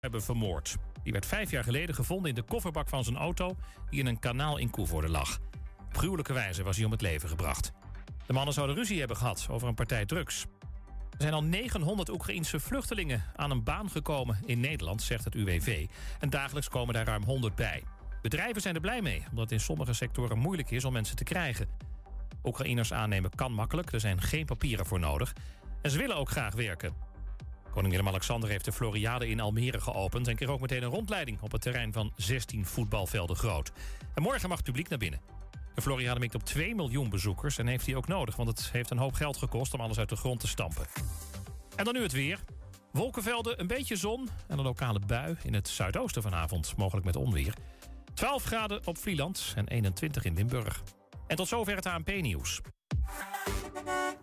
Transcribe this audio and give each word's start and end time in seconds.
hebben 0.00 0.22
vermoord. 0.22 0.76
Die 1.02 1.12
werd 1.12 1.26
vijf 1.26 1.50
jaar 1.50 1.64
geleden 1.64 1.94
gevonden 1.94 2.28
in 2.28 2.34
de 2.34 2.42
kofferbak 2.42 2.88
van 2.88 3.04
zijn 3.04 3.16
auto... 3.16 3.56
die 3.90 4.00
in 4.00 4.06
een 4.06 4.18
kanaal 4.18 4.56
in 4.56 4.70
Koevoorde 4.70 5.08
lag. 5.08 5.38
Op 5.86 5.96
gruwelijke 5.96 6.32
wijze 6.32 6.62
was 6.62 6.76
hij 6.76 6.84
om 6.84 6.90
het 6.90 7.00
leven 7.00 7.28
gebracht. 7.28 7.72
De 8.26 8.32
mannen 8.32 8.54
zouden 8.54 8.76
ruzie 8.76 8.98
hebben 8.98 9.16
gehad 9.16 9.46
over 9.50 9.68
een 9.68 9.74
partij 9.74 10.06
drugs. 10.06 10.46
Er 11.10 11.18
zijn 11.18 11.32
al 11.32 11.42
900 11.42 12.10
Oekraïense 12.10 12.60
vluchtelingen 12.60 13.24
aan 13.36 13.50
een 13.50 13.64
baan 13.64 13.90
gekomen 13.90 14.38
in 14.44 14.60
Nederland, 14.60 15.02
zegt 15.02 15.24
het 15.24 15.34
UWV. 15.34 15.86
En 16.20 16.30
dagelijks 16.30 16.68
komen 16.68 16.94
daar 16.94 17.06
ruim 17.06 17.22
100 17.22 17.54
bij. 17.54 17.82
Bedrijven 18.22 18.62
zijn 18.62 18.74
er 18.74 18.80
blij 18.80 19.02
mee, 19.02 19.24
omdat 19.30 19.44
het 19.44 19.52
in 19.52 19.60
sommige 19.60 19.92
sectoren 19.92 20.38
moeilijk 20.38 20.70
is 20.70 20.84
om 20.84 20.92
mensen 20.92 21.16
te 21.16 21.24
krijgen. 21.24 21.68
Oekraïners 22.44 22.92
aannemen 22.92 23.30
kan 23.34 23.52
makkelijk, 23.52 23.92
er 23.92 24.00
zijn 24.00 24.20
geen 24.20 24.46
papieren 24.46 24.86
voor 24.86 25.00
nodig. 25.00 25.32
En 25.82 25.90
ze 25.90 25.98
willen 25.98 26.16
ook 26.16 26.30
graag 26.30 26.54
werken. 26.54 27.07
Koning 27.70 27.92
Willem-Alexander 27.92 28.50
heeft 28.50 28.64
de 28.64 28.72
Floriade 28.72 29.28
in 29.28 29.40
Almere 29.40 29.80
geopend... 29.80 30.28
en 30.28 30.36
kreeg 30.36 30.48
ook 30.48 30.60
meteen 30.60 30.82
een 30.82 30.90
rondleiding 30.90 31.40
op 31.40 31.52
het 31.52 31.60
terrein 31.60 31.92
van 31.92 32.12
16 32.16 32.66
voetbalvelden 32.66 33.36
groot. 33.36 33.72
En 34.14 34.22
morgen 34.22 34.48
mag 34.48 34.56
het 34.56 34.66
publiek 34.66 34.88
naar 34.88 34.98
binnen. 34.98 35.20
De 35.74 35.82
Floriade 35.82 36.20
mikt 36.20 36.34
op 36.34 36.44
2 36.44 36.74
miljoen 36.74 37.10
bezoekers 37.10 37.58
en 37.58 37.66
heeft 37.66 37.86
hij 37.86 37.94
ook 37.94 38.06
nodig... 38.06 38.36
want 38.36 38.48
het 38.48 38.70
heeft 38.72 38.90
een 38.90 38.98
hoop 38.98 39.14
geld 39.14 39.36
gekost 39.36 39.74
om 39.74 39.80
alles 39.80 39.98
uit 39.98 40.08
de 40.08 40.16
grond 40.16 40.40
te 40.40 40.48
stampen. 40.48 40.86
En 41.76 41.84
dan 41.84 41.94
nu 41.94 42.02
het 42.02 42.12
weer. 42.12 42.38
Wolkenvelden, 42.92 43.60
een 43.60 43.66
beetje 43.66 43.96
zon 43.96 44.28
en 44.46 44.58
een 44.58 44.64
lokale 44.64 45.00
bui 45.06 45.36
in 45.42 45.54
het 45.54 45.68
zuidoosten 45.68 46.22
vanavond, 46.22 46.76
mogelijk 46.76 47.06
met 47.06 47.16
onweer. 47.16 47.54
12 48.14 48.44
graden 48.44 48.86
op 48.86 48.98
Vlieland 48.98 49.52
en 49.56 49.68
21 49.68 50.24
in 50.24 50.34
Limburg. 50.34 50.82
En 51.28 51.36
tot 51.36 51.48
zover 51.48 51.74
het 51.76 51.86
ANP-nieuws. 51.86 52.60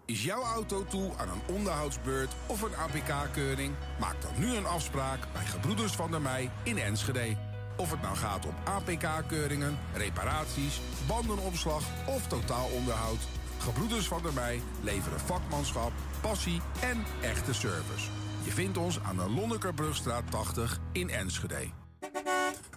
Is 0.06 0.24
jouw 0.24 0.44
auto 0.44 0.86
toe 0.86 1.12
aan 1.18 1.30
een 1.30 1.56
onderhoudsbeurt 1.56 2.34
of 2.48 2.62
een 2.62 2.76
APK-keuring? 2.76 3.74
Maak 4.00 4.22
dan 4.22 4.32
nu 4.38 4.56
een 4.56 4.66
afspraak 4.66 5.20
bij 5.34 5.46
Gebroeders 5.46 5.92
van 5.92 6.12
der 6.12 6.22
Mei 6.22 6.50
in 6.64 6.78
Enschede. 6.78 7.36
Of 7.78 7.92
het 7.92 8.02
nou 8.02 8.16
gaat 8.16 8.46
om 8.46 8.56
APK-keuringen, 8.64 9.78
reparaties, 9.94 10.80
bandenopslag 11.08 11.84
of 12.08 12.28
totaalonderhoud. 12.28 13.20
Gebroeders 13.60 14.08
van 14.08 14.22
der 14.22 14.34
Mei 14.34 14.62
leveren 14.84 15.20
vakmanschap, 15.20 15.92
passie 16.22 16.62
en 16.82 17.04
echte 17.22 17.54
service. 17.54 18.10
Je 18.44 18.52
vindt 18.52 18.78
ons 18.78 19.00
aan 19.00 19.16
de 19.16 19.30
Lonnekerbrugstraat 19.30 20.32
80 20.32 20.80
in 20.92 21.10
Enschede. 21.10 21.70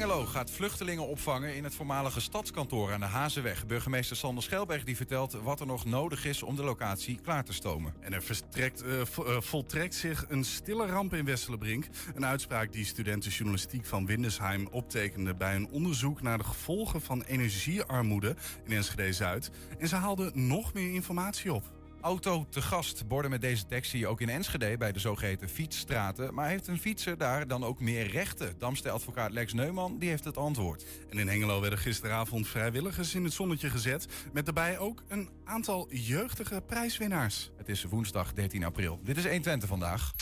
Hengelo 0.00 0.26
gaat 0.26 0.50
vluchtelingen 0.50 1.06
opvangen 1.06 1.56
in 1.56 1.64
het 1.64 1.74
voormalige 1.74 2.20
stadskantoor 2.20 2.92
aan 2.92 3.00
de 3.00 3.06
Hazenweg. 3.06 3.66
Burgemeester 3.66 4.16
Sander 4.16 4.42
Schelberg 4.42 4.84
die 4.84 4.96
vertelt 4.96 5.32
wat 5.32 5.60
er 5.60 5.66
nog 5.66 5.84
nodig 5.84 6.24
is 6.24 6.42
om 6.42 6.56
de 6.56 6.62
locatie 6.62 7.20
klaar 7.22 7.44
te 7.44 7.52
stomen. 7.52 7.94
En 8.00 8.12
er 8.12 8.22
vertrekt, 8.22 8.84
uh, 8.84 9.00
voltrekt 9.40 9.94
zich 9.94 10.24
een 10.28 10.44
stille 10.44 10.86
ramp 10.86 11.14
in 11.14 11.24
Westelenbrink. 11.24 11.86
Een 12.14 12.26
uitspraak 12.26 12.72
die 12.72 12.84
studenten 12.84 13.30
journalistiek 13.30 13.86
van 13.86 14.06
Windesheim 14.06 14.68
optekenden 14.70 15.36
bij 15.36 15.54
een 15.54 15.70
onderzoek 15.70 16.22
naar 16.22 16.38
de 16.38 16.44
gevolgen 16.44 17.00
van 17.00 17.22
energiearmoede 17.22 18.36
in 18.64 18.72
Enschede-Zuid. 18.72 19.50
En 19.78 19.88
ze 19.88 19.96
haalden 19.96 20.46
nog 20.46 20.72
meer 20.72 20.94
informatie 20.94 21.52
op. 21.52 21.79
Auto 22.00 22.46
te 22.48 22.62
gast. 22.62 23.08
Borden 23.08 23.30
met 23.30 23.40
deze 23.40 23.66
tekst 23.66 23.90
zie 23.90 24.00
je 24.00 24.06
ook 24.06 24.20
in 24.20 24.28
Enschede 24.28 24.76
bij 24.76 24.92
de 24.92 24.98
zogeheten 24.98 25.48
fietsstraten. 25.48 26.34
Maar 26.34 26.48
heeft 26.48 26.66
een 26.66 26.78
fietser 26.78 27.18
daar 27.18 27.46
dan 27.46 27.64
ook 27.64 27.80
meer 27.80 28.06
rechten? 28.06 28.54
Damste 28.58 28.90
advocaat 28.90 29.32
Lex 29.32 29.52
Neumann 29.52 29.98
die 29.98 30.08
heeft 30.08 30.24
het 30.24 30.36
antwoord. 30.36 30.84
En 31.10 31.18
in 31.18 31.28
Hengelo 31.28 31.60
werden 31.60 31.78
gisteravond 31.78 32.48
vrijwilligers 32.48 33.14
in 33.14 33.24
het 33.24 33.32
zonnetje 33.32 33.70
gezet. 33.70 34.06
Met 34.32 34.44
daarbij 34.44 34.78
ook 34.78 35.02
een 35.08 35.28
aantal 35.44 35.88
jeugdige 35.90 36.62
prijswinnaars. 36.66 37.50
Het 37.56 37.68
is 37.68 37.84
woensdag 37.84 38.32
13 38.32 38.64
april. 38.64 39.00
Dit 39.02 39.16
is 39.16 39.24
120 39.24 39.68
vandaag. 39.68 40.12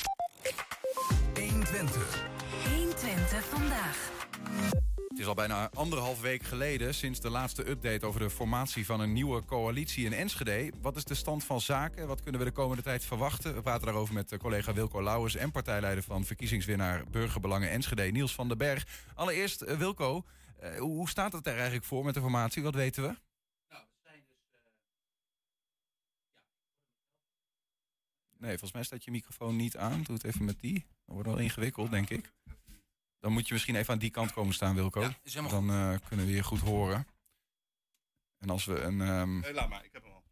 120. 1.34 2.28
120 2.74 3.44
vandaag. 3.44 4.10
Het 5.18 5.26
is 5.26 5.32
al 5.32 5.46
bijna 5.46 5.70
anderhalf 5.74 6.20
week 6.20 6.42
geleden 6.42 6.94
sinds 6.94 7.20
de 7.20 7.30
laatste 7.30 7.68
update 7.68 8.06
over 8.06 8.20
de 8.20 8.30
formatie 8.30 8.86
van 8.86 9.00
een 9.00 9.12
nieuwe 9.12 9.44
coalitie 9.44 10.04
in 10.04 10.12
Enschede. 10.12 10.72
Wat 10.80 10.96
is 10.96 11.04
de 11.04 11.14
stand 11.14 11.44
van 11.44 11.60
zaken? 11.60 12.06
Wat 12.06 12.22
kunnen 12.22 12.40
we 12.40 12.46
de 12.46 12.52
komende 12.52 12.82
tijd 12.82 13.04
verwachten? 13.04 13.54
We 13.54 13.62
praten 13.62 13.86
daarover 13.86 14.14
met 14.14 14.36
collega 14.36 14.72
Wilco 14.72 15.02
Lauwers 15.02 15.36
en 15.36 15.50
partijleider 15.50 16.04
van 16.04 16.24
verkiezingswinnaar 16.24 17.04
Burgerbelangen 17.10 17.70
Enschede, 17.70 18.02
Niels 18.02 18.34
van 18.34 18.48
den 18.48 18.58
Berg. 18.58 18.86
Allereerst, 19.14 19.60
eh, 19.60 19.76
Wilco, 19.76 20.24
eh, 20.58 20.78
hoe 20.78 21.08
staat 21.08 21.32
het 21.32 21.46
er 21.46 21.54
eigenlijk 21.54 21.84
voor 21.84 22.04
met 22.04 22.14
de 22.14 22.20
formatie? 22.20 22.62
Wat 22.62 22.74
weten 22.74 23.02
we? 23.02 23.08
Nou, 23.68 23.82
we 23.90 23.98
zijn 24.02 24.22
dus. 24.28 24.36
Nee, 28.38 28.50
volgens 28.50 28.72
mij 28.72 28.82
staat 28.82 29.04
je 29.04 29.10
microfoon 29.10 29.56
niet 29.56 29.76
aan. 29.76 30.02
Doe 30.02 30.14
het 30.14 30.24
even 30.24 30.44
met 30.44 30.60
die. 30.60 30.86
Dat 31.04 31.14
wordt 31.14 31.28
wel 31.28 31.38
ingewikkeld, 31.38 31.90
denk 31.90 32.10
ik. 32.10 32.32
Dan 33.20 33.32
moet 33.32 33.48
je 33.48 33.52
misschien 33.52 33.76
even 33.76 33.92
aan 33.92 33.98
die 33.98 34.10
kant 34.10 34.32
komen 34.32 34.54
staan, 34.54 34.74
Wilco. 34.74 35.00
Ja, 35.22 35.42
dan 35.42 35.70
uh, 35.70 35.94
kunnen 36.08 36.26
we 36.26 36.32
je 36.32 36.42
goed 36.42 36.60
horen. 36.60 37.06
En 38.38 38.50
als 38.50 38.64
we 38.64 38.80
een... 38.80 39.00
Um... 39.00 39.44
Laat 39.52 39.68
maar, 39.68 39.84
ik 39.84 39.92
heb 39.92 40.02
hem 40.02 40.12
al. 40.12 40.24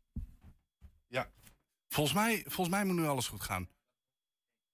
Ja. 1.06 1.30
Volgens 1.88 2.16
mij, 2.16 2.42
volgens 2.42 2.76
mij 2.76 2.84
moet 2.84 2.96
nu 2.96 3.06
alles 3.06 3.28
goed 3.28 3.42
gaan. 3.42 3.68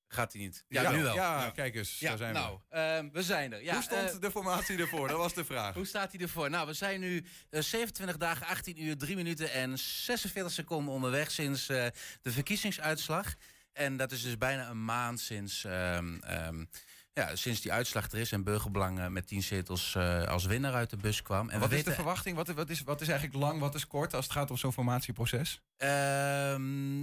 Gaat 0.08 0.32
hij 0.32 0.42
niet? 0.42 0.64
Ja, 0.68 0.90
nu 0.90 1.02
wel. 1.02 1.14
Ja, 1.14 1.50
kijk 1.50 1.74
eens, 1.74 1.98
ja, 1.98 2.08
daar 2.08 2.18
zijn 2.18 2.34
nou, 2.34 2.58
we. 2.68 3.00
Uh, 3.04 3.12
we 3.12 3.22
zijn 3.22 3.52
er. 3.52 3.62
Ja, 3.62 3.74
Hoe 3.74 3.82
stond 3.82 4.14
uh, 4.14 4.20
de 4.20 4.30
formatie 4.30 4.78
ervoor? 4.78 5.08
Dat 5.08 5.16
was 5.16 5.34
de 5.34 5.44
vraag. 5.44 5.74
Hoe 5.74 5.86
staat 5.86 6.12
hij 6.12 6.20
ervoor? 6.20 6.50
Nou, 6.50 6.66
we 6.66 6.72
zijn 6.72 7.00
nu 7.00 7.24
27 7.50 8.16
dagen, 8.16 8.46
18 8.46 8.82
uur, 8.82 8.98
3 8.98 9.16
minuten 9.16 9.52
en 9.52 9.78
46 9.78 10.52
seconden 10.52 10.94
onderweg 10.94 11.30
sinds 11.30 11.66
de 11.66 11.92
verkiezingsuitslag. 12.22 13.34
En 13.72 13.96
dat 13.96 14.12
is 14.12 14.22
dus 14.22 14.38
bijna 14.38 14.68
een 14.68 14.84
maand 14.84 15.20
sinds... 15.20 15.64
Um, 15.64 16.22
um, 16.30 16.68
ja, 17.14 17.36
sinds 17.36 17.60
die 17.60 17.72
uitslag 17.72 18.10
er 18.10 18.18
is 18.18 18.32
en 18.32 18.44
Burgerbelang 18.44 19.08
met 19.08 19.26
tien 19.26 19.42
zetels 19.42 19.94
uh, 19.94 20.24
als 20.24 20.44
winnaar 20.44 20.74
uit 20.74 20.90
de 20.90 20.96
bus 20.96 21.22
kwam. 21.22 21.50
En 21.50 21.60
wat 21.60 21.72
is 21.72 21.84
de 21.84 21.92
verwachting? 21.92 22.36
Wat, 22.36 22.48
wat, 22.48 22.70
is, 22.70 22.82
wat 22.82 23.00
is 23.00 23.08
eigenlijk 23.08 23.38
lang, 23.44 23.60
wat 23.60 23.74
is 23.74 23.86
kort 23.86 24.14
als 24.14 24.24
het 24.24 24.32
gaat 24.32 24.50
om 24.50 24.56
zo'n 24.56 24.72
formatieproces? 24.72 25.60
Uh, 25.78 25.88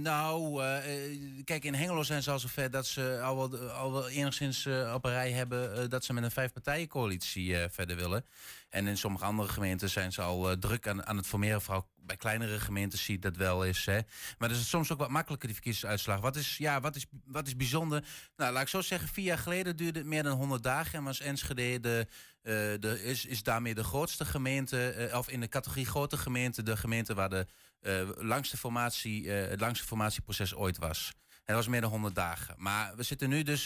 nou, 0.02 0.64
uh, 0.64 1.44
kijk, 1.44 1.64
in 1.64 1.74
Hengelo 1.74 2.02
zijn 2.02 2.22
ze 2.22 2.30
al 2.30 2.38
zover 2.38 2.70
dat 2.70 2.86
ze 2.86 3.20
al 3.22 3.36
wel, 3.36 3.70
al 3.70 3.92
wel 3.92 4.08
enigszins 4.08 4.66
op 4.94 5.04
een 5.04 5.10
rij 5.10 5.32
hebben 5.32 5.90
dat 5.90 6.04
ze 6.04 6.12
met 6.12 6.24
een 6.24 6.30
vijfpartijencoalitie 6.30 7.56
verder 7.70 7.96
willen. 7.96 8.24
En 8.68 8.86
in 8.86 8.96
sommige 8.96 9.24
andere 9.24 9.48
gemeenten 9.48 9.90
zijn 9.90 10.12
ze 10.12 10.22
al 10.22 10.58
druk 10.58 10.88
aan, 10.88 11.06
aan 11.06 11.16
het 11.16 11.26
formeren. 11.26 11.62
Bij 12.10 12.18
kleinere 12.18 12.60
gemeentes 12.60 13.04
zie 13.04 13.18
dat 13.18 13.36
wel 13.36 13.64
eens. 13.64 13.84
Hè. 13.84 14.00
Maar 14.38 14.48
dat 14.48 14.58
is 14.58 14.68
soms 14.68 14.92
ook 14.92 14.98
wat 14.98 15.08
makkelijker, 15.08 15.46
die 15.46 15.56
verkiezingsuitslag. 15.56 16.20
Wat 16.20 16.36
is, 16.36 16.56
ja, 16.56 16.80
wat 16.80 16.96
is, 16.96 17.06
wat 17.24 17.46
is 17.46 17.56
bijzonder? 17.56 18.04
Nou, 18.36 18.52
laat 18.52 18.62
ik 18.62 18.68
zo 18.68 18.80
zeggen, 18.80 19.08
vier 19.08 19.24
jaar 19.24 19.38
geleden 19.38 19.76
duurde 19.76 19.98
het 19.98 20.08
meer 20.08 20.22
dan 20.22 20.36
100 20.36 20.62
dagen. 20.62 20.98
En 20.98 21.04
was 21.04 21.20
Enschede 21.20 21.80
de, 21.80 22.06
uh, 22.42 22.80
de, 22.80 23.02
is, 23.04 23.26
is 23.26 23.42
daarmee 23.42 23.74
de 23.74 23.84
grootste 23.84 24.24
gemeente, 24.24 25.08
uh, 25.10 25.16
of 25.18 25.28
in 25.28 25.40
de 25.40 25.48
categorie 25.48 25.86
grote 25.86 26.16
gemeente, 26.16 26.62
de 26.62 26.76
gemeente 26.76 27.14
waar 27.14 27.30
de 27.30 27.46
uh, 27.80 28.08
langste 28.16 28.56
formatie, 28.56 29.30
het 29.30 29.60
langste 29.60 29.86
formatieproces 29.86 30.54
ooit 30.54 30.78
was. 30.78 31.12
En 31.28 31.54
dat 31.54 31.56
was 31.56 31.68
meer 31.68 31.80
dan 31.80 31.90
100 31.90 32.14
dagen. 32.14 32.54
Maar 32.58 32.96
we 32.96 33.02
zitten 33.02 33.28
nu 33.28 33.42
dus 33.42 33.64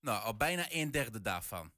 nou, 0.00 0.22
al 0.22 0.36
bijna 0.36 0.66
een 0.68 0.90
derde 0.90 1.20
daarvan. 1.20 1.72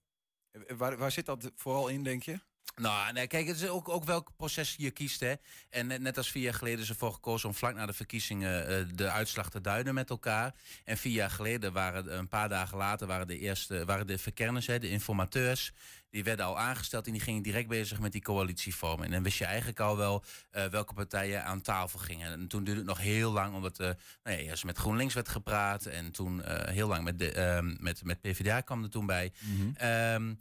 Waar, 0.76 0.96
waar 0.96 1.12
zit 1.12 1.26
dat 1.26 1.50
vooral 1.54 1.88
in, 1.88 2.02
denk 2.02 2.22
je? 2.22 2.40
Nou, 2.80 3.12
nee, 3.12 3.26
kijk, 3.26 3.46
het 3.46 3.56
is 3.56 3.68
ook, 3.68 3.88
ook 3.88 4.04
welk 4.04 4.30
proces 4.36 4.74
je 4.78 4.90
kiest. 4.90 5.20
Hè. 5.20 5.34
En 5.70 5.86
net, 5.86 6.16
als 6.16 6.30
vier 6.30 6.42
jaar 6.42 6.54
geleden 6.54 6.80
is 6.80 6.88
ervoor 6.88 7.12
gekozen 7.12 7.48
om 7.48 7.54
vlak 7.54 7.74
na 7.74 7.86
de 7.86 7.92
verkiezingen 7.92 8.70
uh, 8.70 8.86
de 8.94 9.10
uitslag 9.10 9.50
te 9.50 9.60
duiden 9.60 9.94
met 9.94 10.10
elkaar. 10.10 10.54
En 10.84 10.96
vier 10.96 11.12
jaar 11.12 11.30
geleden 11.30 11.72
waren 11.72 12.18
een 12.18 12.28
paar 12.28 12.48
dagen 12.48 12.78
later 12.78 13.06
waren 13.06 13.26
de 13.26 13.38
eerste 13.38 13.84
waren 13.84 14.06
de 14.06 14.18
verkenners, 14.18 14.66
hè, 14.66 14.78
de 14.78 14.88
informateurs. 14.88 15.72
Die 16.10 16.24
werden 16.24 16.46
al 16.46 16.58
aangesteld 16.58 17.06
en 17.06 17.12
die 17.12 17.20
gingen 17.20 17.42
direct 17.42 17.68
bezig 17.68 18.00
met 18.00 18.12
die 18.12 18.22
coalitievorming. 18.22 19.06
En 19.06 19.12
dan 19.12 19.22
wist 19.22 19.38
je 19.38 19.44
eigenlijk 19.44 19.80
al 19.80 19.96
wel 19.96 20.24
uh, 20.52 20.64
welke 20.64 20.94
partijen 20.94 21.44
aan 21.44 21.60
tafel 21.60 21.98
gingen. 21.98 22.32
En 22.32 22.48
toen 22.48 22.64
duurde 22.64 22.80
het 22.80 22.88
nog 22.88 22.98
heel 22.98 23.32
lang, 23.32 23.54
omdat 23.54 23.80
uh, 23.80 23.86
nou 23.86 24.36
ja, 24.36 24.42
eerst 24.42 24.64
met 24.64 24.78
GroenLinks 24.78 25.14
werd 25.14 25.28
gepraat. 25.28 25.86
En 25.86 26.12
toen 26.12 26.42
heel 26.70 26.88
lang 26.88 27.04
met, 27.04 27.18
de, 27.18 27.76
met, 27.80 28.04
met 28.04 28.20
PvdA 28.20 28.60
kwam 28.60 28.82
er 28.82 28.90
toen 28.90 29.06
bij. 29.06 29.32
Mm 29.40 29.74
-hmm. 29.78 30.38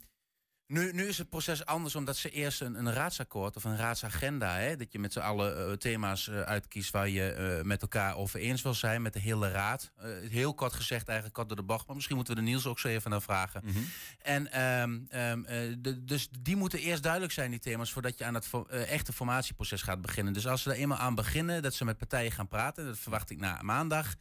Nu, 0.66 0.92
nu 0.92 1.06
is 1.06 1.18
het 1.18 1.28
proces 1.28 1.64
anders 1.64 1.94
omdat 1.94 2.16
ze 2.16 2.30
eerst 2.30 2.60
een, 2.60 2.74
een 2.74 2.92
raadsakkoord 2.92 3.56
of 3.56 3.64
een 3.64 3.76
raadsagenda, 3.76 4.56
hè, 4.56 4.76
dat 4.76 4.92
je 4.92 4.98
met 4.98 5.12
z'n 5.12 5.18
allen 5.18 5.68
uh, 5.68 5.72
thema's 5.72 6.26
uh, 6.26 6.40
uitkiest 6.40 6.90
waar 6.90 7.08
je 7.08 7.56
uh, 7.58 7.64
met 7.64 7.82
elkaar 7.82 8.16
over 8.16 8.40
eens 8.40 8.62
wil 8.62 8.74
zijn, 8.74 9.02
met 9.02 9.12
de 9.12 9.18
hele 9.18 9.50
raad. 9.50 9.92
heel 10.30 10.54
kort 10.54 10.72
gezegd, 10.72 11.06
eigenlijk 11.06 11.36
kort 11.36 11.48
door 11.48 11.56
de 11.56 11.62
bocht, 11.62 11.86
maar 11.86 11.94
misschien 11.94 12.16
moeten 12.16 12.34
we 12.34 12.40
de 12.40 12.46
Niels 12.46 12.66
ook 12.66 12.78
zo 12.78 12.88
even 12.88 13.10
naar 13.10 13.22
vragen. 13.22 13.62
Mm 13.64 13.72
-hmm. 13.72 13.86
En 14.18 14.62
um, 14.62 15.06
um, 15.10 15.42
de, 15.82 16.04
dus 16.04 16.28
die 16.40 16.56
moeten 16.56 16.78
eerst 16.78 17.02
duidelijk 17.02 17.32
zijn, 17.32 17.50
die 17.50 17.60
thema's, 17.60 17.92
voordat 17.92 18.18
je 18.18 18.24
aan 18.24 18.34
het 18.34 18.48
echte 18.68 19.12
formatieproces 19.12 19.82
gaat 19.82 20.00
beginnen. 20.00 20.32
Dus 20.32 20.46
als 20.46 20.62
ze 20.62 20.70
er 20.70 20.76
eenmaal 20.76 20.98
aan 20.98 21.14
beginnen, 21.14 21.62
dat 21.62 21.74
ze 21.74 21.84
met 21.84 21.98
partijen 21.98 22.32
gaan 22.32 22.48
praten, 22.48 22.86
dat 22.86 22.98
verwacht 22.98 23.30
ik 23.30 23.38
na 23.38 23.62
maandag. 23.62 24.14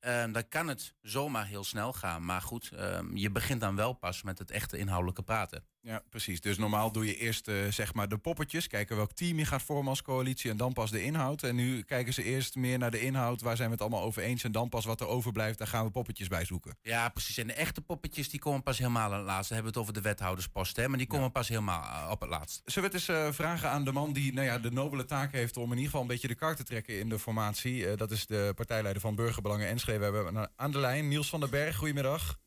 Ehm, 0.00 0.32
dan 0.32 0.48
kan 0.48 0.68
het 0.68 0.94
zomaar 1.02 1.46
heel 1.46 1.64
snel 1.64 1.92
gaan. 1.92 2.24
Maar 2.24 2.42
goed, 2.42 2.70
ehm, 2.70 3.16
je 3.16 3.30
begint 3.30 3.60
dan 3.60 3.76
wel 3.76 3.92
pas 3.92 4.22
met 4.22 4.38
het 4.38 4.50
echte 4.50 4.78
inhoudelijke 4.78 5.22
praten. 5.22 5.64
Ja, 5.82 6.02
precies. 6.10 6.40
Dus 6.40 6.58
normaal 6.58 6.92
doe 6.92 7.06
je 7.06 7.16
eerst 7.16 7.48
eh, 7.48 7.54
zeg 7.70 7.94
maar 7.94 8.08
de 8.08 8.18
poppetjes. 8.18 8.66
Kijken 8.66 8.96
welk 8.96 9.12
team 9.12 9.38
je 9.38 9.44
gaat 9.44 9.62
vormen 9.62 9.88
als 9.88 10.02
coalitie. 10.02 10.50
En 10.50 10.56
dan 10.56 10.72
pas 10.72 10.90
de 10.90 11.02
inhoud. 11.02 11.42
En 11.42 11.54
nu 11.54 11.82
kijken 11.82 12.12
ze 12.12 12.22
eerst 12.22 12.54
meer 12.54 12.78
naar 12.78 12.90
de 12.90 13.00
inhoud. 13.00 13.40
Waar 13.40 13.56
zijn 13.56 13.68
we 13.68 13.74
het 13.74 13.82
allemaal 13.82 14.02
over 14.02 14.22
eens? 14.22 14.44
En 14.44 14.52
dan 14.52 14.68
pas 14.68 14.84
wat 14.84 15.00
er 15.00 15.06
overblijft. 15.06 15.58
Daar 15.58 15.66
gaan 15.66 15.84
we 15.84 15.90
poppetjes 15.90 16.28
bij 16.28 16.44
zoeken. 16.44 16.76
Ja, 16.82 17.08
precies. 17.08 17.38
En 17.38 17.46
de 17.46 17.52
echte 17.52 17.80
poppetjes 17.80 18.28
die 18.28 18.40
komen 18.40 18.62
pas 18.62 18.78
helemaal 18.78 19.12
aan 19.12 19.18
het 19.18 19.26
laatst. 19.26 19.48
We 19.48 19.54
hebben 19.54 19.72
het 19.72 19.82
over 19.82 19.94
de 19.94 20.00
wethouderspost. 20.00 20.76
Hè? 20.76 20.88
Maar 20.88 20.98
die 20.98 21.06
komen 21.06 21.32
pas 21.32 21.48
helemaal 21.48 21.82
eh, 21.82 22.10
op 22.10 22.20
het 22.20 22.30
laatst. 22.30 22.62
Zullen 22.64 22.90
we 22.90 22.96
het 22.96 23.08
eens 23.08 23.18
eh, 23.18 23.32
vragen 23.32 23.70
aan 23.70 23.84
de 23.84 23.92
man 23.92 24.12
die 24.12 24.32
nou 24.32 24.46
ja, 24.46 24.58
de 24.58 24.70
nobele 24.70 25.04
taak 25.04 25.32
heeft... 25.32 25.56
om 25.56 25.64
in 25.64 25.70
ieder 25.70 25.84
geval 25.84 26.00
een 26.00 26.06
beetje 26.06 26.28
de 26.28 26.34
kar 26.34 26.56
te 26.56 26.64
trekken 26.64 26.98
in 26.98 27.08
de 27.08 27.18
formatie. 27.18 27.96
dat 27.96 28.10
is 28.10 28.26
de 28.26 28.52
partijleider 28.56 29.02
van 29.02 29.14
Burgerbelangen 29.14 29.68
Enschede. 29.68 30.10
We 30.10 30.16
hebben 30.16 30.50
aan 30.56 30.70
de 30.70 30.78
lijn 30.78 31.08
Niels 31.08 31.28
van 31.28 31.40
den 31.40 31.50
Berg. 31.50 31.76
Goedemiddag. 31.76 32.38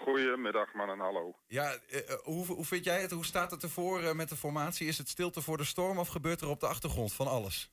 Goedemiddag, 0.00 0.74
man 0.74 0.90
en 0.90 0.98
hallo. 0.98 1.34
Ja, 1.46 1.72
uh, 1.72 2.00
hoe, 2.22 2.46
hoe 2.46 2.64
vind 2.64 2.84
jij 2.84 3.00
het? 3.00 3.10
Hoe 3.10 3.24
staat 3.24 3.50
het 3.50 3.62
ervoor 3.62 4.02
uh, 4.02 4.12
met 4.12 4.28
de 4.28 4.36
formatie? 4.36 4.88
Is 4.88 4.98
het 4.98 5.08
stilte 5.08 5.42
voor 5.42 5.56
de 5.56 5.64
storm 5.64 5.98
of 5.98 6.08
gebeurt 6.08 6.40
er 6.40 6.48
op 6.48 6.60
de 6.60 6.66
achtergrond 6.66 7.12
van 7.12 7.26
alles? 7.26 7.70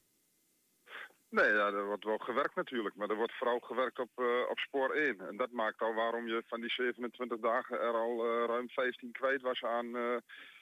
Nee, 1.30 1.52
ja, 1.52 1.68
er 1.68 1.86
wordt 1.86 2.04
wel 2.04 2.18
gewerkt 2.18 2.56
natuurlijk. 2.56 2.96
Maar 2.96 3.10
er 3.10 3.16
wordt 3.16 3.38
vooral 3.38 3.60
gewerkt 3.60 4.00
op, 4.00 4.10
uh, 4.16 4.50
op 4.50 4.58
spoor 4.58 4.94
1. 4.94 5.20
En 5.20 5.38
dat 5.38 5.52
maakt 5.52 5.82
al 5.82 5.94
waarom 5.94 6.28
je 6.28 6.44
van 6.48 6.62
die 6.62 6.70
27 6.70 7.40
dagen 7.40 7.80
er 7.80 7.94
al 7.94 8.46
ruim 8.48 8.70
15 8.70 9.12
kwijt 9.12 9.42
was 9.42 9.64
aan 9.64 9.94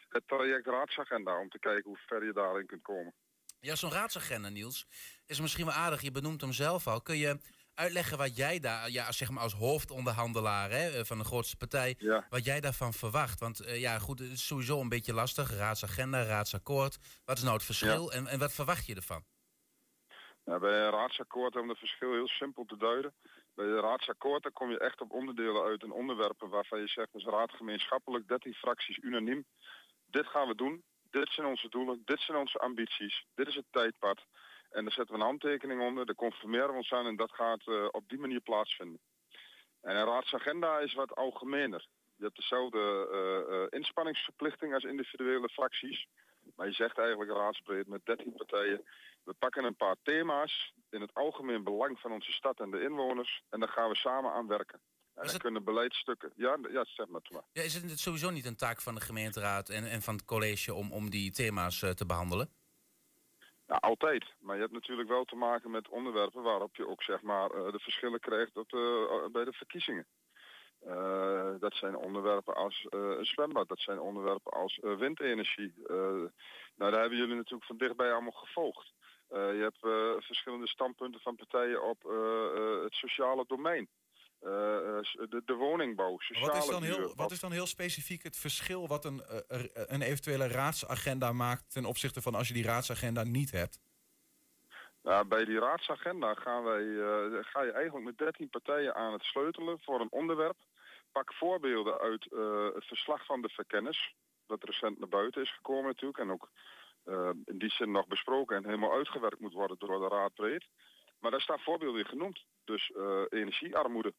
het 0.10 0.24
traject 0.28 0.66
raadsagenda. 0.66 1.40
Om 1.40 1.50
te 1.50 1.60
kijken 1.60 1.90
hoe 1.90 2.00
ver 2.08 2.26
je 2.26 2.34
daarin 2.34 2.66
kunt 2.66 2.82
komen. 2.82 3.14
Ja, 3.60 3.76
zo'n 3.76 3.92
raadsagenda, 3.92 4.50
Niels, 4.50 4.88
is 5.26 5.42
misschien 5.42 5.66
wel 5.66 5.74
aardig. 5.74 6.02
Je 6.02 6.12
benoemt 6.12 6.42
hem 6.42 6.52
zelf 6.52 6.88
al. 6.88 7.02
Kun 7.02 7.18
je 7.18 7.40
uitleggen 7.76 8.18
wat 8.18 8.36
jij 8.36 8.60
daar, 8.60 8.90
ja, 8.90 9.12
zeg 9.12 9.30
maar 9.30 9.44
als 9.44 9.54
hoofdonderhandelaar 9.54 10.70
hè, 10.70 10.90
eh, 10.90 11.04
van 11.04 11.18
de 11.18 11.24
grootste 11.24 11.58
partij, 11.58 11.98
wat 12.30 12.46
jij 12.46 12.60
daarvan 12.60 12.94
verwacht? 12.94 13.40
Want 13.40 13.62
uh, 13.62 13.80
ja, 13.80 14.00
goed, 14.00 14.20
het 14.20 14.32
is 14.32 14.48
sowieso 14.48 14.82
een 14.82 14.90
beetje 14.90 15.14
lastig. 15.14 15.58
Raadsagenda, 15.58 16.24
raadsakkoord. 16.24 16.98
Wat 17.26 17.38
is 17.38 17.44
nou 17.44 17.56
het 17.56 17.66
verschil 17.66 18.12
en, 18.12 18.28
en 18.28 18.40
wat 18.40 18.54
verwacht 18.54 18.86
je 18.86 18.96
ervan? 18.96 19.24
Nou, 20.46 20.60
bij 20.60 20.86
een 20.86 20.92
raadsakkoord 20.92 21.56
om 21.56 21.70
het 21.70 21.78
verschil 21.78 22.12
heel 22.12 22.28
simpel 22.28 22.66
te 22.66 22.78
duiden. 22.78 23.14
Bij 23.54 23.66
een 23.66 23.82
raadsakkoord 23.82 24.44
dan 24.44 24.52
kom 24.54 24.72
je 24.72 24.80
echt 24.80 25.02
op 25.02 25.12
onderdelen 25.12 25.64
uit 25.64 25.84
en 25.84 25.92
onderwerpen 25.92 26.50
waarvan 26.50 26.80
je 26.80 26.88
zegt, 26.88 27.14
dus 27.14 27.24
raad 27.24 27.52
gemeenschappelijk, 27.52 28.28
13 28.28 28.54
fracties 28.54 28.98
unaniem. 28.98 29.46
Dit 30.06 30.28
gaan 30.28 30.48
we 30.48 30.56
doen, 30.56 30.84
dit 31.10 31.30
zijn 31.30 31.48
onze 31.48 31.70
doelen, 31.70 32.02
dit 32.06 32.20
zijn 32.20 32.38
onze 32.38 32.60
ambities, 32.60 33.26
dit 33.36 33.48
is 33.48 33.56
het 33.56 33.66
tijdpad. 33.72 34.26
En 34.76 34.84
daar 34.84 34.94
zetten 34.94 35.16
we 35.16 35.22
een 35.22 35.28
handtekening 35.28 35.82
onder, 35.82 36.06
daar 36.06 36.16
conformeren 36.16 36.70
we 36.70 36.76
ons 36.76 36.92
aan 36.92 37.06
en 37.06 37.16
dat 37.16 37.32
gaat 37.32 37.68
uh, 37.68 37.88
op 37.92 38.10
die 38.10 38.20
manier 38.20 38.42
plaatsvinden. 38.42 39.00
En 39.82 39.96
een 39.96 40.06
raadsagenda 40.06 40.80
is 40.80 40.94
wat 40.94 41.16
algemener. 41.16 41.88
Je 42.16 42.24
hebt 42.24 42.36
dezelfde 42.36 42.84
uh, 43.12 43.56
uh, 43.56 43.66
inspanningsverplichting 43.70 44.74
als 44.74 44.84
individuele 44.84 45.50
fracties. 45.50 46.08
Maar 46.56 46.68
je 46.68 46.74
zegt 46.74 46.98
eigenlijk 46.98 47.32
raadsbreed 47.32 47.88
met 47.88 48.06
13 48.06 48.34
partijen. 48.34 48.86
We 49.24 49.34
pakken 49.34 49.64
een 49.64 49.76
paar 49.76 49.96
thema's 50.04 50.74
in 50.90 51.02
het 51.02 51.14
algemeen 51.14 51.64
belang 51.64 52.00
van 52.00 52.12
onze 52.12 52.32
stad 52.32 52.60
en 52.60 52.72
de 52.72 52.82
inwoners. 52.82 53.44
En 53.50 53.60
daar 53.60 53.70
gaan 53.70 53.90
we 53.90 53.96
samen 53.96 54.32
aan 54.32 54.48
werken. 54.48 54.80
En 54.80 55.24
dan 55.24 55.26
het... 55.26 55.42
kunnen 55.42 55.64
beleidsstukken. 55.64 56.32
Ja, 56.36 56.58
ja, 56.72 56.86
zeg 56.86 57.08
maar. 57.08 57.22
maar. 57.30 57.44
Ja, 57.52 57.62
is 57.62 57.74
het 57.74 58.00
sowieso 58.00 58.30
niet 58.30 58.46
een 58.46 58.56
taak 58.56 58.82
van 58.82 58.96
de 58.96 59.02
gemeenteraad 59.02 59.70
en, 59.70 59.90
en 59.90 60.02
van 60.02 60.16
het 60.16 60.26
college 60.26 60.74
om, 60.74 60.92
om 60.92 61.10
die 61.10 61.32
thema's 61.32 61.80
te 61.80 62.06
behandelen? 62.06 62.50
Ja, 63.68 63.76
altijd. 63.76 64.26
Maar 64.40 64.56
je 64.56 64.62
hebt 64.62 64.74
natuurlijk 64.74 65.10
wel 65.10 65.24
te 65.24 65.36
maken 65.36 65.72
met 65.72 65.90
onderwerpen 65.90 66.44
waarop 66.44 66.76
je 66.76 66.88
ook 66.88 67.04
zeg 67.04 67.22
maar 67.22 67.56
uh, 67.56 67.72
de 67.72 67.80
verschillen 67.80 68.20
krijgt 68.20 68.58
op 68.58 68.70
de, 68.70 69.30
bij 69.32 69.46
de 69.46 69.54
verkiezingen. 69.54 70.08
Dat 71.60 71.74
zijn 71.74 71.96
onderwerpen 71.96 72.56
als 72.56 72.86
een 72.90 73.26
zwembad, 73.26 73.68
dat 73.68 73.80
zijn 73.80 74.00
onderwerpen 74.00 74.52
als 74.52 74.80
windenergie. 74.82 75.74
nou, 76.76 76.92
daar 76.92 77.00
hebben 77.00 77.18
jullie 77.18 77.36
natuurlijk 77.36 77.66
van 77.66 77.78
dichtbij 77.78 78.12
allemaal 78.12 78.32
gevolgd. 78.32 78.94
je 79.30 79.60
hebt 79.62 79.80
verschillende 80.26 80.68
standpunten 80.68 81.22
van 81.22 81.36
partijen 81.36 81.84
op 81.84 82.04
het 82.84 82.94
sociale 82.94 83.46
domein. 83.48 83.90
Uh, 84.46 84.52
de, 84.52 85.42
de, 85.46 85.54
woningbouw, 85.54 86.20
sociale 86.20 86.52
wat 86.52 86.64
is, 86.64 86.70
dan 86.70 86.84
heel, 86.84 87.14
wat 87.16 87.32
is 87.32 87.40
dan 87.40 87.52
heel 87.52 87.66
specifiek 87.66 88.24
het 88.24 88.38
verschil 88.38 88.88
wat 88.88 89.06
een, 89.06 89.22
uh, 89.32 89.64
een 89.74 90.02
eventuele 90.02 90.48
raadsagenda 90.48 91.32
maakt 91.32 91.72
ten 91.72 91.86
opzichte 91.86 92.22
van 92.22 92.36
als 92.36 92.48
je 92.48 92.54
die 92.54 92.64
raadsagenda 92.64 93.24
niet 93.24 93.52
hebt? 93.52 93.80
Nou, 95.04 95.26
bij 95.28 95.46
die 95.46 95.60
raadsagenda 95.60 96.34
gaan 96.34 96.64
wij, 96.64 96.82
uh, 96.82 97.38
ga 97.42 97.62
je 97.64 97.72
eigenlijk 97.72 98.06
met 98.06 98.18
13 98.18 98.50
partijen 98.50 98.96
aan 98.96 99.14
het 99.14 99.24
sleutelen 99.24 99.80
voor 99.80 100.00
een 100.00 100.12
onderwerp. 100.12 100.58
Pak 101.12 101.34
voorbeelden 101.34 102.00
uit 102.00 102.24
het 102.74 102.86
verslag 102.86 103.26
van 103.26 103.42
de 103.42 103.50
verkennis, 103.50 104.14
dat 104.48 104.64
recent 104.64 105.00
naar 105.00 105.10
buiten 105.10 105.42
is 105.42 105.56
gekomen 105.56 105.86
natuurlijk 105.86 106.20
en 106.20 106.32
ook 106.32 106.50
in 107.46 107.58
die 107.58 107.72
zin 107.72 107.92
nog 107.92 108.08
besproken 108.08 108.58
en 108.58 108.66
helemaal 108.66 108.94
uitgewerkt 108.94 109.40
moet 109.40 109.54
worden 109.54 109.78
door 109.80 110.00
de 110.00 110.16
raad 110.16 110.34
breed. 110.34 110.66
Maar 111.20 111.32
daar 111.32 111.42
staan 111.42 111.60
voorbeelden 111.60 112.02
in 112.02 112.08
genoemd. 112.08 112.46
Dus 112.64 112.92
energiearmoede, 113.30 114.14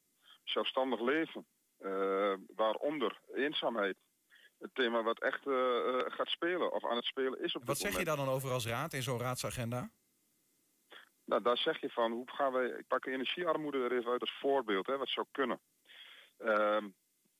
zelfstandig 0.48 1.00
leven, 1.00 1.46
uh, 1.80 2.34
waaronder 2.54 3.20
eenzaamheid. 3.34 3.96
Het 4.58 4.74
thema 4.74 5.02
wat 5.02 5.20
echt 5.20 5.46
uh, 5.46 5.98
gaat 5.98 6.28
spelen 6.28 6.72
of 6.72 6.84
aan 6.84 6.96
het 6.96 7.04
spelen 7.04 7.42
is 7.42 7.54
op 7.54 7.66
Wat 7.66 7.78
zeg 7.78 7.98
je 7.98 8.04
daar 8.04 8.16
dan 8.16 8.28
over 8.28 8.50
als 8.50 8.66
raad 8.66 8.92
in 8.92 9.02
zo'n 9.02 9.20
raadsagenda? 9.20 9.90
Nou, 11.24 11.42
daar 11.42 11.58
zeg 11.58 11.80
je 11.80 11.90
van, 11.90 12.12
hoe 12.12 12.30
gaan 12.30 12.52
wij, 12.52 12.66
ik 12.66 12.86
pak 12.86 13.06
energiearmoede 13.06 13.78
er 13.78 13.92
even 13.92 14.10
uit 14.10 14.20
als 14.20 14.38
voorbeeld, 14.40 14.86
hè, 14.86 14.96
wat 14.96 15.08
zou 15.08 15.26
kunnen. 15.32 15.60
Uh, 16.38 16.84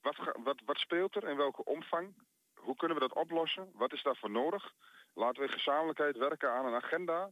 wat, 0.01 0.17
wat, 0.45 0.61
wat 0.65 0.77
speelt 0.77 1.17
er, 1.17 1.29
in 1.29 1.37
welke 1.37 1.65
omvang? 1.65 2.15
Hoe 2.55 2.77
kunnen 2.77 2.97
we 2.97 3.09
dat 3.09 3.19
oplossen? 3.19 3.71
Wat 3.73 3.93
is 3.93 4.03
daarvoor 4.03 4.31
nodig? 4.31 4.73
Laten 5.15 5.43
we 5.43 5.49
gezamenlijkheid 5.49 6.17
werken 6.17 6.51
aan 6.51 6.67
een 6.67 6.83
agenda 6.83 7.31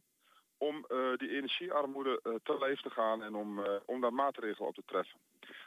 om 0.57 0.85
uh, 0.87 1.15
die 1.15 1.29
energiearmoede 1.29 2.19
uh, 2.23 2.33
te 2.43 2.57
leven 2.57 2.83
te 2.83 2.89
gaan 2.89 3.23
en 3.23 3.35
om, 3.35 3.59
uh, 3.59 3.65
om 3.85 4.01
daar 4.01 4.13
maatregelen 4.13 4.67
op 4.67 4.75
te 4.75 4.83
treffen. 4.85 5.19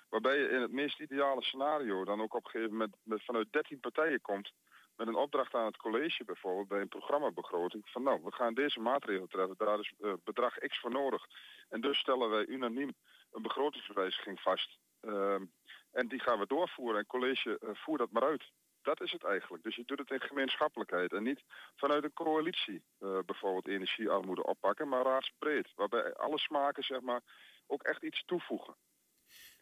Waarbij 0.09 0.39
je 0.39 0.49
in 0.49 0.61
het 0.61 0.73
meest 0.73 1.01
ideale 1.01 1.43
scenario 1.43 2.05
dan 2.05 2.21
ook 2.21 2.35
op 2.35 2.45
een 2.45 2.51
gegeven 2.51 2.73
moment 2.73 2.97
met, 3.03 3.25
vanuit 3.25 3.53
13 3.53 3.81
partijen 3.81 4.21
komt 4.21 4.53
met 4.97 5.09
een 5.09 5.15
opdracht 5.15 5.55
aan 5.55 5.65
het 5.65 5.77
college 5.77 6.25
bijvoorbeeld 6.25 6.69
bij 6.69 6.81
een 6.81 6.89
programmabegroting 6.89 7.91
van 7.91 8.03
nou, 8.03 8.21
we 8.25 8.33
gaan 8.33 8.55
deze 8.55 8.81
maatregelen 8.81 9.29
treffen, 9.29 9.57
daar 9.59 9.79
is 9.79 9.93
bedrag 10.25 10.59
X 10.59 10.81
voor 10.81 10.91
nodig. 10.91 11.27
En 11.69 11.81
dus 11.81 11.99
stellen 11.99 12.31
wij 12.31 12.47
unaniem 12.47 12.95
een 13.33 13.43
begrotingswijziging 13.43 14.41
vast. 14.41 14.79
Ehm, 15.01 15.45
en 15.93 16.09
die 16.09 16.21
gaan 16.21 16.39
we 16.39 16.47
doorvoeren 16.47 16.99
en 16.99 17.07
college 17.07 17.59
voert 17.61 17.99
dat 17.99 18.11
maar 18.11 18.25
uit 18.25 18.51
dat 18.83 19.01
is 19.01 19.13
het 19.13 19.25
eigenlijk. 19.25 19.63
Dus 19.63 19.77
je 19.77 19.83
doet 19.87 19.99
het 19.99 20.11
in 20.11 20.21
gemeenschappelijkheid 20.21 21.13
en 21.13 21.23
niet 21.23 21.43
vanuit 21.77 22.05
een 22.05 22.13
coalitie 22.13 22.83
uh, 23.01 23.19
bijvoorbeeld 23.27 23.69
energiearmoede 23.69 24.45
oppakken, 24.45 24.89
maar 24.89 25.03
raadsbreed. 25.03 25.73
Waarbij 25.75 26.15
alle 26.15 26.39
smaken 26.39 26.83
zeg 26.83 27.01
maar 27.01 27.21
ook 27.67 27.83
echt 27.83 28.03
iets 28.03 28.25
toevoegen. 28.25 28.77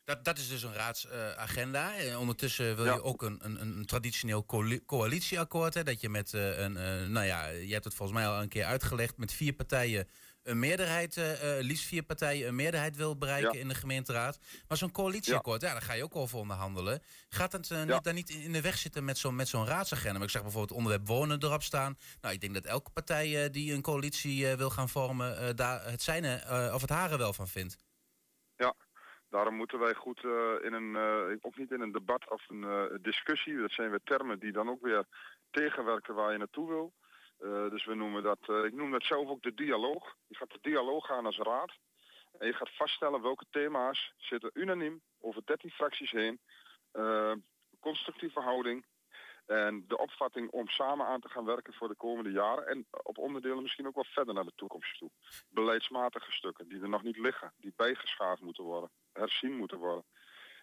Dat, 0.04 0.24
dat 0.24 0.38
is 0.38 0.48
dus 0.48 0.62
een 0.62 0.74
raadsagenda. 0.74 2.00
Uh, 2.00 2.20
ondertussen 2.20 2.76
wil 2.76 2.84
ja. 2.84 2.94
je 2.94 3.02
ook 3.02 3.22
een, 3.22 3.38
een, 3.42 3.60
een 3.60 3.86
traditioneel 3.86 4.44
coalitieakkoord. 4.86 5.74
Hè, 5.74 5.82
dat 5.82 6.00
je 6.00 6.08
met 6.08 6.32
uh, 6.32 6.58
een, 6.58 6.72
nou 7.12 7.26
ja, 7.26 7.46
je 7.46 7.72
hebt 7.72 7.84
het 7.84 7.94
volgens 7.94 8.18
mij 8.18 8.28
al 8.28 8.42
een 8.42 8.48
keer 8.48 8.64
uitgelegd, 8.64 9.16
met 9.16 9.32
vier 9.32 9.52
partijen 9.52 10.08
een 10.46 10.58
meerderheid, 10.58 11.16
uh, 11.16 11.24
liefst 11.60 11.86
vier 11.86 12.02
partijen, 12.02 12.48
een 12.48 12.54
meerderheid 12.54 12.96
wil 12.96 13.18
bereiken 13.18 13.54
ja. 13.54 13.60
in 13.60 13.68
de 13.68 13.74
gemeenteraad. 13.74 14.38
Maar 14.68 14.76
zo'n 14.76 14.92
coalitieakkoord, 14.92 15.60
ja. 15.60 15.66
ja. 15.66 15.72
daar 15.72 15.82
ga 15.82 15.92
je 15.92 16.04
ook 16.04 16.16
over 16.16 16.38
onderhandelen. 16.38 17.02
Gaat 17.28 17.52
het 17.52 17.70
uh, 17.70 17.84
ja. 17.86 18.00
daar 18.00 18.14
niet 18.14 18.30
in 18.30 18.52
de 18.52 18.60
weg 18.60 18.78
zitten 18.78 19.04
met 19.04 19.18
zo'n 19.18 19.46
zo'n 19.46 19.66
raadsagenda? 19.66 20.12
Maar 20.12 20.22
ik 20.22 20.30
zeg 20.30 20.42
bijvoorbeeld 20.42 20.78
onderwerp 20.78 21.06
wonen 21.06 21.42
erop 21.42 21.62
staan. 21.62 21.96
Nou, 22.20 22.34
ik 22.34 22.40
denk 22.40 22.54
dat 22.54 22.64
elke 22.64 22.90
partij 22.90 23.50
die 23.50 23.72
een 23.72 23.82
coalitie 23.82 24.56
wil 24.56 24.70
gaan 24.70 24.88
vormen, 24.88 25.56
daar 25.56 25.84
het 25.84 26.02
zijne 26.02 26.42
of 26.74 26.80
het 26.80 26.90
hare 26.90 27.18
wel 27.18 27.32
van 27.32 27.48
vindt. 27.48 27.76
Ja, 28.56 28.74
daarom 29.30 29.54
moeten 29.54 29.78
wij 29.78 29.94
goed 29.94 30.24
in 30.62 30.72
een, 30.72 30.96
ook 31.40 31.56
niet 31.56 31.70
in 31.70 31.80
een 31.80 31.92
debat 31.92 32.30
of 32.30 32.48
een 32.48 32.98
discussie, 33.02 33.56
dat 33.56 33.72
zijn 33.72 33.90
weer 33.90 34.00
termen 34.04 34.38
die 34.38 34.52
dan 34.52 34.68
ook 34.68 34.82
weer 34.82 35.04
tegenwerken 35.50 36.14
waar 36.14 36.32
je 36.32 36.38
naartoe 36.38 36.68
wil. 36.68 36.92
Uh, 37.40 37.70
dus 37.70 37.84
we 37.84 37.94
noemen 37.94 38.22
dat, 38.22 38.38
uh, 38.46 38.64
ik 38.64 38.72
noem 38.72 38.90
dat 38.90 39.02
zelf 39.02 39.28
ook 39.28 39.42
de 39.42 39.54
dialoog. 39.54 40.16
Je 40.26 40.36
gaat 40.36 40.50
de 40.50 40.58
dialoog 40.60 41.10
aan 41.10 41.26
als 41.26 41.38
raad. 41.38 41.72
En 42.38 42.46
je 42.46 42.52
gaat 42.52 42.76
vaststellen 42.76 43.22
welke 43.22 43.44
thema's 43.50 44.12
zitten 44.16 44.50
unaniem 44.54 45.02
over 45.20 45.42
13 45.44 45.70
fracties 45.70 46.10
heen. 46.10 46.40
Uh, 46.92 47.32
constructieve 47.80 48.40
houding. 48.40 48.84
En 49.46 49.84
de 49.88 49.98
opvatting 49.98 50.50
om 50.50 50.68
samen 50.68 51.06
aan 51.06 51.20
te 51.20 51.28
gaan 51.28 51.44
werken 51.44 51.74
voor 51.74 51.88
de 51.88 51.94
komende 51.94 52.30
jaren. 52.30 52.66
En 52.66 52.86
op 53.02 53.18
onderdelen 53.18 53.62
misschien 53.62 53.86
ook 53.86 53.94
wel 53.94 54.04
verder 54.04 54.34
naar 54.34 54.44
de 54.44 54.52
toekomst 54.54 54.98
toe. 54.98 55.10
Beleidsmatige 55.48 56.32
stukken 56.32 56.68
die 56.68 56.82
er 56.82 56.88
nog 56.88 57.02
niet 57.02 57.18
liggen. 57.18 57.52
Die 57.56 57.72
bijgeschaafd 57.76 58.42
moeten 58.42 58.64
worden. 58.64 58.90
Herzien 59.12 59.56
moeten 59.56 59.78
worden. 59.78 60.04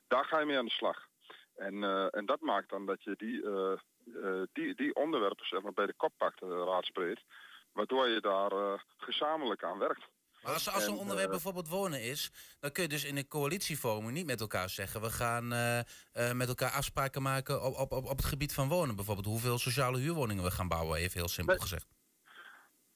Daar 0.08 0.26
ga 0.26 0.40
je 0.40 0.46
mee 0.46 0.58
aan 0.58 0.66
de 0.66 0.72
slag. 0.72 1.08
En, 1.56 1.84
en 2.12 2.26
dat 2.26 2.42
maakt 2.42 2.70
dan 2.70 2.86
dat 2.86 3.04
je 3.04 3.14
die 3.18 3.42
uh, 3.42 4.42
die, 4.54 4.76
die 4.76 4.96
onderwerpen 4.96 5.46
zeg 5.48 5.62
maar, 5.62 5.74
bij 5.74 5.86
de 5.86 5.94
kop 5.94 6.14
pakt, 6.18 6.40
raadsbreed. 6.40 7.24
Waardoor 7.72 8.08
je 8.08 8.22
daar 8.22 8.84
gezamenlijk 8.98 9.64
aan 9.64 9.78
werkt. 9.78 10.08
Maar 10.44 10.54
als, 10.54 10.70
als 10.74 10.86
En, 10.86 10.92
een 10.92 10.98
onderwerp 10.98 11.26
eh, 11.26 11.32
bijvoorbeeld 11.32 11.68
wonen 11.68 12.02
is, 12.02 12.32
dan 12.60 12.72
kun 12.72 12.84
je 12.84 12.90
dus 12.90 13.04
in 13.04 13.18
een 13.18 13.28
coalitievorming 13.28 14.14
niet 14.14 14.26
met 14.26 14.42
elkaar 14.42 14.70
zeggen: 14.70 15.02
we 15.02 15.10
gaan 15.10 15.54
eh, 15.54 15.80
eh, 15.80 15.86
met 16.34 16.48
elkaar 16.48 16.72
afspraken 16.72 17.22
maken 17.22 17.64
op, 17.64 17.92
op, 17.92 17.92
op, 17.92 18.18
het 18.18 18.26
gebied 18.26 18.54
van 18.54 18.68
wonen. 18.68 18.96
Bijvoorbeeld 18.96 19.28
hoeveel 19.28 19.58
sociale 19.58 19.98
huurwoningen 19.98 20.44
we 20.44 20.52
gaan 20.52 20.68
bouwen, 20.68 20.98
even 20.98 21.20
heel 21.20 21.28
simpel 21.28 21.54
Nee. 21.54 21.64
gezegd. 21.64 21.88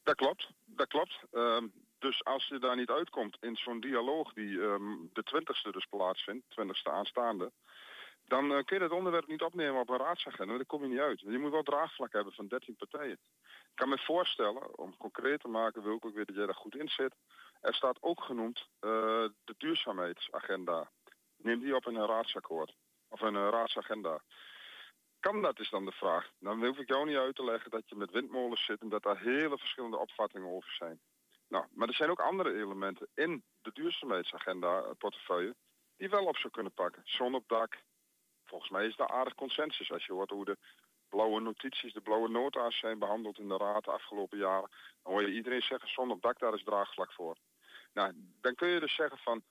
Dat 0.04 0.16
klopt, 0.16 0.50
dat 0.66 0.88
klopt. 0.88 1.20
Ehm, 1.32 1.68
dus 2.00 2.24
als 2.24 2.48
je 2.48 2.60
daar 2.60 2.76
niet 2.76 2.90
uitkomt 2.90 3.38
in 3.40 3.56
zo'n 3.56 3.80
dialoog 3.80 4.34
die 4.34 4.62
ehm, 4.62 4.96
de 5.14 5.24
twintigste 5.24 5.72
dus 5.72 5.86
plaatsvindt, 5.86 6.46
twintigste 6.50 6.92
aanstaande, 6.92 7.52
dan 8.28 8.52
eh, 8.52 8.64
kun 8.64 8.76
je 8.76 8.88
dat 8.88 8.98
onderwerp 8.98 9.28
niet 9.28 9.42
opnemen 9.42 9.82
op 9.82 9.90
een 9.90 9.98
raadsagenda. 9.98 10.46
want 10.46 10.58
Daar 10.58 10.66
kom 10.66 10.82
je 10.82 10.90
niet 10.90 11.00
uit. 11.00 11.20
Je 11.20 11.38
moet 11.38 11.52
wel 11.52 11.64
draagvlak 11.64 12.14
hebben 12.14 12.34
van 12.34 12.48
13 12.48 12.76
partijen. 12.76 13.20
Ik 13.44 13.76
kan 13.76 13.90
me 13.90 13.98
voorstellen, 13.98 14.78
om 14.78 14.98
concreet 14.98 15.42
te 15.42 15.48
maken, 15.48 15.84
wil 15.84 15.96
ik 15.96 16.06
ook 16.06 16.16
weer 16.16 16.26
dat 16.26 16.36
jij 16.36 16.46
daar 16.46 16.56
goed 16.56 16.76
in 16.76 16.90
zit. 16.90 17.16
Er 17.62 17.74
staat 17.74 17.98
ook 18.02 18.24
genoemd 18.24 18.60
eh, 18.80 18.90
de 19.44 19.56
duurzaamheidsagenda. 19.58 20.92
Neem 21.38 21.60
die 21.60 21.76
op 21.76 21.88
in 21.88 21.96
een 21.96 22.08
raadsakkoord. 22.08 22.76
Of 23.10 23.22
een 23.22 23.50
raadsagenda. 23.50 24.22
Kan 25.20 25.42
dat 25.42 25.60
is 25.60 25.70
dan 25.70 25.86
de 25.86 25.92
vraag. 25.92 26.32
Dan 26.40 26.66
hoef 26.66 26.78
ik 26.78 26.88
jou 26.88 27.06
niet 27.06 27.18
uit 27.18 27.36
te 27.36 27.44
leggen 27.44 27.72
dat 27.72 27.90
je 27.90 27.96
met 27.96 28.12
windmolens 28.12 28.66
zit 28.66 28.82
en 28.82 28.90
dat 28.90 29.04
daar 29.04 29.20
hele 29.20 29.58
verschillende 29.58 29.98
opvattingen 29.98 30.50
over 30.50 30.72
zijn. 30.72 31.00
Nou, 31.48 31.66
maar 31.74 31.88
er 31.88 31.94
zijn 31.94 32.10
ook 32.10 32.20
andere 32.20 32.54
elementen 32.54 33.08
in 33.14 33.44
de 33.62 33.72
duurzaamheidsagenda 33.74 34.82
eh, 34.82 34.92
portefeuille 34.98 35.56
die 35.98 36.10
wel 36.10 36.26
op 36.26 36.38
zou 36.38 36.54
kunnen 36.54 36.74
pakken. 36.74 37.02
Zon 37.06 37.36
op 37.36 37.48
dak. 37.48 37.78
Volgens 38.48 38.72
mij 38.72 38.86
is 38.86 38.96
daar 38.96 39.08
aardig 39.08 39.36
consensus 39.36 39.92
als 39.92 40.06
je 40.06 40.14
hoort 40.14 40.30
hoe 40.30 40.46
de 40.46 40.58
blauwe 41.10 41.42
notities, 41.42 41.94
de 41.94 42.02
blauwe 42.02 42.30
nota's 42.30 42.80
zijn 42.80 43.00
behandeld 43.00 43.40
in 43.40 43.48
de 43.48 43.58
raad 43.58 43.84
de 43.84 43.92
afgelopen 43.92 44.38
jaren. 44.38 44.70
Dan 45.04 45.14
hoor 45.14 45.22
je 45.22 45.34
iedereen 45.34 45.62
zeggen 45.62 45.90
zon 45.90 46.12
op 46.12 46.22
dak, 46.22 46.40
daar 46.40 46.54
is 46.54 46.64
draagvlak 46.64 47.12
voor. 47.12 47.38
Nou, 47.94 48.14
dan 48.42 48.56
kun 48.56 48.68
je 48.68 48.80
dus 48.80 48.96
zeggen 48.96 49.18
van 49.18 49.44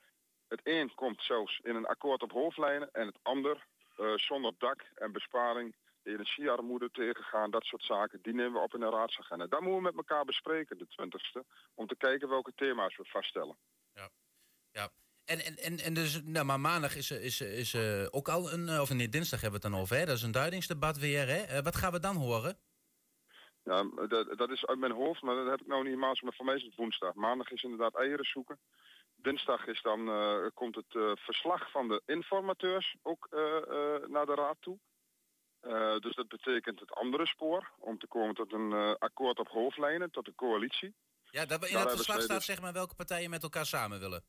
het 0.48 0.60
een 0.64 0.94
komt 0.94 1.22
zelfs 1.22 1.60
in 1.62 1.74
een 1.74 1.86
akkoord 1.86 2.22
op 2.22 2.32
hoofdlijnen 2.32 2.92
en 2.92 3.06
het 3.06 3.18
ander 3.22 3.66
eh 3.96 4.14
zon 4.16 4.44
op 4.44 4.60
dak 4.60 4.82
en 4.94 5.12
besparing, 5.12 5.74
de 6.02 6.10
energiearmoede 6.10 6.90
tegengaan, 6.90 7.50
dat 7.50 7.64
soort 7.64 7.82
zaken, 7.82 8.22
die 8.22 8.34
nemen 8.34 8.52
we 8.52 8.58
op 8.58 8.74
in 8.74 8.82
een 8.82 8.90
raadsagenda. 8.90 9.46
Dat 9.46 9.60
moeten 9.60 9.76
we 9.78 9.82
met 9.82 9.96
elkaar 9.96 10.24
bespreken, 10.24 10.78
de 10.78 10.86
twintigste, 10.86 11.44
om 11.74 11.86
te 11.86 11.96
kijken 11.96 12.28
welke 12.28 12.52
thema's 12.54 12.96
we 12.96 13.04
vaststellen. 13.04 13.56
Ja. 13.92 14.90
En, 15.26 15.38
en, 15.44 15.56
en, 15.56 15.78
en 15.78 15.94
dus, 15.94 16.22
nou, 16.24 16.44
maar 16.46 16.60
maandag 16.60 16.96
is, 16.96 17.10
er- 17.10 17.22
is, 17.22 17.40
er- 17.40 17.52
is 17.52 17.74
er 17.74 18.12
ook 18.12 18.28
al 18.28 18.52
een, 18.52 18.68
eh, 18.68 18.80
of 18.80 18.90
nee, 18.94 19.08
dinsdag 19.08 19.40
hebben 19.40 19.60
we 19.60 19.66
het 19.66 19.74
dan 19.74 19.82
over, 19.82 19.96
hè? 19.96 20.04
Dat 20.04 20.16
is 20.16 20.22
een 20.22 20.32
duidingsdebat 20.32 20.98
weer, 20.98 21.26
hè? 21.28 21.40
Eh, 21.42 21.62
wat 21.62 21.76
gaan 21.76 21.92
we 21.92 22.00
dan 22.00 22.16
horen? 22.16 22.58
Ja, 23.64 23.82
dat, 24.08 24.38
dat 24.38 24.50
is 24.50 24.66
uit 24.66 24.78
mijn 24.78 24.92
hoofd, 24.92 25.22
maar 25.22 25.34
dat 25.34 25.46
heb 25.50 25.60
ik 25.60 25.66
nou 25.66 25.80
niet 25.82 25.88
helemaal. 25.94 26.16
Maar 26.22 26.34
voor 26.34 26.44
mij 26.44 26.54
is 26.56 26.62
het 26.62 26.74
woensdag. 26.74 27.14
Maandag 27.14 27.50
is 27.50 27.62
inderdaad 27.62 27.94
eieren 27.96 28.24
zoeken. 28.24 28.58
Dinsdag 29.16 29.66
is 29.66 29.82
dan, 29.82 30.08
eh, 30.08 30.46
komt 30.54 30.74
het 30.74 30.94
eh, 30.94 31.12
verslag 31.14 31.70
van 31.70 31.88
de 31.88 32.02
informateurs 32.06 32.96
ook 33.02 33.26
eh, 33.30 33.56
eh, 33.56 34.08
naar 34.08 34.26
de 34.26 34.34
raad 34.34 34.56
toe. 34.60 34.78
Eh, 35.60 35.98
dus 35.98 36.14
dat 36.14 36.28
betekent 36.28 36.80
het 36.80 36.92
andere 36.92 37.26
spoor 37.26 37.70
om 37.78 37.98
te 37.98 38.06
komen 38.06 38.34
tot 38.34 38.52
een 38.52 38.72
eh, 38.72 38.94
akkoord 38.98 39.38
op 39.38 39.48
hoofdlijnen, 39.48 40.10
tot 40.10 40.26
een 40.26 40.34
coalitie. 40.34 40.94
Ja, 41.30 41.46
dat 41.46 41.66
in 41.68 41.76
hebben 41.76 41.96
verslag 41.96 42.22
staat 42.22 42.36
dus- 42.36 42.46
zeg 42.46 42.60
maar 42.60 42.72
welke 42.72 42.94
partijen 42.94 43.30
met 43.30 43.42
elkaar 43.42 43.66
samen 43.66 44.00
willen. 44.00 44.24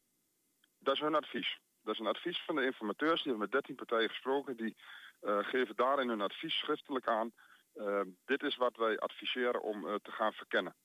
Dat 0.88 0.96
is 0.96 1.02
hun 1.02 1.16
advies. 1.16 1.60
Dat 1.84 1.94
is 1.94 2.00
een 2.00 2.08
advies 2.08 2.44
van 2.46 2.56
de 2.56 2.66
informateurs. 2.66 3.24
Die 3.24 3.32
hebben 3.32 3.40
met 3.40 3.52
13 3.52 3.76
partijen 3.76 4.10
gesproken. 4.10 4.58
Die 4.58 4.76
eh, 5.20 5.38
geven 5.40 5.76
daarin 5.76 6.10
hun 6.10 6.22
advies 6.22 6.58
schriftelijk 6.58 7.08
aan. 7.08 7.32
Eh, 7.74 8.02
dit 8.26 8.44
is 8.44 8.56
wat 8.56 8.76
wij 8.76 8.98
adviseren 8.98 9.62
om 9.62 9.88
eh, 9.88 9.96
te 9.96 10.12
gaan 10.12 10.34
verkennen. 10.34 10.76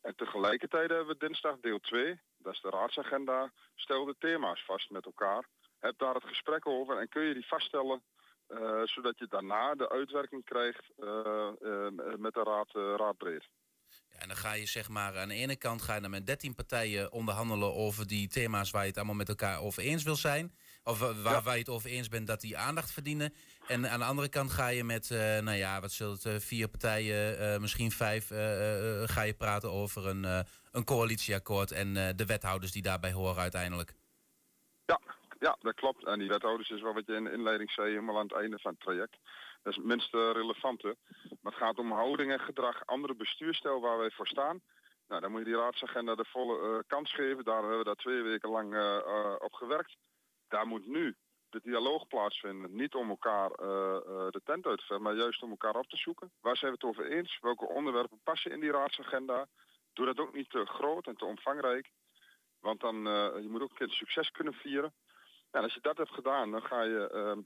En 0.00 0.16
tegelijkertijd 0.16 0.90
hebben 0.90 1.06
we 1.06 1.26
dinsdag 1.26 1.60
deel 1.60 1.78
2. 1.78 2.20
Dat 2.38 2.52
is 2.52 2.60
de 2.60 2.70
raadsagenda. 2.70 3.52
Stel 3.74 4.04
de 4.04 4.14
thema's 4.18 4.64
vast 4.64 4.90
met 4.90 5.04
elkaar. 5.04 5.48
Heb 5.78 5.98
daar 5.98 6.14
het 6.14 6.24
gesprek 6.24 6.66
over 6.66 6.98
en 6.98 7.08
kun 7.08 7.22
je 7.22 7.34
die 7.34 7.46
vaststellen. 7.46 8.02
zodat 8.84 9.18
je 9.18 9.26
daarna 9.28 9.74
de 9.74 9.90
uitwerking 9.90 10.44
krijgt 10.44 10.92
met 12.18 12.34
de 12.34 12.42
raad, 12.42 12.70
raadbreed. 12.72 13.48
En 14.20 14.28
dan 14.28 14.36
ga 14.36 14.52
je 14.52 14.66
zeg 14.66 14.88
maar 14.88 15.18
aan 15.18 15.28
de 15.28 15.34
ene 15.34 15.56
kant 15.56 15.82
ga 15.82 15.94
je 15.94 16.00
dan 16.00 16.10
met 16.10 16.26
13 16.26 16.54
partijen 16.54 17.12
onderhandelen 17.12 17.74
over 17.74 18.06
die 18.06 18.28
thema's 18.28 18.70
waar 18.70 18.82
je 18.82 18.88
het 18.88 18.96
allemaal 18.96 19.14
met 19.14 19.28
elkaar 19.28 19.60
over 19.60 19.82
eens 19.82 20.02
wil 20.02 20.16
zijn. 20.16 20.54
Of 20.84 20.98
wa- 20.98 21.14
waar, 21.14 21.32
Ja. 21.32 21.42
waar 21.42 21.54
je 21.54 21.58
het 21.60 21.68
over 21.68 21.90
eens 21.90 22.08
bent 22.08 22.26
dat 22.26 22.40
die 22.40 22.56
aandacht 22.58 22.92
verdienen. 22.92 23.34
En 23.66 23.90
aan 23.90 23.98
de 23.98 24.04
andere 24.04 24.28
kant 24.28 24.50
ga 24.50 24.68
je 24.68 24.84
met, 24.84 25.10
eh, 25.10 25.18
nou 25.18 25.56
ja, 25.56 25.80
wat 25.80 25.92
zullen 25.92 26.12
het, 26.12 26.24
eh, 26.24 26.34
vier 26.38 26.68
partijen, 26.68 27.38
eh, 27.38 27.58
misschien 27.60 27.90
vijf, 27.90 28.26
ga 29.10 29.22
je 29.22 29.34
praten 29.38 29.70
over 29.70 30.06
een, 30.06 30.44
een 30.72 30.84
coalitieakkoord 30.84 31.72
en 31.72 31.92
de 32.16 32.26
wethouders 32.26 32.72
die 32.72 32.82
daarbij 32.82 33.12
horen 33.12 33.42
uiteindelijk. 33.42 33.94
Ja, 34.86 35.00
ja, 35.40 35.56
dat 35.60 35.74
klopt. 35.74 36.06
En 36.06 36.18
die 36.18 36.28
wethouders 36.28 36.70
is 36.70 36.80
wel 36.82 36.94
wat 36.94 37.06
je 37.06 37.14
in 37.14 37.24
de 37.24 37.32
inleiding 37.32 37.70
zei, 37.70 37.88
helemaal 37.88 38.16
aan 38.18 38.26
het 38.26 38.36
einde 38.36 38.58
van 38.58 38.70
het 38.72 38.80
traject. 38.80 39.16
Dat 39.62 39.72
is 39.72 39.78
het 39.78 39.86
minst 39.86 40.14
eh, 40.14 40.30
relevante. 40.32 40.96
Maar 41.40 41.52
het 41.52 41.62
gaat 41.62 41.78
om 41.78 41.92
houding 41.92 42.32
en 42.32 42.40
gedrag, 42.40 42.86
andere 42.86 43.14
bestuurstijl 43.14 43.80
waar 43.80 43.98
wij 43.98 44.10
voor 44.10 44.26
staan. 44.26 44.60
Nou, 45.08 45.20
dan 45.20 45.30
moet 45.30 45.40
je 45.40 45.46
die 45.46 45.56
raadsagenda 45.56 46.14
de 46.14 46.24
volle 46.24 46.60
eh, 46.60 46.78
kans 46.86 47.14
geven. 47.14 47.44
Daar 47.44 47.58
hebben 47.58 47.78
we 47.78 47.84
daar 47.84 47.94
twee 47.94 48.22
weken 48.22 48.50
lang 48.50 48.74
eh, 48.74 49.34
op 49.38 49.52
gewerkt. 49.52 49.96
Daar 50.48 50.66
moet 50.66 50.86
nu 50.86 51.16
de 51.48 51.60
dialoog 51.62 52.06
plaatsvinden. 52.06 52.74
Niet 52.74 52.94
om 52.94 53.08
elkaar 53.08 53.48
de 54.30 54.40
tent 54.44 54.66
uit 54.66 54.78
te 54.78 54.84
vechten, 54.84 55.02
maar 55.02 55.14
juist 55.14 55.42
om 55.42 55.50
elkaar 55.50 55.76
op 55.76 55.88
te 55.88 55.96
zoeken. 55.96 56.32
Waar 56.40 56.56
zijn 56.56 56.70
we 56.70 56.76
het 56.80 56.88
over 56.88 57.10
eens? 57.10 57.38
Welke 57.40 57.68
onderwerpen 57.68 58.20
passen 58.22 58.50
in 58.50 58.60
die 58.60 58.70
raadsagenda? 58.70 59.46
Doe 59.92 60.06
dat 60.06 60.18
ook 60.18 60.34
niet 60.34 60.50
te 60.50 60.66
groot 60.66 61.06
en 61.06 61.16
te 61.16 61.24
omvangrijk. 61.24 61.90
Want 62.60 62.80
dan, 62.80 62.96
je 63.42 63.48
moet 63.48 63.62
ook 63.62 63.70
een 63.70 63.76
keer 63.76 63.88
succes 63.88 64.30
kunnen 64.30 64.54
vieren. 64.54 64.94
En 65.50 65.62
als 65.62 65.74
je 65.74 65.80
dat 65.80 65.96
hebt 65.96 66.14
gedaan, 66.14 66.50
dan 66.50 66.62
ga 66.62 66.82
je 66.82 67.08
ehm, 67.10 67.40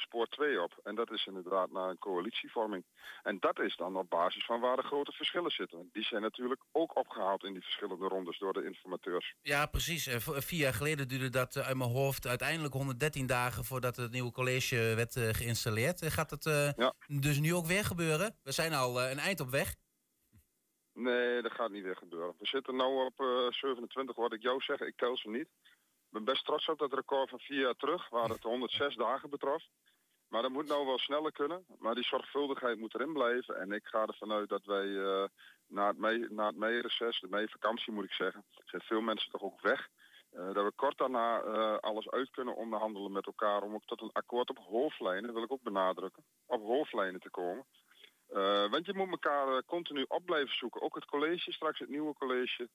spoor 0.00 0.26
2 0.26 0.62
op. 0.62 0.80
En 0.84 0.94
dat 0.94 1.10
is 1.12 1.26
inderdaad 1.26 1.70
naar 1.70 1.88
een 1.90 1.98
coalitievorming. 1.98 2.84
En 3.22 3.38
dat 3.40 3.58
is 3.60 3.76
dan 3.76 3.96
op 3.96 4.10
basis 4.10 4.44
van 4.44 4.60
waar 4.60 4.76
de 4.76 4.82
grote 4.82 5.12
verschillen 5.12 5.50
zitten. 5.50 5.88
Die 5.92 6.04
zijn 6.04 6.22
natuurlijk 6.22 6.60
ook 6.72 6.96
opgehaald 6.96 7.44
in 7.44 7.52
die 7.52 7.62
verschillende 7.62 8.06
rondes 8.08 8.38
door 8.38 8.52
de 8.52 8.64
informateurs. 8.64 9.34
Ja, 9.42 9.66
precies. 9.66 10.06
Eh, 10.06 10.16
Vier 10.20 10.60
jaar 10.60 10.74
geleden 10.74 11.08
duurde 11.08 11.28
dat 11.30 11.56
eh, 11.56 11.66
uit 11.66 11.76
mijn 11.76 11.90
hoofd 11.90 12.26
uiteindelijk 12.26 12.74
113 12.74 13.26
dagen 13.26 13.64
voordat 13.64 13.96
het 13.96 14.10
nieuwe 14.12 14.32
college 14.32 14.76
werd 14.76 15.16
eh, 15.16 15.28
geïnstalleerd. 15.28 16.02
Eh, 16.02 16.10
Gaat 16.10 16.46
eh, 16.46 16.72
Ja. 16.76 16.92
dus 17.06 17.38
nu 17.38 17.54
ook 17.54 17.66
weer 17.66 17.84
gebeuren? 17.84 18.36
We 18.42 18.52
zijn 18.52 18.72
al 18.72 19.00
eh, 19.00 19.10
een 19.10 19.18
eind 19.18 19.40
op 19.40 19.48
weg. 19.50 19.74
Nee, 20.92 21.42
dat 21.42 21.52
gaat 21.52 21.70
niet 21.70 21.82
weer 21.82 21.96
gebeuren. 21.96 22.34
We 22.38 22.46
zitten 22.46 22.76
nu 22.76 22.82
op 22.82 23.20
eh, 23.20 23.50
27, 23.50 24.16
wat 24.16 24.32
ik 24.32 24.42
jou 24.42 24.60
zeg. 24.60 24.80
Ik 24.80 24.96
tel 24.96 25.16
ze 25.16 25.28
niet. 25.30 25.48
Ik 26.10 26.14
ben 26.14 26.24
best 26.24 26.44
trots 26.44 26.68
op 26.68 26.78
dat 26.78 26.92
record 26.92 27.30
van 27.30 27.38
vier 27.38 27.60
jaar 27.60 27.74
terug, 27.74 28.08
waar 28.08 28.28
het 28.28 28.42
106 28.42 28.94
dagen 28.96 29.30
betrof. 29.30 29.62
Maar 30.28 30.42
dat 30.42 30.50
moet 30.50 30.66
nou 30.68 30.86
wel 30.86 30.98
sneller 30.98 31.32
kunnen. 31.32 31.64
Maar 31.78 31.94
die 31.94 32.04
zorgvuldigheid 32.04 32.78
moet 32.78 32.94
erin 32.94 33.12
blijven. 33.12 33.56
En 33.56 33.72
ik 33.72 33.86
ga 33.86 34.06
ervan 34.06 34.32
uit 34.32 34.48
dat 34.48 34.64
wij 34.64 34.96
eh, 34.96 35.24
na 35.66 35.86
het 35.86 36.30
na 36.30 36.46
het 36.46 36.56
meireces, 36.56 37.20
de 37.20 37.28
meivakantie 37.28 37.92
moet 37.92 38.04
ik 38.04 38.12
zeggen, 38.12 38.44
zijn 38.64 38.82
veel 38.82 39.00
mensen 39.00 39.30
toch 39.30 39.42
ook 39.42 39.60
weg. 39.60 39.88
Eh, 40.30 40.52
dat 40.52 40.64
we 40.64 40.72
kort 40.76 40.98
daarna 40.98 41.40
eh, 41.40 41.76
alles 41.76 42.10
uit 42.10 42.30
kunnen 42.30 42.56
onderhandelen 42.56 43.12
met 43.12 43.26
elkaar 43.26 43.62
om 43.62 43.74
ook 43.74 43.84
tot 43.84 44.00
een 44.00 44.12
akkoord 44.12 44.50
op 44.50 44.58
hoofdlijnen, 44.58 45.34
wil 45.34 45.42
ik 45.42 45.52
ook 45.52 45.62
benadrukken, 45.62 46.24
op 46.46 46.62
hoofdlijnen 46.62 47.20
te 47.20 47.30
komen. 47.30 47.64
Want 48.70 48.86
je 48.86 48.94
moet 48.94 49.10
elkaar 49.10 49.64
continu 49.64 50.04
op 50.08 50.24
blijven 50.24 50.56
zoeken. 50.56 50.82
Ook 50.82 50.94
het 50.94 51.04
college, 51.04 51.52
straks 51.52 51.78
het 51.78 51.88
nieuwe 51.88 52.14
college. 52.14 52.68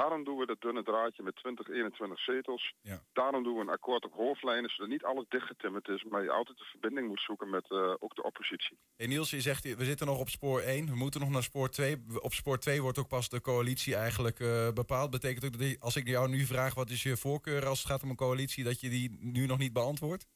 Daarom 0.00 0.24
doen 0.24 0.38
we 0.38 0.46
dat 0.46 0.60
dunne 0.60 0.82
draadje 0.82 1.22
met 1.22 1.36
20, 1.36 1.68
21 1.68 2.20
zetels. 2.20 2.74
Ja. 2.80 3.02
Daarom 3.12 3.42
doen 3.42 3.54
we 3.54 3.60
een 3.60 3.68
akkoord 3.68 4.04
op 4.04 4.12
hoofdlijnen, 4.12 4.70
zodat 4.70 4.90
niet 4.90 5.04
alles 5.04 5.24
dichtgetimmerd 5.28 5.88
is, 5.88 6.04
maar 6.04 6.22
je 6.22 6.30
altijd 6.30 6.58
de 6.58 6.64
verbinding 6.64 7.08
moet 7.08 7.20
zoeken 7.20 7.50
met 7.50 7.70
eh, 7.70 7.94
ook 7.98 8.14
de 8.14 8.22
oppositie. 8.22 8.78
Hey 8.96 9.06
Niels, 9.06 9.30
je 9.30 9.40
zegt, 9.40 9.76
we 9.76 9.84
zitten 9.84 10.06
nog 10.06 10.18
op 10.18 10.28
spoor 10.28 10.60
1. 10.60 10.86
We 10.86 10.96
moeten 10.96 11.20
nog 11.20 11.30
naar 11.30 11.42
spoor 11.42 11.68
2. 11.68 12.04
Op 12.20 12.32
spoor 12.32 12.58
2 12.58 12.82
wordt 12.82 12.98
ook 12.98 13.08
pas 13.08 13.28
de 13.28 13.40
coalitie 13.40 13.94
eigenlijk 13.94 14.40
eh, 14.40 14.72
bepaald. 14.72 15.10
Betekent 15.10 15.44
ook 15.44 15.58
dat 15.58 15.80
als 15.80 15.96
ik 15.96 16.08
jou 16.08 16.28
nu 16.28 16.44
vraag 16.44 16.74
wat 16.74 16.90
is 16.90 17.02
je 17.02 17.16
voorkeur 17.16 17.66
als 17.66 17.78
het 17.78 17.88
gaat 17.88 18.02
om 18.02 18.10
een 18.10 18.16
coalitie, 18.16 18.64
dat 18.64 18.80
je 18.80 18.88
die 18.88 19.16
nu 19.20 19.46
nog 19.46 19.58
niet 19.58 19.72
beantwoordt? 19.72 20.26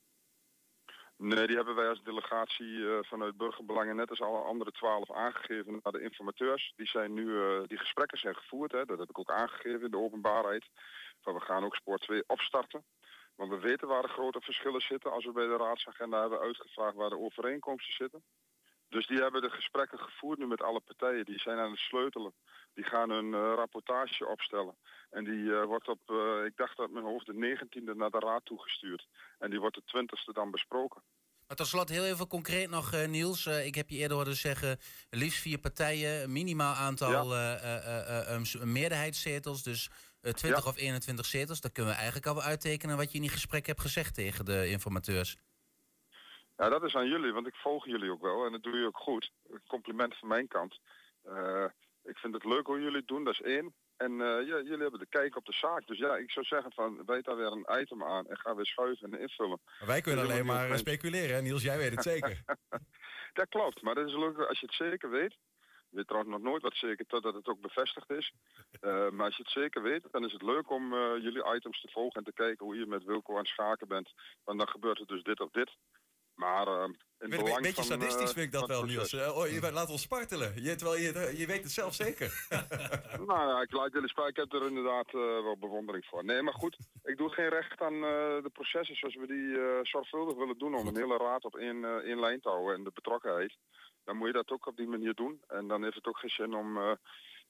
Nee, 1.23 1.47
die 1.47 1.57
hebben 1.57 1.75
wij 1.75 1.89
als 1.89 2.03
delegatie 2.03 2.89
eh, 2.89 2.99
vanuit 3.03 3.37
Burgerbelangen 3.37 3.97
net 3.97 4.11
als 4.11 4.21
alle 4.21 4.39
andere 4.39 4.71
twaalf 4.71 5.13
aangegeven 5.13 5.81
naar 5.83 5.93
de 5.93 6.03
informateurs. 6.03 6.73
Die, 6.77 6.87
zijn 6.87 7.15
nu, 7.15 7.43
eh, 7.43 7.63
die 7.67 7.79
gesprekken 7.79 8.19
zijn 8.19 8.35
gevoerd, 8.35 8.73
hè, 8.73 8.85
dat 8.85 8.99
heb 8.99 9.09
ik 9.09 9.19
ook 9.19 9.31
aangegeven 9.31 9.83
in 9.83 9.91
de 9.91 9.97
openbaarheid. 9.97 10.65
Van 11.21 11.35
we 11.35 11.41
gaan 11.41 11.65
ook 11.65 11.75
Spoor 11.75 11.99
2 11.99 12.23
opstarten. 12.27 12.85
Want 13.35 13.51
we 13.51 13.59
weten 13.59 13.89
waar 13.89 14.03
de 14.03 14.09
grote 14.09 14.41
verschillen 14.41 14.81
zitten 14.81 15.13
als 15.13 15.25
we 15.25 15.33
bij 15.33 15.47
de 15.47 15.57
raadsagenda 15.57 16.21
hebben 16.21 16.41
uitgevraagd 16.41 16.97
waar 16.97 17.11
de 17.11 17.19
overeenkomsten 17.19 17.95
zitten. 17.95 18.23
Dus 18.91 19.07
die 19.07 19.19
hebben 19.19 19.43
de 19.43 19.51
gesprekken 19.51 19.99
gevoerd 19.99 20.39
nu 20.39 20.47
met 20.47 20.63
alle 20.63 20.81
partijen. 20.81 21.25
Die 21.25 21.39
zijn 21.39 21.59
aan 21.59 21.71
het 21.71 21.79
sleutelen. 21.81 22.33
Die 22.75 22.85
gaan 22.85 23.11
hun 23.11 23.35
eh, 23.35 23.41
rapportage 23.57 24.27
opstellen. 24.27 24.77
En 25.11 25.25
die 25.25 25.55
eh, 25.55 25.65
wordt 25.65 25.89
op, 25.89 26.01
eh, 26.07 26.45
ik 26.45 26.57
dacht 26.57 26.77
dat 26.77 26.91
mijn 26.91 27.05
hoofd 27.05 27.27
de 27.27 27.33
19e 27.57 27.97
naar 27.97 28.11
de 28.11 28.19
raad 28.19 28.45
toegestuurd. 28.45 29.07
En 29.39 29.51
die 29.51 29.61
wordt 29.61 29.77
de 29.77 29.83
20e 29.85 30.33
dan 30.33 30.51
besproken. 30.51 31.03
Maar 31.47 31.57
tot 31.57 31.67
slot 31.67 31.89
heel 31.89 32.05
even 32.05 32.27
concreet 32.27 32.71
nog, 32.71 33.07
Niels. 33.07 33.47
Ik 33.47 33.75
heb 33.75 33.89
je 33.91 33.97
eerder 33.97 34.17
horen 34.17 34.35
zeggen, 34.37 34.79
liefst 35.11 35.41
vier 35.41 35.59
partijen, 35.59 36.33
minimaal 36.33 36.75
aantal 36.75 37.37
um, 38.35 38.45
s- 38.45 38.57
meerderheidszetels. 38.57 39.63
Dus 39.63 39.91
eh, 40.21 40.33
20 40.33 40.67
of 40.67 40.77
21 40.77 41.27
zetels. 41.27 41.61
Dan 41.61 41.73
kunnen 41.73 41.93
we 41.93 41.99
eigenlijk 41.99 42.27
al 42.29 42.35
wel 42.35 42.43
uittekenen 42.45 42.97
wat 42.97 43.09
je 43.11 43.15
in 43.17 43.23
die 43.23 43.31
gesprek 43.31 43.67
hebt 43.67 43.81
gezegd 43.81 44.15
tegen 44.15 44.45
de 44.45 44.69
informateurs. 44.69 45.37
Ja, 46.61 46.69
dat 46.69 46.83
is 46.83 46.95
aan 46.95 47.09
jullie, 47.09 47.33
want 47.33 47.47
ik 47.47 47.55
volg 47.55 47.87
jullie 47.87 48.11
ook 48.11 48.21
wel 48.23 48.45
en 48.45 48.53
dat 48.53 48.63
doe 48.63 48.79
je 48.79 48.87
ook 48.87 48.99
goed. 48.99 49.31
Een 49.51 49.63
compliment 49.67 50.19
van 50.19 50.29
mijn 50.29 50.49
kant. 50.49 50.79
Eh, 51.23 51.65
ik 52.05 52.19
vind 52.19 52.35
het 52.35 52.45
leuk 52.45 52.67
hoe 52.67 52.81
jullie 52.81 52.97
het 52.97 53.09
doen, 53.09 53.25
dat 53.25 53.33
is 53.33 53.41
één. 53.41 53.75
En 53.97 54.13
eh, 54.13 54.47
ja, 54.47 54.57
jullie 54.57 54.83
hebben 54.83 55.01
de 55.01 55.07
kijk 55.09 55.37
op 55.37 55.45
de 55.45 55.53
zaak. 55.53 55.87
Dus 55.87 55.99
ja, 55.99 56.17
ik 56.17 56.31
zou 56.31 56.47
zeggen 56.47 56.73
van, 56.73 57.03
weet 57.07 57.25
daar 57.25 57.37
weer 57.37 57.53
een 57.53 57.81
item 57.81 58.05
aan 58.05 58.27
en 58.27 58.39
ga 58.39 58.55
weer 58.55 58.67
schuiven 58.67 59.13
en 59.13 59.21
invullen. 59.21 59.61
Maar 59.79 59.89
wij 59.89 60.01
kunnen 60.01 60.25
alleen 60.25 60.47
maar 60.47 60.71
eh, 60.71 60.77
speculeren, 60.77 61.35
hè? 61.35 61.43
Niels, 61.43 61.63
jij 61.63 61.79
weet 61.79 61.91
het 61.91 62.03
zeker. 62.03 62.45
Dat 63.39 63.49
klopt, 63.49 63.83
maar 63.83 63.95
dat 63.95 64.09
is 64.09 64.15
leuk 64.15 64.39
als 64.39 64.61
je 64.61 64.67
het 64.67 64.75
zeker 64.75 65.11
weet. 65.11 65.33
Ik 65.91 65.97
weet 65.97 66.07
trouwens 66.07 66.33
nog 66.33 66.43
nooit 66.43 66.63
wat 66.63 66.77
zeker 66.77 67.07
totdat 67.07 67.35
het 67.35 67.49
ook 67.49 67.61
bevestigd 67.61 68.11
is. 68.11 68.33
Maar 69.15 69.27
als 69.27 69.37
je 69.37 69.43
het 69.43 69.53
zeker 69.53 69.83
weet, 69.83 70.07
dan 70.11 70.25
is 70.25 70.33
het 70.33 70.43
leuk 70.43 70.71
om 70.71 70.95
jullie 70.95 71.55
items 71.55 71.81
te 71.81 71.89
volgen 71.91 72.19
en 72.19 72.25
te 72.25 72.33
kijken 72.33 72.67
hoe 72.67 72.77
je 72.77 72.87
met 72.87 73.05
Wilco 73.05 73.33
aan 73.33 73.39
het 73.39 73.49
schaken 73.49 73.89
bent. 73.89 74.13
Want 74.45 74.59
dan 74.59 74.69
gebeurt 74.69 74.99
er 74.99 75.07
dus 75.07 75.23
dit 75.23 75.41
of 75.41 75.51
dit. 75.51 75.71
Maar 76.41 76.67
eh, 76.67 76.83
in 76.83 76.97
Een 77.19 77.33
het 77.33 77.63
beetje, 77.63 77.73
van, 77.73 77.85
sadistisch 77.85 78.29
eh, 78.29 78.37
vind 78.37 78.47
ik 78.47 78.53
dat 78.53 78.69
wel, 78.69 78.85
Niels. 78.85 79.13
Eh, 79.13 79.37
oh, 79.37 79.49
je 79.49 79.73
laat 79.73 79.91
ons 79.91 80.03
spartelen. 80.03 80.63
Je, 80.63 80.75
terwijl 80.75 81.01
je, 81.01 81.33
je 81.37 81.47
weet 81.47 81.63
het 81.63 81.73
zelf 81.73 81.95
zeker. 81.95 82.31
Nou 83.31 83.49
ja, 83.49 83.61
ik 83.61 83.73
laat 83.73 83.93
jullie 83.93 84.09
spreken. 84.09 84.43
Ik 84.43 84.51
heb 84.51 84.61
er 84.61 84.69
inderdaad 84.69 85.13
wel 85.13 85.57
bewondering 85.59 86.05
voor. 86.05 86.25
Nee, 86.25 86.43
maar 86.43 86.55
goed, 86.55 86.77
ik 87.03 87.17
doe 87.17 87.31
geen 87.31 87.49
recht 87.49 87.81
aan 87.81 88.01
de 88.47 88.51
processen 88.53 88.97
zoals 88.97 89.15
we 89.15 89.27
die 89.27 89.59
zorgvuldig 89.83 90.37
willen 90.37 90.59
doen 90.59 90.75
om 90.75 90.87
een 90.87 90.97
hele 90.97 91.17
raad 91.17 91.45
op 91.45 91.57
één, 91.57 92.05
één 92.05 92.21
lijn 92.21 92.41
te 92.41 92.49
houden 92.49 92.75
en 92.75 92.85
de 92.85 92.91
betrokkenheid. 92.95 93.57
Dan 94.05 94.17
moet 94.17 94.27
je 94.27 94.33
dat 94.33 94.51
ook 94.51 94.67
op 94.67 94.77
die 94.77 94.89
manier 94.89 95.15
doen. 95.15 95.43
En 95.49 95.69
dan 95.69 95.83
heeft 95.83 95.95
het 95.95 96.07
ook 96.07 96.19
geen 96.19 96.31
zin 96.31 96.55
om 96.55 96.99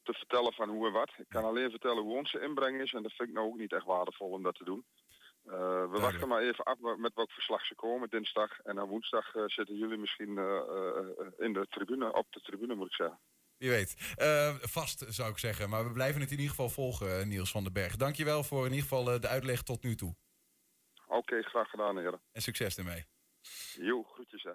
te 0.02 0.12
vertellen 0.12 0.52
van 0.52 0.68
hoe 0.68 0.86
en 0.86 0.92
wat. 0.92 1.10
Ik 1.18 1.28
kan 1.28 1.44
alleen 1.44 1.70
vertellen 1.70 2.02
hoe 2.02 2.16
onze 2.16 2.40
inbreng 2.40 2.80
is 2.80 2.92
en 2.92 3.02
dat 3.02 3.12
vind 3.12 3.28
ik 3.28 3.34
nou 3.34 3.46
ook 3.46 3.58
niet 3.58 3.72
echt 3.72 3.86
waardevol 3.86 4.30
om 4.30 4.42
dat 4.42 4.54
te 4.54 4.64
doen. 4.64 4.84
Eh, 5.44 5.90
we 5.90 5.98
wachten 6.00 6.28
maar 6.28 6.42
even 6.42 6.64
af 6.64 6.78
met 6.96 7.14
welk 7.14 7.30
verslag 7.30 7.64
ze 7.64 7.74
komen 7.74 8.10
dinsdag. 8.10 8.60
En 8.60 8.74
dan 8.74 8.88
woensdag 8.88 9.34
eh, 9.34 9.42
zitten 9.46 9.76
jullie 9.76 9.98
misschien 9.98 10.38
eh, 10.38 11.46
in 11.46 11.52
de 11.52 11.66
tribune, 11.68 12.12
op 12.12 12.26
de 12.32 12.40
tribune 12.40 12.74
moet 12.74 12.86
ik 12.86 12.94
zeggen. 12.94 13.20
Wie 13.56 13.70
weet. 13.70 13.94
Vast 14.60 15.04
zou 15.08 15.30
ik 15.30 15.38
zeggen. 15.38 15.68
Maar 15.68 15.84
we 15.84 15.92
blijven 15.92 16.20
het 16.20 16.30
in 16.30 16.36
ieder 16.36 16.50
geval 16.50 16.68
volgen, 16.68 17.28
Niels 17.28 17.50
van 17.50 17.62
den 17.62 17.72
Berg. 17.72 17.96
Dankjewel 17.96 18.42
voor 18.42 18.64
in 18.66 18.72
ieder 18.72 18.88
geval 18.88 19.20
de 19.20 19.28
uitleg 19.28 19.62
tot 19.62 19.82
nu 19.82 19.94
toe. 19.94 20.14
Oké, 21.06 21.42
graag 21.42 21.70
gedaan 21.70 21.96
heren. 21.96 22.20
En 22.32 22.42
succes 22.42 22.76
ermee. 22.76 23.06
Jo, 23.72 24.02
groetjes 24.02 24.42
hè. 24.42 24.52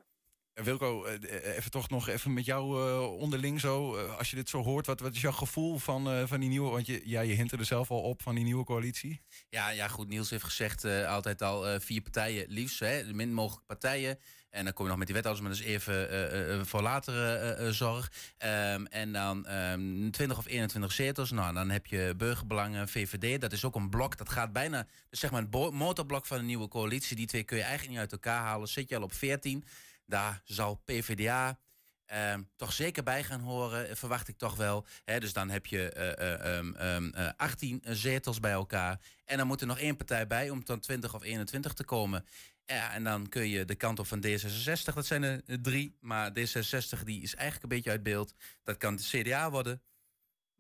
Wilco, 0.63 1.05
eh, 1.05 1.13
eh, 1.13 1.57
even 1.57 1.71
toch 1.71 1.89
nog 1.89 2.07
even 2.07 2.33
met 2.33 2.45
jou 2.45 2.89
eh, 2.89 3.12
onderling 3.17 3.59
zo. 3.59 3.97
als 3.97 4.29
je 4.29 4.35
dit 4.35 4.50
zo 4.50 4.63
hoort, 4.63 4.85
wat, 4.85 5.00
wat 5.00 5.15
is 5.15 5.21
jouw 5.21 5.31
gevoel 5.31 5.77
van, 5.77 6.27
van 6.27 6.39
die 6.39 6.50
nieuwe... 6.50 6.69
Want 6.69 6.85
je, 6.85 7.01
ja, 7.05 7.21
je 7.21 7.33
hint 7.33 7.51
er 7.51 7.65
zelf 7.65 7.91
al 7.91 8.01
op 8.01 8.21
van 8.21 8.35
die 8.35 8.43
nieuwe 8.43 8.63
coalitie. 8.63 9.21
Ja, 9.50 9.69
ja 9.69 9.88
goed, 9.88 10.07
Niels 10.07 10.29
heeft 10.29 10.43
gezegd 10.43 10.85
altijd 10.85 11.41
al 11.41 11.79
vier 11.79 12.01
partijen 12.01 12.45
liefst. 12.47 12.79
Hè, 12.79 13.05
de 13.05 13.13
min 13.13 13.33
mogelijk 13.33 13.65
partijen. 13.65 14.19
En 14.50 14.63
dan 14.63 14.74
kom 14.74 14.83
je 14.83 14.89
nog 14.89 14.97
met 15.00 15.07
die 15.07 15.15
wethouders, 15.15 15.47
maar 15.47 15.57
dat 15.57 15.67
is 15.67 15.74
even 15.74 16.65
voor 16.65 16.81
latere 16.81 17.74
zorg. 17.74 18.12
Ehm, 18.38 18.85
en 18.85 19.13
dan 19.13 19.45
ehm 19.45 20.09
20 20.09 20.38
of 20.38 20.47
21 20.47 20.91
zetels. 20.91 21.31
Nou, 21.31 21.53
dan 21.53 21.69
heb 21.69 21.85
je 21.85 22.13
burgerbelangen, 22.17 22.88
VVD. 22.88 23.41
Dat 23.41 23.51
is 23.51 23.65
ook 23.65 23.75
een 23.75 23.89
blok. 23.89 24.17
Dat 24.17 24.29
gaat 24.29 24.53
bijna, 24.53 24.88
dus 25.09 25.19
zeg 25.19 25.31
maar 25.31 25.41
het 25.41 25.71
motorblok 25.71 26.25
van 26.25 26.39
een 26.39 26.45
nieuwe 26.45 26.67
coalitie. 26.67 27.15
Die 27.15 27.27
twee 27.27 27.43
kun 27.43 27.57
je 27.57 27.63
eigenlijk 27.63 27.91
niet 27.91 28.01
uit 28.01 28.12
elkaar 28.12 28.41
halen. 28.41 28.67
Zit 28.67 28.89
je 28.89 28.95
al 28.95 29.03
op 29.03 29.13
14. 29.13 29.65
Daar 30.05 30.41
zal 30.43 30.75
PvdA 30.75 31.59
ehm, 32.05 32.41
toch 32.55 32.74
zeker 32.74 33.03
bij 33.03 33.24
gaan 33.24 33.39
horen, 33.39 33.97
verwacht 33.97 34.27
ik 34.27 34.38
toch 34.38 34.55
wel. 34.55 34.85
Hè, 35.03 35.19
dus 35.19 35.33
dan 35.33 35.50
heb 35.50 35.65
je 35.65 35.91
eh, 35.91 36.31
eh, 36.33 36.57
ehm, 36.57 36.74
ehm, 36.74 37.09
eh, 37.09 37.29
18 37.38 37.81
zetels 37.83 38.39
bij 38.39 38.51
elkaar. 38.51 39.00
En 39.25 39.38
dan 39.38 39.47
moet 39.47 39.62
er 39.62 39.67
nog 39.67 39.79
één 39.79 39.95
partij 39.95 40.27
bij 40.27 40.50
om 40.50 40.63
tot 40.63 40.83
20 40.83 41.13
of 41.13 41.24
21 41.24 41.74
te 41.74 41.83
komen. 41.83 42.25
Ja, 42.65 42.93
en 42.93 43.03
dan 43.03 43.29
kun 43.29 43.47
je 43.47 43.65
de 43.65 43.75
kant 43.75 44.00
op 44.00 44.07
van 44.07 44.25
D66, 44.25 44.93
dat 44.93 45.05
zijn 45.05 45.24
er 45.24 45.41
drie. 45.62 45.97
Maar 46.00 46.29
D66 46.29 47.03
die 47.03 47.22
is 47.22 47.35
eigenlijk 47.35 47.63
een 47.63 47.77
beetje 47.77 47.89
uit 47.89 48.03
beeld. 48.03 48.33
Dat 48.63 48.77
kan 48.77 48.96
de 48.96 49.03
CDA 49.03 49.51
worden. 49.51 49.81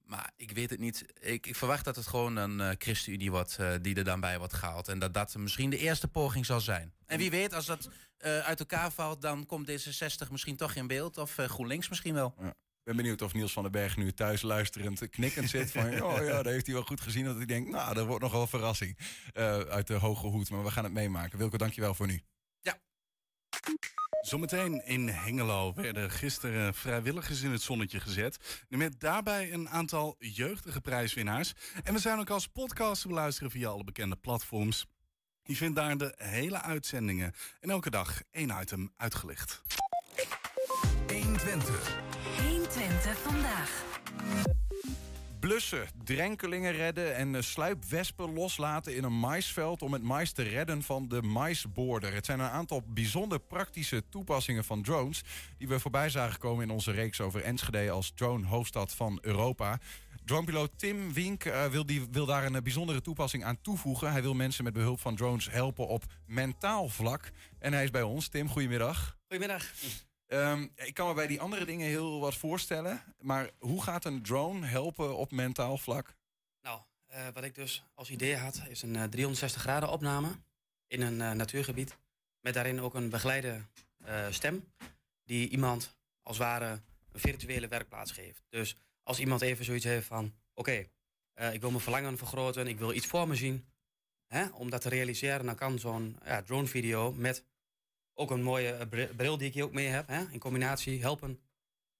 Maar 0.05 0.31
ik 0.35 0.51
weet 0.51 0.69
het 0.69 0.79
niet. 0.79 1.05
Ik, 1.19 1.47
ik 1.47 1.55
verwacht 1.55 1.85
dat 1.85 1.95
het 1.95 2.07
gewoon 2.07 2.35
een 2.35 2.61
eh, 2.61 2.69
ChristenUnie 2.77 3.31
wordt 3.31 3.57
die 3.81 3.95
er 3.95 4.03
dan 4.03 4.19
bij 4.19 4.37
wordt 4.37 4.53
gehaald. 4.53 4.87
En 4.87 4.99
dat 4.99 5.13
dat 5.13 5.35
misschien 5.35 5.69
de 5.69 5.77
eerste 5.77 6.07
poging 6.07 6.45
zal 6.45 6.61
zijn. 6.61 6.93
En 7.05 7.17
wie 7.17 7.29
weet, 7.29 7.53
als 7.53 7.65
dat 7.65 7.89
eh, 8.25 8.39
uit 8.39 8.59
elkaar 8.59 8.91
valt, 8.91 9.21
dan 9.21 9.45
komt 9.45 9.71
D66 9.71 10.31
misschien 10.31 10.55
toch 10.55 10.75
in 10.75 10.87
beeld. 10.87 11.17
Of 11.17 11.37
eh, 11.37 11.45
GroenLinks 11.45 11.89
misschien 11.89 12.13
wel. 12.13 12.35
Ik 12.39 12.83
ben 12.83 12.95
benieuwd 12.95 13.21
of 13.21 13.33
Niels 13.33 13.53
van 13.53 13.63
den 13.63 13.71
Berg 13.71 13.97
nu 13.97 14.11
thuis 14.11 14.41
luisterend 14.41 15.09
knikkend 15.09 15.49
zit. 15.49 15.71
Van, 15.71 16.01
oh 16.03 16.17
ja, 16.17 16.43
dat 16.43 16.53
heeft 16.53 16.65
hij 16.65 16.75
wel 16.75 16.83
goed 16.83 17.01
gezien. 17.01 17.25
Dat 17.25 17.39
ik 17.39 17.47
denk, 17.47 17.67
nou, 17.67 17.93
dat 17.93 18.05
wordt 18.05 18.21
nog 18.21 18.31
wel 18.31 18.41
een 18.41 18.47
verrassing 18.47 18.97
eh, 19.33 19.59
uit 19.59 19.87
de 19.87 19.93
hoge 19.93 20.27
hoed. 20.27 20.49
Maar 20.49 20.63
we 20.63 20.71
gaan 20.71 20.83
het 20.83 20.93
meemaken. 20.93 21.37
Wilco, 21.37 21.57
dankjewel 21.57 21.93
voor 21.93 22.07
nu. 22.07 22.21
Zometeen 24.21 24.85
in 24.85 25.07
Hengelo 25.07 25.73
werden 25.73 26.11
gisteren 26.11 26.73
vrijwilligers 26.73 27.41
in 27.41 27.51
het 27.51 27.61
zonnetje 27.61 27.99
gezet. 27.99 28.65
Met 28.69 28.99
daarbij 28.99 29.53
een 29.53 29.69
aantal 29.69 30.15
jeugdige 30.19 30.81
prijswinnaars. 30.81 31.53
En 31.83 31.93
we 31.93 31.99
zijn 31.99 32.19
ook 32.19 32.29
als 32.29 32.47
podcast 32.47 33.01
te 33.01 33.07
beluisteren 33.07 33.51
via 33.51 33.69
alle 33.69 33.83
bekende 33.83 34.15
platforms. 34.15 34.85
Je 35.47 35.55
vindt 35.55 35.75
daar 35.75 35.97
de 35.97 36.13
hele 36.17 36.61
uitzendingen 36.61 37.33
en 37.59 37.69
elke 37.69 37.89
dag 37.89 38.21
één 38.31 38.53
item 38.61 38.91
uitgelicht. 38.97 39.61
120. 41.07 41.99
120 42.41 43.17
vandaag. 43.17 43.83
Blussen, 45.39 45.87
drenkelingen 46.03 46.71
redden 46.71 47.15
en 47.15 47.43
sluipwespen 47.43 48.33
loslaten 48.33 48.95
in 48.95 49.03
een 49.03 49.19
maisveld 49.19 49.81
om 49.81 49.93
het 49.93 50.03
mais 50.03 50.31
te 50.31 50.43
redden 50.43 50.83
van 50.83 51.07
de 51.07 51.21
maisboorder. 51.21 52.13
Het 52.13 52.25
zijn 52.25 52.39
een 52.39 52.49
aantal 52.49 52.81
bijzonder 52.87 53.39
praktische 53.39 54.03
toepassingen 54.09 54.63
van 54.63 54.81
drones 54.81 55.23
die 55.57 55.67
we 55.67 55.79
voorbij 55.79 56.09
zagen 56.09 56.39
komen 56.39 56.63
in 56.63 56.69
onze 56.69 56.91
reeks 56.91 57.21
over 57.21 57.43
Enschede 57.43 57.91
als 57.91 58.11
drone-hoofdstad 58.15 58.95
van 58.95 59.19
Europa. 59.21 59.79
Dronepiloot 60.25 60.79
Tim 60.79 61.13
Wink 61.13 61.45
eh, 61.45 61.65
wil, 61.65 61.85
die, 61.85 62.07
wil 62.11 62.25
daar 62.25 62.45
een 62.45 62.55
eh, 62.55 62.61
bijzondere 62.61 63.01
toepassing 63.01 63.43
aan 63.43 63.61
toevoegen. 63.61 64.11
Hij 64.11 64.21
wil 64.21 64.33
mensen 64.33 64.63
met 64.63 64.73
behulp 64.73 64.99
van 64.99 65.15
drones 65.15 65.49
helpen 65.49 65.87
op 65.87 66.03
mentaal 66.25 66.89
vlak. 66.89 67.31
En 67.59 67.73
hij 67.73 67.83
is 67.83 67.91
bij 67.91 68.01
ons. 68.01 68.27
Tim, 68.27 68.49
goedemiddag. 68.49 69.17
Goedemiddag. 69.27 69.71
Ehm, 70.27 70.67
ik 70.75 70.93
kan 70.93 71.07
me 71.07 71.13
bij 71.13 71.27
die 71.27 71.41
andere 71.41 71.65
dingen 71.65 71.87
heel 71.87 72.19
wat 72.19 72.35
voorstellen. 72.35 73.15
Maar 73.19 73.49
hoe 73.59 73.83
gaat 73.83 74.05
een 74.05 74.21
drone 74.23 74.65
helpen 74.65 75.17
op 75.17 75.31
mentaal 75.31 75.77
vlak? 75.77 76.15
Nou, 76.61 76.81
eh, 77.05 77.27
wat 77.33 77.43
ik 77.43 77.55
dus 77.55 77.83
als 77.93 78.09
idee 78.09 78.37
had, 78.37 78.61
is 78.69 78.81
een 78.81 78.95
eh, 78.95 79.03
360 79.03 79.61
graden 79.61 79.89
opname 79.89 80.29
in 80.87 81.01
een 81.01 81.37
natuurgebied. 81.37 81.97
Met 82.39 82.53
daarin 82.53 82.81
ook 82.81 82.93
een 82.93 83.09
begeleide 83.09 83.61
stem 84.29 84.73
die 85.23 85.49
iemand 85.49 85.97
als 86.21 86.37
het 86.37 86.47
ware 86.47 86.81
een 87.11 87.19
virtuele 87.19 87.67
werkplaats 87.67 88.11
geeft. 88.11 88.43
Dus 88.49 88.75
als 89.05 89.19
iemand 89.19 89.41
even 89.41 89.65
zoiets 89.65 89.85
heeft 89.85 90.07
van, 90.07 90.33
oké, 90.53 90.85
eh, 91.33 91.53
ik 91.53 91.61
wil 91.61 91.69
mijn 91.69 91.81
verlangen 91.81 92.17
vergroten, 92.17 92.67
ik 92.67 92.79
wil 92.79 92.93
iets 92.93 93.07
voor 93.07 93.27
me 93.27 93.35
zien. 93.35 93.65
Hè, 94.27 94.45
om 94.47 94.69
dat 94.69 94.81
te 94.81 94.89
realiseren, 94.89 95.45
dan 95.45 95.55
kan 95.55 95.79
zo'n 95.79 96.17
ja, 96.25 96.41
drone 96.41 96.67
video 96.67 97.13
met 97.13 97.45
ook 98.13 98.31
een 98.31 98.43
mooie 98.43 98.71
eh, 98.71 99.07
bril- 99.15 99.37
die 99.37 99.47
ik 99.47 99.53
hier 99.53 99.63
ook 99.63 99.73
mee 99.73 99.87
heb, 99.87 100.07
hè, 100.07 100.23
in 100.31 100.39
combinatie 100.39 101.01
helpen 101.01 101.39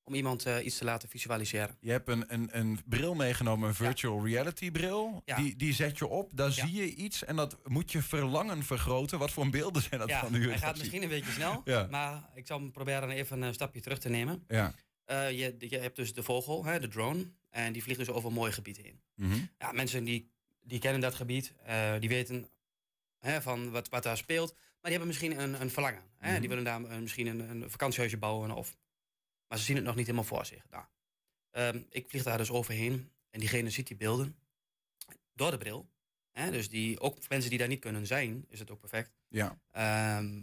om 0.03 0.13
iemand 0.13 0.45
eh, 0.45 0.65
iets 0.65 0.77
te 0.77 0.83
laten 0.83 1.09
visualiseren. 1.09 1.77
Je 1.79 1.91
hebt 1.91 2.07
een, 2.09 2.33
een, 2.33 2.49
een 2.51 2.79
bril 2.85 3.13
meegenomen, 3.15 3.67
een 3.69 3.75
virtual 3.75 4.25
reality 4.25 4.71
bril. 4.71 5.21
Ja. 5.25 5.35
Die, 5.35 5.55
die 5.55 5.73
zet 5.73 5.97
je 5.97 6.07
op, 6.07 6.31
daar 6.33 6.47
Ja. 6.47 6.53
zie 6.67 6.71
je 6.73 6.95
iets 6.95 7.23
en 7.23 7.35
dat 7.35 7.57
moet 7.63 7.91
je 7.91 8.01
verlangen 8.01 8.63
vergroten. 8.63 9.19
Wat 9.19 9.31
voor 9.31 9.49
beelden 9.49 9.81
zijn 9.81 9.99
dat 9.99 10.11
van 10.11 10.31
nu? 10.31 10.47
hij 10.49 10.57
gaat 10.57 10.77
misschien 10.77 11.03
een 11.03 11.09
beetje 11.09 11.31
snel, 11.31 11.63
maar 11.89 12.29
ik 12.33 12.47
zal 12.47 12.59
hem 12.59 12.71
proberen 12.71 13.09
even 13.09 13.41
een 13.41 13.53
stapje 13.53 13.81
terug 13.81 13.97
te 13.99 14.09
nemen. 14.09 14.43
Ja. 14.47 14.73
Eh, 15.05 15.31
je, 15.31 15.55
je 15.59 15.77
hebt 15.77 15.95
dus 15.95 16.13
de 16.13 16.23
vogel, 16.23 16.65
hè, 16.65 16.79
de 16.79 16.87
drone, 16.87 17.31
en 17.49 17.73
die 17.73 17.83
vliegt 17.83 17.99
dus 17.99 18.09
over 18.09 18.29
een 18.29 18.35
mooi 18.35 18.51
gebied 18.51 18.77
heen. 18.77 19.01
Mhm. 19.15 19.39
Ja, 19.57 19.71
mensen 19.71 20.03
die, 20.03 20.31
die 20.61 20.79
kennen 20.79 21.01
dat 21.01 21.15
gebied, 21.15 21.53
eh, 21.63 21.99
die 21.99 22.09
weten 22.09 22.49
hè, 23.19 23.41
van 23.41 23.71
wat, 23.71 23.89
wat 23.89 24.03
daar 24.03 24.17
speelt, 24.17 24.53
maar 24.53 24.91
die 24.91 24.91
hebben 24.91 25.07
misschien 25.07 25.39
een, 25.39 25.61
een 25.61 25.69
verlangen. 25.69 26.03
Hè? 26.17 26.31
Mhm. 26.31 26.39
Die 26.39 26.49
willen 26.49 26.63
daar 26.63 26.83
een- 26.83 27.01
misschien 27.01 27.27
een, 27.27 27.39
een 27.39 27.69
vakantiehuisje 27.69 28.17
bouwen, 28.17 28.51
of, 28.51 28.77
maar 29.47 29.57
ze 29.57 29.63
zien 29.63 29.75
het 29.75 29.85
nog 29.85 29.95
niet 29.95 30.05
helemaal 30.05 30.27
voor 30.27 30.45
zich. 30.45 30.65
Nou, 30.69 30.85
ehm, 31.51 31.81
ik 31.89 32.09
vlieg 32.09 32.23
daar 32.23 32.37
dus 32.37 32.51
overheen 32.51 33.11
en 33.29 33.39
diegene 33.39 33.69
ziet 33.69 33.87
die 33.87 33.97
beelden 33.97 34.35
door 35.33 35.51
de 35.51 35.57
bril. 35.57 35.89
Hè? 36.31 36.51
Dus 36.51 36.69
die, 36.69 36.99
ook 36.99 37.13
voor 37.15 37.25
mensen 37.29 37.49
die 37.49 37.59
daar 37.59 37.67
niet 37.67 37.79
kunnen 37.79 38.07
zijn, 38.07 38.45
is 38.49 38.59
het 38.59 38.71
ook 38.71 38.79
perfect. 38.79 39.11
Ja. 39.27 39.59
Ehm, 39.71 40.41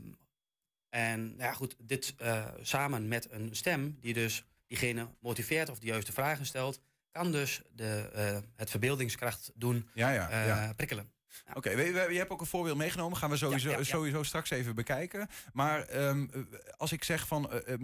en 0.89 1.21
nou 1.29 1.43
ja, 1.43 1.53
goed, 1.53 1.77
dit 1.79 2.15
eh, 2.17 2.49
samen 2.63 3.09
met 3.09 3.31
een 3.31 3.57
stem 3.57 3.97
die 4.01 4.15
dus 4.15 4.45
diegene 4.79 5.09
motiveert 5.21 5.69
of 5.69 5.79
de 5.79 5.87
juiste 5.87 6.13
vragen 6.13 6.47
stelt, 6.47 6.81
kan 7.11 7.33
dus 7.33 7.63
de, 7.75 8.11
eh, 8.15 8.39
het 8.57 8.71
verbeeldingskracht 8.71 9.51
doen 9.55 9.89
Ja, 9.95 10.11
ja, 10.11 10.31
eh, 10.31 10.47
ja. 10.47 10.73
prikkelen. 10.77 11.13
Oké, 11.55 11.75
we- 11.77 11.93
we- 11.93 12.13
je 12.13 12.19
hebt 12.19 12.31
ook 12.31 12.41
een 12.41 12.47
voorbeeld 12.47 12.77
meegenomen. 12.77 13.19
Gaan 13.19 13.31
we 13.31 13.37
sowieso, 13.37 13.67
Ja, 13.69 13.73
ja, 13.73 13.79
ja. 13.79 13.85
sowieso 13.85 14.23
straks 14.23 14.51
even 14.51 14.75
bekijken. 14.75 15.29
Maar 15.53 15.83
ehm, 15.83 16.27
eh, 16.33 16.41
als 16.77 16.93
ik 16.93 17.05
zeg 17.05 17.27
van 17.27 17.51
eh, 17.51 17.75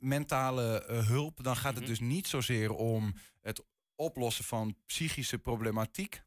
mentale 0.00 0.84
hulp, 1.06 1.42
dan 1.44 1.56
gaat 1.56 1.72
het 1.72 1.80
Mhm. 1.82 1.88
dus 1.90 2.00
niet 2.00 2.26
zozeer 2.28 2.70
om 2.74 3.14
het 3.40 3.62
oplossen 3.96 4.44
van 4.44 4.76
psychische 4.86 5.38
problematiek. 5.38 6.26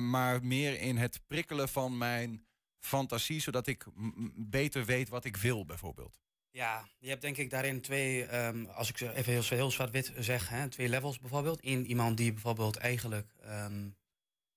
maar 0.00 0.44
meer 0.44 0.80
in 0.80 0.96
het 0.96 1.20
prikkelen 1.26 1.68
van 1.68 1.98
mijn 1.98 2.46
fantasie, 2.78 3.40
zodat 3.40 3.66
ik 3.66 3.86
beter 4.36 4.84
weet 4.84 5.08
wat 5.08 5.24
ik 5.24 5.36
wil, 5.36 5.64
bijvoorbeeld. 5.64 6.20
Ja, 6.52 6.88
je 6.98 7.08
hebt 7.08 7.22
denk 7.22 7.36
ik 7.36 7.50
daarin 7.50 7.80
twee, 7.80 8.24
ehm, 8.24 8.64
als 8.66 8.88
ik 8.88 9.00
even 9.00 9.32
heel, 9.32 9.42
heel 9.42 9.70
zwart-wit 9.70 10.12
zeg, 10.18 10.48
hè, 10.48 10.68
twee 10.68 10.88
levels 10.88 11.18
bijvoorbeeld. 11.18 11.58
Eén 11.62 11.86
iemand 11.86 12.16
die 12.16 12.32
bijvoorbeeld 12.32 12.76
eigenlijk 12.76 13.34
ehm, 13.40 13.88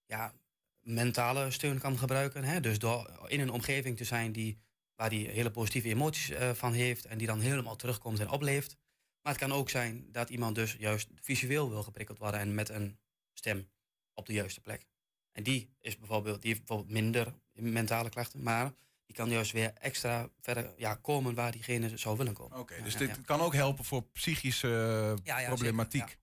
ja, 0.05 0.33
mentale 0.79 1.51
steun 1.51 1.79
kan 1.79 1.97
gebruiken. 1.97 2.43
Hè, 2.43 2.59
dus 2.59 2.79
door 2.79 3.25
in 3.27 3.39
een 3.39 3.49
omgeving 3.49 3.97
te 3.97 4.03
zijn 4.03 4.31
die, 4.31 4.57
waar 4.95 5.09
die 5.09 5.29
hele 5.29 5.51
positieve 5.51 5.87
emoties 5.87 6.29
eh, 6.29 6.51
van 6.53 6.73
heeft 6.73 7.05
en 7.05 7.17
die 7.17 7.27
dan 7.27 7.39
helemaal 7.39 7.75
terugkomt 7.75 8.19
en 8.19 8.29
opleeft. 8.29 8.77
Maar 9.21 9.33
het 9.33 9.41
kan 9.41 9.53
ook 9.53 9.69
zijn 9.69 10.11
dat 10.11 10.29
iemand 10.29 10.55
dus 10.55 10.75
juist 10.79 11.09
visueel 11.21 11.69
wil 11.69 11.83
geprikkeld 11.83 12.17
worden 12.17 12.39
en 12.39 12.53
met 12.53 12.69
een 12.69 12.99
stem 13.33 13.69
op 14.13 14.25
de 14.25 14.33
juiste 14.33 14.61
plek. 14.61 14.85
En 15.31 15.43
die 15.43 15.69
is 15.79 15.97
bijvoorbeeld, 15.97 16.41
die 16.41 16.51
heeft 16.51 16.65
bijvoorbeeld 16.65 16.97
minder 16.97 17.33
mentale 17.53 18.09
klachten, 18.09 18.43
maar 18.43 18.73
die 19.15 19.23
kan 19.23 19.33
juist 19.33 19.51
weer 19.51 19.73
extra 19.73 20.29
verder 20.41 20.73
ja, 20.77 20.95
komen 20.95 21.33
waar 21.35 21.51
diegene 21.51 21.97
zou 21.97 22.17
willen 22.17 22.33
komen. 22.33 22.57
Oké, 22.57 22.75
Ja, 22.75 22.83
dus 22.83 22.93
ja, 22.93 22.99
dit 22.99 23.07
ja. 23.09 23.15
kan 23.25 23.39
ook 23.41 23.53
helpen 23.53 23.85
voor 23.85 24.03
psychische 24.03 25.17
ja, 25.23 25.47
problematiek. 25.47 26.17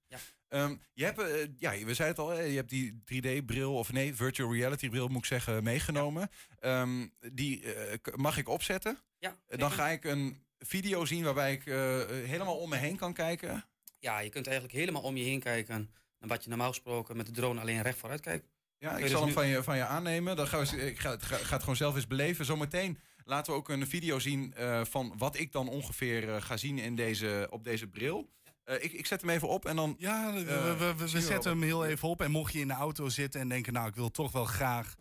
Ehm, 0.49 0.77
je 0.93 1.05
hebt, 1.05 1.19
eh, 1.21 1.49
ja, 1.59 1.71
we 1.85 1.95
zeiden 1.95 2.25
het 2.25 2.35
al, 2.35 2.43
je 2.43 2.57
hebt 2.57 2.71
die 2.71 3.03
3D-bril, 3.05 3.75
of 3.75 3.93
nee, 3.93 4.15
virtual 4.15 4.53
reality-bril 4.55 5.09
moet 5.09 5.19
ik 5.19 5.25
zeggen, 5.25 5.63
meegenomen. 5.63 6.31
Ehm, 6.59 7.07
die 7.33 7.75
eh, 7.75 7.99
mag 8.15 8.39
ik 8.39 8.49
opzetten. 8.49 8.99
Ja, 9.19 9.37
Eh, 9.47 9.59
Dan 9.59 9.71
ga 9.71 9.89
ik 9.89 10.05
een 10.05 10.37
video 10.59 11.05
zien 11.05 11.25
waarbij 11.25 11.53
ik 11.53 11.67
eh, 11.67 12.01
eh, 12.01 12.29
helemaal 12.29 12.57
om 12.57 12.69
me 12.69 12.77
heen 12.77 12.97
kan 12.97 13.13
kijken. 13.13 13.65
Ja, 13.99 14.19
je 14.19 14.31
kunt 14.31 14.47
eigenlijk 14.47 14.77
helemaal 14.77 15.03
om 15.03 15.17
je 15.17 15.25
heen 15.25 15.41
kijken 15.41 15.95
wat 16.19 16.43
je 16.43 16.49
normaal 16.49 16.69
gesproken 16.69 17.17
met 17.17 17.27
de 17.27 17.33
drone 17.33 17.61
alleen 17.61 17.83
recht 17.83 17.99
vooruit 17.99 18.21
kijkt. 18.21 18.47
Ja, 18.83 18.97
ik 18.97 19.09
zal 19.09 19.25
dus 19.25 19.25
hem 19.25 19.33
van 19.33 19.47
je, 19.47 19.63
van 19.63 19.77
je 19.77 19.85
aannemen. 19.85 20.37
Dan 20.37 20.49
eens- 20.53 20.73
ik 20.73 20.99
ga, 20.99 21.11
het- 21.11 21.23
ga, 21.23 21.37
ga 21.37 21.53
het 21.53 21.61
gewoon 21.61 21.77
zelf 21.77 21.95
eens 21.95 22.07
beleven. 22.07 22.45
Zometeen 22.45 22.99
laten 23.25 23.53
we 23.53 23.59
ook 23.59 23.69
een 23.69 23.87
video 23.87 24.19
zien 24.19 24.55
eh, 24.55 24.81
van 24.85 25.15
wat 25.17 25.39
ik 25.39 25.53
dan 25.53 25.69
ongeveer 25.69 26.35
eh, 26.35 26.43
ga 26.43 26.57
zien 26.57 26.79
in 26.79 26.97
deze, 26.97 27.47
op 27.51 27.65
deze 27.65 27.87
bril. 27.87 28.31
Eh, 28.65 28.85
ik, 28.85 28.93
ik 28.93 29.07
zet 29.07 29.21
hem 29.21 29.31
even 29.31 29.49
op 29.49 29.65
en 29.65 29.77
dan... 29.77 29.95
Ja, 29.99 30.33
we, 30.33 30.95
we, 30.97 31.21
zetten 31.21 31.51
hem 31.51 31.63
heel 31.63 31.85
even 31.85 32.09
op. 32.09 32.21
En 32.21 32.31
mocht 32.31 32.53
je 32.53 32.59
in 32.59 32.69
de 32.69 32.75
auto 32.75 33.09
zitten 33.09 33.41
en 33.41 33.49
denken, 33.49 33.73
nou, 33.73 33.89
ik 33.89 33.95
wil 33.95 34.11
toch 34.11 34.33
wel 34.33 34.45
graag 34.45 34.95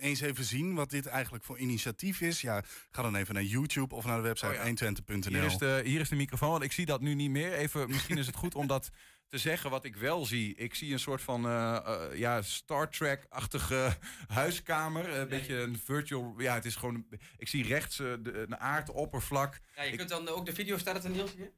eens 0.00 0.20
even 0.20 0.44
zien 0.44 0.74
wat 0.74 0.90
dit 0.90 1.06
eigenlijk 1.06 1.44
voor 1.44 1.58
initiatief 1.58 2.20
is. 2.20 2.40
Ja, 2.40 2.62
ga 2.90 3.02
dan 3.02 3.16
even 3.16 3.34
naar 3.34 3.42
YouTube 3.42 3.94
of 3.94 4.04
naar 4.04 4.16
de 4.16 4.22
website 4.22 4.50
Oh 4.50 4.74
ja. 4.74 4.92
120.nl. 4.92 5.32
Hier 5.32 5.44
is, 5.44 5.58
de, 5.58 5.80
hier 5.84 6.00
is 6.00 6.08
de 6.08 6.16
microfoon, 6.16 6.50
want 6.50 6.62
ik 6.62 6.72
zie 6.72 6.86
dat 6.86 7.00
nu 7.00 7.14
niet 7.14 7.30
meer. 7.30 7.52
Even, 7.52 7.88
misschien 7.88 8.18
is 8.18 8.26
het 8.26 8.36
goed 8.36 8.54
om 8.54 8.66
dat 8.66 8.90
te 9.28 9.38
zeggen 9.38 9.70
wat 9.70 9.84
ik 9.84 9.96
wel 9.96 10.24
zie. 10.26 10.54
Ik 10.54 10.74
zie 10.74 10.92
een 10.92 10.98
soort 10.98 11.20
van 11.22 11.44
eh, 11.46 11.76
eh, 11.86 12.18
ja, 12.18 12.42
Star 12.42 12.90
Trek-achtige 12.90 13.96
huiskamer. 14.28 15.08
Een 15.16 15.28
beetje 15.28 15.54
een 15.56 15.78
virtual... 15.78 16.34
Ja, 16.38 16.54
het 16.54 16.64
is 16.64 16.76
gewoon... 16.76 17.06
Ik 17.36 17.48
zie 17.48 17.64
rechts 17.64 17.98
eh, 17.98 18.12
de, 18.20 18.32
een 18.32 18.56
aardoppervlak. 18.58 19.60
Ja, 19.76 19.82
je 19.82 19.90
Ik- 19.90 19.96
kunt 19.96 20.08
dan 20.08 20.28
ook 20.28 20.46
de 20.46 20.52
video 20.54 20.78
starten, 20.78 21.12
Niels. 21.12 21.34
Hier. 21.34 21.50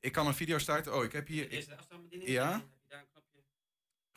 Ik 0.00 0.12
kan 0.12 0.26
een 0.26 0.34
video 0.34 0.58
starten. 0.58 0.94
Oh, 0.96 1.04
ik 1.04 1.12
heb 1.12 1.26
hier 1.26 1.52
ik-. 1.52 1.66
Ja? 2.26 2.52
En 2.52 2.58
dan 2.58 2.60
heb 2.60 2.68
je 2.82 2.88
daar 2.88 3.00
een 3.00 3.06
knopje. 3.12 3.42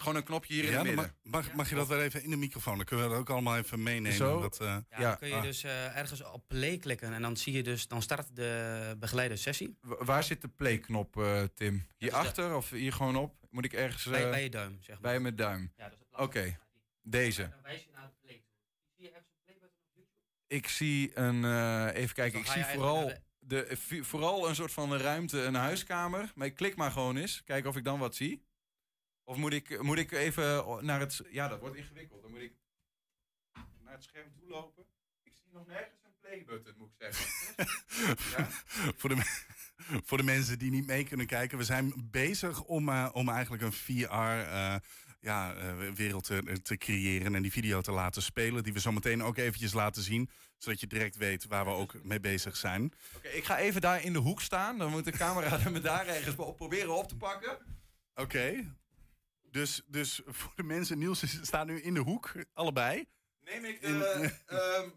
Gewoon 0.02 0.16
een 0.16 0.24
knopje 0.24 0.54
hier 0.54 0.64
in 0.64 0.70
het 0.70 0.78
dan 0.78 0.86
midden. 0.96 1.14
mag, 1.24 1.44
mag, 1.46 1.54
mag 1.54 1.70
je 1.70 1.76
dat 1.76 1.88
wel 1.88 2.02
even 2.02 2.24
in 2.24 2.30
de 2.30 2.36
microfoon? 2.38 2.76
Dan 2.76 2.86
kunnen 2.86 3.06
we 3.06 3.12
dat 3.12 3.20
ook 3.22 3.30
allemaal 3.30 3.58
even 3.58 3.84
meenemen. 3.84 4.18
Zo. 4.18 4.42
Dat, 4.42 4.60
eh, 4.60 4.68
Ja, 4.68 4.84
Ja, 4.90 5.00
dan 5.00 5.18
kun 5.18 5.28
je 5.28 5.34
ah. 5.36 5.42
dus 5.42 5.64
eh, 5.64 5.98
ergens 5.98 6.24
op 6.24 6.44
play 6.48 6.78
klikken 6.78 7.14
en 7.14 7.22
dan 7.22 7.38
zie 7.38 7.54
je 7.54 7.64
dus, 7.64 7.88
dan 7.88 8.02
start 8.02 8.36
de 8.36 8.96
begeleide 9.00 9.36
sessie 9.36 9.78
Wa- 9.82 10.04
Waar 10.04 10.24
zit 10.24 10.42
de 10.42 10.48
play-knop, 10.48 11.18
eh, 11.18 11.44
Tim? 11.56 11.88
Hierachter 11.98 12.56
of 12.56 12.70
hier 12.70 12.94
gewoon 12.94 13.16
op? 13.16 13.36
Moet 13.50 13.66
ik 13.66 13.74
ergens... 13.74 14.04
bij, 14.06 14.30
bij 14.30 14.44
je 14.44 14.50
duim, 14.50 14.78
zeg 14.80 14.88
maar. 14.88 15.12
bij 15.12 15.20
mijn 15.20 15.36
duim. 15.36 15.72
Ja, 15.78 15.90
dus 15.90 15.98
Oké, 16.12 16.58
deze. 17.02 17.42
Dan 17.42 17.62
wijs 17.64 17.84
je 17.84 17.90
naar 17.94 18.04
de 18.08 18.14
play 18.22 18.36
toe. 18.46 18.56
Zie 18.96 19.06
je 19.06 19.12
ergens 19.12 19.30
een 19.30 19.44
playbutton 19.44 19.80
op 19.82 19.90
YouTube? 19.94 20.12
Ik 20.48 20.68
zie 20.68 21.18
een... 21.18 21.46
eh, 21.46 22.02
even 22.02 22.16
kijken, 22.16 22.44
Dan 22.44 22.56
ik 22.56 22.64
zie 22.64 22.74
vooral... 22.74 23.12
De, 23.44 23.78
vooral 24.02 24.50
een 24.50 24.56
soort 24.56 24.72
van 24.72 24.98
ruimte, 24.98 25.42
een 25.42 25.56
huiskamer. 25.56 26.32
Maar 26.36 26.48
ik 26.48 26.56
klik 26.56 26.76
maar 26.76 26.92
gewoon 26.92 27.18
eens. 27.18 27.44
Kijken 27.44 27.70
of 27.70 27.76
ik 27.78 27.84
dan 27.84 28.00
wat 28.00 28.16
zie. 28.16 28.44
Of 29.32 29.38
moet 29.38 29.54
ik, 29.54 29.82
moet 29.82 29.98
ik 29.98 30.12
even 30.12 30.66
naar 30.86 31.00
het... 31.00 31.22
Ja, 31.30 31.48
dat 31.48 31.60
wordt 31.60 31.76
ingewikkeld. 31.76 32.22
Dan 32.22 32.32
moet 32.32 32.42
ik 32.42 32.54
naar 33.84 33.94
het 33.94 34.04
scherm 34.04 34.32
toe 34.32 34.50
lopen. 34.50 34.86
Ik 35.24 35.34
zie 35.36 35.52
nog 35.54 35.68
nergens 35.68 36.04
een 36.04 36.12
playbutton, 36.20 36.74
moet 36.78 36.90
ik 36.98 37.14
zeggen. 37.14 37.66
ja? 38.38 38.48
voor, 38.96 39.10
de, 39.10 39.22
voor 40.06 40.18
de 40.18 40.24
mensen 40.24 40.60
die 40.60 40.72
niet 40.72 40.88
mee 40.88 41.04
kunnen 41.04 41.26
kijken, 41.26 41.58
we 41.58 41.64
zijn 41.64 41.94
bezig 42.12 42.64
om, 42.64 42.90
eh, 42.90 43.10
om 43.14 43.30
eigenlijk 43.30 43.64
een 43.64 43.74
VR 43.74 44.06
eh, 44.06 44.76
ja, 45.20 45.54
eh, 45.54 45.92
wereld 45.92 46.24
te, 46.24 46.62
te 46.62 46.78
creëren 46.78 47.36
en 47.36 47.42
die 47.42 47.52
video 47.52 47.82
te 47.82 47.92
laten 47.92 48.22
spelen, 48.22 48.64
die 48.64 48.74
we 48.74 48.80
zo 48.80 48.92
meteen 48.92 49.24
ook 49.24 49.38
eventjes 49.38 49.74
laten 49.74 50.04
zien, 50.04 50.30
zodat 50.58 50.80
je 50.80 50.88
direct 50.88 51.16
weet 51.16 51.46
waar 51.46 51.66
we 51.66 51.72
ook 51.72 52.04
mee 52.04 52.20
bezig 52.20 52.58
zijn. 52.58 52.94
Oké, 53.16 53.28
ik 53.28 53.44
ga 53.44 53.58
even 53.58 53.82
daar 53.82 54.04
in 54.04 54.14
de 54.14 54.20
hoek 54.20 54.42
staan. 54.42 54.78
Dan 54.78 54.92
moet 54.92 55.06
de 55.06 55.12
camera 55.12 55.60
me 55.70 55.80
daar 55.80 56.08
ergens 56.08 56.36
op 56.36 56.58
proberen 56.58 56.96
op 56.96 57.08
te 57.08 57.18
pakken. 57.18 57.58
Oké. 58.16 58.80
Dus, 59.52 59.82
dus 59.88 60.22
voor 60.26 60.52
de 60.56 60.64
mensen, 60.64 60.98
Niels 60.98 61.42
staat 61.42 61.66
nu 61.68 61.82
in 61.82 61.94
de 61.94 62.00
hoek, 62.00 62.32
allebei. 62.54 63.06
Neem 63.40 63.66
ik 63.66 63.82
de... 63.82 64.32
ehm, 64.46 64.90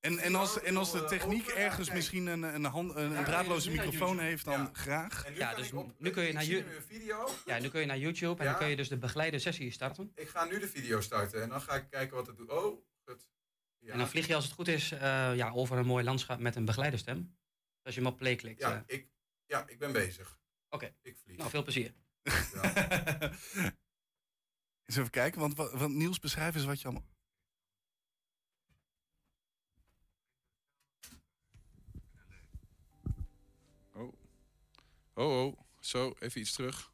En, 0.00 0.18
en, 0.18 0.34
als, 0.34 0.60
en 0.60 0.76
als 0.76 0.92
de 0.92 0.98
Eh, 1.02 1.06
techniek 1.08 1.46
ergens 1.46 1.84
kijk. 1.86 1.96
misschien 1.98 2.26
een, 2.26 2.42
een, 2.42 2.64
hand, 2.64 2.94
een, 2.94 3.24
draadloze 3.24 3.70
microfoon 3.70 3.98
YouTube. 4.08 4.22
heeft, 4.22 4.44
dan 4.44 4.60
Ja. 4.60 4.70
graag. 4.72 5.24
en 5.24 5.32
nu 5.32 5.38
Ja, 5.38 5.54
dus 5.54 5.72
op, 5.72 5.94
nu 5.98 6.10
kun 6.10 6.22
je 6.22 6.32
naar 6.32 6.42
een 6.48 6.82
video. 6.86 7.28
Ja, 7.46 7.58
nu 7.58 7.68
kun 7.68 7.80
je 7.80 7.86
naar 7.86 7.98
YouTube 7.98 8.38
en 8.38 8.44
Ja. 8.44 8.50
dan 8.50 8.60
kun 8.60 8.68
je 8.70 8.76
dus 8.76 8.88
de 8.88 8.96
begeleide 8.98 9.38
sessie 9.38 9.70
starten. 9.70 10.12
Ik 10.14 10.28
ga 10.28 10.44
nu 10.44 10.58
de 10.58 10.68
video 10.68 11.00
starten 11.00 11.42
en 11.42 11.48
dan 11.48 11.60
ga 11.60 11.74
ik 11.74 11.90
kijken 11.90 12.16
wat 12.16 12.26
het 12.26 12.36
doet. 12.36 12.50
Oh, 12.50 12.82
goed. 13.04 13.28
Ja. 13.78 13.92
En 13.92 13.98
dan 13.98 14.08
vlieg 14.08 14.26
je 14.26 14.34
als 14.34 14.44
het 14.44 14.52
goed 14.54 14.68
is 14.68 14.92
eh, 14.92 15.00
ja, 15.36 15.50
over 15.50 15.78
een 15.78 15.86
mooi 15.86 16.04
landschap 16.04 16.38
met 16.38 16.56
een 16.56 16.64
begeleiderstem. 16.64 17.36
Als 17.82 17.94
je 17.94 18.00
hem 18.00 18.10
op 18.10 18.16
play 18.18 18.36
klikt. 18.36 18.60
Ja, 18.60 18.84
eh. 18.86 18.96
ik, 18.96 19.08
ja, 19.46 19.66
ik 19.68 19.78
ben 19.78 19.92
bezig. 19.92 20.38
Oké. 20.68 20.94
Ik 21.02 21.16
vlieg. 21.16 21.36
nou, 21.36 21.50
veel 21.50 21.62
plezier. 21.62 21.94
Ja. 22.22 22.62
Eens 24.86 24.98
even 24.98 25.10
kijken, 25.10 25.40
want, 25.40 25.56
wa- 25.56 25.76
want 25.76 25.94
Niels, 25.94 26.18
beschrijf 26.18 26.54
eens 26.54 26.64
wat 26.64 26.80
je 26.80 26.84
allemaal... 26.88 27.06
Oh. 33.92 34.12
Oh, 35.14 35.44
oh. 35.46 35.58
Zo, 35.80 36.14
even 36.18 36.40
iets 36.40 36.52
terug. 36.52 36.92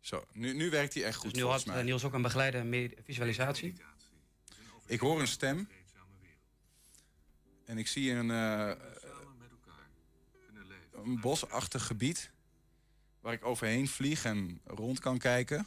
Zo, 0.00 0.24
nu, 0.32 0.52
nu 0.54 0.70
werkt 0.70 0.94
hij 0.94 1.04
echt 1.04 1.16
goed 1.16 1.30
Dus 1.34 1.42
nu 1.42 1.48
had 1.48 1.66
mij. 1.66 1.78
eh, 1.78 1.84
Niels 1.84 2.04
ook 2.04 2.12
een 2.12 2.22
begeleide 2.22 2.92
visualisatie. 3.04 3.74
Ik 4.86 5.00
hoor 5.00 5.20
een 5.20 5.26
stem. 5.26 5.68
En 7.64 7.78
ik 7.78 7.86
zie 7.86 8.10
een, 8.12 8.30
eh, 8.30 8.72
een 10.92 11.20
bosachtig 11.20 11.86
gebied. 11.86 12.30
Waar 13.24 13.32
ik 13.32 13.44
overheen 13.44 13.88
vlieg 13.88 14.24
en 14.24 14.60
rond 14.64 14.98
kan 14.98 15.18
kijken. 15.18 15.66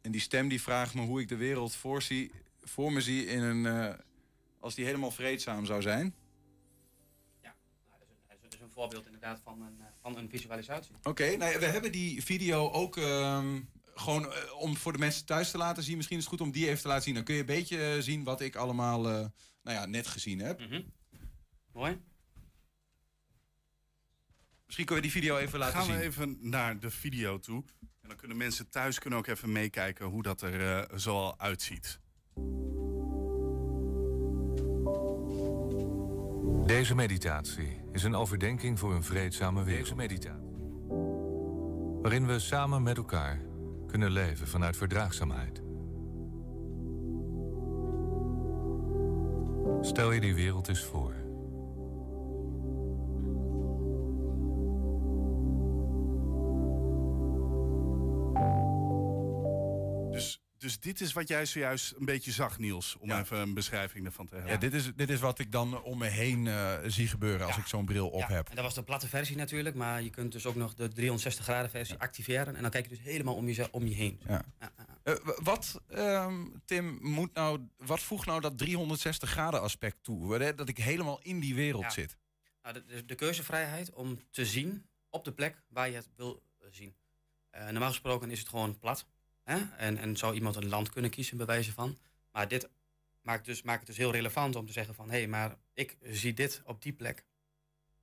En 0.00 0.12
die 0.12 0.20
stem 0.20 0.48
die 0.48 0.60
vraagt 0.62 0.94
me 0.94 1.02
hoe 1.02 1.20
ik 1.20 1.28
de 1.28 1.36
wereld 1.36 1.74
voor, 1.74 2.02
zie, 2.02 2.30
voor 2.62 2.92
me 2.92 3.00
zie 3.00 3.26
in 3.26 3.42
een, 3.42 3.66
eh, 3.66 3.94
als 4.60 4.74
die 4.74 4.84
helemaal 4.84 5.10
vreedzaam 5.10 5.64
zou 5.66 5.82
zijn. 5.82 6.14
Nou, 7.42 7.54
dat, 7.98 8.08
is 8.08 8.08
een, 8.10 8.16
dat 8.28 8.36
is- 8.36 8.42
dat 8.42 8.54
is 8.54 8.60
een 8.60 8.70
voorbeeld 8.70 9.04
inderdaad 9.06 9.40
van 9.44 9.62
een, 9.62 9.80
eh, 9.80 9.86
van 10.00 10.16
een 10.16 10.28
visualisatie. 10.28 10.94
Oké, 11.02 11.36
nou 11.36 11.52
ja, 11.52 11.58
we 11.58 11.64
hebben 11.66 11.92
die 11.92 12.22
video 12.24 12.70
ook 12.70 12.96
ehm, 12.96 13.60
gewoon 13.94 14.32
eh, 14.32 14.60
om 14.60 14.76
voor 14.76 14.92
de 14.92 14.98
mensen 14.98 15.24
thuis 15.26 15.50
te 15.50 15.58
laten 15.58 15.82
zien. 15.82 15.96
Misschien 15.96 16.18
is 16.18 16.24
het 16.24 16.32
goed 16.32 16.40
om 16.46 16.52
die 16.52 16.68
even 16.68 16.82
te 16.82 16.88
laten 16.88 17.04
zien. 17.04 17.14
Dan 17.14 17.24
kun 17.24 17.34
je 17.34 17.40
een 17.40 17.46
beetje 17.46 18.02
zien 18.02 18.24
wat 18.24 18.40
ik 18.40 18.56
allemaal 18.56 19.08
eh, 19.08 19.12
nou 19.62 19.76
ja, 19.78 19.86
net 19.86 20.06
gezien 20.06 20.38
heb. 20.38 20.60
Mhm. 20.60 20.82
Mooi. 21.72 22.00
Misschien 24.66 24.86
kunnen 24.86 25.04
we 25.04 25.10
die 25.10 25.20
video 25.22 25.36
even 25.36 25.58
laten 25.58 25.74
Gaan 25.74 25.84
zien. 25.84 25.96
we 25.96 26.02
even 26.02 26.38
naar 26.40 26.78
de 26.78 26.90
video 26.90 27.38
toe. 27.38 27.64
En 27.80 28.08
dan 28.08 28.16
kunnen 28.16 28.36
mensen 28.36 28.68
thuis 28.70 28.98
kunnen 28.98 29.18
ook 29.18 29.26
even 29.26 29.52
meekijken 29.52 30.06
hoe 30.06 30.22
dat 30.22 30.42
er 30.42 30.78
eh, 30.78 30.98
zoal 30.98 31.40
uitziet. 31.40 32.00
Deze 36.66 36.94
meditatie 36.94 37.80
is 37.92 38.02
een 38.02 38.14
overdenking 38.14 38.78
voor 38.78 38.94
een 38.94 39.02
vreedzame 39.02 39.64
wereld. 39.64 39.82
Deze 39.82 39.94
meditatie. 39.94 40.52
Waarin 42.02 42.26
we 42.26 42.38
samen 42.38 42.82
met 42.82 42.96
elkaar 42.96 43.40
kunnen 43.86 44.10
leven 44.10 44.48
vanuit 44.48 44.76
verdraagzaamheid. 44.76 45.62
Stel 49.80 50.12
je 50.12 50.20
die 50.20 50.34
wereld 50.34 50.68
eens 50.68 50.84
voor. 50.84 51.13
Dus, 60.64 60.80
dit 60.80 61.00
is 61.00 61.12
wat 61.12 61.28
jij 61.28 61.46
zojuist 61.46 61.94
een 61.98 62.04
beetje 62.04 62.32
zag, 62.32 62.58
Niels. 62.58 62.96
Om 62.98 63.08
Ja. 63.08 63.20
even 63.20 63.38
een 63.38 63.54
beschrijving 63.54 64.04
ervan 64.06 64.26
te 64.26 64.34
hebben. 64.34 64.52
Ja, 64.52 64.58
dit, 64.58 64.74
is, 64.74 64.90
dit 64.96 65.10
is 65.10 65.20
wat 65.20 65.38
ik 65.38 65.52
dan 65.52 65.82
om 65.82 65.98
me 65.98 66.06
heen 66.06 66.46
eh, 66.46 66.78
zie 66.86 67.08
gebeuren 67.08 67.46
als 67.46 67.54
Ja. 67.54 67.60
ik 67.60 67.66
zo'n 67.66 67.84
bril 67.84 68.08
op 68.08 68.20
Ja, 68.20 68.26
heb. 68.26 68.48
En 68.48 68.54
dat 68.54 68.64
was 68.64 68.74
de 68.74 68.82
platte 68.82 69.08
versie 69.08 69.36
natuurlijk, 69.36 69.74
maar 69.76 70.02
je 70.02 70.10
kunt 70.10 70.32
dus 70.32 70.46
ook 70.46 70.54
nog 70.54 70.74
de 70.74 70.88
360 70.88 71.44
graden 71.44 71.70
versie 71.70 71.96
activeren. 71.98 72.56
En 72.56 72.62
dan 72.62 72.70
kijk 72.70 72.84
je 72.84 72.90
dus 72.96 73.04
helemaal 73.04 73.34
om 73.34 73.48
je, 73.48 73.68
om 73.72 73.86
je 73.86 73.94
heen. 73.94 74.20
Eh, 75.02 75.14
wat, 75.42 75.80
ehm, 75.88 76.44
Tim, 76.64 76.98
moet 77.02 77.34
nou, 77.34 77.60
wat 77.76 78.00
voegt 78.00 78.26
nou 78.26 78.40
dat 78.40 78.58
360 78.58 79.30
graden 79.30 79.60
aspect 79.60 79.96
toe? 80.02 80.54
Dat 80.54 80.68
ik 80.68 80.78
helemaal 80.78 81.18
in 81.22 81.40
die 81.40 81.54
wereld 81.54 81.82
Ja. 81.82 81.90
zit. 81.90 82.16
Nou, 82.62 82.74
de, 82.74 82.84
de, 82.84 83.04
de 83.04 83.14
keuzevrijheid 83.14 83.92
om 83.92 84.18
te 84.30 84.46
zien 84.46 84.86
op 85.10 85.24
de 85.24 85.32
plek 85.32 85.62
waar 85.68 85.88
je 85.88 85.94
het 85.96 86.08
wil 86.16 86.42
zien. 86.70 86.94
Eh, 87.50 87.64
normaal 87.68 87.88
gesproken 87.88 88.30
is 88.30 88.38
het 88.38 88.48
gewoon 88.48 88.78
plat. 88.78 89.06
Hè? 89.44 89.58
En, 89.76 89.98
en 89.98 90.16
zou 90.16 90.34
iemand 90.34 90.56
een 90.56 90.68
land 90.68 90.90
kunnen 90.90 91.10
kiezen, 91.10 91.36
bij 91.36 91.46
wijze 91.46 91.72
van. 91.72 91.98
Maar 92.32 92.48
dit 92.48 92.68
maakt, 93.22 93.44
dus, 93.44 93.62
maakt 93.62 93.78
het 93.78 93.86
dus 93.86 93.96
heel 93.96 94.12
relevant 94.12 94.56
om 94.56 94.66
te 94.66 94.72
zeggen 94.72 94.94
van... 94.94 95.10
hé, 95.10 95.16
hey, 95.16 95.26
maar 95.26 95.56
ik 95.74 95.96
zie 96.02 96.34
dit 96.34 96.62
op 96.64 96.82
die 96.82 96.92
plek. 96.92 97.24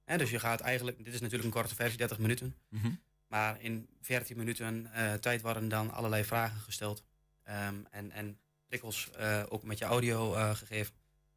Hè, 0.03 0.17
dus 0.17 0.29
je 0.29 0.39
gaat 0.39 0.59
eigenlijk... 0.59 0.97
Dit 0.97 1.13
is 1.13 1.21
natuurlijk 1.21 1.43
een 1.43 1.61
korte 1.61 1.75
versie, 1.75 1.97
30 1.97 2.19
minuten. 2.19 2.55
Mhm. 2.69 2.91
Maar 3.27 3.61
in 3.61 3.87
14 4.01 4.37
minuten 4.37 4.93
eh, 4.93 5.13
tijd 5.13 5.41
worden 5.41 5.69
dan 5.69 5.91
allerlei 5.91 6.23
vragen 6.23 6.59
gesteld. 6.59 7.03
Ehm, 7.43 7.75
en, 7.91 8.11
en 8.11 8.39
prikkels 8.67 9.09
eh, 9.11 9.43
ook 9.49 9.63
met 9.63 9.77
je 9.77 9.85
audio 9.85 10.33
eh, 10.33 10.55
gegeven. 10.55 10.93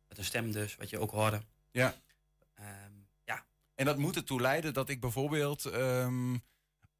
Met 0.09 0.19
een 0.19 0.25
stem 0.25 0.53
dus, 0.53 0.77
wat 0.77 0.91
je 0.91 0.99
ook 0.99 1.11
hoorde. 1.11 1.41
Ja. 1.71 1.95
Ehm, 2.55 2.93
ja, 3.25 3.45
En 3.75 3.85
dat 3.85 3.99
moet 3.99 4.17
ertoe 4.17 4.41
leiden 4.41 4.73
dat 4.73 4.89
ik 4.89 5.01
bijvoorbeeld, 5.01 5.65
ehm, 5.65 6.37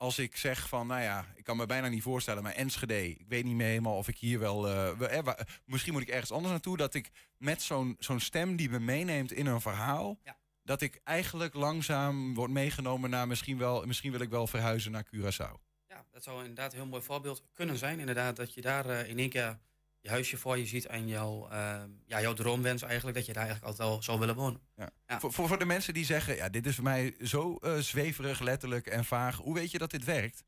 als 0.05 0.19
ik 0.19 0.37
zeg 0.37 0.69
van, 0.69 0.87
nou 0.87 1.03
ja, 1.03 1.27
ik 1.35 1.45
kan 1.45 1.57
me 1.57 1.67
bijna 1.67 1.89
niet 1.89 2.03
voorstellen, 2.03 2.43
maar 2.43 2.53
Enschede, 2.53 3.09
ik 3.09 3.25
weet 3.29 3.45
niet 3.45 3.55
meer 3.55 3.67
helemaal 3.67 3.97
of 3.97 4.09
ik 4.09 4.19
hier 4.19 4.39
wel, 4.39 4.69
eh, 4.69 5.19
eh, 5.19 5.27
misschien 5.65 5.93
moet 5.93 6.03
ik 6.03 6.09
ergens 6.09 6.31
anders 6.33 6.51
naartoe, 6.51 6.77
dat 6.77 6.95
ik 6.95 7.11
met 7.39 7.63
zo'n 7.63 7.97
zo'n 7.99 8.21
stem 8.21 8.57
die 8.57 8.71
me 8.71 8.81
meeneemt 8.81 9.33
in 9.33 9.47
een 9.47 9.61
verhaal, 9.61 10.19
Ja. 10.25 10.37
dat 10.63 10.81
ik 10.81 11.01
eigenlijk 11.05 11.55
langzaam 11.55 12.35
word 12.35 12.51
meegenomen 12.51 13.11
naar 13.11 13.27
misschien 13.27 13.59
wel, 13.59 13.87
misschien 13.87 14.11
wil 14.11 14.21
ik 14.21 14.31
wel 14.31 14.47
verhuizen 14.47 14.93
naar 14.93 15.05
Curaçao. 15.15 15.61
Ja, 15.89 16.05
dat 16.11 16.23
zou 16.23 16.39
inderdaad 16.41 16.73
een 16.73 16.79
heel 16.79 16.89
mooi 16.89 17.03
voorbeeld 17.03 17.43
kunnen 17.53 17.77
zijn. 17.77 17.99
Inderdaad, 18.01 18.37
dat 18.37 18.55
je 18.55 18.61
daar 18.61 18.87
eh, 18.87 19.09
in 19.09 19.19
één 19.19 19.29
keer 19.31 19.59
je 20.05 20.11
huisje 20.11 20.37
voor 20.37 20.59
je 20.59 20.67
ziet 20.67 20.87
en 20.87 21.09
jouw, 21.09 21.49
eh, 21.49 21.83
ja, 22.07 22.21
jouw 22.21 22.33
droomwens 22.33 22.83
eigenlijk, 22.83 23.17
dat 23.17 23.27
je 23.27 23.33
daar 23.33 23.47
eigenlijk 23.47 23.73
altijd 23.73 23.89
al 23.89 24.03
zou 24.03 24.19
willen 24.19 24.35
wonen. 24.35 24.61
Ja. 24.77 24.91
Ja. 25.07 25.21
Voor, 25.21 25.33
voor, 25.33 25.49
voor 25.49 25.59
de 25.59 25.65
mensen 25.65 25.95
die 25.95 26.05
zeggen, 26.05 26.37
ja, 26.37 26.49
dit 26.49 26.67
is 26.67 26.75
voor 26.75 26.85
mij 26.85 27.15
zo 27.23 27.57
eh, 27.57 27.77
zweverig, 27.77 28.41
letterlijk 28.41 28.87
en 28.87 29.05
vaag, 29.05 29.37
hoe 29.37 29.55
weet 29.55 29.71
je 29.71 29.79
dat 29.79 29.91
dit 29.91 30.05
werkt? 30.05 30.45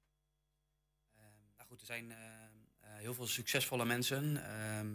Ehm, 1.16 1.25
nou 1.57 1.69
goed, 1.69 1.81
er 1.81 1.87
zijn 1.87 2.11
eh, 2.11 2.16
eh, 2.16 2.88
heel 2.99 3.14
veel 3.14 3.27
succesvolle 3.27 3.85
mensen 3.85 4.45
ehm, 4.45 4.88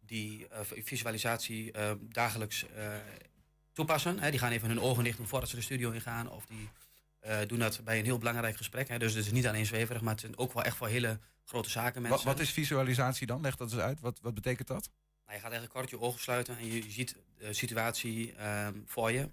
die 0.00 0.48
eh, 0.48 0.60
visualisatie 0.84 1.72
dagelijks 2.08 2.66
toepassen. 3.72 4.18
Hè. 4.18 4.30
Die 4.30 4.38
gaan 4.38 4.52
even 4.52 4.68
hun 4.68 4.80
ogen 4.80 5.04
dicht 5.04 5.16
doen 5.16 5.26
voordat 5.26 5.48
ze 5.48 5.56
de 5.56 5.62
studio 5.62 5.90
ingaan. 5.90 6.30
Of 6.30 6.46
die 6.46 6.68
doen 7.46 7.58
dat 7.58 7.84
bij 7.84 7.98
een 7.98 8.04
heel 8.04 8.18
belangrijk 8.18 8.56
gesprek. 8.56 8.88
Hè. 8.88 8.98
Dus 8.98 9.14
het 9.14 9.26
is 9.26 9.32
niet 9.32 9.46
alleen 9.46 9.66
zweverig, 9.66 10.02
maar 10.02 10.12
het 10.12 10.20
zijn 10.20 10.38
ook 10.38 10.52
wel 10.52 10.62
echt 10.62 10.76
voor 10.76 10.88
hele 10.88 11.18
grote 11.44 11.70
zaken 11.70 12.00
Wat, 12.00 12.10
mensen. 12.10 12.28
wat 12.28 12.40
is 12.40 12.50
visualisatie 12.50 13.26
dan? 13.26 13.40
Leg 13.40 13.56
dat 13.56 13.72
eens 13.72 13.80
uit. 13.80 14.00
Wat, 14.00 14.18
wat 14.20 14.34
betekent 14.34 14.68
dat? 14.68 14.90
Nou, 15.24 15.36
je 15.36 15.42
gaat 15.42 15.52
eigenlijk 15.52 15.72
kort 15.72 15.90
je 15.90 16.00
ogen 16.00 16.20
sluiten 16.20 16.58
en 16.58 16.66
je, 16.66 16.74
je 16.84 16.90
ziet 16.90 17.16
de 17.38 17.52
situatie 17.52 18.34
ehm, 18.34 18.74
voor 18.86 19.12
je 19.12 19.28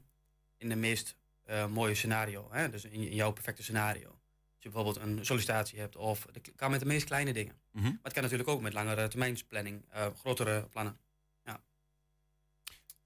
in 0.58 0.70
de 0.70 0.76
meest 0.76 1.16
eh, 1.46 1.68
mooie 1.68 1.96
scenario. 1.96 2.48
Hè? 2.52 2.70
Dus 2.70 2.84
in, 2.84 2.92
in 2.92 3.16
jouw 3.16 3.32
perfecte 3.32 3.64
scenario. 3.64 4.08
Als 4.08 4.64
je 4.64 4.70
bijvoorbeeld 4.70 5.06
een 5.06 5.26
sollicitatie 5.26 5.80
hebt, 5.80 5.96
of 5.96 6.28
het 6.34 6.52
kan 6.56 6.72
met 6.72 6.80
de 6.80 6.86
meest 6.86 7.06
kleine 7.06 7.34
dingen. 7.34 7.56
Mhm. 7.72 7.84
Maar 7.84 8.00
het 8.04 8.14
kan 8.14 8.22
natuurlijk 8.22 8.50
ook 8.50 8.62
met 8.62 8.74
langere 8.74 9.08
termijnsplanning, 9.08 9.86
eh, 9.90 10.08
grotere 10.20 10.68
plannen. 10.72 10.98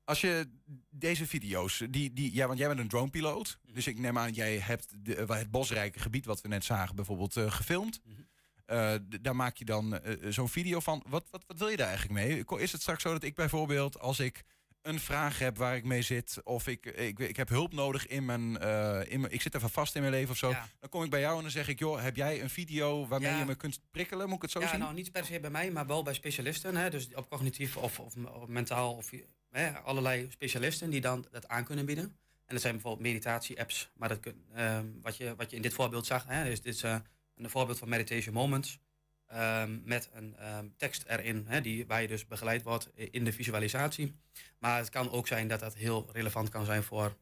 Als 0.06 0.22
je 0.22 0.50
deze 0.90 1.28
video's, 1.28 1.84
die, 1.90 2.14
die, 2.14 2.34
ja, 2.34 2.48
want 2.48 2.60
jij 2.60 2.68
bent 2.68 2.80
een 2.80 2.88
dronepiloot. 2.88 3.58
Mhm. 3.64 3.74
Dus 3.74 3.88
ik 3.88 4.00
neem 4.00 4.18
aan, 4.18 4.32
jij 4.34 4.58
hebt 4.58 4.88
de, 4.98 5.26
het 5.28 5.52
bosrijke 5.52 6.00
gebied, 6.00 6.26
wat 6.26 6.42
we 6.42 6.48
net 6.48 6.64
zagen, 6.64 6.96
bijvoorbeeld 6.96 7.38
eh, 7.38 7.52
gefilmd. 7.52 8.02
Mhm. 8.04 8.22
D- 8.66 9.24
daar 9.24 9.36
maak 9.36 9.58
je 9.58 9.66
dan 9.66 10.00
eh, 10.00 10.32
zo'n 10.32 10.50
video 10.50 10.80
van. 10.80 11.04
Wat, 11.08 11.28
wat, 11.32 11.44
wat 11.48 11.58
wil 11.60 11.68
je 11.68 11.78
daar 11.78 11.88
eigenlijk 11.88 12.20
mee? 12.20 12.62
Is 12.62 12.72
het 12.72 12.82
straks 12.82 13.02
zo 13.02 13.12
dat 13.12 13.24
ik 13.24 13.36
bijvoorbeeld, 13.36 14.00
als 14.00 14.20
ik 14.20 14.44
een 14.82 15.00
vraag 15.00 15.40
heb 15.40 15.58
waar 15.58 15.76
ik 15.76 15.84
mee 15.84 16.02
zit, 16.02 16.38
of 16.44 16.68
ik, 16.68 16.86
ik, 16.86 17.20
ik 17.20 17.36
heb 17.36 17.50
hulp 17.50 17.74
nodig 17.74 18.08
in 18.08 18.26
mijn, 18.26 18.58
eh, 18.58 19.00
in 19.08 19.20
mijn. 19.20 19.34
Ik 19.34 19.42
zit 19.42 19.56
even 19.56 19.70
vast 19.70 19.96
in 19.96 20.02
mijn 20.02 20.14
leven 20.14 20.30
of 20.32 20.38
zo. 20.38 20.50
Ja. 20.50 20.68
Dan 20.80 20.90
kom 20.90 21.04
ik 21.04 21.10
bij 21.10 21.20
jou 21.20 21.36
en 21.36 21.42
dan 21.42 21.52
zeg 21.52 21.68
ik, 21.68 21.80
joh, 21.80 22.02
heb 22.02 22.16
jij 22.16 22.42
een 22.42 22.50
video 22.50 23.08
waarmee 23.08 23.30
Ja. 23.32 23.40
je 23.40 23.46
me 23.46 23.56
kunt 23.56 23.80
prikkelen? 23.92 24.26
Moet 24.28 24.36
ik 24.36 24.42
het 24.42 24.52
zo 24.52 24.60
ja, 24.60 24.68
zien? 24.68 24.80
nou 24.80 24.94
niet 24.94 25.12
per 25.12 25.26
se 25.26 25.40
bij 25.40 25.50
mij, 25.50 25.72
maar 25.72 25.86
wel 25.88 26.04
bij 26.04 26.14
specialisten. 26.14 26.76
Hè? 26.76 26.90
Dus 26.90 27.08
op 27.16 27.30
cognitief 27.30 27.78
of, 27.78 28.00
of, 28.00 28.16
of 28.16 28.48
mentaal 28.48 28.94
of 28.94 29.10
hè, 29.52 29.80
allerlei 29.80 30.28
specialisten 30.32 30.90
die 30.90 31.02
dan 31.02 31.26
dat 31.32 31.48
aan 31.48 31.64
kunnen 31.64 31.86
bieden. 31.86 32.04
En 32.46 32.54
dat 32.54 32.62
zijn 32.62 32.74
bijvoorbeeld 32.74 33.04
meditatie-apps. 33.08 33.92
Maar 33.96 34.10
dat 34.10 34.20
kun, 34.20 34.46
ehm, 34.54 34.86
wat, 35.02 35.18
je, 35.18 35.36
wat 35.36 35.50
je 35.50 35.56
in 35.56 35.62
dit 35.62 35.74
voorbeeld 35.74 36.06
zag, 36.06 36.26
hè, 36.28 36.50
is 36.50 36.62
dit 36.62 36.84
eh, 36.84 36.96
een 37.36 37.50
voorbeeld 37.50 37.78
van 37.80 37.90
Meditation 37.90 38.34
Moments. 38.34 38.80
ehm, 39.28 39.80
met 39.84 40.10
een 40.14 40.36
ehm, 40.38 40.68
tekst 40.78 41.04
erin, 41.08 41.46
hè, 41.48 41.62
die, 41.62 41.86
waar 41.88 42.02
je 42.02 42.08
dus 42.08 42.28
begeleid 42.28 42.64
wordt 42.64 42.90
in 42.96 43.24
de 43.26 43.34
visualisatie. 43.34 44.16
Maar 44.60 44.78
het 44.78 44.90
kan 44.90 45.12
ook 45.12 45.28
zijn 45.28 45.48
dat 45.48 45.60
dat 45.60 45.74
heel 45.76 46.10
relevant 46.12 46.50
kan 46.50 46.66
zijn 46.66 46.84
voor 46.84 47.16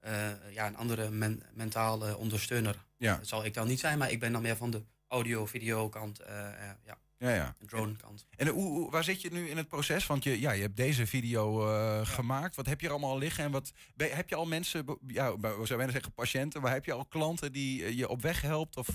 eh, 0.00 0.30
ja, 0.52 0.66
een 0.66 0.76
andere 0.76 1.10
men- 1.10 1.42
mentale 1.54 2.16
ondersteuner. 2.16 2.84
Ja. 2.96 3.16
Dat 3.16 3.28
zal 3.28 3.44
ik 3.44 3.54
dan 3.54 3.66
niet 3.68 3.80
zijn, 3.80 3.98
maar 3.98 4.10
ik 4.10 4.20
ben 4.20 4.32
dan 4.32 4.42
meer 4.42 4.56
van 4.56 4.70
de 4.70 4.82
audio-video 5.08 5.88
kant, 5.88 6.20
eh, 6.20 6.48
eh, 6.48 6.76
ja, 6.84 6.98
Ja, 7.18 7.34
ja. 7.34 7.54
de 7.58 7.66
drone 7.66 7.96
kant. 7.96 8.26
En 8.36 8.46
hoe, 8.48 8.62
hoe- 8.68 8.90
waar 8.90 9.04
zit 9.04 9.20
je 9.22 9.32
nu 9.32 9.48
in 9.48 9.56
het 9.56 9.68
proces? 9.68 10.06
Want 10.06 10.24
je, 10.24 10.40
ja, 10.40 10.50
je 10.52 10.62
hebt 10.62 10.76
deze 10.76 11.06
video 11.06 11.58
gemaakt. 12.04 12.56
Wat 12.56 12.66
heb 12.66 12.80
je 12.80 12.86
er 12.86 12.92
allemaal 12.92 13.10
al 13.10 13.18
liggen? 13.18 13.44
En 13.44 13.50
wat, 13.50 13.72
ben- 13.94 14.16
heb 14.16 14.28
je 14.28 14.34
al 14.34 14.46
mensen, 14.46 14.98
ja, 15.06 15.38
we 15.38 15.64
bijna 15.76 15.92
zeggen 15.92 16.12
patiënten, 16.14 16.60
maar 16.62 16.72
heb 16.72 16.84
je 16.84 16.92
al 16.92 17.06
klanten 17.06 17.52
die 17.52 17.96
je 17.96 18.08
op 18.08 18.22
weg 18.22 18.40
helpt? 18.40 18.76
Of 18.76 18.88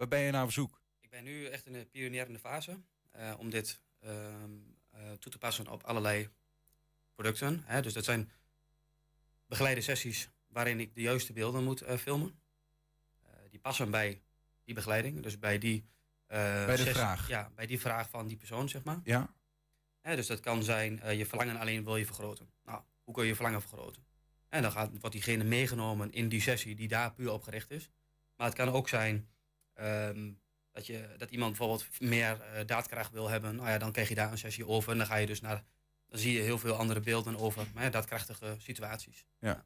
waar 0.00 0.08
ben 0.08 0.20
je 0.20 0.30
naar 0.30 0.44
op 0.44 0.52
zoek? 0.52 0.82
Ik 1.00 1.10
ben 1.10 1.24
nu 1.24 1.46
echt 1.46 1.66
in 1.66 1.72
de 1.72 1.84
pionierende 1.84 2.38
fase 2.38 2.80
eh, 3.10 3.34
om 3.38 3.50
dit 3.50 3.80
ehm, 3.98 4.50
eh, 4.90 5.12
toe 5.12 5.32
te 5.32 5.38
passen 5.38 5.68
op 5.68 5.82
allerlei 5.82 6.28
producten. 7.14 7.62
Hè. 7.64 7.82
Dus 7.82 7.92
dat 7.92 8.04
zijn 8.04 8.30
begeleide 9.46 9.80
sessies 9.80 10.30
waarin 10.46 10.80
ik 10.80 10.94
de 10.94 11.00
juiste 11.00 11.32
beelden 11.32 11.64
moet 11.64 11.80
eh, 11.80 11.96
filmen. 11.96 12.38
Die 13.50 13.60
passen 13.60 13.90
bij 13.90 14.22
die 14.64 14.74
begeleiding, 14.74 15.22
dus 15.22 15.38
bij 15.38 15.58
die... 15.58 15.88
Bij 16.26 16.66
de 16.66 16.76
sessie- 16.76 16.94
vraag. 16.94 17.28
Ja, 17.28 17.50
bij 17.54 17.66
die 17.66 17.80
vraag 17.80 18.10
van 18.10 18.26
die 18.26 18.36
persoon, 18.36 18.68
zeg 18.68 18.84
maar. 18.84 19.00
Ja? 19.04 19.34
Dus 20.02 20.26
dat 20.26 20.40
kan 20.40 20.62
zijn, 20.62 21.16
je 21.16 21.26
verlangen 21.26 21.56
alleen 21.56 21.84
wil 21.84 21.96
je 21.96 22.06
vergroten. 22.06 22.50
Nou, 22.64 22.82
hoe 23.04 23.14
kun 23.14 23.22
je 23.22 23.28
je 23.28 23.34
verlangen 23.34 23.60
vergroten? 23.60 24.04
En 24.48 24.62
dan 24.62 24.72
gaat, 24.72 24.90
wordt 24.90 25.12
diegene 25.12 25.44
meegenomen 25.44 26.12
in 26.12 26.28
die 26.28 26.40
sessie 26.40 26.74
die 26.74 26.88
daar 26.88 27.12
puur 27.12 27.32
op 27.32 27.42
gericht 27.42 27.70
is. 27.70 27.90
Maar 28.36 28.46
het 28.46 28.56
kan 28.56 28.68
ook 28.68 28.88
zijn 28.88 29.28
ehm, 29.80 30.30
dat, 30.72 30.86
je, 30.86 31.08
dat 31.18 31.30
iemand 31.30 31.50
bijvoorbeeld 31.56 32.00
meer 32.00 32.40
eh, 32.40 32.66
daadkracht 32.66 33.12
wil 33.12 33.28
hebben. 33.28 33.56
Nou 33.56 33.68
ja, 33.68 33.78
dan 33.78 33.92
krijg 33.92 34.08
je 34.08 34.14
daar 34.14 34.30
een 34.32 34.38
sessie 34.38 34.66
over. 34.66 34.92
En 34.92 34.98
dan 34.98 35.06
ga 35.06 35.16
je 35.16 35.26
dus 35.26 35.40
naar, 35.40 35.62
dan 36.08 36.18
zie 36.18 36.32
je 36.32 36.40
heel 36.40 36.58
veel 36.58 36.74
andere 36.74 37.00
beelden 37.00 37.36
over 37.38 37.66
hè, 37.74 37.90
daadkrachtige 37.90 38.54
situaties. 38.58 39.24
Ja. 39.38 39.64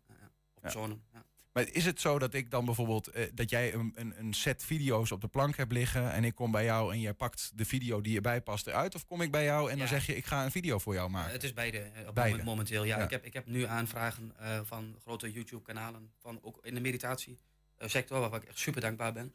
Of 0.55 0.61
personen. 0.61 1.03
Ja. 1.13 1.25
Maar 1.53 1.69
is 1.69 1.85
het 1.85 2.01
zo 2.01 2.19
dat 2.19 2.35
ik 2.35 2.51
dan 2.51 2.65
bijvoorbeeld, 2.65 3.07
eh, 3.09 3.25
dat 3.35 3.51
jij 3.51 3.75
een, 3.75 3.93
een, 3.95 4.15
een 4.19 4.35
set 4.35 4.65
video's 4.65 5.11
op 5.11 5.21
de 5.21 5.29
plank 5.29 5.57
hebt 5.57 5.73
liggen 5.73 6.13
en 6.13 6.25
ik 6.25 6.35
kom 6.35 6.51
bij 6.51 6.65
jou 6.65 6.93
en 6.93 7.01
jij 7.01 7.15
pakt 7.15 7.51
de 7.55 7.65
video 7.65 8.01
die 8.01 8.17
erbij 8.17 8.41
past 8.41 8.67
eruit? 8.67 8.95
Of 8.95 9.05
kom 9.07 9.21
ik 9.21 9.31
bij 9.31 9.45
jou 9.45 9.71
en 9.71 9.79
dan 9.79 9.87
Ja. 9.87 9.93
zeg 9.93 10.07
je, 10.07 10.17
ik 10.17 10.25
ga 10.27 10.45
een 10.45 10.51
video 10.51 10.79
voor 10.79 10.95
jou 10.95 11.11
maken? 11.11 11.33
Het 11.33 11.43
is 11.43 11.53
beide, 11.53 11.79
eh, 11.79 12.09
op 12.09 12.15
Beide. 12.15 12.31
moment- 12.31 12.49
momenteel. 12.49 12.85
Ja, 12.85 12.97
Ja. 12.99 13.05
Ik, 13.05 13.11
heb, 13.11 13.25
ik 13.25 13.33
heb 13.33 13.47
nu 13.47 13.65
aanvragen 13.65 14.33
eh, 14.39 14.61
van 14.65 14.97
grote 15.03 15.33
YouTube-kanalen, 15.33 16.11
van 16.19 16.39
ook 16.43 16.59
in 16.63 16.75
de 16.75 16.81
meditatiesector, 16.81 18.21
waarvan 18.21 18.43
ik 18.43 18.49
echt 18.49 18.59
super 18.59 18.81
dankbaar 18.81 19.13
ben. 19.13 19.33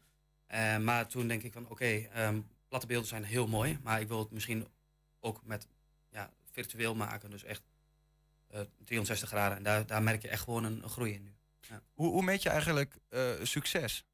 Eh, 0.49 0.77
maar 0.77 1.07
toen 1.07 1.27
denk 1.27 1.43
ik 1.43 1.53
van, 1.53 1.67
oké, 1.69 1.85
ehm, 1.85 2.39
platte 2.67 2.88
beelden 2.88 3.07
zijn 3.07 3.23
heel 3.23 3.47
mooi, 3.47 3.79
maar 3.83 4.01
ik 4.01 4.07
wil 4.07 4.19
het 4.19 4.31
misschien 4.31 4.67
ook 5.19 5.43
met 5.45 5.67
ja, 6.09 6.33
virtueel 6.51 6.95
maken, 6.95 7.29
dus 7.29 7.43
echt 7.43 7.62
eh 8.47 8.62
360 8.83 9.29
graden. 9.29 9.57
En 9.57 9.63
daar, 9.63 9.85
daar 9.85 10.03
merk 10.03 10.21
je 10.21 10.27
echt 10.27 10.43
gewoon 10.43 10.63
een, 10.63 10.83
een 10.83 10.89
groei 10.89 11.13
in 11.13 11.23
nu. 11.23 11.33
Hoe, 11.93 12.12
hoe 12.12 12.23
meet 12.23 12.43
je 12.43 12.49
eigenlijk 12.49 12.97
eh, 13.09 13.29
succes 13.41 14.05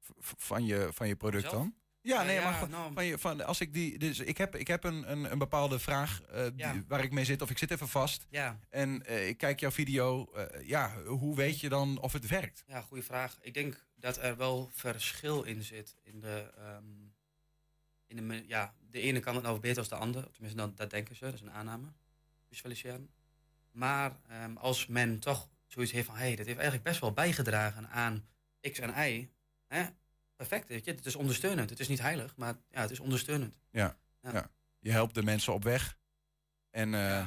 v- 0.00 0.32
van 0.36 0.64
je, 0.66 0.88
van 0.92 1.08
je 1.08 1.16
product 1.16 1.42
Zelf? 1.42 1.54
dan? 1.54 1.74
Ja, 2.00 2.22
nee, 2.22 2.34
ja, 2.34 2.50
maar 2.50 2.68
nou- 2.68 2.92
van 2.92 3.04
je, 3.04 3.18
van, 3.18 3.44
als 3.46 3.60
ik 3.60 3.72
die, 3.72 3.98
dus 3.98 4.18
ik 4.18 4.38
heb, 4.38 4.56
ik 4.56 4.66
heb 4.66 4.84
een, 4.84 5.10
een, 5.10 5.32
een 5.32 5.38
bepaalde 5.38 5.78
vraag 5.78 6.20
die- 6.20 6.52
Ja. 6.56 6.82
waar 6.88 7.04
ik 7.04 7.12
mee 7.12 7.24
zit, 7.24 7.42
of 7.42 7.50
ik 7.50 7.58
zit 7.58 7.70
even 7.70 7.88
vast 7.88 8.26
Ja, 8.30 8.58
en 8.68 9.06
ik 9.28 9.38
kijk 9.38 9.60
jouw 9.60 9.70
video. 9.70 10.32
ja, 10.64 11.02
hoe 11.02 11.36
weet 11.36 11.60
je 11.60 11.68
dan 11.68 11.98
of 12.00 12.12
het 12.12 12.26
werkt? 12.26 12.62
Ja, 12.66 12.80
goede 12.80 13.02
vraag. 13.02 13.38
Ik 13.40 13.54
denk 13.54 13.84
dat 14.02 14.18
er 14.18 14.36
wel 14.36 14.70
verschil 14.72 15.42
in 15.42 15.62
zit. 15.62 15.96
In 16.02 16.20
de, 16.20 16.52
ehm, 16.56 16.84
in 18.06 18.28
de, 18.28 18.44
ja, 18.46 18.74
de 18.90 19.00
ene 19.00 19.20
kan 19.20 19.34
het 19.34 19.44
nou 19.44 19.60
beter 19.60 19.78
als 19.78 19.88
de 19.88 19.94
ander. 19.94 20.30
Tenminste, 20.30 20.58
dat, 20.58 20.76
dat 20.76 20.90
denken 20.90 21.16
ze. 21.16 21.24
Dat 21.24 21.34
is 21.34 21.40
een 21.40 21.50
aanname. 21.50 21.92
Visualiseren. 22.48 23.10
Maar 23.70 24.20
ehm, 24.28 24.56
als 24.56 24.86
men 24.86 25.18
toch 25.18 25.48
zoiets 25.66 25.92
heeft 25.92 26.06
van... 26.06 26.16
hé, 26.16 26.20
hey, 26.20 26.36
dit 26.36 26.46
heeft 26.46 26.58
eigenlijk 26.58 26.88
best 26.88 27.00
wel 27.00 27.12
bijgedragen 27.12 27.88
aan 27.88 28.28
X 28.60 28.78
en 28.78 29.10
Y. 29.10 29.30
Hè? 29.66 29.86
Perfect, 30.36 30.68
weet 30.68 30.84
je. 30.84 30.90
Het 30.90 31.06
is 31.06 31.16
ondersteunend. 31.16 31.70
Het 31.70 31.80
is 31.80 31.88
niet 31.88 32.00
heilig, 32.00 32.36
maar 32.36 32.54
ja, 32.70 32.80
het 32.80 32.90
is 32.90 33.00
ondersteunend. 33.00 33.58
Ja. 33.70 33.98
Ja. 34.22 34.50
Je 34.78 34.90
helpt 34.90 35.14
de 35.14 35.22
mensen 35.22 35.52
op 35.52 35.64
weg. 35.64 35.98
En, 36.70 36.94
eh, 36.94 37.26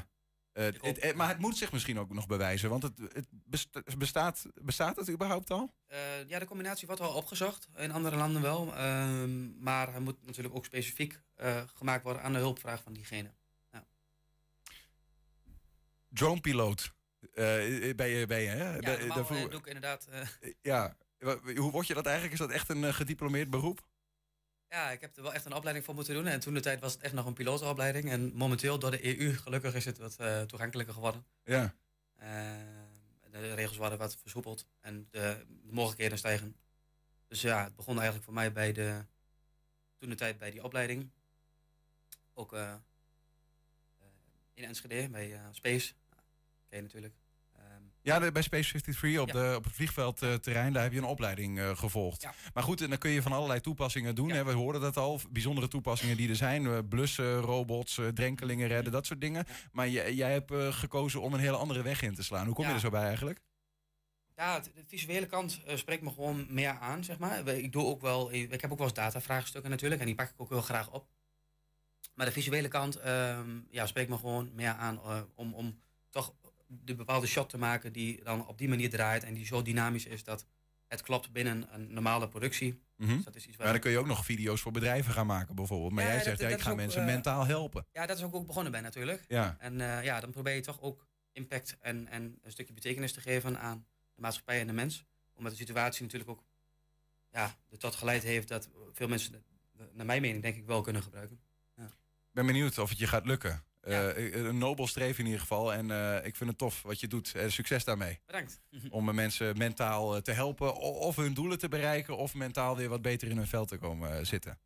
het- 0.64 0.82
het- 0.82 1.02
het- 1.02 1.16
maar 1.16 1.28
het 1.28 1.40
moet 1.40 1.58
zich 1.58 1.72
misschien 1.72 2.00
ook 2.00 2.14
nog 2.14 2.28
bewijzen. 2.28 2.70
Want 2.70 2.84
het, 2.84 2.98
het 3.14 3.28
besta- 3.30 3.84
bestaat, 3.98 4.46
bestaat 4.62 4.96
het 4.96 5.10
überhaupt 5.10 5.52
al? 5.52 5.74
Eh, 5.88 6.00
ja, 6.28 6.40
de 6.40 6.46
combinatie 6.46 6.88
wordt 6.88 7.02
wel 7.02 7.14
opgezocht. 7.14 7.68
In 7.76 7.92
andere 7.92 8.16
landen 8.16 8.42
wel. 8.42 8.76
Ehm, 8.76 9.60
maar 9.64 9.92
hij 9.92 10.00
moet 10.00 10.26
natuurlijk 10.26 10.56
ook 10.56 10.66
specifiek 10.66 11.20
eh, 11.36 11.62
gemaakt 11.74 12.04
worden 12.04 12.22
aan 12.22 12.34
de 12.34 12.40
hulpvraag 12.40 12.82
van 12.84 12.94
diegene. 12.94 13.32
Dronepiloot. 16.10 16.94
eh 17.34 17.96
ben 17.96 18.08
je, 18.08 18.26
ben 18.28 18.42
je 18.42 18.48
hè? 18.50 18.76
Ja, 18.76 18.80
normaal 18.98 19.16
daarvoor- 19.16 19.36
eh, 19.38 19.50
doe 19.50 19.60
ik 19.60 19.66
inderdaad... 19.66 20.06
eh, 20.12 20.52
ja. 20.62 20.98
Hoe 21.56 21.72
word 21.72 21.88
je 21.88 21.94
dat 21.94 22.06
eigenlijk? 22.06 22.34
Is 22.34 22.40
dat 22.48 22.52
echt 22.52 22.70
een 22.70 22.84
eh, 22.84 22.94
gediplomeerd 22.94 23.50
beroep? 23.50 23.88
Ja, 24.76 24.92
ik 24.92 25.02
heb 25.02 25.18
er 25.18 25.24
wel 25.24 25.34
echt 25.34 25.46
een 25.46 25.54
opleiding 25.54 25.86
voor 25.86 25.96
moeten 25.96 26.14
doen. 26.14 26.28
En 26.28 26.40
toen 26.40 26.54
de 26.54 26.60
tijd 26.60 26.80
was 26.80 26.94
het 26.94 27.02
echt 27.02 27.14
nog 27.14 27.26
een 27.26 27.34
pilotenopleiding. 27.34 28.10
En 28.10 28.34
momenteel 28.34 28.80
door 28.80 28.92
de 28.92 29.20
EU, 29.20 29.34
gelukkig 29.34 29.76
is 29.76 29.86
het 29.86 29.98
wat 29.98 30.16
eh, 30.16 30.42
toegankelijker 30.42 30.94
geworden. 30.94 31.26
Ja. 31.44 31.76
Eh, 32.16 32.54
de 33.32 33.54
regels 33.54 33.78
worden 33.78 33.98
wat 33.98 34.18
versoepeld 34.18 34.68
en 34.82 35.08
de, 35.12 35.46
de 35.48 35.74
mogelijkheden 35.74 36.18
stijgen. 36.18 36.56
Dus 37.28 37.42
ja, 37.42 37.64
het 37.64 37.76
begon 37.76 37.96
eigenlijk 37.96 38.26
voor 38.26 38.34
mij 38.34 38.52
bij 38.52 38.72
de, 38.72 39.06
toen 39.98 40.10
de 40.10 40.16
tijd 40.16 40.38
bij 40.38 40.52
die 40.52 40.64
opleiding. 40.64 41.10
Ook 42.34 42.54
eh, 42.54 42.76
in 44.54 44.64
Enschede, 44.64 45.10
bij 45.10 45.40
Space. 45.52 45.94
Je 46.70 46.82
natuurlijk. 46.82 47.14
Ja, 48.06 48.32
bij 48.32 48.42
Space 48.42 48.70
53 48.70 49.20
op, 49.20 49.28
Ja. 49.28 49.34
de, 49.34 49.56
op 49.56 49.64
het 49.64 49.74
vliegveldterrein, 49.74 50.74
daar 50.74 50.84
heb 50.84 50.92
je 50.92 50.98
een 50.98 51.04
opleiding 51.04 51.60
eh, 51.60 51.78
gevolgd. 51.78 52.22
Ja. 52.22 52.34
Maar 52.54 52.64
goed, 52.64 52.82
en 52.82 52.90
dan 52.90 52.98
kun 52.98 53.10
je 53.12 53.22
van 53.22 53.32
allerlei 53.32 53.62
toepassingen 53.62 54.16
doen. 54.16 54.28
Ja. 54.28 54.34
Hè? 54.34 54.44
We 54.44 54.52
hoorden 54.52 54.82
dat 54.82 54.98
al, 54.98 55.20
bijzondere 55.30 55.68
toepassingen 55.68 56.18
die 56.18 56.30
er 56.30 56.36
zijn. 56.36 56.66
eh, 56.66 56.78
blussen, 56.90 57.40
robots, 57.40 57.98
eh, 57.98 58.08
drenkelingen 58.08 58.68
redden, 58.68 58.92
dat 58.92 59.06
soort 59.06 59.22
dingen. 59.22 59.46
Maar 59.72 59.90
jij, 59.90 60.32
hebt 60.32 60.54
gekozen 60.76 61.22
om 61.22 61.34
een 61.34 61.40
hele 61.40 61.58
andere 61.58 61.82
weg 61.82 62.02
in 62.02 62.16
te 62.16 62.24
slaan. 62.24 62.46
Hoe 62.46 62.56
kom 62.56 62.68
je 62.68 62.74
er 62.74 62.80
zo 62.80 62.90
bij 62.90 63.04
eigenlijk? 63.06 63.42
Ja, 64.36 64.60
de 64.60 64.72
visuele 64.88 65.26
kant 65.26 65.62
spreekt 65.76 66.02
me 66.02 66.10
gewoon 66.10 66.46
meer 66.50 66.78
aan, 66.80 67.04
zeg 67.04 67.18
maar. 67.18 67.48
Ik, 67.48 67.72
doe 67.72 67.86
ook 67.86 68.02
wel, 68.02 68.34
ik 68.34 68.62
heb 68.62 68.72
ook 68.72 68.78
wel 68.78 68.88
eens 68.88 68.96
datavraagstukken 68.96 69.70
natuurlijk 69.70 70.02
en 70.02 70.08
die 70.08 70.16
pak 70.16 70.30
ik 70.30 70.34
ook 70.42 70.50
heel 70.50 70.62
graag 70.62 70.92
op. 70.92 71.08
Maar 72.14 72.26
de 72.26 72.32
visuele 72.32 72.68
kant 72.68 72.96
ehm, 72.96 73.50
ja, 73.70 73.86
spreekt 73.86 74.10
me 74.10 74.18
gewoon 74.18 74.50
meer 74.54 74.74
aan 74.74 75.02
om, 75.36 75.54
om 75.54 75.80
toch 76.10 76.34
de 76.84 76.96
bepaalde 76.96 77.28
shot 77.28 77.50
te 77.50 77.58
maken 77.58 77.94
die 77.94 78.24
dan 78.24 78.48
op 78.48 78.58
die 78.58 78.70
manier 78.70 78.90
draait 78.90 79.24
en 79.24 79.34
die 79.34 79.46
zo 79.46 79.62
dynamisch 79.62 80.06
is 80.06 80.24
dat 80.24 80.46
het 80.88 81.02
klopt 81.02 81.32
binnen 81.32 81.68
een 81.74 81.94
normale 81.94 82.28
productie. 82.30 82.82
Mhm. 82.98 83.16
Dus 83.16 83.24
dat 83.24 83.36
is 83.36 83.46
iets 83.48 83.56
waar 83.56 83.64
Maar 83.66 83.74
dan 83.74 83.82
kun 83.82 83.92
je 83.92 83.98
ook 83.98 84.06
nog 84.06 84.26
video's 84.26 84.62
voor 84.62 84.72
bedrijven 84.72 85.14
gaan 85.14 85.26
maken 85.28 85.56
bijvoorbeeld. 85.56 85.92
Maar 85.92 86.04
Ja, 86.04 86.08
jij 86.10 86.18
dat- 86.18 86.26
zegt, 86.28 86.38
ja, 86.40 86.44
dat 86.44 86.54
ik 86.54 86.60
is 86.60 86.66
ga 86.66 86.72
ook, 86.72 86.78
mensen 86.78 87.02
eh, 87.02 87.08
mentaal 87.08 87.46
helpen. 87.46 87.86
Ja, 87.92 88.06
dat 88.06 88.18
is 88.18 88.24
ook, 88.24 88.36
ook 88.36 88.46
begonnen 88.48 88.72
bij 88.72 88.82
natuurlijk. 88.82 89.26
Ja. 89.28 89.56
En 89.60 89.82
eh, 89.82 90.04
ja, 90.04 90.20
dan 90.20 90.32
probeer 90.32 90.54
je 90.56 90.62
toch 90.62 90.82
ook 90.82 91.08
impact 91.34 91.78
en, 91.80 92.08
en 92.08 92.40
een 92.42 92.52
stukje 92.52 92.74
betekenis 92.74 93.14
te 93.14 93.22
geven 93.22 93.60
aan 93.60 93.86
de 94.16 94.22
maatschappij 94.22 94.60
en 94.60 94.68
de 94.68 94.74
mens. 94.74 95.06
Omdat 95.34 95.52
de 95.52 95.58
situatie 95.58 96.02
natuurlijk 96.04 96.30
ook 96.30 96.44
ja, 97.32 97.56
er 97.72 97.78
tot 97.78 97.96
geleid 97.96 98.24
heeft 98.24 98.48
dat 98.48 98.70
veel 98.92 99.08
mensen, 99.08 99.44
naar 99.94 100.06
mijn 100.06 100.22
mening, 100.22 100.42
denk 100.42 100.56
ik 100.56 100.66
wel 100.66 100.82
kunnen 100.82 101.04
gebruiken. 101.04 101.40
Ik 101.78 102.42
ben 102.42 102.46
benieuwd 102.54 102.78
of 102.78 102.90
het 102.90 102.98
je 102.98 103.08
gaat 103.08 103.26
lukken. 103.26 103.64
Eh, 103.86 104.34
een 104.34 104.58
nobel 104.58 104.88
streven 104.88 105.20
in 105.20 105.26
ieder 105.26 105.40
geval. 105.42 105.74
En 105.74 105.92
eh, 105.92 106.26
ik 106.26 106.36
vind 106.36 106.50
het 106.50 106.60
tof 106.60 106.82
wat 106.82 107.00
je 107.00 107.08
doet. 107.08 107.36
Eh, 107.36 107.50
succes 107.50 107.84
daarmee. 107.84 108.20
Bedankt. 108.26 108.62
Om 108.90 109.10
eh, 109.10 109.16
mensen 109.16 109.58
mentaal 109.58 110.16
eh, 110.16 110.22
te 110.22 110.32
helpen. 110.32 110.76
Of 110.76 111.16
hun 111.16 111.34
doelen 111.34 111.60
te 111.60 111.68
bereiken. 111.68 112.18
Of 112.18 112.34
mentaal 112.34 112.78
weer 112.78 112.90
wat 112.90 113.02
beter 113.02 113.28
in 113.28 113.38
hun 113.38 113.48
vel 113.48 113.66
te 113.66 113.78
komen 113.78 114.18
eh, 114.18 114.26
zitten. 114.26 114.60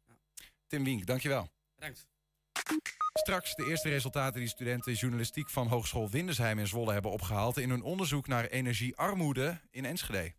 Tim 0.68 0.84
Wink, 0.84 1.06
dankjewel. 1.06 1.50
Bedankt. 1.76 2.08
Straks 3.14 3.56
de 3.56 3.66
eerste 3.66 3.90
resultaten 3.90 4.40
die 4.40 4.50
studenten 4.50 4.94
journalistiek 4.94 5.50
van 5.50 5.68
Hogeschool 5.68 6.10
Windesheim 6.10 6.60
in 6.60 6.68
Zwolle 6.68 6.94
hebben 6.94 7.12
opgehaald. 7.12 7.58
in 7.58 7.70
hun 7.70 7.82
onderzoek 7.82 8.28
naar 8.28 8.46
energiearmoede 8.46 9.60
in 9.72 9.86
Enschede. 9.86 10.34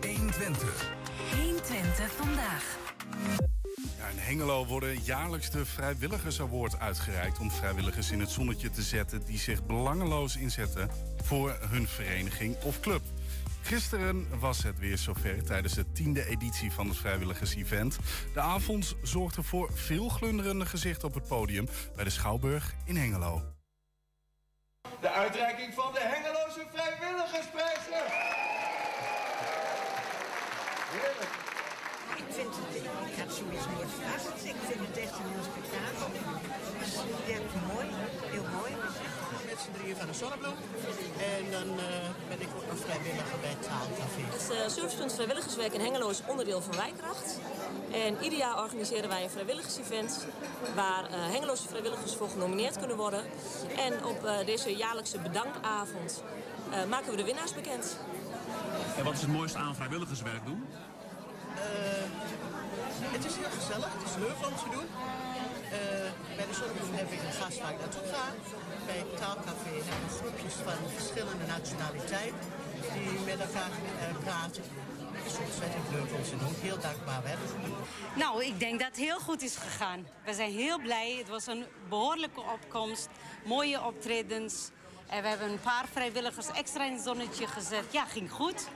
120. 0.00 0.90
120 1.36 2.12
vandaag. 2.12 2.78
In 4.08 4.18
Hengelo 4.18 4.66
worden 4.66 5.02
jaarlijks 5.02 5.50
de 5.50 5.66
Vrijwilligers 5.66 6.40
Award 6.40 6.78
uitgereikt... 6.78 7.38
om 7.38 7.50
vrijwilligers 7.50 8.10
in 8.10 8.20
het 8.20 8.30
zonnetje 8.30 8.70
te 8.70 8.82
zetten... 8.82 9.24
die 9.24 9.38
zich 9.38 9.66
belangeloos 9.66 10.36
inzetten 10.36 10.90
voor 11.22 11.56
hun 11.68 11.88
vereniging 11.88 12.56
of 12.62 12.80
club. 12.80 13.02
Gisteren 13.62 14.38
was 14.38 14.62
het 14.62 14.78
weer 14.78 14.98
zover 14.98 15.44
tijdens 15.44 15.74
de 15.74 15.92
tiende 15.92 16.26
editie 16.26 16.72
van 16.72 16.88
het 16.88 16.96
vrijwilligers-event. 16.96 17.98
De 18.34 18.40
avond 18.40 18.96
zorgde 19.02 19.42
voor 19.42 19.70
veel 19.74 20.08
glunderende 20.08 20.66
gezichten 20.66 21.08
op 21.08 21.14
het 21.14 21.26
podium... 21.26 21.68
bij 21.94 22.04
de 22.04 22.10
Schouwburg 22.10 22.74
in 22.84 22.96
Hengelo. 22.96 23.42
De 25.00 25.10
uitreiking 25.10 25.74
van 25.74 25.92
de 25.92 26.00
Hengeloze 26.00 26.66
Vrijwilligersprijzen. 26.72 28.02
Heerlijk. 30.90 31.49
Ik 32.22 32.28
vind 32.38 32.52
het, 32.60 32.72
ik 33.12 33.16
had 33.22 33.30
zoiets 33.38 33.66
nooit 33.74 33.92
verrast. 33.98 34.26
Ik 34.52 34.60
vind 34.68 34.80
het 34.88 34.96
echt 35.04 35.14
een 35.20 35.30
heel 35.34 35.46
spektakel. 35.52 36.08
Ja, 37.30 37.38
mooi, 37.72 37.88
heel 38.34 38.46
mooi. 38.58 38.72
Met 39.48 39.58
z'n 39.62 39.72
drieën 39.76 39.96
van 40.00 40.06
de 40.10 40.16
Zonnebloem. 40.22 40.58
En 41.34 41.44
dan 41.56 41.68
eh, 41.78 42.08
ben 42.30 42.40
ik 42.46 42.50
ook 42.56 42.66
nog 42.70 42.78
vrijwilliger 42.86 43.38
bij 43.44 43.52
het 43.56 43.62
Taalcafé. 43.68 44.22
Het 44.36 44.46
uh, 44.52 44.56
Servicepunt 44.76 45.12
Vrijwilligerswerk 45.12 45.72
in 45.72 45.80
Hengelo 45.80 46.08
is 46.08 46.22
onderdeel 46.32 46.60
van 46.60 46.76
Wijkracht. 46.76 47.28
En 48.04 48.12
ieder 48.24 48.38
jaar 48.38 48.62
organiseren 48.62 49.08
wij 49.08 49.22
een 49.22 49.36
vrijwilligersevent 49.36 50.26
waar 50.74 51.04
uh, 51.04 51.16
Hengeloze 51.34 51.68
vrijwilligers 51.68 52.14
voor 52.14 52.28
genomineerd 52.28 52.78
kunnen 52.78 52.96
worden. 52.96 53.22
En 53.86 54.04
op 54.04 54.24
uh, 54.24 54.46
deze 54.46 54.76
jaarlijkse 54.76 55.18
bedankavond 55.18 56.22
uh, 56.70 56.84
maken 56.84 57.10
we 57.10 57.16
de 57.16 57.24
winnaars 57.24 57.54
bekend. 57.54 57.98
En 58.96 59.04
wat 59.04 59.14
is 59.14 59.20
het 59.20 59.32
mooiste 59.32 59.58
aan 59.58 59.74
vrijwilligerswerk 59.74 60.44
doen? 60.44 60.66
Het 63.14 63.24
is 63.24 63.34
heel 63.40 63.52
gezellig, 63.58 63.90
het 63.96 64.04
is 64.10 64.16
leuk 64.24 64.40
om 64.48 64.56
te 64.64 64.68
doen. 64.76 64.88
bij 66.36 66.46
de 66.50 66.54
Zonnebloem 66.58 66.94
heb 67.02 67.10
ik 67.16 67.22
een 67.26 67.38
gast 67.42 67.60
waar 67.60 67.72
ik 67.72 67.80
naartoe. 67.84 68.02
Bij 68.86 68.98
het 69.04 69.16
taalcafé 69.20 69.74
hebben 69.88 70.10
groepjes 70.18 70.54
van 70.66 70.78
verschillende 70.98 71.46
nationaliteiten 71.46 72.46
die 72.94 73.18
met 73.30 73.40
elkaar 73.46 73.72
praten. 74.24 74.62
Het 75.12 75.32
is 75.32 75.38
ontzettend 75.38 75.86
leuk 75.92 76.10
om 76.18 76.22
te 76.22 76.36
doen. 76.42 76.54
Heel 76.60 76.78
dankbaar 76.78 77.22
werk. 77.22 77.38
Nou, 78.14 78.44
ik 78.44 78.58
denk 78.58 78.78
dat 78.80 78.88
het 78.88 78.96
heel 78.96 79.18
goed 79.18 79.42
is 79.42 79.56
gegaan. 79.56 80.06
We 80.24 80.34
zijn 80.34 80.52
heel 80.52 80.78
blij. 80.78 81.14
Het 81.18 81.28
was 81.28 81.46
een 81.46 81.64
behoorlijke 81.88 82.40
opkomst. 82.40 83.08
Mooie 83.44 83.84
optredens. 83.84 84.70
En 85.10 85.22
we 85.22 85.28
hebben 85.28 85.50
een 85.50 85.60
paar 85.60 85.84
vrijwilligers 85.92 86.50
extra 86.50 86.84
in 86.84 86.92
het 86.92 87.02
zonnetje 87.02 87.46
gezet. 87.46 87.84
Ja, 87.90 88.04
ging 88.04 88.30
goed. 88.30 88.68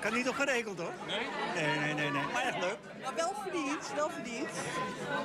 Kan 0.00 0.12
niet 0.12 0.28
op 0.28 0.34
geregeld 0.34 0.78
hoor. 0.78 0.92
Nee? 1.06 1.26
Nee, 1.54 1.78
nee, 1.78 1.94
nee, 1.94 2.10
nee. 2.10 2.22
Maar 2.32 2.42
echt 2.42 2.60
leuk. 2.60 2.78
Maar 3.02 3.14
wel 3.14 3.34
verdiend, 3.42 3.92
wel 3.94 4.10
verdiend. 4.10 4.48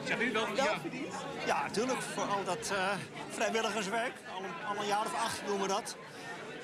Zeg 0.03 0.21
u 0.21 0.31
wel? 0.31 0.45
Verdiend. 0.81 1.13
Ja, 1.45 1.61
natuurlijk. 1.61 2.01
Voor 2.01 2.23
al 2.23 2.43
dat 2.43 2.71
uh, 2.73 2.89
vrijwilligerswerk. 3.29 4.13
Al 4.35 4.43
een, 4.43 4.75
al 4.75 4.81
een 4.81 4.87
jaar 4.87 5.05
of 5.05 5.15
acht 5.15 5.41
doen 5.45 5.61
we 5.61 5.67
dat. 5.67 5.95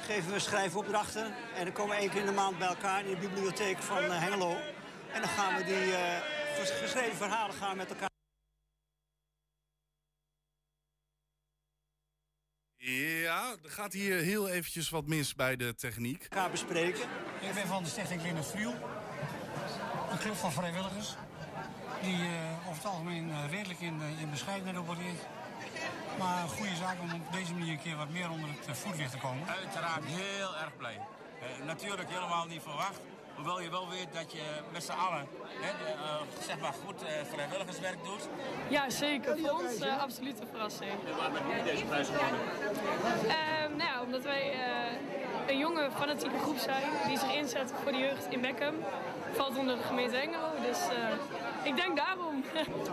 Geven 0.01 0.31
we 0.31 0.39
schrijfopdrachten. 0.39 1.33
En 1.55 1.63
dan 1.63 1.73
komen 1.73 1.95
we 1.95 2.01
één 2.01 2.09
keer 2.09 2.19
in 2.19 2.25
de 2.25 2.31
maand 2.31 2.57
bij 2.57 2.67
elkaar 2.67 2.99
in 2.99 3.09
de 3.09 3.27
bibliotheek 3.27 3.77
van 3.81 4.03
uh, 4.03 4.21
Hengelo. 4.21 4.55
En 5.13 5.21
dan 5.21 5.29
gaan 5.29 5.55
we 5.55 5.63
die 5.63 5.87
uh, 5.87 5.97
geschreven 6.81 7.15
verhalen 7.15 7.55
gaan 7.55 7.77
met 7.77 7.89
elkaar. 7.89 8.13
Ja, 12.87 13.55
er 13.63 13.71
gaat 13.71 13.93
hier 13.93 14.17
heel 14.17 14.49
eventjes 14.49 14.89
wat 14.89 15.05
mis 15.05 15.35
bij 15.35 15.55
de 15.55 15.75
techniek. 15.75 16.27
Ga 16.29 16.49
bespreken. 16.49 17.01
Ik 17.41 17.53
ben 17.53 17.67
van 17.67 17.83
de 17.83 17.89
stichting 17.89 18.21
Lindert 18.21 18.47
Vriel. 18.47 18.73
Een 20.11 20.17
club 20.17 20.35
van 20.35 20.51
vrijwilligers. 20.51 21.15
Die 22.01 22.15
uh, 22.15 22.67
over 22.67 22.83
het 22.83 22.85
algemeen 22.85 23.29
uh, 23.29 23.51
redelijk 23.51 23.79
in, 23.79 23.99
uh, 24.01 24.21
in 24.21 24.29
bescheidenheid 24.29 24.77
opereert. 24.77 25.21
Maar 26.19 26.43
een 26.43 26.49
goede 26.49 26.75
zaak 26.75 27.01
om 27.01 27.13
op 27.13 27.33
deze 27.33 27.53
manier 27.53 27.71
een 27.71 27.81
keer 27.81 27.95
wat 27.95 28.09
meer 28.09 28.29
onder 28.29 28.49
het 28.65 28.77
voetlicht 28.77 29.11
te 29.11 29.17
komen. 29.17 29.47
Uiteraard 29.47 30.03
heel 30.05 30.57
erg 30.57 30.77
blij. 30.77 30.99
natuurlijk 31.65 32.09
helemaal 32.09 32.45
niet 32.45 32.61
verwacht. 32.61 32.99
Hoewel 33.35 33.61
je 33.61 33.69
wel 33.69 33.89
weet 33.89 34.07
dat 34.13 34.31
je 34.31 34.43
met 34.71 34.83
z'n 34.83 34.91
allen 34.91 35.27
hè, 35.59 35.71
uh, 35.93 36.21
zeg 36.47 36.59
maar 36.59 36.73
goed 36.85 37.03
uh, 37.03 37.09
vrijwilligerswerk 37.33 38.03
doet. 38.03 38.29
Ja, 38.69 38.89
zeker. 38.89 39.37
Voor 39.37 39.49
ons 39.49 39.81
uh, 39.81 40.01
absoluut 40.01 40.39
een 40.39 40.47
verrassing. 40.51 40.91
En 40.91 41.15
waarom 41.17 41.35
heb 41.35 41.65
je 41.65 41.71
deze 41.71 41.85
prijs 41.85 42.07
gewonnen? 42.07 42.39
nou 43.77 43.89
ja, 43.89 44.01
omdat 44.01 44.23
wij 44.23 44.53
een 45.47 45.57
jonge 45.57 45.89
fanatieke 45.97 46.39
groep 46.39 46.57
zijn 46.57 46.89
die 47.07 47.19
zich 47.19 47.35
inzet 47.35 47.73
voor 47.83 47.91
de 47.91 47.97
jeugd 47.97 48.25
in 48.29 48.41
Beckham. 48.41 48.75
Valt 49.33 49.57
onder 49.57 49.77
de 49.77 49.83
gemeente 49.83 50.17
Engelo, 50.17 50.51
dus 50.61 50.79
ik 51.63 51.75
denk 51.75 51.95
daarom. 51.95 52.35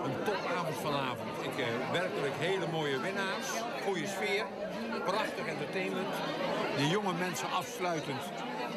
een 0.04 0.22
topavond 0.24 0.76
vanavond. 0.76 1.30
Ik, 1.42 1.64
werkelijk 1.92 2.34
hele 2.38 2.66
mooie 2.72 3.00
winnaars, 3.00 3.48
goede 3.84 4.06
sfeer, 4.06 4.44
prachtig 5.04 5.46
entertainment. 5.46 6.14
De 6.76 6.88
jonge 6.88 7.12
mensen 7.12 7.50
afsluitend 7.50 8.22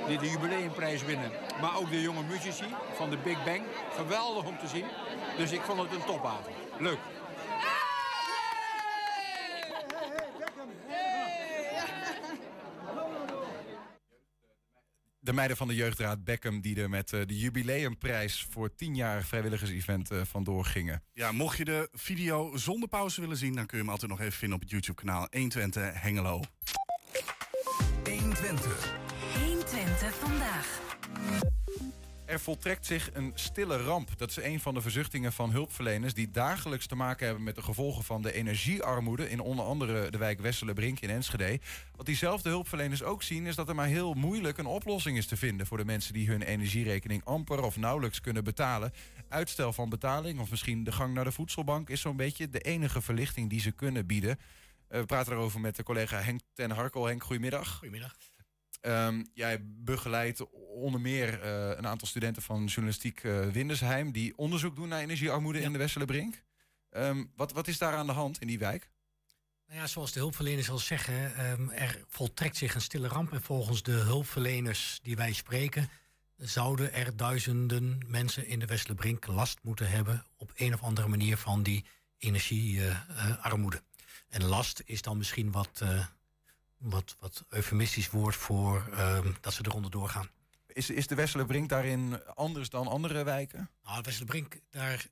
die 0.08 0.18
de 0.18 0.30
jubileumprijs 0.30 1.04
winnen. 1.04 1.32
Maar 1.62 1.78
ook 1.78 1.90
de 1.90 2.02
jonge 2.02 2.24
muzici 2.24 2.66
van 2.96 3.10
de 3.10 3.18
Big 3.18 3.44
Bang. 3.44 3.62
Geweldig 3.96 4.46
om 4.46 4.58
te 4.58 4.68
zien. 4.68 4.86
Dus 5.38 5.52
ik 5.52 5.62
vond 5.62 5.82
het 5.82 5.92
een 5.92 6.06
topavond. 6.06 6.56
Leuk. 6.80 7.00
De 15.20 15.34
meiden 15.34 15.58
van 15.58 15.68
de 15.68 15.76
jeugdraad 15.76 16.24
Beckham 16.24 16.62
die 16.62 16.82
er 16.82 16.90
met 16.90 17.14
eh, 17.14 17.22
de 17.26 17.38
jubileumprijs 17.38 18.48
voor 18.50 18.76
10 18.76 18.96
jaar 18.96 19.24
vrijwilligersevent 19.24 20.12
eh, 20.12 20.22
vandoor 20.24 20.66
gingen. 20.66 21.04
Ja, 21.14 21.32
mocht 21.32 21.58
je 21.58 21.66
de 21.66 21.90
video 21.92 22.58
zonder 22.58 22.90
pauze 22.90 23.22
willen 23.22 23.38
zien, 23.38 23.56
dan 23.56 23.66
kun 23.66 23.78
je 23.78 23.84
hem 23.84 23.92
altijd 23.92 24.12
nog 24.12 24.20
even 24.20 24.34
vinden 24.34 24.58
op 24.58 24.64
het 24.64 24.72
YouTube-kanaal 24.72 25.28
120 25.32 26.02
Hengelo. 26.02 26.42
120. 28.04 29.05
120 29.96 30.30
vandaag. 30.30 30.82
Er 32.26 32.40
voltrekt 32.40 32.86
zich 32.86 33.10
een 33.14 33.32
stille 33.36 33.78
ramp. 33.78 34.18
Dat 34.18 34.30
is 34.30 34.36
een 34.36 34.60
van 34.60 34.74
de 34.74 34.82
verzuchtingen 34.82 35.34
van 35.34 35.52
hulpverleners 35.52 36.14
die 36.14 36.32
dagelijks 36.32 36.88
te 36.88 36.96
maken 36.96 37.26
hebben 37.26 37.44
met 37.44 37.56
de 37.56 37.62
gevolgen 37.62 38.04
van 38.04 38.22
de 38.22 38.34
energiearmoede 38.34 39.30
in 39.30 39.40
onder 39.40 39.66
andere 39.66 40.10
de 40.10 40.18
wijk 40.18 40.40
Wesselenbrink 40.40 41.00
in 41.00 41.10
Enschede. 41.10 41.60
Wat 41.96 42.06
diezelfde 42.06 42.50
hulpverleners 42.50 43.04
ook 43.04 43.24
zien 43.24 43.46
is 43.46 43.56
dat 43.56 43.70
er 43.70 43.76
maar 43.76 43.88
heel 43.88 44.14
moeilijk 44.14 44.58
een 44.58 44.66
oplossing 44.66 45.18
is 45.18 45.28
te 45.28 45.38
vinden 45.38 45.68
voor 45.68 45.78
de 45.78 45.86
mensen 45.86 46.14
die 46.14 46.30
hun 46.30 46.42
energierekening 46.42 47.26
amper 47.26 47.64
of 47.64 47.78
nauwelijks 47.78 48.22
kunnen 48.22 48.44
betalen. 48.44 48.94
Uitstel 49.30 49.74
van 49.74 49.90
betaling 49.90 50.40
of 50.40 50.50
misschien 50.50 50.84
de 50.84 50.92
gang 50.92 51.14
naar 51.14 51.24
de 51.24 51.32
voedselbank 51.32 51.90
is 51.90 52.02
zo'n 52.02 52.18
beetje 52.18 52.50
de 52.50 52.60
enige 52.60 53.02
verlichting 53.02 53.50
die 53.50 53.62
ze 53.62 53.72
kunnen 53.72 54.06
bieden. 54.06 54.40
Eh, 54.88 55.00
we 55.00 55.06
praten 55.06 55.34
erover 55.34 55.60
met 55.60 55.76
de 55.76 55.84
collega 55.84 56.22
Henk 56.22 56.42
ten 56.54 56.72
Harkel. 56.72 57.06
Henk, 57.06 57.24
goedemiddag. 57.24 57.78
Goedemiddag. 57.78 58.16
Ehm, 58.86 59.24
jij 59.34 59.62
begeleidt 59.64 60.50
onder 60.52 61.02
meer 61.02 61.42
eh, 61.42 61.78
een 61.78 61.88
aantal 61.88 62.08
studenten 62.08 62.42
van 62.42 62.66
journalistiek 62.66 63.24
eh, 63.24 63.48
Windersheim... 63.48 64.12
die 64.12 64.38
onderzoek 64.38 64.76
doen 64.76 64.88
naar 64.88 65.00
energiearmoede 65.00 65.62
in 65.62 65.72
de 65.72 65.78
Wesselenbrink. 65.78 66.44
Um, 66.92 67.32
wat, 67.36 67.52
wat 67.52 67.68
is 67.68 67.78
daar 67.78 67.94
aan 67.94 68.06
de 68.06 68.14
hand 68.14 68.42
in 68.42 68.48
die 68.48 68.60
wijk? 68.60 68.90
Nou 69.68 69.80
ja, 69.80 69.88
zoals 69.88 70.12
de 70.12 70.20
hulpverleners 70.20 70.70
al 70.70 70.78
zeggen, 70.78 71.50
um, 71.52 71.70
er 71.70 72.04
voltrekt 72.08 72.58
zich 72.58 72.76
een 72.76 72.82
stille 72.82 73.08
ramp. 73.08 73.32
En 73.32 73.42
volgens 73.42 73.84
de 73.84 73.92
hulpverleners 73.92 75.00
die 75.04 75.16
wij 75.16 75.34
spreken... 75.34 75.90
zouden 76.38 76.94
er 76.94 77.18
duizenden 77.18 78.00
mensen 78.08 78.48
in 78.48 78.60
de 78.60 78.66
Wesselenbrink 78.66 79.28
last 79.28 79.60
moeten 79.62 79.90
hebben... 79.90 80.26
op 80.38 80.52
een 80.56 80.74
of 80.74 80.82
andere 80.82 81.08
manier 81.08 81.38
van 81.38 81.64
die 81.64 81.86
energiearmoede. 82.18 83.82
en 84.30 84.44
last 84.44 84.82
is 84.86 85.02
dan 85.02 85.18
misschien 85.18 85.52
wat... 85.52 85.80
Uh, 85.84 86.06
wat, 86.90 87.16
wat 87.20 87.44
eufemistisch 87.50 88.10
woord 88.10 88.36
voor 88.36 88.90
uh, 88.92 89.20
dat 89.42 89.54
ze 89.54 89.62
eronder 89.66 89.92
doorgaan. 89.92 90.30
Is, 90.68 90.90
is 90.90 91.08
de 91.08 91.16
Wesselenbrink 91.16 91.70
daarin 91.70 92.26
anders 92.36 92.70
dan 92.70 92.88
andere 92.88 93.24
wijken? 93.24 93.70
Nou, 93.84 94.02
Wesselenbrink, 94.02 94.60
daar 94.70 95.06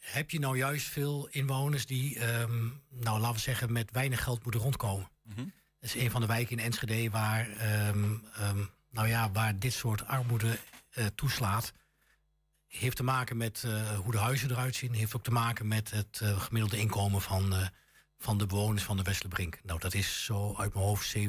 heb 0.00 0.30
je 0.30 0.38
nou 0.38 0.56
juist 0.56 0.86
veel 0.86 1.28
inwoners 1.30 1.86
die, 1.86 2.38
um, 2.40 2.82
nou 2.88 3.18
laten 3.18 3.34
we 3.34 3.40
zeggen, 3.40 3.72
met 3.72 3.90
weinig 3.90 4.22
geld 4.22 4.42
moeten 4.42 4.60
rondkomen. 4.60 5.08
Mm 5.22 5.34
-hmm. 5.34 5.52
Dat 5.80 5.94
is 5.94 6.02
een 6.02 6.10
van 6.10 6.20
de 6.20 6.26
wijken 6.26 6.58
in 6.58 6.64
Enschede 6.64 7.10
waar, 7.10 7.48
um, 7.88 8.24
um, 8.40 8.70
nou 8.90 9.08
ja, 9.08 9.30
waar 9.30 9.58
dit 9.58 9.72
soort 9.72 10.06
armoede 10.06 10.58
uh, 10.94 11.06
toeslaat. 11.14 11.72
Heeft 12.66 12.96
te 12.96 13.02
maken 13.02 13.36
met 13.36 13.62
uh, 13.66 13.98
hoe 13.98 14.12
de 14.12 14.18
huizen 14.18 14.50
eruit 14.50 14.74
zien. 14.74 14.92
Heeft 14.92 15.16
ook 15.16 15.24
te 15.24 15.30
maken 15.30 15.68
met 15.68 15.90
het 15.90 16.20
uh, 16.22 16.40
gemiddelde 16.40 16.78
inkomen 16.78 17.20
van 17.20 17.70
van 18.22 18.38
de 18.38 18.46
bewoners 18.46 18.82
van 18.82 18.96
de 18.96 19.02
Westelenbrink. 19.02 19.60
Nou, 19.62 19.78
dat 19.80 19.94
is 19.94 20.24
zo 20.24 20.54
uit 20.56 20.74
mijn 20.74 20.86
hoofd 20.86 21.16
17.555 21.16 21.20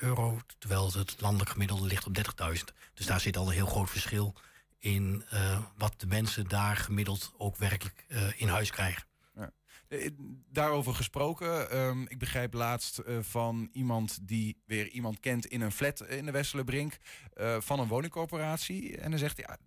euro. 0.00 0.40
Terwijl 0.58 0.92
het 0.92 1.20
landelijk 1.20 1.50
gemiddelde 1.50 1.86
ligt 1.86 2.06
op 2.06 2.16
30.000. 2.16 2.24
Dus 2.94 3.06
daar 3.06 3.20
zit 3.20 3.36
al 3.36 3.46
een 3.46 3.54
heel 3.54 3.66
groot 3.66 3.90
verschil 3.90 4.34
in 4.78 5.24
uh, 5.32 5.58
wat 5.76 5.94
de 5.96 6.06
mensen 6.06 6.48
daar 6.48 6.76
gemiddeld 6.76 7.32
ook 7.36 7.56
werkelijk 7.56 8.04
uh, 8.08 8.40
in 8.40 8.48
huis 8.48 8.70
krijgen. 8.70 9.07
Ja. 9.88 10.08
Daarover 10.50 10.94
gesproken, 10.94 11.78
um, 11.78 12.06
ik 12.08 12.18
begrijp 12.18 12.54
laatst 12.54 13.00
uh, 13.06 13.18
van 13.20 13.68
iemand 13.72 14.18
die 14.22 14.62
weer 14.66 14.88
iemand 14.88 15.20
kent 15.20 15.46
in 15.46 15.60
een 15.60 15.72
flat 15.72 16.00
in 16.00 16.24
de 16.24 16.30
Westelenbrink 16.30 16.98
uh, 17.34 17.60
van 17.60 17.80
een 17.80 17.88
woningcorporatie. 17.88 18.96
En 18.96 19.10
dan 19.10 19.18
zegt 19.18 19.36
ja, 19.36 19.58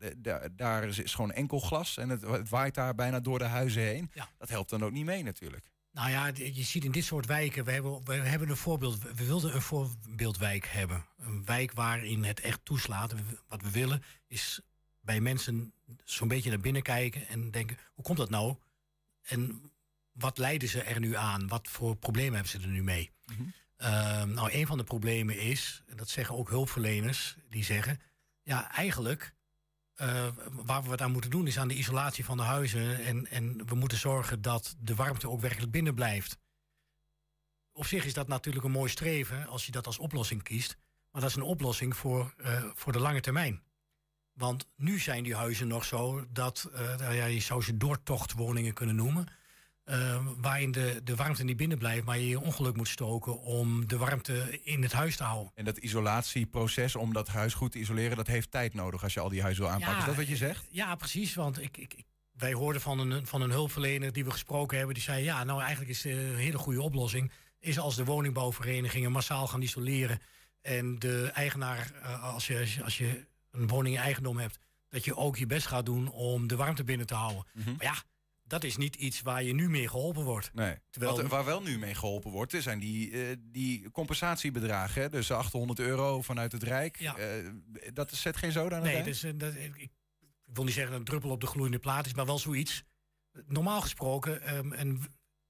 daar 0.52 0.84
is 0.84 1.14
gewoon 1.14 1.32
enkel 1.32 1.60
glas 1.60 1.98
en 1.98 2.10
het, 2.10 2.22
het, 2.22 2.50
waait 2.50 2.74
daar 2.74 2.96
bijna 2.96 3.20
door 3.20 3.40
de 3.40 3.46
huizen 3.46 3.82
heen. 3.82 4.12
Ja. 4.14 4.30
Dat 4.38 4.50
helpt 4.50 4.70
dan 4.70 4.84
ook 4.84 4.92
niet 4.92 5.06
mee 5.06 5.24
natuurlijk. 5.24 5.72
Nou 5.92 6.10
ja, 6.10 6.32
je 6.34 6.64
ziet 6.64 6.86
in 6.86 6.92
dit 6.92 7.04
soort 7.04 7.26
wijken, 7.26 7.66
we 7.66 7.72
hebben, 7.72 8.04
we 8.04 8.14
hebben 8.14 8.50
een 8.50 8.58
voorbeeld, 8.58 9.02
we 9.02 9.26
wilden 9.26 9.56
een 9.56 9.62
voorbeeldwijk 9.62 10.66
hebben. 10.66 11.06
Een 11.18 11.46
wijk 11.46 11.74
waarin 11.74 12.24
het 12.24 12.40
echt 12.40 12.60
toeslaat. 12.64 13.14
Wat 13.48 13.62
we 13.62 13.72
willen 13.72 14.04
is 14.28 14.62
bij 15.02 15.22
mensen 15.22 15.74
zo'n 16.04 16.28
beetje 16.28 16.50
naar 16.50 16.60
binnen 16.60 16.82
kijken 16.82 17.28
en 17.28 17.52
denken, 17.52 17.78
hoe 17.94 18.04
komt 18.04 18.18
dat 18.18 18.30
nou? 18.30 18.56
En 19.22 19.71
wat 20.12 20.38
leiden 20.38 20.70
ze 20.70 20.82
er 20.82 21.00
nu 21.00 21.16
aan? 21.16 21.48
Wat 21.48 21.68
voor 21.68 21.96
problemen 21.96 22.34
hebben 22.34 22.52
ze 22.52 22.60
er 22.60 22.68
nu 22.68 22.84
mee? 22.84 23.12
Mm 23.26 23.36
-hmm. 23.36 23.54
uh, 23.78 24.24
nou, 24.24 24.52
een 24.52 24.68
van 24.68 24.78
de 24.78 24.84
problemen 24.84 25.40
is, 25.40 25.84
en 25.88 25.98
dat 25.98 26.10
zeggen 26.10 26.36
ook 26.36 26.50
hulpverleners, 26.50 27.36
die 27.50 27.64
zeggen: 27.64 28.00
ja, 28.44 28.72
eigenlijk. 28.72 29.34
Uh, 29.96 30.28
waar 30.52 30.84
we 30.84 30.90
wat 30.90 31.02
aan 31.02 31.12
moeten 31.12 31.30
doen 31.30 31.48
is 31.48 31.60
aan 31.60 31.68
de 31.68 31.78
isolatie 31.78 32.26
van 32.26 32.38
de 32.38 32.44
huizen. 32.44 33.06
En, 33.06 33.28
en 33.28 33.68
we 33.68 33.76
moeten 33.76 33.98
zorgen 33.98 34.42
dat 34.42 34.76
de 34.80 34.96
warmte 34.96 35.30
ook 35.30 35.42
werkelijk 35.42 35.72
binnen 35.72 35.96
blijft. 35.96 36.38
Op 37.74 37.86
zich 37.86 38.06
is 38.06 38.14
dat 38.14 38.28
natuurlijk 38.28 38.66
een 38.66 38.72
mooi 38.72 38.90
streven 38.90 39.48
als 39.48 39.66
je 39.66 39.72
dat 39.72 39.86
als 39.86 39.98
oplossing 39.98 40.44
kiest. 40.44 40.78
Maar 41.12 41.22
dat 41.22 41.30
is 41.30 41.36
een 41.36 41.42
oplossing 41.42 41.96
voor, 41.96 42.34
uh, 42.38 42.64
voor 42.74 42.92
de 42.92 43.00
lange 43.00 43.22
termijn. 43.22 43.62
Want 44.34 44.68
nu 44.76 45.00
zijn 45.00 45.24
die 45.24 45.36
huizen 45.36 45.68
nog 45.68 45.86
zo 45.86 46.26
dat 46.30 46.70
uh, 46.74 47.16
ja, 47.16 47.26
je 47.26 47.40
zou 47.40 47.62
ze 47.62 47.78
doortochtwoningen 47.78 48.74
kunnen 48.74 48.96
noemen. 48.96 49.28
Uh, 49.92 50.18
waarin 50.38 50.72
de, 50.72 51.02
de 51.04 51.16
warmte 51.16 51.44
niet 51.44 51.58
binnen 51.58 51.78
blijft, 51.78 52.06
maar 52.06 52.20
je 52.20 52.28
je 52.28 52.40
ongeluk 52.40 52.76
moet 52.76 52.88
stoken 52.88 53.42
om 53.42 53.88
de 53.88 53.98
warmte 53.98 54.60
in 54.64 54.82
het 54.82 54.92
huis 54.92 55.16
te 55.16 55.24
houden. 55.24 55.52
En 55.56 55.66
dat 55.66 55.78
isolatieproces 55.78 56.96
om 56.96 57.14
dat 57.14 57.28
huis 57.28 57.54
goed 57.54 57.72
te 57.72 57.80
isoleren, 57.80 58.18
dat 58.18 58.28
heeft 58.28 58.52
tijd 58.52 58.74
nodig 58.74 59.04
als 59.04 59.14
je 59.14 59.20
al 59.20 59.30
die 59.30 59.42
huizen 59.42 59.64
wil 59.64 59.72
aanpakken. 59.72 59.96
Ja, 59.96 60.02
is 60.02 60.08
dat 60.08 60.16
wat 60.16 60.28
je 60.28 60.36
zegt? 60.36 60.68
Ja, 60.70 60.96
precies. 60.96 61.36
Want 61.36 61.62
ik, 61.62 61.78
ik, 61.78 62.04
wij 62.32 62.54
hoorden 62.54 62.82
van 62.82 63.00
een, 63.00 63.28
van 63.28 63.42
een 63.42 63.52
hulpverlener 63.52 64.14
die 64.14 64.26
we 64.26 64.32
gesproken 64.32 64.78
hebben, 64.78 64.96
die 64.96 65.04
zei: 65.04 65.24
Ja, 65.24 65.44
nou 65.44 65.62
eigenlijk 65.62 65.92
is 65.92 66.04
een 66.04 66.36
hele 66.36 66.58
goede 66.58 66.82
oplossing. 66.82 67.32
Is 67.60 67.80
als 67.80 67.96
de 67.96 68.06
woningbouwverenigingen 68.06 69.12
massaal 69.12 69.48
gaan 69.48 69.62
isoleren. 69.62 70.20
En 70.62 71.00
de 71.00 71.30
eigenaar, 71.34 71.92
als 72.22 72.48
je, 72.48 72.80
als 72.84 72.98
je 72.98 73.26
een 73.52 73.68
woning 73.68 73.96
in 73.96 74.02
eigendom 74.02 74.38
hebt, 74.38 74.60
dat 74.90 75.06
je 75.06 75.16
ook 75.16 75.38
je 75.38 75.46
best 75.46 75.68
gaat 75.68 75.86
doen 75.86 76.12
om 76.12 76.48
de 76.48 76.56
warmte 76.56 76.84
binnen 76.84 77.08
te 77.08 77.14
houden. 77.14 77.46
Mm 77.54 77.64
-hmm. 77.64 77.76
Maar 77.78 77.86
ja, 77.86 77.96
dat 78.52 78.64
is 78.64 78.78
niet 78.78 78.96
iets 78.96 79.22
waar 79.22 79.44
je 79.44 79.54
nu 79.54 79.70
mee 79.70 79.88
geholpen 79.88 80.24
wordt. 80.24 80.54
Nee. 80.54 80.76
Terwijl... 80.90 81.16
Wat, 81.16 81.28
waar 81.28 81.46
wel 81.46 81.62
nu 81.62 81.78
mee 81.78 81.96
geholpen 81.96 82.32
wordt, 82.32 82.56
zijn 82.58 82.80
die, 82.80 83.12
uh, 83.12 83.36
die 83.40 83.92
compensatiebedragen. 83.92 85.02
Hè? 85.02 85.10
Dus 85.10 85.32
800 85.32 85.80
euro 85.80 86.22
vanuit 86.22 86.52
het 86.52 86.64
Rijk. 86.64 87.00
Ja. 87.00 87.20
Uh, 87.20 87.52
dat 87.94 88.12
zet 88.12 88.38
geen 88.38 88.52
zoden 88.52 88.78
aan 88.78 88.84
nee, 88.84 89.04
dus, 89.04 89.24
uh, 89.24 89.32
dat, 89.36 89.56
ik, 89.56 89.76
ik, 89.76 89.92
wil 90.46 90.64
niet 90.64 90.74
zeggen 90.74 90.92
dat 90.92 91.00
een 91.00 91.08
druppel 91.08 91.30
op 91.30 91.42
de 91.42 91.48
gloeiende 91.48 91.80
plaat 91.80 92.06
is, 92.06 92.14
maar 92.14 92.26
wel 92.26 92.40
zoiets. 92.40 92.84
Normaal 93.46 93.82
gesproken, 93.82 94.56
um, 94.58 94.74
en 94.74 95.02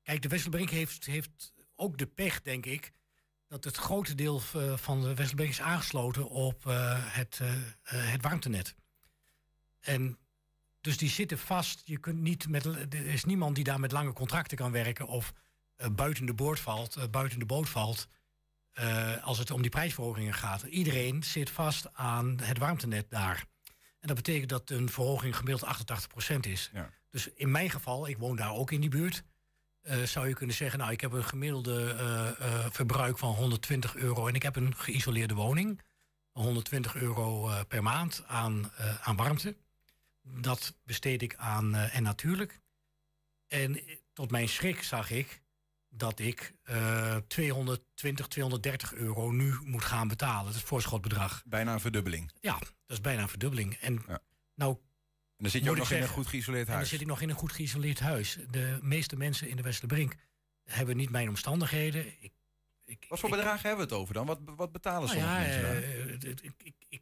kijk, 0.04 0.22
de 0.22 0.28
Wesselbrink 0.28 0.70
heeft, 0.70 1.06
heeft 1.06 1.54
ook 1.76 1.98
de 1.98 2.08
pech, 2.08 2.42
denk 2.42 2.66
ik, 2.66 2.92
dat 3.48 3.64
het 3.64 3.78
grote 3.78 4.16
deel 4.16 4.40
van 4.76 5.02
de 5.02 5.14
Wesselbrink 5.14 5.52
is 5.52 5.62
aangesloten 5.62 6.30
op 6.30 6.64
het, 6.64 7.40
het 7.84 8.22
warmtenet. 8.22 8.76
En 9.80 10.18
dus 10.82 10.98
die 10.98 11.10
zitten 11.10 11.38
vast. 11.38 11.82
Je 11.86 11.98
kunt 11.98 12.22
niet 12.22 12.48
met, 12.48 12.66
er 12.66 13.06
is 13.06 13.26
niemand 13.26 13.56
die 13.56 13.64
daar 13.64 13.80
met 13.80 13.92
lange 13.92 14.14
contracten 14.14 14.58
kan 14.58 14.72
werken 14.72 15.08
of 15.08 15.34
uh, 15.78 15.88
buiten 15.88 16.26
de 16.26 16.34
boord 16.34 16.60
valt, 16.60 16.98
uh, 16.98 17.04
buiten 17.12 17.40
de 17.40 17.46
boot 17.46 17.70
valt. 17.70 18.08
Uh, 18.74 19.24
als 19.24 19.38
het 19.38 19.52
om 19.52 19.62
die 19.62 19.72
prijsverhogingen 19.72 20.34
gaat. 20.34 20.62
Iedereen 20.62 21.24
zit 21.24 21.50
vast 21.50 21.94
aan 21.94 22.40
het 22.42 22.58
warmtenet 22.58 23.10
daar. 23.10 23.46
En 24.00 24.08
dat 24.08 24.16
betekent 24.16 24.50
dat 24.50 24.70
een 24.70 24.90
verhoging 24.90 25.38
gemiddeld 25.38 25.86
88% 26.36 26.40
is. 26.40 26.70
Ja. 26.74 26.90
Dus 27.10 27.28
in 27.28 27.52
mijn 27.52 27.70
geval, 27.70 28.08
ik 28.08 28.18
woon 28.18 28.36
daar 28.36 28.54
ook 28.54 28.72
in 28.72 28.82
die 28.82 28.90
buurt. 28.90 29.24
zou 30.04 30.28
je 30.28 30.34
kunnen 30.34 30.56
zeggen, 30.56 30.80
nou, 30.80 30.92
ik 30.92 31.02
heb 31.02 31.12
een 31.12 31.24
gemiddelde 31.24 31.96
verbruik 32.72 33.18
van 33.18 33.34
120 33.34 33.96
euro 33.96 34.28
en 34.28 34.36
ik 34.36 34.44
heb 34.44 34.56
een 34.56 34.76
geïsoleerde 34.76 35.34
woning. 35.34 35.82
120 36.32 36.96
euro 36.96 37.52
per 37.68 37.84
maand 37.84 38.24
aan, 38.28 38.72
aan 39.02 39.16
warmte. 39.16 39.56
Dat 40.40 40.76
besteed 40.84 41.22
ik 41.22 41.36
aan 41.36 41.76
uh, 41.76 41.96
En 41.96 42.04
Natuurlijk. 42.04 42.60
En 43.48 43.80
tot 44.14 44.32
mijn 44.32 44.50
schrik 44.50 44.84
zag 44.84 45.12
ik 45.12 45.42
dat 45.90 46.20
ik 46.20 46.54
uh, 46.70 47.16
220, 47.16 48.28
230 48.28 48.94
euro 48.94 49.32
nu 49.32 49.58
moet 49.64 49.84
gaan 49.84 50.08
betalen. 50.08 50.46
Dat 50.46 50.56
is 50.56 50.62
voorschotbedrag. 50.62 51.44
Bijna 51.46 51.74
een 51.74 51.80
verdubbeling. 51.80 52.32
Ja, 52.40 52.60
dat 52.60 52.70
is 52.86 53.02
bijna 53.02 53.22
een 53.22 53.30
verdubbeling. 53.30 53.74
En 53.74 54.04
ja. 54.08 54.20
nou... 54.56 54.78
En 55.38 55.48
dan 55.48 55.50
zit 55.50 55.64
je 55.64 55.70
ook 55.70 55.78
nog 55.78 55.88
zeggen, 55.88 56.08
in 56.08 56.12
een 56.12 56.18
goed 56.20 56.32
geïsoleerd 56.32 56.68
huis. 56.68 56.78
En 56.78 56.82
dan 56.82 56.92
zit 56.92 57.02
ik 57.02 57.08
nog 57.08 57.22
in 57.22 57.30
een 57.30 57.36
goed 57.36 57.52
geïsoleerd 57.52 58.00
huis. 58.00 58.38
De 58.50 58.80
meeste 58.82 59.16
mensen 59.16 59.50
in 59.50 59.56
de 59.56 59.62
Westerbrink 59.62 60.16
hebben 60.64 60.98
niet 60.98 61.10
mijn 61.10 61.30
omstandigheden. 61.30 62.06
Ik, 62.24 62.34
ik, 62.86 63.06
wat 63.10 63.20
voor 63.20 63.30
ik, 63.30 63.36
bedragen 63.36 63.68
hebben 63.68 63.88
we 63.88 63.94
het 63.94 64.02
over 64.02 64.14
dan? 64.14 64.26
Wat, 64.26 64.40
wat 64.44 64.72
betalen 64.72 65.08
nou 65.08 65.20
sommige 65.20 65.42
ja, 65.42 65.72
mensen 65.72 66.28
uh, 66.28 67.00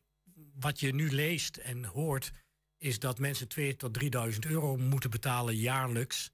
wat 0.59 0.79
je 0.79 0.93
nu 0.93 1.11
leest 1.11 1.57
en 1.57 1.85
hoort 1.85 2.31
is 2.79 2.99
dat 2.99 3.19
mensen 3.19 3.47
2 3.47 3.75
tot 3.75 3.93
3000 3.93 4.45
euro 4.45 4.77
moeten 4.77 5.09
betalen 5.09 5.55
jaarlijks 5.55 6.31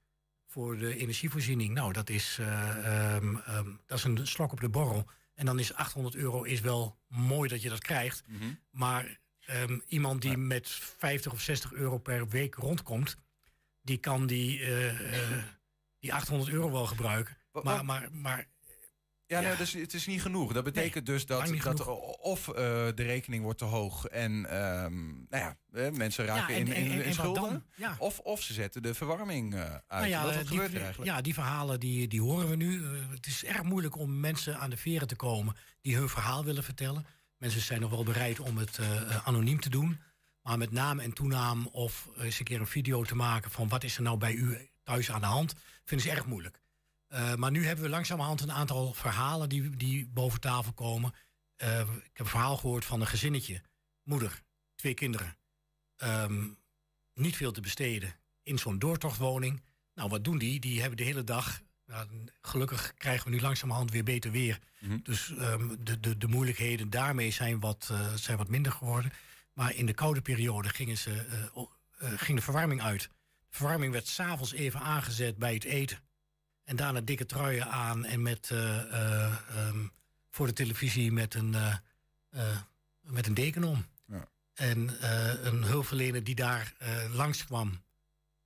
voor 0.48 0.78
de 0.78 0.98
energievoorziening. 0.98 1.74
Nou, 1.74 1.94
dat 1.94 2.10
is, 2.10 2.38
eh, 2.40 3.16
ehm, 3.16 3.36
ehm, 3.36 3.70
dat 3.86 3.98
is 3.98 4.04
een 4.04 4.28
slok 4.28 4.52
op 4.52 4.60
de 4.60 4.70
borrel. 4.70 5.10
En 5.34 5.46
dan 5.46 5.60
is 5.60 5.74
800 5.74 6.16
euro 6.16 6.44
is 6.44 6.60
wel 6.60 6.98
mooi 7.08 7.50
dat 7.50 7.62
je 7.62 7.70
dat 7.70 7.80
krijgt. 7.80 8.24
Mhm. 8.28 8.46
Maar 8.70 9.20
ehm, 9.46 9.80
iemand 9.88 10.22
die 10.22 10.38
met 10.38 10.70
50 10.70 11.32
of 11.32 11.42
60 11.42 11.74
euro 11.74 11.98
per 11.98 12.28
week 12.28 12.56
rondkomt, 12.56 13.18
die 13.82 13.98
kan 13.98 14.28
die, 14.28 14.60
eh, 14.60 15.14
eh, 15.14 15.44
die 16.00 16.14
800 16.14 16.52
euro 16.52 16.72
wel 16.72 16.86
gebruiken. 16.86 17.38
Maar, 17.64 17.86
maar, 17.86 18.10
maar 18.12 18.48
Ja, 19.28 19.40
nee, 19.40 19.56
dus 19.56 19.74
het 19.74 19.94
is 19.94 20.08
niet 20.08 20.22
genoeg. 20.22 20.54
Dat 20.54 20.64
betekent 20.64 21.06
dus 21.06 21.26
dat, 21.26 21.48
dat 21.64 21.88
of 22.20 22.48
eh, 22.48 22.54
de 22.56 23.04
rekening 23.04 23.44
wordt 23.44 23.58
te 23.60 23.66
hoog 23.66 24.06
en 24.06 24.46
ehm, 24.50 25.06
nou 25.06 25.26
ja, 25.30 25.58
eh, 25.74 25.92
mensen 25.92 26.26
raken 26.26 26.56
en- 26.56 26.68
in, 26.68 26.74
in, 26.74 26.92
en- 26.92 27.04
en 27.04 27.14
schulden. 27.14 27.66
Ja. 27.76 27.96
Of, 28.00 28.20
of 28.20 28.42
ze 28.42 28.54
zetten 28.54 28.82
de 28.82 28.94
verwarming 28.94 29.54
eh, 29.54 29.60
uit. 29.62 29.82
Nou 29.88 30.08
ja, 30.08 30.24
wat, 30.24 30.32
eh, 30.32 30.38
die, 30.40 30.48
gebeurt 30.48 30.74
er 30.74 30.82
eigenlijk? 30.82 31.12
Ja, 31.12 31.22
die 31.22 31.34
verhalen 31.34 31.80
die, 31.80 32.08
die 32.08 32.22
horen 32.22 32.50
we 32.50 32.56
nu. 32.56 32.84
Eh, 32.84 32.90
het 33.10 33.26
is 33.28 33.44
erg 33.44 33.64
moeilijk 33.64 33.98
om 33.98 34.20
mensen 34.20 34.60
aan 34.60 34.70
de 34.70 34.78
veren 34.78 35.08
te 35.08 35.16
komen 35.16 35.56
die 35.82 35.96
hun 35.96 36.10
verhaal 36.10 36.44
willen 36.44 36.64
vertellen. 36.64 37.06
Mensen 37.38 37.62
zijn 37.62 37.82
nog 37.82 37.90
wel 37.90 38.04
bereid 38.04 38.40
om 38.40 38.58
het 38.58 38.78
eh, 38.78 39.02
eh, 39.02 39.28
anoniem 39.28 39.60
te 39.60 39.70
doen. 39.70 40.00
Maar 40.42 40.58
met 40.58 40.72
naam 40.72 41.00
en 41.00 41.14
toenaam 41.14 41.68
of 41.72 42.10
eens 42.18 42.40
een 42.40 42.46
keer 42.46 42.60
een 42.60 42.68
video 42.68 43.04
te 43.04 43.16
maken 43.16 43.52
van 43.52 43.68
wat 43.68 43.84
is 43.84 43.96
er 43.98 44.02
nou 44.04 44.18
bij 44.18 44.34
u 44.34 44.70
thuis 44.84 45.12
aan 45.12 45.22
de 45.22 45.28
hand, 45.28 45.54
vinden 45.86 46.08
ze 46.08 46.14
erg 46.14 46.26
moeilijk. 46.26 46.62
Eh, 47.08 47.36
maar 47.36 47.52
nu 47.52 47.66
hebben 47.66 47.86
we 47.86 47.90
langzamerhand 47.90 48.42
een 48.42 48.52
aantal 48.52 48.94
verhalen 48.94 49.50
die, 49.50 49.78
die 49.78 50.08
boven 50.08 50.40
tafel 50.40 50.74
komen. 50.74 51.14
Eh, 51.56 51.80
ik 51.80 52.10
heb 52.14 52.20
een 52.20 52.26
verhaal 52.26 52.58
gehoord 52.58 52.86
van 52.86 53.02
een 53.02 53.08
gezinnetje. 53.08 53.62
Moeder, 54.04 54.44
twee 54.76 54.94
kinderen. 54.94 55.38
Ehm, 55.96 56.48
niet 57.14 57.36
veel 57.36 57.52
te 57.52 57.62
besteden 57.62 58.16
in 58.44 58.58
zo'n 58.58 58.80
doortochtwoning. 58.80 59.64
Nou, 59.94 60.10
wat 60.10 60.24
doen 60.24 60.38
die? 60.38 60.60
Die 60.60 60.80
hebben 60.80 60.98
de 60.98 61.04
hele 61.04 61.24
dag. 61.24 61.64
nou, 61.86 62.08
gelukkig 62.42 62.94
krijgen 62.98 63.26
we 63.26 63.36
nu 63.36 63.42
langzamerhand 63.42 63.92
weer 63.92 64.04
beter 64.04 64.32
weer. 64.32 64.60
Dus 65.04 65.36
ehm, 65.36 65.76
de, 65.80 66.00
de, 66.00 66.18
de 66.18 66.28
moeilijkheden 66.28 66.90
daarmee 66.90 67.32
zijn 67.32 67.60
wat, 67.60 67.88
eh, 67.92 68.14
zijn 68.14 68.38
wat 68.38 68.48
minder 68.50 68.72
geworden. 68.72 69.12
Maar 69.54 69.76
in 69.76 69.86
de 69.86 69.94
koude 69.94 70.22
periode 70.22 70.70
gingen 70.70 70.98
ze, 70.98 71.26
ging 72.00 72.38
de 72.38 72.44
verwarming 72.44 72.82
uit. 72.82 73.02
De 73.50 73.56
verwarming 73.56 73.92
werd 73.92 74.08
s'avonds 74.08 74.54
even 74.54 74.80
aangezet 74.80 75.38
bij 75.38 75.54
het 75.54 75.64
eten. 75.64 76.05
En 76.66 76.76
daarna 76.76 77.02
dikke 77.02 77.26
truien 77.26 77.72
aan 77.72 78.06
en 78.06 78.22
met, 78.22 78.50
eh, 78.52 78.80
eh, 78.94 79.34
ehm, 79.50 79.88
voor 80.30 80.48
de 80.48 80.54
televisie 80.54 81.12
met 81.12 81.34
een, 81.34 81.56
eh, 82.30 82.58
met 83.02 83.28
een 83.28 83.34
deken 83.34 83.64
om. 83.64 83.86
Ja. 84.06 84.28
En 84.54 85.08
een 85.48 85.64
hulpverlener 85.64 86.24
die 86.24 86.36
daar 86.36 86.74
eh, 86.78 87.14
langskwam, 87.14 87.84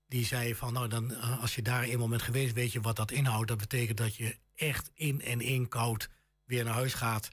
die 0.07 0.25
zei 0.25 0.55
van, 0.55 0.73
nou 0.73 0.87
dan, 0.87 1.15
als 1.21 1.55
je 1.55 1.61
daar 1.61 1.83
eenmaal 1.83 2.07
bent 2.07 2.21
geweest, 2.21 2.53
weet 2.53 2.71
je 2.71 2.81
wat 2.81 2.95
dat 2.95 3.11
inhoudt. 3.11 3.47
Dat 3.47 3.57
betekent 3.57 3.97
dat 3.97 4.15
je 4.15 4.37
echt 4.55 4.91
in 4.93 5.21
en 5.21 5.41
in 5.41 5.67
koud 5.67 6.09
weer 6.45 6.63
naar 6.63 6.73
huis 6.73 6.93
gaat 6.93 7.29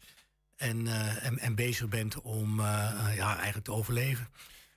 en, 0.56 0.86
en, 1.20 1.38
en 1.38 1.54
bezig 1.54 1.88
bent 1.88 2.20
om 2.20 2.60
ja, 2.60 3.34
eigenlijk 3.34 3.64
te 3.64 3.72
overleven. 3.72 4.28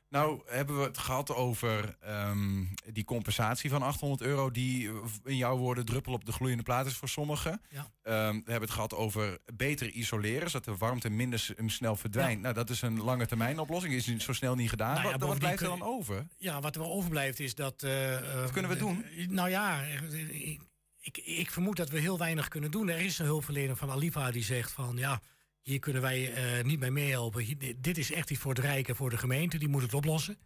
Nou, 0.09 0.41
hebben 0.45 0.77
we 0.77 0.83
het 0.83 0.97
gehad 0.97 1.35
over 1.35 1.95
ehm, 2.01 2.63
die 2.93 3.03
compensatie 3.03 3.69
van 3.69 3.81
800 3.81 4.21
euro, 4.21 4.51
die 4.51 4.87
eh, 4.89 4.93
in 5.23 5.37
jouw 5.37 5.57
woorden 5.57 5.85
druppel 5.85 6.13
op 6.13 6.25
de 6.25 6.31
gloeiende 6.31 6.63
plaat 6.63 6.85
is 6.85 6.93
voor 6.95 7.09
sommigen. 7.09 7.61
Ja. 7.69 7.87
Ehm, 8.01 8.33
we 8.33 8.51
hebben 8.51 8.61
het 8.61 8.71
gehad 8.71 8.93
over 8.95 9.37
beter 9.55 9.89
isoleren, 9.89 10.49
zodat 10.49 10.65
de 10.65 10.77
warmte 10.77 11.09
minder 11.09 11.47
snel 11.65 11.95
verdwijnt. 11.95 12.41
Nou, 12.41 12.53
dat 12.53 12.69
is 12.69 12.81
een 12.81 13.01
lange 13.01 13.25
termijn 13.25 13.59
oplossing, 13.59 13.93
is 13.93 14.17
zo 14.17 14.33
snel 14.33 14.55
niet 14.55 14.69
gedaan. 14.69 14.93
Nou 14.95 15.05
ja, 15.05 15.17
wat, 15.17 15.29
wat 15.29 15.39
blijft 15.39 15.61
er 15.61 15.67
dan 15.67 15.81
over? 15.83 16.27
Ja, 16.37 16.61
wat 16.61 16.75
er 16.75 16.81
overblijft 16.81 17.39
is 17.39 17.55
dat... 17.55 17.83
eh, 17.83 18.41
Wat 18.41 18.51
kunnen 18.51 18.71
we 18.71 18.77
eh, 18.77 18.81
doen? 18.83 19.03
eh, 19.05 19.27
nou 19.27 19.49
ja, 19.49 19.83
eh, 19.83 20.45
ik, 20.47 20.61
ik, 21.01 21.17
ik 21.17 21.51
vermoed 21.51 21.77
dat 21.77 21.89
we 21.89 21.99
heel 21.99 22.17
weinig 22.17 22.47
kunnen 22.47 22.71
doen. 22.71 22.89
Er 22.89 22.99
is 22.99 23.19
een 23.19 23.25
hulpverlener 23.25 23.75
van 23.75 23.89
Aliva 23.91 24.31
die 24.31 24.43
zegt 24.43 24.71
van... 24.71 24.97
ja, 24.97 25.21
hier 25.61 25.79
kunnen 25.79 26.01
wij 26.01 26.33
eh, 26.33 26.63
niet 26.65 26.79
mee 26.79 26.91
meehelpen. 26.91 27.57
Dit 27.81 27.97
is 27.97 28.11
echt 28.11 28.29
iets 28.29 28.39
voor 28.39 28.53
het 28.53 28.63
Rijk 28.63 28.87
en 28.87 28.95
voor 28.95 29.09
de 29.09 29.17
gemeente. 29.17 29.57
Die 29.57 29.67
moet 29.67 29.81
het 29.81 29.93
oplossen. 29.93 30.37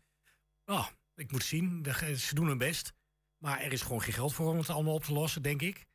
Nou, 0.66 0.86
ik 1.16 1.32
moet 1.32 1.44
zien, 1.44 1.86
ze 2.18 2.36
doen 2.36 2.48
hun 2.48 2.58
best. 2.58 2.94
Maar 3.38 3.62
er 3.62 3.72
is 3.72 3.82
gewoon 3.82 4.02
geen 4.02 4.14
geld 4.14 4.34
voor 4.34 4.50
om 4.50 4.58
het 4.58 4.70
allemaal 4.70 4.94
op 4.94 5.04
te 5.04 5.14
lossen, 5.14 5.42
denk 5.42 5.62
ik. 5.62 5.86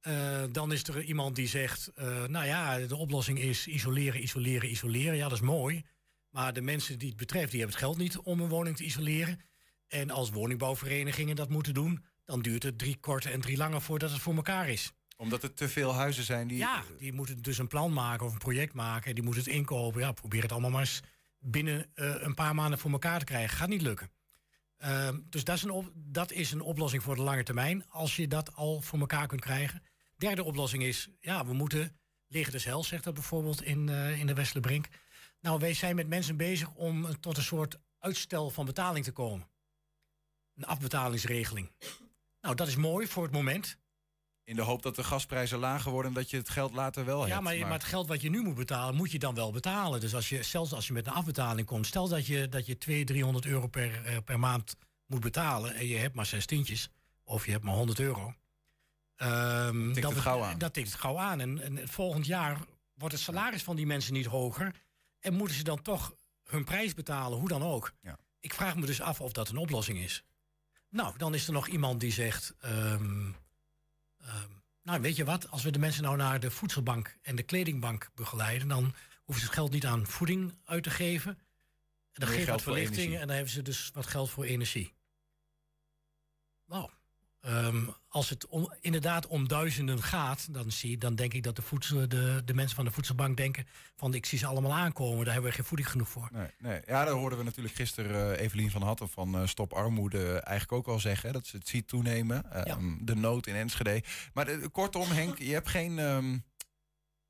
Eh, 0.00 0.44
dan 0.52 0.72
is 0.72 0.82
er 0.82 1.02
iemand 1.02 1.36
die 1.36 1.48
zegt, 1.48 1.88
eh, 1.94 2.24
nou 2.24 2.46
ja, 2.46 2.78
de 2.78 2.96
oplossing 2.96 3.38
is 3.38 3.66
isoleren, 3.66 4.22
isoleren, 4.22 4.70
isoleren. 4.70 5.16
Ja, 5.16 5.28
dat 5.28 5.38
is 5.38 5.44
mooi. 5.44 5.84
Maar 6.28 6.52
de 6.52 6.60
mensen 6.60 6.98
die 6.98 7.08
het 7.08 7.16
betreft, 7.16 7.50
die 7.50 7.60
hebben 7.60 7.76
het 7.76 7.86
geld 7.86 7.98
niet 7.98 8.18
om 8.18 8.40
een 8.40 8.48
woning 8.48 8.76
te 8.76 8.84
isoleren. 8.84 9.40
En 9.86 10.10
als 10.10 10.30
woningbouwverenigingen 10.30 11.36
dat 11.36 11.48
moeten 11.48 11.74
doen, 11.74 12.04
dan 12.24 12.42
duurt 12.42 12.62
het 12.62 12.78
drie 12.78 12.96
korte 12.96 13.30
en 13.30 13.40
drie 13.40 13.56
lange 13.56 13.80
voordat 13.80 14.10
het 14.10 14.20
voor 14.20 14.34
elkaar 14.34 14.68
is. 14.68 14.92
Omdat 15.20 15.42
er 15.42 15.54
te 15.54 15.68
veel 15.68 15.94
huizen 15.94 16.24
zijn 16.24 16.48
die... 16.48 16.58
Ja, 16.58 16.82
die 16.98 17.12
moeten 17.12 17.42
dus 17.42 17.58
een 17.58 17.68
plan 17.68 17.92
maken 17.92 18.26
of 18.26 18.32
een 18.32 18.38
project 18.38 18.72
maken. 18.72 19.14
Die 19.14 19.24
moeten 19.24 19.42
het 19.42 19.52
inkopen. 19.52 20.00
Ja, 20.00 20.12
probeer 20.12 20.42
het 20.42 20.52
allemaal 20.52 20.70
maar 20.70 20.80
eens 20.80 21.02
binnen 21.38 21.90
eh, 21.94 22.14
een 22.18 22.34
paar 22.34 22.54
maanden 22.54 22.78
voor 22.78 22.90
elkaar 22.90 23.18
te 23.18 23.24
krijgen. 23.24 23.56
Gaat 23.56 23.68
niet 23.68 23.82
lukken. 23.82 24.10
Ehm, 24.76 25.18
dus 25.24 25.44
dat 25.44 25.56
is, 25.56 25.62
een 25.62 25.92
dat 25.94 26.32
is 26.32 26.52
een 26.52 26.60
oplossing 26.60 27.02
voor 27.02 27.14
de 27.14 27.22
lange 27.22 27.42
termijn. 27.42 27.84
Als 27.88 28.16
je 28.16 28.28
dat 28.28 28.54
al 28.54 28.80
voor 28.80 28.98
elkaar 28.98 29.26
kunt 29.26 29.40
krijgen. 29.40 29.82
Derde 30.16 30.44
oplossing 30.44 30.82
is, 30.82 31.08
ja, 31.20 31.46
we 31.46 31.52
moeten 31.52 31.98
liggen 32.26 32.52
des 32.52 32.64
hel, 32.64 32.84
zegt 32.84 33.04
dat 33.04 33.14
bijvoorbeeld 33.14 33.62
in, 33.62 33.88
eh, 33.88 34.20
in 34.20 34.26
de 34.26 34.34
Westerbrink. 34.34 34.88
Nou, 35.40 35.58
wij 35.58 35.74
zijn 35.74 35.96
met 35.96 36.08
mensen 36.08 36.36
bezig 36.36 36.74
om 36.74 37.20
tot 37.20 37.36
een 37.36 37.42
soort 37.42 37.78
uitstel 37.98 38.50
van 38.50 38.66
betaling 38.66 39.04
te 39.04 39.12
komen. 39.12 39.48
Een 40.54 40.64
afbetalingsregeling. 40.64 41.70
Nou, 42.40 42.54
dat 42.54 42.68
is 42.68 42.76
mooi 42.76 43.06
voor 43.06 43.22
het 43.22 43.32
moment. 43.32 43.78
In 44.48 44.56
de 44.56 44.62
hoop 44.62 44.82
dat 44.82 44.96
de 44.96 45.04
gasprijzen 45.04 45.58
lager 45.58 45.90
worden 45.90 46.10
en 46.10 46.16
dat 46.16 46.30
je 46.30 46.36
het 46.36 46.48
geld 46.48 46.72
later 46.72 47.04
wel 47.04 47.26
Ja, 47.26 47.32
hebt. 47.32 47.42
maar, 47.42 47.58
maar 47.58 47.72
het 47.72 47.84
geld 47.84 48.06
wat 48.06 48.20
je 48.20 48.30
nu 48.30 48.42
moet 48.42 48.54
betalen, 48.54 48.94
moet 48.94 49.10
je 49.12 49.18
dan 49.18 49.34
wel 49.34 49.52
betalen. 49.52 50.00
Dus 50.00 50.14
als 50.14 50.28
je, 50.28 50.42
zelfs 50.42 50.72
als 50.72 50.86
je 50.86 50.92
met 50.92 51.06
een 51.06 51.12
afbetaling 51.12 51.66
komt, 51.66 51.86
stel 51.86 52.08
dat 52.08 52.26
je, 52.26 52.48
dat 52.48 52.66
je 52.66 52.78
200, 52.78 53.06
300 53.08 53.46
euro 53.46 53.66
per, 53.66 54.04
eh, 54.04 54.16
per 54.24 54.38
maand 54.38 54.76
moet 55.06 55.20
betalen 55.20 55.74
en 55.74 55.86
je 55.86 55.96
hebt 55.96 56.14
maar 56.14 56.26
zes 56.26 56.46
tientjes, 56.46 56.88
of 57.24 57.44
je 57.44 57.50
hebt 57.50 57.64
maar 57.64 57.74
100 57.74 57.98
euro. 58.00 58.34
Tikt 59.16 60.02
dan 60.02 60.12
het 60.12 60.22
gauw 60.22 60.42
aan. 60.42 60.58
Dat 60.58 60.72
tikt 60.72 60.88
het 60.90 61.00
gauw 61.00 61.18
aan. 61.18 61.40
En, 61.40 61.60
en 61.62 61.88
volgend 61.88 62.26
jaar 62.26 62.60
wordt 62.94 63.14
het 63.14 63.22
salaris 63.24 63.62
van 63.62 63.76
die 63.76 63.86
mensen 63.86 64.12
niet 64.12 64.26
hoger. 64.26 64.74
En 65.20 65.34
moeten 65.34 65.56
ze 65.56 65.62
dan 65.64 65.82
toch 65.82 66.14
hun 66.44 66.64
prijs 66.64 66.94
betalen, 66.94 67.38
hoe 67.38 67.48
dan 67.48 67.62
ook. 67.62 67.92
Ik 68.40 68.54
vraag 68.54 68.76
me 68.76 68.86
dus 68.86 69.00
af 69.00 69.20
of 69.20 69.32
dat 69.32 69.48
een 69.48 69.56
oplossing 69.56 69.98
is. 69.98 70.22
Nou, 70.88 71.18
dan 71.18 71.34
is 71.34 71.46
er 71.46 71.52
nog 71.52 71.66
iemand 71.68 72.00
die 72.00 72.12
zegt. 72.12 72.54
ehm, 72.60 73.30
ehm, 74.20 74.50
nou, 74.82 75.00
weet 75.00 75.16
je 75.16 75.24
wat? 75.24 75.50
Als 75.50 75.62
we 75.62 75.70
de 75.70 75.78
mensen 75.78 76.02
nou 76.02 76.16
naar 76.16 76.40
de 76.40 76.50
voedselbank 76.50 77.16
en 77.22 77.36
de 77.36 77.42
kledingbank 77.42 78.10
begeleiden, 78.14 78.68
dan 78.68 78.94
hoeven 79.24 79.44
ze 79.44 79.50
het 79.50 79.58
geld 79.58 79.70
niet 79.70 79.86
aan 79.86 80.06
voeding 80.06 80.54
uit 80.64 80.82
te 80.82 80.90
geven. 80.90 81.38
En 82.12 82.24
dan 82.24 82.28
geven 82.28 82.44
geld 82.44 82.64
wat 82.64 82.74
verlichting 82.74 83.14
en 83.14 83.26
dan 83.26 83.36
hebben 83.36 83.52
ze 83.52 83.62
dus 83.62 83.90
wat 83.94 84.06
geld 84.06 84.30
voor 84.30 84.44
energie. 84.44 84.94
Nou, 86.66 86.90
ehm, 87.40 87.84
als 88.08 88.30
het 88.30 88.46
om, 88.46 88.72
inderdaad 88.80 89.26
om 89.26 89.48
duizenden 89.48 90.02
gaat, 90.02 90.54
dan, 90.54 90.70
zie, 90.72 90.98
dan 90.98 91.14
denk 91.14 91.34
ik 91.34 91.42
dat 91.42 91.56
de, 91.56 91.62
voedsel, 91.62 92.08
de, 92.08 92.42
de 92.44 92.54
mensen 92.54 92.76
van 92.76 92.84
de 92.84 92.90
voedselbank 92.90 93.36
denken 93.36 93.66
van 93.96 94.14
ik 94.14 94.26
zie 94.26 94.38
ze 94.38 94.46
allemaal 94.46 94.74
aankomen, 94.74 95.24
daar 95.24 95.32
hebben 95.32 95.50
we 95.50 95.56
geen 95.56 95.66
voeding 95.66 95.90
genoeg 95.90 96.08
voor. 96.08 96.28
Nee, 96.32 96.50
nee. 96.58 96.80
Ja, 96.86 97.04
daar 97.04 97.14
hoorden 97.14 97.38
we 97.38 97.44
natuurlijk 97.44 97.74
gisteren 97.74 98.36
eh, 98.36 98.44
Evelien 98.44 98.70
van 98.70 98.82
Hatten 98.82 99.08
van 99.08 99.34
eh, 99.34 99.46
Stop 99.46 99.72
Armoede 99.72 100.32
eigenlijk 100.40 100.72
ook 100.72 100.94
al 100.94 101.00
zeggen. 101.00 101.32
Dat 101.32 101.46
ze 101.46 101.56
het 101.56 101.68
ziet 101.68 101.88
toenemen. 101.88 102.52
Ehm, 102.52 102.94
De 103.00 103.14
nood 103.14 103.46
in 103.46 103.54
Enschede. 103.54 104.02
Maar 104.32 104.46
eh, 104.48 104.56
kortom, 104.72 105.08
Henk, 105.10 105.38
je 105.38 105.52
hebt 105.52 105.68
geen... 105.68 105.98
ehm, 105.98 106.38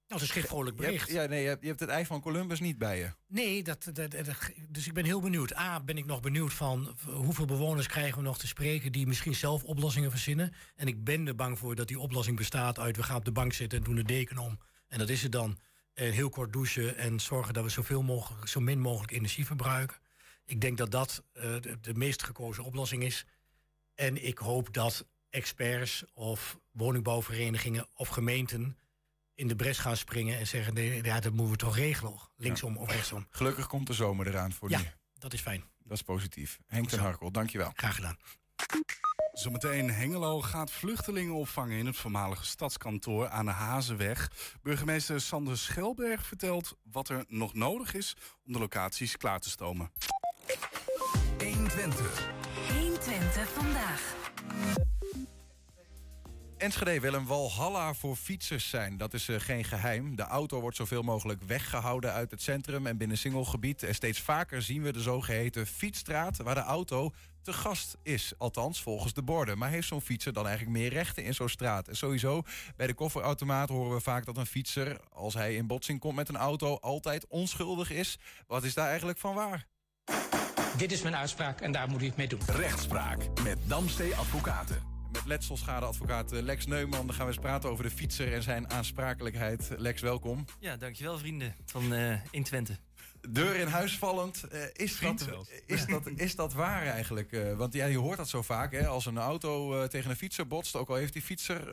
dat 0.08 0.20
is 0.20 0.30
geen 0.30 0.42
vrolijk 0.42 0.76
hebt- 0.76 0.88
bericht. 0.90 1.10
ja, 1.10 1.26
nee, 1.26 1.42
je 1.42 1.48
hebt, 1.48 1.60
je 1.62 1.68
hebt 1.68 1.80
het 1.80 1.88
ei 1.88 2.06
van 2.06 2.20
Columbus 2.20 2.60
niet 2.60 2.78
bij 2.78 2.98
je. 2.98 3.10
Nee, 3.26 3.62
dat, 3.62 3.84
dat, 3.92 4.10
dat- 4.10 4.50
dus 4.68 4.86
ik 4.86 4.92
ben 4.92 5.04
heel 5.04 5.20
benieuwd. 5.20 5.56
A, 5.56 5.80
ben 5.80 5.96
ik 5.98 6.06
nog 6.06 6.20
benieuwd 6.20 6.52
van 6.52 6.96
hoeveel 7.06 7.44
bewoners 7.44 7.86
krijgen 7.86 8.18
we 8.18 8.24
nog 8.24 8.38
te 8.38 8.46
spreken 8.46 8.92
die 8.92 9.06
misschien 9.06 9.34
zelf 9.34 9.64
oplossingen 9.64 10.10
verzinnen. 10.10 10.52
En 10.76 10.86
ik 10.86 11.04
ben 11.04 11.26
er 11.26 11.34
bang 11.34 11.58
voor 11.58 11.74
dat 11.74 11.88
die 11.88 11.98
oplossing 11.98 12.36
bestaat 12.36 12.78
uit 12.78 12.96
we 12.96 13.02
gaan 13.02 13.16
op 13.16 13.24
de 13.24 13.32
bank 13.32 13.52
zitten 13.52 13.78
en 13.78 13.84
doen 13.84 13.94
de 13.94 14.04
deken 14.04 14.38
om. 14.38 14.58
En 14.88 14.98
dat 14.98 15.08
is 15.08 15.22
het 15.22 15.32
dan. 15.32 15.58
En 15.94 16.12
heel 16.12 16.28
kort 16.30 16.52
douchen 16.52 16.96
en 16.96 17.20
zorgen 17.20 17.54
dat 17.54 17.64
we 17.64 17.70
zoveel 17.70 18.02
mogelijk, 18.02 18.48
zo 18.48 18.60
min 18.60 18.80
mogelijk 18.80 19.12
energie 19.12 19.46
verbruiken. 19.46 19.96
Ik 20.44 20.60
denk 20.60 20.78
dat 20.78 20.90
dat 20.90 21.22
eh, 21.32 21.42
de, 21.42 21.78
de 21.80 21.94
meest 21.94 22.22
gekozen 22.22 22.64
oplossing 22.64 23.02
is. 23.02 23.24
En 23.94 24.24
ik 24.26 24.38
hoop 24.38 24.72
dat 24.74 25.06
experts 25.30 26.04
of 26.14 26.58
woningbouwverenigingen 26.70 27.86
of 27.94 28.08
gemeenten 28.08 28.76
in 29.38 29.48
de 29.48 29.56
bres 29.56 29.78
gaan 29.78 29.96
springen 29.96 30.38
en 30.38 30.46
zeggen: 30.46 30.74
nee, 30.74 31.02
ja, 31.02 31.20
dat 31.20 31.32
moeten 31.32 31.50
we 31.50 31.56
toch 31.56 31.76
regelen. 31.76 32.14
Linksom 32.36 32.76
of 32.76 32.90
rechtsom. 32.90 33.26
Gelukkig 33.30 33.66
komt 33.66 33.86
de 33.86 33.92
zomer 33.92 34.26
eraan 34.26 34.52
voor 34.52 34.70
Ja, 34.70 34.80
dat 35.18 35.32
is 35.32 35.40
fijn. 35.40 35.64
Dat 35.84 35.96
is 35.96 36.02
positief. 36.02 36.58
Henk 36.66 36.88
ten 36.88 36.98
Harkel, 36.98 37.30
dankjewel. 37.30 37.72
Graag 37.74 37.94
gedaan. 37.94 38.16
Zometeen 39.32 39.90
Hengelo 39.90 40.40
gaat 40.40 40.70
vluchtelingen 40.70 41.34
opvangen 41.34 41.78
in 41.78 41.86
het 41.86 41.96
voormalige 41.96 42.44
stadskantoor 42.44 43.28
aan 43.28 43.44
de 43.44 43.50
Hazenweg. 43.50 44.30
Burgemeester 44.62 45.20
Sander 45.20 45.58
Schelberg 45.58 46.26
vertelt 46.26 46.76
wat 46.82 47.08
er 47.08 47.24
nog 47.28 47.54
nodig 47.54 47.94
is 47.94 48.16
om 48.46 48.52
de 48.52 48.58
locaties 48.58 49.16
klaar 49.16 49.40
te 49.40 49.50
stomen. 49.50 49.90
120. 51.38 52.30
120 52.72 53.48
vandaag. 53.48 54.16
Enschede 56.58 57.00
wil 57.00 57.14
een 57.14 57.26
walhalla 57.26 57.94
voor 57.94 58.16
fietsers 58.16 58.68
zijn. 58.68 58.96
Dat 58.96 59.14
is 59.14 59.28
eh, 59.28 59.40
geen 59.40 59.64
geheim. 59.64 60.16
De 60.16 60.22
auto 60.22 60.60
wordt 60.60 60.76
zoveel 60.76 61.02
mogelijk 61.02 61.42
weggehouden 61.42 62.12
uit 62.12 62.30
het 62.30 62.42
centrum 62.42 62.86
en 62.86 62.96
binnen 62.96 63.18
singelgebied. 63.18 63.82
En 63.82 63.94
steeds 63.94 64.20
vaker 64.20 64.62
zien 64.62 64.82
we 64.82 64.92
de 64.92 65.00
zogeheten 65.00 65.66
fietsstraat... 65.66 66.36
waar 66.36 66.54
de 66.54 66.60
auto 66.60 67.12
te 67.42 67.52
gast 67.52 67.96
is. 68.02 68.32
Althans, 68.38 68.82
volgens 68.82 69.12
de 69.12 69.22
borden. 69.22 69.58
Maar 69.58 69.70
heeft 69.70 69.88
zo'n 69.88 70.00
fietser 70.00 70.32
dan 70.32 70.46
eigenlijk 70.46 70.78
meer 70.78 70.90
rechten 70.90 71.24
in 71.24 71.34
zo'n 71.34 71.48
straat? 71.48 71.88
En 71.88 71.96
sowieso, 71.96 72.42
bij 72.76 72.86
de 72.86 72.94
kofferautomaat 72.94 73.68
horen 73.68 73.94
we 73.94 74.00
vaak 74.00 74.24
dat 74.24 74.36
een 74.36 74.46
fietser... 74.46 75.00
als 75.12 75.34
hij 75.34 75.54
in 75.54 75.66
botsing 75.66 76.00
komt 76.00 76.16
met 76.16 76.28
een 76.28 76.36
auto, 76.36 76.76
altijd 76.76 77.26
onschuldig 77.26 77.90
is. 77.90 78.18
Wat 78.46 78.64
is 78.64 78.74
daar 78.74 78.88
eigenlijk 78.88 79.18
van 79.18 79.34
waar? 79.34 79.66
Dit 80.76 80.92
is 80.92 81.02
mijn 81.02 81.16
uitspraak 81.16 81.60
en 81.60 81.72
daar 81.72 81.88
moet 81.88 82.02
u 82.02 82.06
het 82.06 82.16
mee 82.16 82.28
doen. 82.28 82.40
Rechtspraak 82.46 83.40
met 83.42 83.58
Damstee 83.66 84.16
Advocaten. 84.16 84.97
Met 85.12 85.24
letselschadeadvocaat 85.26 86.32
eh, 86.32 86.42
Lex 86.42 86.66
Neumann 86.66 87.06
dan 87.06 87.14
gaan 87.14 87.26
we 87.26 87.32
eens 87.32 87.40
praten 87.40 87.70
over 87.70 87.84
de 87.84 87.90
fietser 87.90 88.32
en 88.32 88.42
zijn 88.42 88.70
aansprakelijkheid. 88.70 89.70
Lex, 89.76 90.00
welkom. 90.00 90.44
Ja, 90.60 90.76
dankjewel 90.76 91.18
vrienden 91.18 91.54
van 91.64 91.92
uh, 91.92 92.14
in 92.30 92.42
Twente. 92.42 92.78
Deur 93.28 93.56
in 93.56 93.66
huis 93.66 93.98
vallend. 93.98 94.44
Uh, 94.52 94.62
is, 94.72 95.00
dat, 95.00 95.28
is, 95.66 95.86
dat, 95.86 96.06
is 96.16 96.34
dat 96.34 96.52
waar 96.52 96.86
eigenlijk? 96.86 97.32
Uh, 97.32 97.54
want 97.54 97.74
ja, 97.74 97.86
je 97.86 97.98
hoort 97.98 98.16
dat 98.16 98.28
zo 98.28 98.42
vaak. 98.42 98.72
Hè? 98.72 98.86
Als 98.86 99.06
een 99.06 99.18
auto 99.18 99.74
uh, 99.74 99.84
tegen 99.84 100.10
een 100.10 100.16
fietser 100.16 100.46
botst, 100.46 100.76
ook 100.76 100.88
al 100.88 100.94
heeft 100.94 101.12
die 101.12 101.22
fietser 101.22 101.72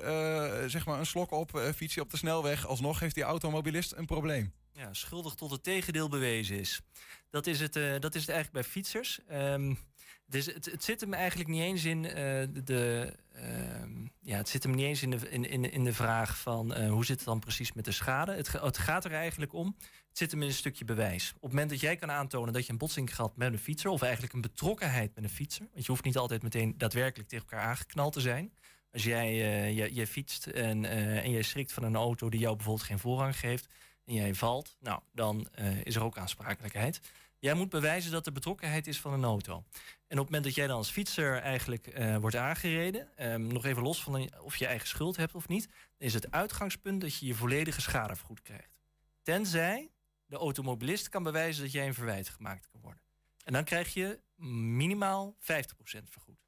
zeg 0.69 0.85
maar 0.85 0.99
een 0.99 1.05
slok 1.05 1.31
op, 1.31 1.71
fiets 1.75 1.97
op 1.97 2.09
de 2.09 2.17
snelweg, 2.17 2.67
alsnog 2.67 2.99
heeft 2.99 3.15
die 3.15 3.23
automobilist 3.23 3.93
een 3.95 4.05
probleem. 4.05 4.53
Ja, 4.73 4.93
schuldig 4.93 5.33
tot 5.33 5.51
het 5.51 5.63
tegendeel 5.63 6.09
bewezen 6.09 6.59
is. 6.59 6.81
Dat 7.29 7.47
is 7.47 7.59
het, 7.59 7.73
dat 7.73 8.15
is 8.15 8.21
het 8.21 8.29
eigenlijk 8.29 8.51
bij 8.51 8.63
fietsers. 8.63 9.19
Um, 9.31 9.77
dus 10.25 10.45
het, 10.45 10.65
het 10.65 10.83
zit 10.83 11.01
hem 11.01 11.13
eigenlijk 11.13 11.49
niet 11.49 11.61
eens 11.61 11.85
in 11.85 12.01
de. 12.01 13.13
Ehm, 13.33 14.05
ja, 14.21 14.37
het 14.37 14.49
zit 14.49 14.63
hem 14.63 14.75
niet 14.75 14.85
eens 14.85 15.01
in 15.01 15.09
de, 15.09 15.29
in, 15.29 15.49
in, 15.49 15.71
in 15.71 15.83
de 15.83 15.93
vraag 15.93 16.37
van 16.37 16.87
hoe 16.87 17.05
zit 17.05 17.15
het 17.15 17.25
dan 17.25 17.39
precies 17.39 17.73
met 17.73 17.85
de 17.85 17.91
schade. 17.91 18.33
Het, 18.33 18.51
het 18.51 18.77
gaat 18.77 19.05
er 19.05 19.11
eigenlijk 19.11 19.53
om 19.53 19.75
het 20.15 20.23
zit 20.23 20.33
hem 20.33 20.41
in 20.41 20.47
een 20.47 20.53
stukje 20.61 20.85
bewijs. 20.85 21.33
Op 21.35 21.41
het 21.41 21.51
moment 21.51 21.69
dat 21.69 21.79
jij 21.79 21.95
kan 21.95 22.11
aantonen 22.11 22.53
dat 22.53 22.65
je 22.65 22.71
een 22.71 22.77
botsing 22.77 23.15
gehad 23.15 23.37
met 23.37 23.53
een 23.53 23.59
fietser, 23.59 23.89
of 23.89 24.01
eigenlijk 24.01 24.33
een 24.33 24.41
betrokkenheid 24.41 25.15
met 25.15 25.23
een 25.23 25.29
fietser, 25.29 25.67
want 25.71 25.85
je 25.85 25.91
hoeft 25.91 26.03
niet 26.03 26.17
altijd 26.17 26.43
meteen 26.43 26.77
daadwerkelijk 26.77 27.29
tegen 27.29 27.45
elkaar 27.49 27.67
aangeknald 27.67 28.13
te 28.13 28.21
zijn. 28.21 28.53
Als 28.91 29.03
jij 29.03 29.31
uh, 29.31 29.77
je, 29.77 29.95
je, 29.95 30.07
fietst 30.07 30.47
en, 30.47 30.85
en 30.85 31.31
jij 31.31 31.41
schrikt 31.41 31.73
van 31.73 31.83
een 31.83 31.95
auto 31.95 32.29
die 32.29 32.39
jou 32.39 32.55
bijvoorbeeld 32.55 32.87
geen 32.87 32.99
voorrang 32.99 33.39
geeft 33.39 33.67
en 34.05 34.13
jij 34.13 34.33
valt, 34.33 34.75
nou, 34.79 34.99
dan 35.13 35.47
is 35.83 35.95
er 35.95 36.03
ook 36.03 36.17
aansprakelijkheid. 36.17 36.99
Jij 37.45 37.53
moet 37.53 37.69
bewijzen 37.69 38.11
dat 38.11 38.25
er 38.25 38.31
betrokkenheid 38.31 38.87
is 38.87 38.99
van 38.99 39.13
een 39.13 39.23
auto. 39.23 39.53
En 39.53 39.59
op 39.59 39.65
het 40.07 40.17
moment 40.17 40.43
dat 40.43 40.55
jij 40.55 40.67
dan 40.67 40.77
als 40.77 40.89
fietser 40.89 41.37
eigenlijk 41.37 41.91
wordt 42.19 42.35
aangereden, 42.35 43.31
um, 43.31 43.47
nog 43.47 43.65
even 43.65 43.83
los 43.83 44.03
van 44.03 44.39
of 44.39 44.55
je 44.55 44.65
eigen 44.65 44.87
schuld 44.87 45.17
hebt 45.17 45.35
of 45.35 45.47
niet, 45.47 45.67
is 45.97 46.13
het 46.13 46.31
uitgangspunt 46.31 47.01
dat 47.01 47.17
je 47.17 47.25
je 47.25 47.33
volledige 47.33 47.81
schade 47.81 48.15
vergoed 48.15 48.41
krijgt. 48.41 48.77
Tenzij 49.21 49.91
de 50.25 50.35
automobilist 50.35 51.09
kan 51.09 51.23
bewijzen 51.23 51.63
dat 51.63 51.71
jij 51.71 51.87
een 51.87 51.93
verwijt 51.93 52.29
gemaakt 52.29 52.67
kan 52.71 52.81
worden. 52.81 53.01
En 53.43 53.53
dan 53.53 53.63
krijg 53.63 53.93
je 53.93 54.21
minimaal 54.75 55.35
50% 55.39 55.43
vergoed. 56.09 56.45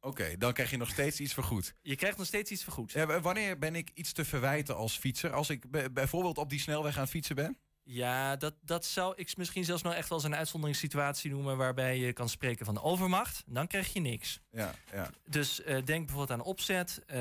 Oké, 0.00 0.36
dan 0.36 0.52
krijg 0.52 0.70
je 0.70 0.76
nog 0.76 0.90
steeds 0.90 1.20
iets 1.20 1.34
vergoed. 1.34 1.74
Je 1.82 1.96
krijgt 1.96 2.18
nog 2.18 2.26
steeds 2.26 2.50
iets 2.50 2.62
vergoed. 2.62 2.92
Ja, 2.92 3.20
wanneer 3.20 3.58
ben 3.58 3.74
ik 3.74 3.90
iets 3.94 4.12
te 4.12 4.24
verwijten 4.24 4.76
als 4.76 4.98
fietser? 4.98 5.32
Als 5.32 5.50
ik 5.50 5.92
bijvoorbeeld 5.92 6.38
op 6.38 6.50
die 6.50 6.60
snelweg 6.60 6.96
aan 6.96 7.02
het 7.02 7.10
fietsen 7.10 7.36
ben? 7.36 7.58
Ja, 7.90 8.36
dat, 8.36 8.54
dat 8.60 8.84
zou 8.84 9.12
ik 9.16 9.36
misschien 9.36 9.64
zelfs 9.64 9.82
nog 9.82 9.94
echt 9.94 10.08
wel 10.08 10.18
eens 10.18 10.26
een 10.26 10.34
uitzonderingssituatie 10.34 11.30
noemen... 11.30 11.56
waarbij 11.56 11.98
je 11.98 12.12
kan 12.12 12.28
spreken 12.28 12.66
van 12.66 12.82
overmacht. 12.82 13.42
Dan 13.46 13.66
krijg 13.66 13.92
je 13.92 14.00
niks. 14.00 14.40
Ja, 14.50 14.74
ja. 14.92 15.10
Dus 15.24 15.60
uh, 15.60 15.66
denk 15.66 16.06
bijvoorbeeld 16.06 16.30
aan 16.30 16.46
opzet. 16.46 17.02
Uh, 17.06 17.16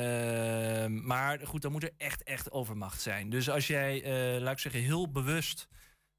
maar 0.85 1.39
goed, 1.47 1.61
dan 1.61 1.71
moet 1.71 1.83
er 1.83 1.93
echt, 1.97 2.23
echt 2.23 2.51
overmacht 2.51 3.01
zijn. 3.01 3.29
Dus 3.29 3.49
als 3.49 3.67
jij, 3.67 4.03
uh, 4.35 4.41
laat 4.41 4.53
ik 4.53 4.59
zeggen, 4.59 4.81
heel 4.81 5.11
bewust 5.11 5.67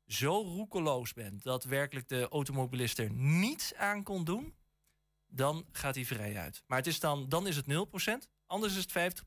zo 0.07 0.43
roekeloos 0.43 1.13
bent 1.13 1.43
dat 1.43 1.65
werkelijk 1.65 2.09
de 2.09 2.29
automobilist 2.29 2.99
er 2.99 3.11
niets 3.13 3.75
aan 3.75 4.03
kon 4.03 4.25
doen, 4.25 4.55
dan 5.27 5.67
gaat 5.73 5.95
hij 5.95 6.05
vrij 6.05 6.37
uit. 6.37 6.63
Maar 6.67 6.79
het 6.79 6.87
is 6.87 7.01
dan, 7.01 7.29
dan 7.29 7.47
is 7.47 7.57
het 7.57 7.67
0%, 7.67 8.29
anders 8.47 8.77
is 8.77 8.87
het 8.93 9.23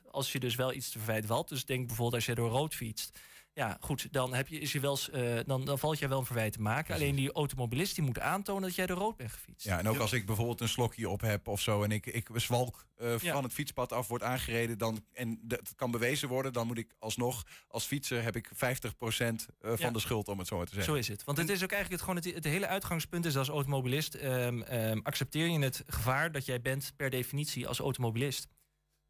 50% 0.00 0.10
als 0.10 0.32
je 0.32 0.40
dus 0.40 0.54
wel 0.54 0.72
iets 0.72 0.90
te 0.90 0.98
verwijten 0.98 1.28
valt. 1.28 1.48
Dus 1.48 1.64
denk 1.64 1.86
bijvoorbeeld 1.86 2.14
als 2.14 2.26
je 2.26 2.34
door 2.34 2.50
rood 2.50 2.74
fietst 2.74 3.18
ja, 3.56 3.76
goed, 3.80 4.12
dan, 4.12 4.34
heb 4.34 4.48
je, 4.48 4.58
is 4.58 4.72
je 4.72 4.80
wel, 4.80 4.98
uh, 5.14 5.38
dan, 5.46 5.64
dan 5.64 5.78
valt 5.78 5.98
jij 5.98 6.08
wel 6.08 6.18
een 6.18 6.24
verwijt 6.24 6.52
te 6.52 6.60
maken. 6.60 6.94
Alleen 6.94 7.14
die 7.14 7.32
automobilist 7.32 7.94
die 7.94 8.04
moet 8.04 8.20
aantonen 8.20 8.62
dat 8.62 8.74
jij 8.74 8.86
de 8.86 8.92
rood 8.92 9.16
bent 9.16 9.32
gefietst. 9.32 9.66
Ja, 9.66 9.78
en 9.78 9.88
ook 9.88 9.98
als 9.98 10.12
ik 10.12 10.26
bijvoorbeeld 10.26 10.60
een 10.60 10.68
slokje 10.68 11.08
op 11.08 11.20
heb 11.20 11.48
of 11.48 11.60
zo... 11.60 11.82
en 11.82 11.90
ik, 11.90 12.06
ik 12.06 12.28
zwalk 12.34 12.86
uh, 12.98 13.14
van 13.16 13.42
het 13.42 13.52
fietspad 13.52 13.92
af, 13.92 14.08
wordt 14.08 14.24
aangereden... 14.24 14.78
Dan, 14.78 15.04
en 15.12 15.38
dat 15.42 15.74
kan 15.74 15.90
bewezen 15.90 16.28
worden, 16.28 16.52
dan 16.52 16.66
moet 16.66 16.78
ik 16.78 16.94
alsnog... 16.98 17.44
als 17.68 17.84
fietser 17.84 18.22
heb 18.22 18.36
ik 18.36 18.48
50% 18.48 18.56
uh, 18.58 19.30
van 19.60 19.76
ja. 19.78 19.90
de 19.90 19.98
schuld, 19.98 20.28
om 20.28 20.38
het 20.38 20.48
zo 20.48 20.56
maar 20.56 20.66
te 20.66 20.74
zeggen. 20.74 20.92
Zo 20.92 20.98
is 20.98 21.08
het. 21.08 21.24
Want 21.24 21.38
het 21.38 21.48
is 21.48 21.62
ook 21.62 21.72
eigenlijk 21.72 22.02
het, 22.02 22.10
gewoon 22.10 22.24
het, 22.24 22.34
het 22.34 22.52
hele 22.52 22.66
uitgangspunt 22.66 23.24
is 23.24 23.36
als 23.36 23.48
automobilist... 23.48 24.14
Um, 24.14 24.62
um, 24.72 25.00
accepteer 25.02 25.46
je 25.46 25.58
het 25.58 25.82
gevaar 25.86 26.32
dat 26.32 26.46
jij 26.46 26.60
bent 26.60 26.92
per 26.96 27.10
definitie 27.10 27.68
als 27.68 27.78
automobilist. 27.78 28.48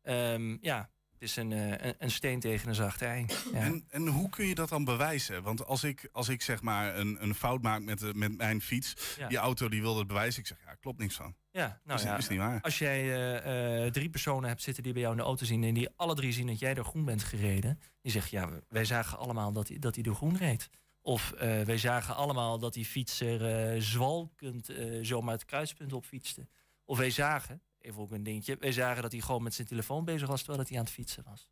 Um, 0.03 0.59
ja, 0.61 0.91
het 1.19 1.29
is 1.29 1.37
een, 1.37 1.51
een, 1.51 1.95
een, 1.99 2.11
steen 2.11 2.41
tegen 2.41 2.69
een 2.69 2.75
zacht 2.75 3.03
ei. 3.03 3.27
Ja. 3.53 3.61
En, 3.61 3.85
en, 3.89 4.07
hoe 4.07 4.29
kun 4.29 4.47
je 4.47 4.55
dat 4.55 4.69
dan 4.69 4.85
bewijzen? 4.85 5.43
Want 5.43 5.67
als 5.67 5.85
ik, 5.85 6.09
als 6.13 6.29
ik 6.29 6.43
zeg 6.43 6.63
maar 6.63 6.97
een, 6.97 7.23
een 7.23 7.35
fout 7.35 7.63
maak 7.63 7.83
met, 7.83 8.15
met 8.15 8.37
mijn 8.37 8.61
fiets, 8.61 9.17
ja. 9.19 9.29
die 9.29 9.39
auto 9.39 9.69
die 9.69 9.81
wilde 9.81 9.99
het 9.99 10.09
bewijzen, 10.09 10.41
ik 10.41 10.47
zeg 10.47 10.59
ja, 10.65 10.75
klopt 10.75 10.99
niks 10.99 11.15
van. 11.15 11.37
Ja, 11.51 11.81
nou 11.85 11.99
is, 11.99 12.05
ja, 12.05 12.17
is 12.17 12.29
niet 12.29 12.39
waar. 12.39 12.61
Als 12.61 12.79
jij 12.79 13.05
uh, 13.05 13.85
uh, 13.85 13.91
drie 13.91 14.11
personen 14.11 14.49
hebt 14.49 14.63
zitten 14.63 14.83
die 14.83 14.93
bij 14.93 15.03
jou 15.03 15.15
in 15.15 15.21
de 15.21 15.27
auto 15.27 15.45
zien 15.45 15.65
en 15.65 15.75
die 15.75 15.89
alle 15.97 16.15
drie 16.15 16.33
zien 16.33 16.47
dat 16.47 16.59
jij 16.59 16.75
door 16.75 16.85
groen 16.85 17.05
bent 17.05 17.23
gereden, 17.23 17.81
die 18.03 18.13
zegt 18.13 18.31
ja, 18.31 18.49
wij 18.69 18.85
zagen 18.85 19.19
allemaal 19.19 19.53
dat 19.53 19.69
hij, 19.69 19.79
dat 19.79 19.95
hij 19.95 20.05
door 20.05 20.15
groen 20.15 20.37
reed. 20.37 20.71
Of 21.01 21.33
uh, 21.35 21.41
wij 21.63 21.79
zagen 21.79 22.17
allemaal 22.17 22.59
dat 22.59 22.75
die 22.75 22.85
fietser 22.85 23.83
zwalkend 23.83 24.71
zomaar 25.03 25.35
het 25.35 25.45
kruispunt 25.45 25.93
op 25.93 26.05
fietste. 26.05 26.49
Of 26.85 26.99
wij 26.99 27.11
zagen, 27.11 27.63
even 27.87 28.01
ook 28.01 28.11
een 28.11 28.23
dingetje. 28.23 28.57
Wij 28.61 28.73
zagen 28.73 29.03
dat 29.03 29.13
hij 29.13 29.21
gewoon 29.21 29.43
met 29.43 29.55
zijn 29.55 29.67
telefoon 29.67 30.05
bezig 30.05 30.29
was 30.29 30.43
terwijl 30.43 30.65
hij 30.69 30.79
aan 30.79 30.85
het 30.85 30.93
fietsen 30.93 31.25
was. 31.29 31.49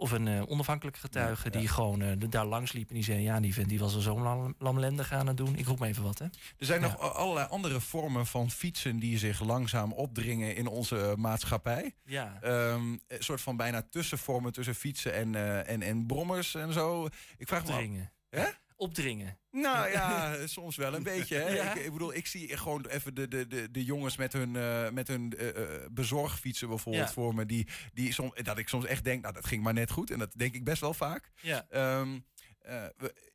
Of 0.00 0.10
een 0.10 0.26
uh, 0.26 0.42
onafhankelijke 0.48 1.00
getuige 1.00 1.44
ja, 1.44 1.50
ja. 1.52 1.58
die 1.58 1.68
gewoon 1.68 2.02
uh, 2.02 2.12
daar 2.28 2.46
langs 2.46 2.72
liep 2.72 2.88
en 2.88 2.94
die 2.94 3.04
zei: 3.04 3.20
Ja, 3.20 3.40
die 3.40 3.54
vent 3.54 3.68
die 3.68 3.78
was 3.78 3.94
al 3.94 4.00
zo 4.00 4.20
lam, 4.20 4.54
lamlendig 4.58 5.12
aan 5.12 5.26
het 5.26 5.36
doen. 5.36 5.56
Ik 5.56 5.66
roep 5.66 5.78
maar 5.78 5.88
even 5.88 6.02
wat. 6.02 6.18
Hè. 6.18 6.24
Er 6.24 6.66
zijn 6.66 6.80
ja. 6.80 6.86
nog 6.86 7.14
allerlei 7.14 7.48
andere 7.48 7.80
vormen 7.80 8.26
van 8.26 8.50
fietsen 8.50 8.98
die 8.98 9.18
zich 9.18 9.40
langzaam 9.40 9.92
opdringen 9.92 10.56
in 10.56 10.66
onze 10.66 11.14
maatschappij. 11.16 11.94
Ja. 12.04 12.38
Um, 12.44 13.00
een 13.06 13.22
soort 13.24 13.40
van 13.40 13.56
bijna 13.56 13.82
tussenvormen 13.82 14.52
tussen 14.52 14.74
fietsen 14.74 15.14
en, 15.14 15.34
en, 15.66 15.82
en 15.82 16.06
brommers 16.06 16.54
en 16.54 16.72
zo. 16.72 17.08
Ik 17.36 17.48
vraag 17.48 17.60
Opdringen. 17.60 18.10
me. 18.30 18.38
Hè? 18.38 18.48
Opdringen. 18.80 19.38
Nou 19.50 19.90
ja, 19.96 20.46
soms 20.46 20.76
wel 20.76 20.94
een 20.94 21.02
beetje. 21.02 21.36
Hè? 21.36 21.48
Ja? 21.48 21.74
Ik, 21.74 21.84
ik, 21.84 21.92
bedoel, 21.92 22.14
ik 22.14 22.26
zie 22.26 22.56
gewoon 22.56 22.86
even 22.86 23.14
de, 23.14 23.28
de, 23.28 23.46
de, 23.46 23.70
de 23.70 23.84
jongens 23.84 24.16
met 24.16 24.32
hun, 24.32 24.54
uh, 24.54 24.90
met 24.90 25.08
hun 25.08 25.34
uh, 25.38 25.50
bezorgfietsen 25.90 26.68
bijvoorbeeld 26.68 27.06
ja. 27.06 27.12
voor 27.12 27.34
me. 27.34 27.46
Die, 27.46 27.68
die 27.92 28.12
soms, 28.12 28.34
dat 28.42 28.58
ik 28.58 28.68
soms 28.68 28.84
echt 28.84 29.04
denk, 29.04 29.22
nou 29.22 29.34
dat 29.34 29.46
ging 29.46 29.62
maar 29.62 29.72
net 29.72 29.90
goed. 29.90 30.10
En 30.10 30.18
dat 30.18 30.32
denk 30.36 30.54
ik 30.54 30.64
best 30.64 30.80
wel 30.80 30.94
vaak. 30.94 31.30
Ja. 31.42 31.66
Um, 32.00 32.24
uh, 32.68 32.84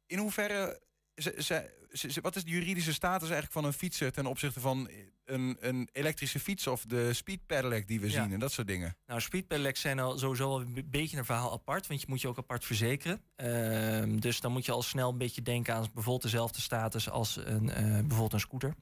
in 0.08 0.18
hoeverre, 0.18 0.82
ze, 1.16 1.34
ze, 1.38 1.44
ze, 1.44 1.83
wat 2.22 2.36
is 2.36 2.44
de 2.44 2.52
juridische 2.52 2.94
status 2.94 3.30
eigenlijk 3.30 3.52
van 3.52 3.66
een 3.66 3.74
fietser 3.74 4.12
ten 4.12 4.26
opzichte 4.26 4.60
van 4.60 4.90
een, 5.26 5.58
een 5.60 5.90
elektrische 5.92 6.40
fiets 6.40 6.68
of 6.68 6.86
de 6.86 7.14
speed 7.14 7.46
pedelec 7.46 7.88
die 7.88 8.00
we 8.00 8.10
ja. 8.10 8.24
zien 8.24 8.34
en 8.34 8.40
dat 8.40 8.52
soort 8.52 8.68
dingen? 8.68 8.96
Nou, 9.08 9.22
speed 9.22 9.48
pedelecs 9.48 9.82
zijn 9.82 10.00
al 10.00 10.18
sowieso 10.18 10.50
al 10.50 10.62
een 10.62 10.88
beetje 10.90 11.18
een 11.18 11.26
verhaal 11.26 11.52
apart, 11.52 11.88
want 11.88 12.02
je 12.02 12.08
moet 12.10 12.22
je 12.22 12.28
ook 12.28 12.38
apart 12.38 12.66
verzekeren. 12.66 13.22
Uh, 13.38 14.20
dus 14.20 14.40
dan 14.40 14.52
moet 14.52 14.66
je 14.66 14.72
al 14.72 14.82
snel 14.82 15.10
een 15.10 15.18
beetje 15.18 15.42
denken 15.42 15.74
aan 15.74 15.82
bijvoorbeeld 15.82 16.22
dezelfde 16.22 16.62
status 16.62 17.10
als 17.10 17.36
een, 17.36 17.66
uh, 17.66 17.76
bijvoorbeeld 17.76 18.34
een 18.34 18.40
scooter. 18.40 18.74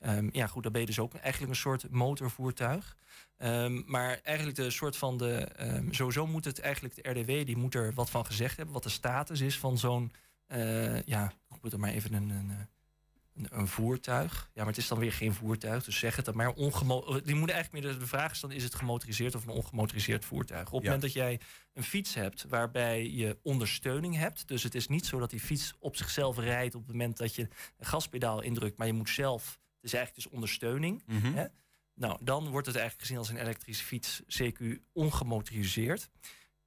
Um, 0.00 0.28
ja, 0.32 0.46
goed, 0.46 0.62
dan 0.62 0.72
ben 0.72 0.80
je 0.80 0.86
dus 0.86 0.98
ook 0.98 1.14
eigenlijk 1.14 1.52
een 1.52 1.58
soort 1.58 1.90
motorvoertuig. 1.90 2.96
Um, 3.38 3.82
maar 3.86 4.20
eigenlijk 4.22 4.56
de 4.56 4.70
soort 4.70 4.96
van 4.96 5.16
de. 5.16 5.48
Um, 5.60 5.92
sowieso 5.92 6.26
moet 6.26 6.44
het 6.44 6.60
eigenlijk 6.60 6.94
de 6.94 7.10
RDW, 7.10 7.46
die 7.46 7.56
moet 7.56 7.74
er 7.74 7.92
wat 7.94 8.10
van 8.10 8.26
gezegd 8.26 8.56
hebben, 8.56 8.74
wat 8.74 8.82
de 8.82 8.88
status 8.88 9.40
is 9.40 9.58
van 9.58 9.78
zo'n. 9.78 10.12
Uh, 10.48 11.02
ja, 11.02 11.32
ik 11.54 11.62
moet 11.62 11.72
er 11.72 11.80
maar 11.80 11.90
even 11.90 12.12
een, 12.12 12.30
een, 12.30 12.68
een, 13.34 13.46
een, 13.50 13.68
voertuig. 13.68 14.50
Ja, 14.54 14.60
maar 14.60 14.66
het 14.66 14.76
is 14.76 14.88
dan 14.88 14.98
weer 14.98 15.12
geen 15.12 15.34
voertuig, 15.34 15.84
dus 15.84 15.98
zeg 15.98 16.16
het 16.16 16.24
dan 16.24 16.36
maar. 16.36 16.52
Ongemo 16.52 17.20
die 17.20 17.34
moet 17.34 17.50
eigenlijk 17.50 17.84
meer 17.84 17.98
de 17.98 18.06
vraag 18.06 18.32
is 18.32 18.40
dan: 18.40 18.52
is 18.52 18.62
het 18.62 18.74
gemotoriseerd 18.74 19.34
of 19.34 19.42
een 19.42 19.52
ongemotoriseerd 19.52 20.24
voertuig? 20.24 20.66
Op 20.66 20.72
het 20.72 20.82
ja. 20.82 20.84
moment 20.84 21.02
dat 21.02 21.12
jij 21.12 21.40
een 21.72 21.82
fiets 21.82 22.14
hebt 22.14 22.44
waarbij 22.48 23.10
je 23.10 23.38
ondersteuning 23.42 24.16
hebt, 24.16 24.48
dus 24.48 24.62
het 24.62 24.74
is 24.74 24.88
niet 24.88 25.06
zo 25.06 25.18
dat 25.18 25.30
die 25.30 25.40
fiets 25.40 25.74
op 25.78 25.96
zichzelf 25.96 26.38
rijdt 26.38 26.74
op 26.74 26.80
het 26.80 26.90
moment 26.90 27.16
dat 27.16 27.34
je 27.34 27.48
een 27.76 27.86
gaspedaal 27.86 28.40
indrukt, 28.40 28.76
maar 28.76 28.86
je 28.86 28.92
moet 28.92 29.10
zelf. 29.10 29.44
Het 29.74 29.84
is 29.84 29.92
eigenlijk 29.92 30.24
dus 30.24 30.32
ondersteuning. 30.34 31.02
Mhm. 31.06 31.16
Mm 31.16 31.34
-hmm. 31.34 31.48
Nou, 31.96 32.18
dan 32.22 32.48
wordt 32.48 32.66
het 32.66 32.76
eigenlijk 32.76 33.06
gezien 33.06 33.18
als 33.18 33.28
een 33.28 33.36
elektrische 33.36 33.84
fiets, 33.84 34.22
CQ, 34.22 34.64
ongemotoriseerd. 34.92 36.10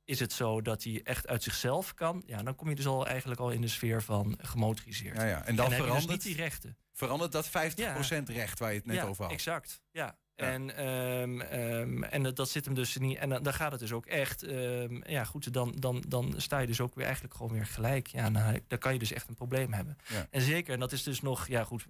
Is 0.10 0.20
het 0.20 0.34
zo 0.34 0.62
dat 0.62 0.84
hij 0.84 1.01
echt 1.03 1.28
uit 1.28 1.43
zichzelf 1.43 1.93
kan, 1.93 2.24
ja, 2.26 2.43
dan 2.43 2.55
kom 2.55 2.70
je 2.70 2.76
dus 2.76 2.88
al 2.88 3.07
eigenlijk 3.07 3.39
al 3.39 3.49
in 3.49 3.62
de 3.62 3.68
sfeer 3.68 4.03
van 4.03 4.39
gemotoriseerd. 4.41 5.16
Ja, 5.18 5.26
ja. 5.26 5.45
En 5.45 5.55
dan 5.55 5.70
dus 5.70 5.78
verandert- 5.78 6.10
niet 6.10 6.22
die 6.22 6.36
rechten. 6.36 6.78
Verandert 6.93 7.32
dat 7.32 7.47
50% 7.49 8.30
recht 8.30 8.60
waar 8.60 8.72
je 8.72 8.78
het 8.78 8.86
net 8.86 9.03
over 9.03 9.24
had? 9.24 9.34
Exact, 9.34 9.82
ja. 9.91 10.18
En, 10.36 10.76
ehm, 10.76 11.41
ehm, 11.41 12.03
en 12.03 12.24
dat, 12.24 12.36
dat 12.36 12.49
zit 12.49 12.66
hem 12.66 12.74
dus 12.74 12.97
niet. 12.97 13.18
En 13.18 13.30
dan, 13.30 13.43
dan 13.43 13.53
gaat 13.53 13.72
het 13.72 13.80
dus 13.80 13.91
ook 13.91 14.05
echt. 14.05 14.43
ehm, 14.43 15.01
ja, 15.12 15.24
goed, 15.24 15.53
dan, 15.53 15.76
dan, 15.80 16.03
dan 16.07 16.34
sta 16.38 16.60
je 16.60 16.68
dus 16.68 16.82
ook 16.82 16.95
weer 16.95 17.05
eigenlijk 17.05 17.36
gewoon 17.36 17.51
weer 17.51 17.66
gelijk. 17.66 18.07
Ja, 18.07 18.30
dan, 18.30 18.60
dan 18.68 18.78
kan 18.80 18.93
je 18.93 18.99
dus 18.99 19.14
echt 19.14 19.28
een 19.28 19.36
probleem 19.36 19.74
hebben. 19.74 19.97
En 20.30 20.41
zeker, 20.41 20.74
en 20.74 20.80
dat 20.80 20.91
is 20.91 21.03
dus 21.03 21.22
nog, 21.22 21.47
ja 21.47 21.64
goed, 21.64 21.86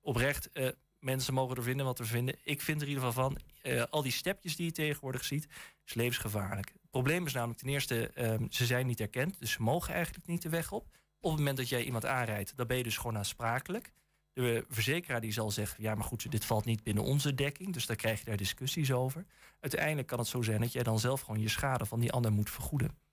oprecht. 0.00 0.50
eh, 0.52 0.68
mensen 1.06 1.34
mogen 1.34 1.56
er 1.56 1.62
vinden 1.62 1.86
wat 1.86 1.98
er 1.98 2.06
vinden. 2.06 2.34
Ik 2.42 2.60
vind 2.60 2.80
er 2.80 2.86
in 2.88 2.92
ieder 2.94 3.08
geval 3.08 3.22
van. 3.22 3.38
eh, 3.62 3.82
al 3.90 4.02
die 4.02 4.12
stepjes 4.12 4.56
die 4.56 4.66
je 4.66 4.72
tegenwoordig 4.72 5.24
ziet, 5.24 5.46
is 5.86 5.94
levensgevaarlijk. 5.94 6.68
Het 6.68 6.90
probleem 6.90 7.26
is 7.26 7.32
namelijk 7.32 7.58
ten 7.58 7.68
eerste, 7.68 8.10
ehm, 8.14 8.46
ze 8.50 8.66
zijn 8.66 8.86
niet 8.86 9.00
erkend. 9.00 9.40
Dus 9.40 9.50
ze 9.52 9.62
mogen 9.62 9.94
eigenlijk 9.94 10.26
niet 10.26 10.42
de 10.42 10.48
weg 10.48 10.72
op. 10.72 10.82
Op 11.20 11.30
het 11.30 11.38
moment 11.38 11.56
dat 11.56 11.68
jij 11.68 11.82
iemand 11.84 12.06
aanrijdt, 12.06 12.56
dan 12.56 12.66
ben 12.66 12.76
je 12.76 12.82
dus 12.82 12.96
gewoon 12.96 13.16
aansprakelijk. 13.16 13.92
De 14.32 14.64
verzekeraar 14.68 15.20
die 15.20 15.32
zal 15.32 15.50
zeggen, 15.50 15.82
ja 15.82 15.94
maar 15.94 16.04
goed, 16.04 16.30
dit 16.30 16.44
valt 16.44 16.64
niet 16.64 16.82
binnen 16.82 17.04
onze 17.04 17.34
dekking. 17.34 17.72
Dus 17.72 17.86
daar 17.86 17.96
krijg 17.96 18.18
je 18.18 18.24
daar 18.24 18.36
discussies 18.36 18.92
over. 18.92 19.24
Uiteindelijk 19.60 20.08
kan 20.08 20.18
het 20.18 20.28
zo 20.28 20.42
zijn 20.42 20.60
dat 20.60 20.72
jij 20.72 20.82
dan 20.82 20.98
zelf 20.98 21.20
gewoon 21.20 21.40
je 21.40 21.48
schade 21.48 21.86
van 21.86 22.00
die 22.00 22.12
ander 22.12 22.32
moet 22.32 22.50
vergoeden. 22.50 23.05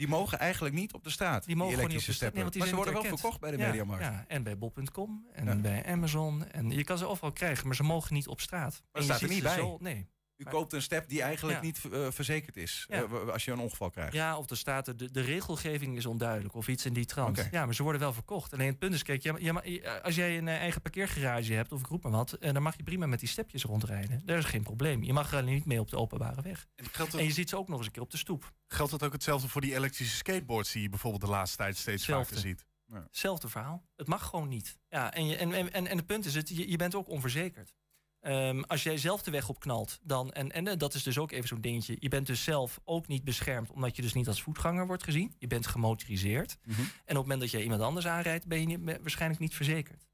Die 0.00 0.08
mogen 0.08 0.38
eigenlijk 0.38 0.74
niet 0.74 0.92
op 0.92 1.04
de 1.04 1.10
straat, 1.10 1.44
die, 1.44 1.56
mogen 1.56 1.72
niet 1.72 1.82
op 1.84 1.88
elektrische 1.90 2.10
de 2.10 2.16
straat. 2.16 2.32
steppen. 2.32 2.34
Nee, 2.34 2.42
want 2.42 2.52
die 2.52 2.60
maar 2.62 2.70
ze 2.70 2.76
worden 2.76 2.94
wel 2.94 3.02
niet 3.02 3.20
verkocht 3.20 3.40
bij 3.40 3.50
de 3.50 3.56
erkend. 3.56 3.76
Mediamarkt. 3.88 4.04
Ja, 4.04 4.24
en 4.28 4.42
bij 4.42 4.58
bol.com 4.58 5.26
en 5.32 5.62
bij 5.62 5.86
Amazon. 5.86 6.46
En 6.50 6.70
je 6.70 6.84
kan 6.84 6.98
ze 6.98 7.06
overal 7.06 7.32
krijgen, 7.32 7.66
maar 7.66 7.76
ze 7.76 7.82
mogen 7.82 8.14
niet 8.14 8.26
op 8.28 8.40
straat. 8.40 8.82
Maar 8.92 9.02
En 9.02 9.02
staat 9.02 9.20
er 9.20 9.28
niet 9.28 9.42
bij. 9.42 9.54
zo- 9.56 9.76
nee. 9.80 10.08
U 10.40 10.42
Maar- 10.44 10.52
koopt 10.52 10.72
een 10.72 10.82
step 10.82 11.08
die 11.08 11.22
eigenlijk 11.22 11.58
Ja. 11.58 11.64
niet 11.64 11.80
eh, 11.92 12.06
verzekerd 12.10 12.56
is 12.56 12.84
Ja. 12.88 13.02
eh, 13.02 13.28
als 13.28 13.44
je 13.44 13.50
een 13.50 13.58
ongeval 13.58 13.90
krijgt. 13.90 14.12
Ja, 14.12 14.38
of 14.38 14.50
er 14.50 14.56
staat 14.56 14.88
er, 14.88 14.96
de, 14.96 15.10
de 15.10 15.20
regelgeving 15.20 15.96
is 15.96 16.06
onduidelijk 16.06 16.54
of 16.54 16.68
iets 16.68 16.84
in 16.86 16.92
die 16.92 17.04
trant. 17.04 17.48
Ja, 17.50 17.64
maar 17.64 17.74
ze 17.74 17.82
worden 17.82 18.00
wel 18.00 18.12
verkocht. 18.12 18.52
Alleen 18.52 18.66
het 18.66 18.78
punt 18.78 18.94
is, 18.94 19.02
kijk, 19.02 19.40
ma- 19.52 19.60
je- 19.64 20.02
als 20.02 20.14
jij 20.14 20.38
een 20.38 20.48
eh, 20.48 20.56
eigen 20.56 20.82
parkeergarage 20.82 21.52
hebt 21.52 21.72
of 21.72 21.80
ik 21.80 21.86
roep 21.86 22.02
maar 22.02 22.12
wat, 22.12 22.32
eh, 22.32 22.52
dan 22.52 22.62
mag 22.62 22.76
je 22.76 22.82
prima 22.82 23.06
met 23.06 23.20
die 23.20 23.28
stepjes 23.28 23.62
rondrijden. 23.62 24.22
Daar 24.24 24.38
is 24.38 24.44
geen 24.44 24.62
probleem. 24.62 25.02
Je 25.02 25.12
mag 25.12 25.32
er 25.32 25.38
alleen 25.38 25.54
niet 25.54 25.64
mee 25.66 25.80
op 25.80 25.90
de 25.90 25.96
openbare 25.96 26.42
weg. 26.42 26.66
geldt 26.76 27.14
En 27.14 27.24
je 27.24 27.30
ziet 27.32 27.48
ze 27.48 27.56
ook 27.56 27.68
nog 27.68 27.76
eens 27.78 27.86
een 27.86 27.92
keer 27.92 28.02
op 28.02 28.10
de 28.10 28.16
stoep. 28.16 28.52
Geldt 28.66 28.90
dat 28.90 29.02
ook 29.02 29.12
hetzelfde 29.12 29.48
voor 29.48 29.60
die 29.60 29.74
elektrische 29.74 30.16
skateboards 30.16 30.72
die 30.72 30.82
je 30.82 30.88
bijvoorbeeld 30.88 31.22
de 31.22 31.28
laatste 31.28 31.56
tijd 31.56 31.76
steeds 31.76 32.06
Hetzelfde. 32.06 32.34
vaker 32.34 32.48
ziet? 32.48 32.64
Hetzelfde 32.92 33.48
verhaal. 33.48 33.82
Het 33.96 34.06
mag 34.06 34.26
gewoon 34.26 34.48
niet. 34.48 34.78
Ja, 34.88 35.12
en, 35.12 35.26
je, 35.26 35.36
en, 35.36 35.52
en, 35.52 35.72
en, 35.72 35.86
en 35.86 35.96
het 35.96 36.06
punt 36.06 36.24
is, 36.24 36.34
het, 36.34 36.48
je, 36.48 36.70
je 36.70 36.76
bent 36.76 36.94
ook 36.94 37.08
onverzekerd. 37.08 37.74
Ehm, 38.20 38.60
als 38.60 38.82
jij 38.82 38.98
zelf 38.98 39.22
de 39.22 39.30
weg 39.30 39.48
op 39.48 39.60
knalt, 39.60 39.98
dan, 40.02 40.32
en, 40.32 40.52
en 40.52 40.68
eh, 40.68 40.76
dat 40.76 40.94
is 40.94 41.02
dus 41.02 41.18
ook 41.18 41.32
even 41.32 41.48
zo'n 41.48 41.60
dingetje. 41.60 41.96
Je 41.98 42.08
bent 42.08 42.26
dus 42.26 42.44
zelf 42.44 42.80
ook 42.84 43.06
niet 43.06 43.24
beschermd, 43.24 43.70
omdat 43.70 43.96
je 43.96 44.02
dus 44.02 44.12
niet 44.12 44.28
als 44.28 44.42
voetganger 44.42 44.86
wordt 44.86 45.04
gezien. 45.04 45.34
Je 45.38 45.46
bent 45.46 45.66
gemotoriseerd. 45.66 46.58
Mhm. 46.64 46.80
En 46.80 46.86
op 46.86 46.92
het 47.06 47.16
moment 47.16 47.40
dat 47.40 47.50
jij 47.50 47.62
iemand 47.62 47.80
anders 47.80 48.06
aanrijdt, 48.06 48.46
ben 48.46 48.60
je 48.60 48.66
niet, 48.66 48.84
ben- 48.84 49.00
waarschijnlijk 49.00 49.40
niet 49.40 49.54
verzekerd. 49.54 50.08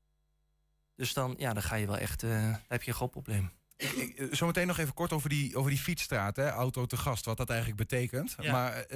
Dus 0.95 1.13
dan, 1.13 1.35
ja, 1.39 1.53
dan 1.53 1.63
ga 1.63 1.75
je 1.75 1.87
wel 1.87 1.99
echt, 1.99 2.21
dan 2.21 2.61
heb 2.69 2.83
je 2.83 2.89
een 2.89 2.97
groot 2.97 3.11
probleem. 3.11 3.51
Eh, 3.77 4.27
zometeen 4.31 4.67
nog 4.67 4.79
even 4.79 4.95
kort 4.95 5.13
over 5.13 5.29
die, 5.29 5.57
over 5.57 5.71
die 5.71 5.81
fietsstraat, 5.81 6.37
hè, 6.37 6.51
auto 6.51 6.87
te 6.87 6.97
gast, 6.97 7.25
wat 7.25 7.37
dat 7.37 7.51
eigenlijk 7.51 7.79
betekent. 7.79 8.37
Ja. 8.41 8.53
Maar 8.53 8.87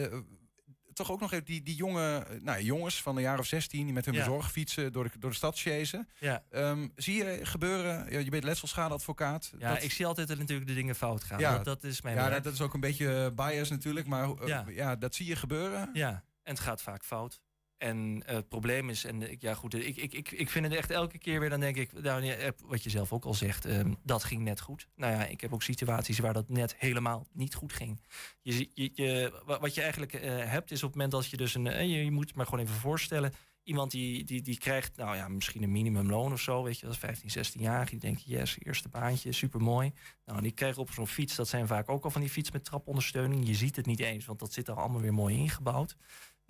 toch 0.93 1.11
ook 1.11 1.20
nog 1.20 1.32
even 1.32 1.45
die, 1.45 1.62
die 1.62 1.74
jonge 1.74 2.26
eh, 2.28 2.41
nou, 2.41 2.62
jongens 2.62 3.03
van 3.03 3.16
een 3.16 3.22
jaar 3.22 3.38
of 3.38 3.47
16 3.47 3.84
die 3.84 3.93
met 3.93 4.05
hun 4.05 4.14
Ja. 4.14 4.20
bezorgfietsen 4.24 4.93
door 4.93 5.05
de, 5.05 5.11
door 5.18 5.30
de 5.30 5.36
stad 5.36 5.59
chasen. 5.59 6.09
Ja. 6.18 6.43
Ehm, 6.51 6.88
zie 6.97 7.14
je 7.24 7.38
gebeuren, 7.43 8.11
ja, 8.11 8.18
je 8.18 8.30
bent 8.30 8.45
letselschadeadvocaat. 8.45 9.53
Ja, 9.59 9.74
dat- 9.74 9.82
ik 9.82 9.93
zie 9.93 10.07
altijd 10.07 10.28
dat 10.28 10.38
natuurlijk 10.38 10.68
de 10.68 10.74
dingen 10.74 10.95
fout 10.95 11.24
gaan. 11.24 11.38
Ja, 11.38 11.57
dat, 11.57 11.64
dat 11.64 11.84
is 11.84 12.03
mijn 12.03 12.16
ja, 12.16 12.28
dat, 12.28 12.45
dat 12.45 12.53
is 12.53 12.61
ook 12.61 12.74
een 12.74 12.80
beetje 12.80 13.32
bias 13.34 13.70
natuurlijk, 13.70 14.07
maar 14.07 14.24
eh, 14.30 14.47
Ja. 14.47 14.64
ja. 14.68 14.97
dat 14.97 15.14
zie 15.14 15.26
je 15.26 15.36
gebeuren. 15.36 15.91
Ja, 15.93 16.24
en 16.43 16.53
het 16.55 16.61
gaat 16.61 16.82
vaak 16.82 17.05
fout. 17.05 17.41
En 17.80 18.22
eh, 18.26 18.34
het 18.34 18.48
probleem 18.48 18.90
is, 18.90 19.04
en 19.04 19.30
ik, 19.30 19.40
ja 19.42 19.54
goed, 19.54 19.74
ik, 19.74 19.96
ik, 19.96 20.12
ik, 20.12 20.30
ik 20.30 20.50
vind 20.50 20.64
het 20.64 20.74
echt 20.74 20.90
elke 20.90 21.18
keer 21.18 21.40
weer, 21.40 21.50
dan 21.50 21.60
denk 21.60 21.76
ik, 21.76 22.02
nou, 22.02 22.26
eh, 22.26 22.48
wat 22.64 22.82
je 22.82 22.90
zelf 22.90 23.12
ook 23.12 23.24
al 23.24 23.34
zegt, 23.34 23.64
ehm, 23.64 23.94
dat 24.02 24.24
ging 24.24 24.42
net 24.42 24.60
goed. 24.60 24.88
Nou 24.96 25.12
ja, 25.12 25.24
ik 25.26 25.40
heb 25.40 25.52
ook 25.52 25.62
situaties 25.62 26.18
waar 26.18 26.32
dat 26.32 26.48
net 26.48 26.74
helemaal 26.78 27.26
niet 27.32 27.54
goed 27.54 27.72
ging. 27.72 28.00
Je, 28.42 28.68
je, 28.74 28.90
je, 28.94 29.42
wa- 29.44 29.60
wat 29.60 29.74
je 29.74 29.80
eigenlijk 29.80 30.12
eh, 30.14 30.50
hebt, 30.50 30.70
is 30.70 30.82
op 30.82 30.88
het 30.88 30.94
moment 30.94 31.10
dat 31.12 31.26
je 31.30 31.36
dus 31.36 31.54
een, 31.54 31.66
eh, 31.66 31.80
je, 31.80 32.04
je 32.04 32.10
moet 32.10 32.34
maar 32.34 32.44
gewoon 32.46 32.60
even 32.64 32.74
voorstellen, 32.74 33.32
iemand 33.62 33.90
die, 33.90 34.24
die, 34.24 34.42
die 34.42 34.58
krijgt, 34.58 34.96
nou 34.96 35.16
ja, 35.16 35.28
misschien 35.28 35.62
een 35.62 35.72
minimumloon 35.72 36.32
of 36.32 36.40
zo, 36.40 36.62
weet 36.62 36.78
je, 36.78 36.84
dat 36.86 36.94
is 36.94 37.00
15, 37.00 37.30
16 37.30 37.60
jaar, 37.60 37.86
die 37.86 37.98
denkt, 37.98 38.22
yes, 38.26 38.56
eerste 38.58 38.88
baantje, 38.88 39.32
super 39.32 39.60
mooi. 39.60 39.92
Nou, 40.24 40.40
die 40.42 40.52
krijgen 40.52 40.82
op 40.82 40.90
zo'n 40.90 41.06
fiets, 41.06 41.34
dat 41.36 41.48
zijn 41.48 41.66
vaak 41.66 41.88
ook 41.88 42.04
al 42.04 42.10
van 42.10 42.20
die 42.20 42.30
fiets 42.30 42.50
met 42.50 42.64
trapondersteuning. 42.64 43.46
Je 43.46 43.54
ziet 43.54 43.76
het 43.76 43.86
niet 43.86 44.00
eens, 44.00 44.24
want 44.24 44.38
dat 44.38 44.52
zit 44.52 44.68
er 44.68 44.74
allemaal 44.74 45.00
weer 45.00 45.14
mooi 45.14 45.36
ingebouwd. 45.36 45.96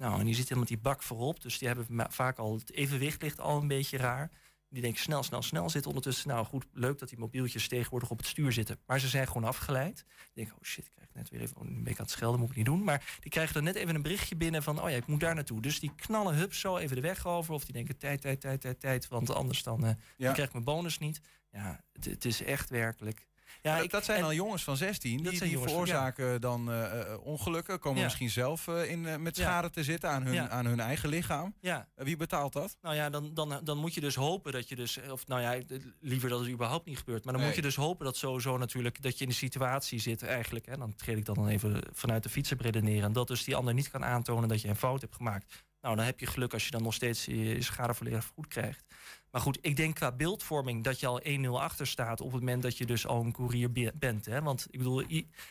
Nou, 0.01 0.21
en 0.21 0.25
die 0.25 0.35
zit 0.35 0.45
helemaal 0.45 0.69
die 0.69 0.79
bak 0.79 1.03
voorop. 1.03 1.41
Dus 1.41 1.59
die 1.59 1.69
hebben 1.69 2.07
vaak 2.13 2.39
al 2.39 2.55
het 2.55 2.73
evenwicht 2.73 3.23
ligt 3.23 3.41
al 3.41 3.61
een 3.61 3.69
beetje 3.69 3.97
raar. 3.97 4.31
Die 4.69 4.83
denken 4.83 5.01
snel, 5.01 5.23
snel, 5.23 5.43
snel 5.43 5.71
zitten 5.71 5.91
ondertussen. 5.91 6.29
Nou 6.29 6.47
goed, 6.47 6.67
leuk 6.73 6.99
dat 6.99 7.09
die 7.09 7.19
mobieltjes 7.19 7.69
tegenwoordig 7.69 8.11
op 8.11 8.19
het 8.19 8.27
stuur 8.27 8.53
zitten. 8.53 8.79
Maar 8.87 9.01
ze 9.01 9.09
zijn 9.09 9.27
gewoon 9.27 9.45
afgeleid. 9.45 9.97
Die 9.97 10.31
denken, 10.35 10.55
oh 10.55 10.63
shit, 10.63 10.87
ik 10.87 10.91
krijg 10.91 11.09
net 11.13 11.31
weer 11.31 11.41
even 11.41 11.57
oh, 11.57 11.67
een 11.67 11.83
beetje 11.83 11.99
aan 11.99 12.05
het 12.05 12.11
schelden, 12.11 12.41
moet 12.41 12.51
ik 12.51 12.57
niet 12.57 12.65
doen. 12.65 12.85
Maar 12.85 13.17
die 13.21 13.31
krijgen 13.31 13.55
dan 13.55 13.65
net 13.65 13.75
even 13.75 13.95
een 13.95 14.03
berichtje 14.03 14.37
binnen 14.37 14.63
van, 14.63 14.83
oh 14.83 14.91
ja, 14.91 14.97
ik 14.97 15.07
moet 15.07 15.21
daar 15.21 15.35
naartoe. 15.35 15.61
Dus 15.61 15.81
die 15.81 15.95
knallen 15.97 16.35
hup 16.35 16.55
zo 16.55 16.77
even 16.77 16.97
de 16.97 17.03
weg 17.03 17.27
over. 17.27 17.55
Of 17.55 17.65
die 17.65 17.73
denken, 17.73 17.99
tijd, 17.99 18.21
tijd, 18.21 18.41
tijd, 18.41 18.61
tijd, 18.61 18.81
tijd. 18.81 19.09
Want 19.09 19.31
anders 19.31 19.63
dan, 19.63 19.85
eh, 19.85 19.95
dan 20.17 20.33
krijg 20.33 20.49
ik 20.49 20.53
mijn 20.53 20.65
bonus 20.65 20.99
niet. 20.99 21.21
Ja, 21.51 21.85
het, 21.93 22.05
het 22.05 22.25
is 22.25 22.43
echt 22.43 22.71
werkelijk... 22.71 23.29
Ja, 23.63 23.75
dat, 23.75 23.85
ik- 23.85 23.91
dat 23.91 24.05
zijn 24.05 24.19
en- 24.19 24.25
al 24.25 24.33
jongens 24.33 24.65
van 24.65 24.77
16. 24.77 25.23
Dat 25.23 25.33
Die, 25.33 25.41
die 25.43 25.59
veroorzaken 25.59 26.41
dan 26.41 26.71
eh, 26.71 27.01
eh, 27.13 27.21
ongelukken. 27.27 27.79
Komen 27.79 27.99
Ja. 27.99 28.05
misschien 28.05 28.31
zelf 28.31 28.69
eh, 28.69 28.91
in, 28.91 29.23
met 29.23 29.37
Ja. 29.37 29.43
schade 29.43 29.71
te 29.71 29.85
zitten 29.85 30.11
aan 30.11 30.23
hun, 30.23 30.51
aan 30.51 30.67
hun 30.67 30.81
eigen 30.81 31.09
lichaam. 31.09 31.55
Ja. 31.61 31.89
Wie 31.95 32.17
betaalt 32.17 32.53
dat? 32.53 32.77
Nou 32.83 32.95
ja, 32.95 33.11
dan, 33.11 33.35
dan, 33.35 33.61
dan 33.65 33.79
moet 33.79 33.95
je 33.95 34.01
dus 34.01 34.15
hopen 34.15 34.53
dat 34.53 34.69
je 34.69 34.77
dus... 34.77 34.99
Of 35.11 35.27
nou 35.27 35.41
ja, 35.41 35.59
liever 36.01 36.29
dat 36.29 36.41
het 36.41 36.49
überhaupt 36.49 36.87
niet 36.87 36.99
gebeurt. 36.99 37.25
Maar 37.25 37.35
dan 37.35 37.43
moet 37.43 37.55
je 37.55 37.63
dus 37.63 37.77
hopen 37.77 38.05
dat 38.05 38.17
sowieso 38.17 38.57
natuurlijk... 38.57 39.03
dat 39.03 39.19
je 39.19 39.25
in 39.25 39.31
de 39.31 39.37
situatie 39.37 40.01
zit 40.01 40.23
eigenlijk... 40.23 40.67
Hè, 40.67 40.77
dan 40.77 40.95
treed 40.95 41.17
ik 41.17 41.25
dan 41.25 41.49
even 41.49 41.83
vanuit 41.93 42.23
de 42.23 42.29
fiets 42.29 42.53
op 42.53 42.61
redeneren... 42.61 43.13
dat 43.13 43.29
dus 43.29 43.45
die 43.45 43.57
ander 43.57 43.75
niet 43.75 43.91
kan 43.91 44.05
aantonen 44.05 44.49
dat 44.49 44.61
je 44.61 44.69
een 44.69 44.77
fout 44.77 45.01
hebt 45.01 45.15
gemaakt. 45.17 45.65
Nou, 45.81 45.97
dan 45.97 46.05
heb 46.05 46.21
je 46.21 46.27
geluk 46.27 46.53
als 46.53 46.65
je 46.65 46.71
dan 46.71 46.83
nog 46.83 46.95
steeds 46.95 47.25
je 47.25 47.37
je 47.45 47.63
schade 47.63 47.95
volledig 47.95 48.31
goed 48.35 48.47
krijgt. 48.47 48.85
Maar 49.31 49.41
goed, 49.41 49.59
ik 49.61 49.77
denk 49.77 49.95
qua 49.95 50.13
beeldvorming 50.13 50.85
dat 50.85 51.01
je 51.01 51.07
al 51.07 51.21
1-0 51.25 51.49
achter 51.51 51.87
staat... 51.87 52.21
op 52.21 52.33
het 52.33 52.41
moment 52.41 52.63
dat 52.63 52.79
je 52.79 52.87
dus 52.87 53.07
al 53.07 53.25
een 53.25 53.33
courier 53.33 53.73
be- 53.73 53.93
bent. 53.95 54.25
Hè? 54.25 54.43
Want 54.43 54.67
ik 54.71 54.79
bedoel, 54.79 55.05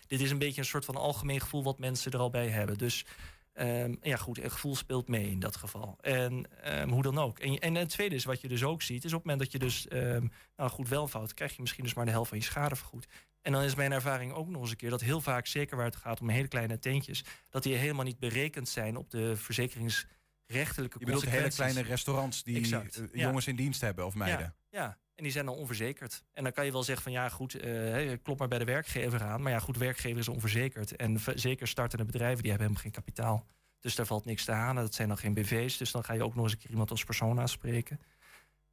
dit 0.07 0.21
is 0.21 0.31
een 0.31 0.37
beetje 0.37 0.61
een 0.61 0.67
soort 0.67 0.85
van 0.85 0.95
algemeen 0.95 1.39
gevoel... 1.39 1.63
wat 1.63 1.79
mensen 1.79 2.11
er 2.11 2.19
al 2.19 2.29
bij 2.29 2.47
hebben. 2.47 2.77
Dus 2.77 3.05
Ehm, 3.59 3.95
ja, 4.01 4.17
goed, 4.17 4.43
een 4.43 4.51
gevoel 4.51 4.75
speelt 4.75 5.07
mee 5.07 5.29
in 5.29 5.39
dat 5.39 5.55
geval. 5.55 5.97
En 6.01 6.45
ehm, 6.61 6.89
hoe 6.89 7.01
dan 7.01 7.17
ook. 7.17 7.39
En, 7.39 7.59
en 7.59 7.75
het 7.75 7.89
tweede 7.89 8.15
is, 8.15 8.23
wat 8.23 8.41
je 8.41 8.47
dus 8.47 8.63
ook 8.63 8.81
ziet, 8.81 9.03
is 9.03 9.13
op 9.13 9.23
het 9.23 9.27
moment 9.27 9.39
dat 9.39 9.51
je 9.51 9.59
dus, 9.67 9.87
ehm, 9.87 10.27
nou 10.55 10.69
goed, 10.69 10.89
wel 10.89 11.01
een 11.01 11.09
fout, 11.09 11.33
krijg 11.33 11.55
je 11.55 11.61
misschien 11.61 11.83
dus 11.83 11.93
maar 11.93 12.05
de 12.05 12.11
helft 12.11 12.29
van 12.29 12.37
je 12.37 12.43
schade 12.43 12.75
vergoed. 12.75 13.07
En 13.41 13.51
dan 13.51 13.61
is 13.61 13.75
mijn 13.75 13.91
ervaring 13.91 14.33
ook 14.33 14.47
nog 14.47 14.61
eens 14.61 14.71
een 14.71 14.77
keer 14.77 14.89
dat 14.89 15.01
heel 15.01 15.21
vaak, 15.21 15.47
zeker 15.47 15.77
waar 15.77 15.85
het 15.85 15.95
gaat 15.95 16.21
om 16.21 16.29
hele 16.29 16.47
kleine 16.47 16.79
teentjes, 16.79 17.23
dat 17.49 17.63
die 17.63 17.75
helemaal 17.75 18.05
niet 18.05 18.19
berekend 18.19 18.69
zijn 18.69 18.97
op 18.97 19.09
de 19.09 19.37
verzekeringsrechtelijke 20.49 20.99
Je 20.99 21.05
bedoelt 21.05 21.25
hele 21.29 21.49
kleine 21.49 21.81
restaurants 21.81 22.43
die 22.43 22.57
Exact, 22.57 22.95
eh, 22.95 23.03
ja. 23.13 23.25
jongens 23.25 23.47
in 23.47 23.55
dienst 23.55 23.81
hebben 23.81 24.05
of 24.05 24.15
meiden. 24.15 24.53
Ja, 24.69 24.79
ja, 24.79 24.97
en 25.15 25.23
die 25.23 25.31
zijn 25.31 25.45
dan 25.45 25.55
onverzekerd. 25.55 26.23
En 26.33 26.43
dan 26.43 26.51
kan 26.51 26.65
je 26.65 26.71
wel 26.71 26.83
zeggen 26.83 27.03
van 27.03 27.11
ja, 27.11 27.29
goed, 27.29 27.55
eh, 27.55 27.71
hè, 27.71 28.17
klop 28.17 28.39
maar 28.39 28.47
bij 28.47 28.59
de 28.59 28.65
werkgever 28.65 29.23
aan. 29.23 29.41
Maar 29.41 29.51
ja, 29.51 29.59
goed, 29.59 29.77
werkgever 29.77 30.19
is 30.19 30.27
onverzekerd. 30.27 30.95
En 30.95 31.19
zeker 31.35 31.67
startende 31.67 32.05
bedrijven, 32.05 32.41
die 32.41 32.51
hebben 32.51 32.67
helemaal 32.67 32.91
geen 32.91 33.03
kapitaal. 33.03 33.45
Dus 33.79 33.95
daar 33.95 34.05
valt 34.05 34.25
niks 34.25 34.45
te 34.45 34.51
halen. 34.51 34.83
Dat 34.83 34.93
zijn 34.93 35.07
dan 35.07 35.17
geen 35.17 35.33
BV's. 35.33 35.77
Dus 35.77 35.91
dan 35.91 36.03
ga 36.03 36.13
je 36.13 36.23
ook 36.23 36.35
nog 36.35 36.43
eens 36.43 36.53
een 36.53 36.59
keer 36.59 36.69
iemand 36.69 36.91
als 36.91 37.03
persoon 37.03 37.39
aanspreken. 37.39 37.99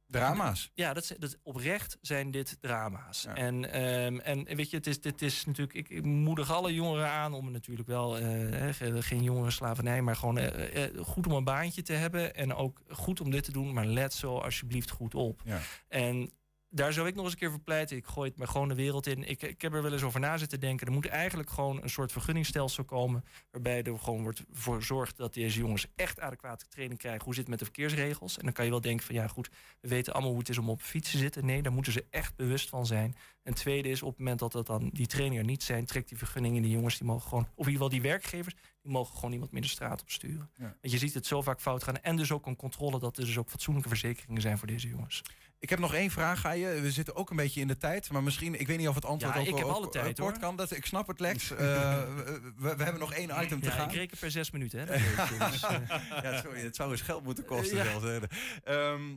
Drama's. 0.07 0.71
Ja, 0.73 0.93
dat, 0.93 1.15
dat, 1.19 1.37
oprecht 1.43 1.97
zijn 2.01 2.31
dit 2.31 2.57
drama's. 2.61 3.25
En, 3.25 3.71
ehm, 3.71 4.19
en 4.19 4.55
weet 4.55 4.69
je, 4.69 4.77
het 4.77 4.87
is, 4.87 5.01
dit 5.01 5.21
is 5.21 5.45
natuurlijk. 5.45 5.77
Ik, 5.77 5.89
ik 5.89 6.03
moedig 6.05 6.51
alle 6.51 6.73
jongeren 6.73 7.09
aan 7.09 7.33
om 7.33 7.51
natuurlijk 7.51 7.87
wel. 7.87 8.17
eh, 8.17 8.73
ge- 8.73 9.01
geen 9.01 9.23
jongerenslavernij, 9.23 10.01
maar 10.01 10.15
gewoon 10.15 10.37
eh, 10.37 10.83
eh, 10.83 10.91
goed 11.03 11.27
om 11.27 11.33
een 11.33 11.43
baantje 11.43 11.81
te 11.81 11.93
hebben. 11.93 12.35
En 12.35 12.53
ook 12.53 12.81
goed 12.89 13.21
om 13.21 13.31
dit 13.31 13.43
te 13.43 13.51
doen, 13.51 13.73
maar 13.73 13.85
let 13.85 14.13
zo 14.13 14.37
alsjeblieft 14.37 14.89
goed 14.89 15.15
op. 15.15 15.41
Ja. 15.45 15.59
En 15.87 16.31
daar 16.69 16.93
zou 16.93 17.07
ik 17.07 17.15
nog 17.15 17.23
eens 17.23 17.33
een 17.33 17.39
keer 17.39 17.49
voor 17.49 17.59
pleiten. 17.59 17.97
Ik 17.97 18.05
gooi 18.05 18.29
het 18.29 18.37
maar 18.37 18.47
gewoon 18.47 18.67
de 18.67 18.75
wereld 18.75 19.07
in. 19.07 19.29
Ik, 19.29 19.41
ik 19.41 19.61
heb 19.61 19.73
er 19.73 19.81
wel 19.81 19.93
eens 19.93 20.03
over 20.03 20.19
na 20.19 20.37
zitten 20.37 20.59
denken. 20.59 20.87
Er 20.87 20.93
moet 20.93 21.07
eigenlijk 21.07 21.49
gewoon 21.49 21.83
een 21.83 21.89
soort 21.89 22.11
vergunningstelsel 22.11 22.83
komen. 22.83 23.23
Waarbij 23.51 23.83
er 23.83 23.99
gewoon 23.99 24.21
wordt 24.21 24.43
voor 24.51 24.75
gezorgd 24.75 25.17
dat 25.17 25.33
deze 25.33 25.59
jongens 25.59 25.87
echt 25.95 26.19
adequate 26.19 26.67
training 26.67 26.99
krijgen. 26.99 27.23
Hoe 27.23 27.33
zit 27.33 27.41
het 27.41 27.49
met 27.49 27.59
de 27.59 27.65
verkeersregels? 27.65 28.37
En 28.37 28.43
dan 28.43 28.53
kan 28.53 28.65
je 28.65 28.71
wel 28.71 28.81
denken 28.81 29.05
van 29.05 29.15
ja 29.15 29.27
goed, 29.27 29.49
we 29.81 29.87
weten 29.87 30.13
allemaal 30.13 30.31
hoe 30.31 30.39
het 30.39 30.49
is 30.49 30.57
om 30.57 30.69
op 30.69 30.81
fiets 30.81 31.11
te 31.11 31.17
zitten. 31.17 31.45
Nee, 31.45 31.61
daar 31.61 31.73
moeten 31.73 31.93
ze 31.93 32.05
echt 32.09 32.35
bewust 32.35 32.69
van 32.69 32.85
zijn. 32.85 33.15
En 33.43 33.53
tweede 33.53 33.89
is 33.89 34.01
op 34.01 34.09
het 34.09 34.17
moment 34.17 34.39
dat 34.39 34.51
dat 34.51 34.65
dan 34.65 34.89
die 34.93 35.07
trainingen 35.07 35.43
er 35.43 35.49
niet 35.49 35.63
zijn, 35.63 35.85
trekt 35.85 36.09
die 36.09 36.17
vergunning 36.17 36.55
in. 36.55 36.61
Die 36.61 36.71
jongens 36.71 36.97
die 36.97 37.07
mogen 37.07 37.29
gewoon, 37.29 37.43
of 37.43 37.49
in 37.49 37.71
ieder 37.71 37.73
geval 37.73 37.89
die 37.89 38.01
werkgevers, 38.01 38.55
die 38.81 38.91
mogen 38.91 39.15
gewoon 39.15 39.31
iemand 39.31 39.51
meer 39.51 39.61
de 39.61 39.67
straat 39.67 40.01
op 40.01 40.09
sturen. 40.09 40.49
Ja. 40.57 40.63
Want 40.81 40.93
je 40.93 40.97
ziet 40.97 41.13
het 41.13 41.25
zo 41.25 41.41
vaak 41.41 41.61
fout 41.61 41.83
gaan. 41.83 42.01
En 42.01 42.15
dus 42.15 42.31
ook 42.31 42.45
een 42.45 42.55
controle 42.55 42.99
dat 42.99 43.17
er 43.17 43.25
dus 43.25 43.37
ook 43.37 43.49
fatsoenlijke 43.49 43.89
verzekeringen 43.89 44.41
zijn 44.41 44.57
voor 44.57 44.67
deze 44.67 44.87
jongens. 44.87 45.23
Ik 45.59 45.69
heb 45.69 45.79
nog 45.79 45.93
één 45.93 46.11
vraag 46.11 46.45
aan 46.45 46.59
je. 46.59 46.81
We 46.81 46.91
zitten 46.91 47.15
ook 47.15 47.29
een 47.29 47.35
beetje 47.35 47.61
in 47.61 47.67
de 47.67 47.77
tijd. 47.77 48.11
Maar 48.11 48.23
misschien, 48.23 48.59
ik 48.59 48.67
weet 48.67 48.77
niet 48.77 48.87
of 48.87 48.95
het 48.95 49.05
antwoord 49.05 49.33
Ja, 49.33 49.39
ook, 49.41 49.47
ik 49.47 49.55
heb 49.55 49.65
ook, 49.65 49.75
alle 49.75 49.89
tijd, 49.89 50.19
kort 50.19 50.31
hoor. 50.31 50.39
kan. 50.39 50.55
Dat, 50.55 50.71
ik 50.71 50.85
snap 50.85 51.07
het, 51.07 51.19
Lex. 51.19 51.51
Eh, 51.51 51.57
we, 51.57 52.75
we 52.75 52.83
hebben 52.83 52.99
nog 52.99 53.13
één 53.13 53.43
item 53.43 53.59
te 53.59 53.65
Ja, 53.65 53.71
gaan. 53.71 53.87
ik 53.89 53.95
reken 53.95 54.17
per 54.17 54.31
zes 54.31 54.51
minuten, 54.51 54.79
hè? 54.79 54.85
dat 54.85 54.95
weet 55.29 55.29
je. 55.39 55.47
Dus, 55.51 55.63
eh, 55.63 56.21
ja, 56.23 56.41
sorry, 56.41 56.61
het 56.61 56.75
zou 56.75 56.91
eens 56.91 57.01
geld 57.01 57.23
moeten 57.23 57.45
kosten 57.45 57.77
Ja. 57.77 57.99
zelfs. 57.99 58.25
Ehm, 58.63 59.15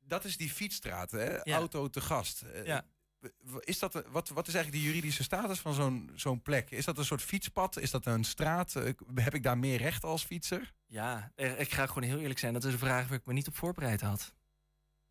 dat 0.00 0.24
is 0.24 0.36
die 0.36 0.50
fietsstraat, 0.50 1.10
hè? 1.10 1.44
Auto 1.52 1.88
te 1.88 2.00
gast. 2.00 2.42
Eh, 2.42 2.66
Ja. 2.66 2.84
Is 3.60 3.78
dat, 3.78 3.92
wat, 4.10 4.28
wat 4.28 4.48
is 4.48 4.54
eigenlijk 4.54 4.84
de 4.84 4.90
juridische 4.90 5.22
status 5.22 5.58
van 5.60 5.74
zo'n 5.74 6.10
zo'n 6.14 6.42
plek? 6.42 6.70
Is 6.70 6.84
dat 6.84 6.98
een 6.98 7.04
soort 7.04 7.22
fietspad? 7.22 7.78
Is 7.78 7.90
dat 7.90 8.06
een 8.06 8.24
straat? 8.24 8.76
Eh, 8.76 8.92
Heb 9.14 9.34
ik 9.34 9.42
daar 9.42 9.58
meer 9.58 9.78
recht 9.78 10.04
als 10.04 10.24
fietser? 10.24 10.72
ja, 10.86 11.32
eh, 11.36 11.60
ik 11.60 11.72
ga 11.72 11.86
gewoon 11.86 12.02
heel 12.02 12.18
eerlijk 12.18 12.38
zijn. 12.38 12.52
Dat 12.52 12.64
is 12.64 12.72
een 12.72 12.78
vraag 12.78 13.08
waar 13.08 13.18
ik 13.18 13.26
me 13.26 13.32
niet 13.32 13.48
op 13.48 13.56
voorbereid 13.56 14.00
had. 14.00 14.34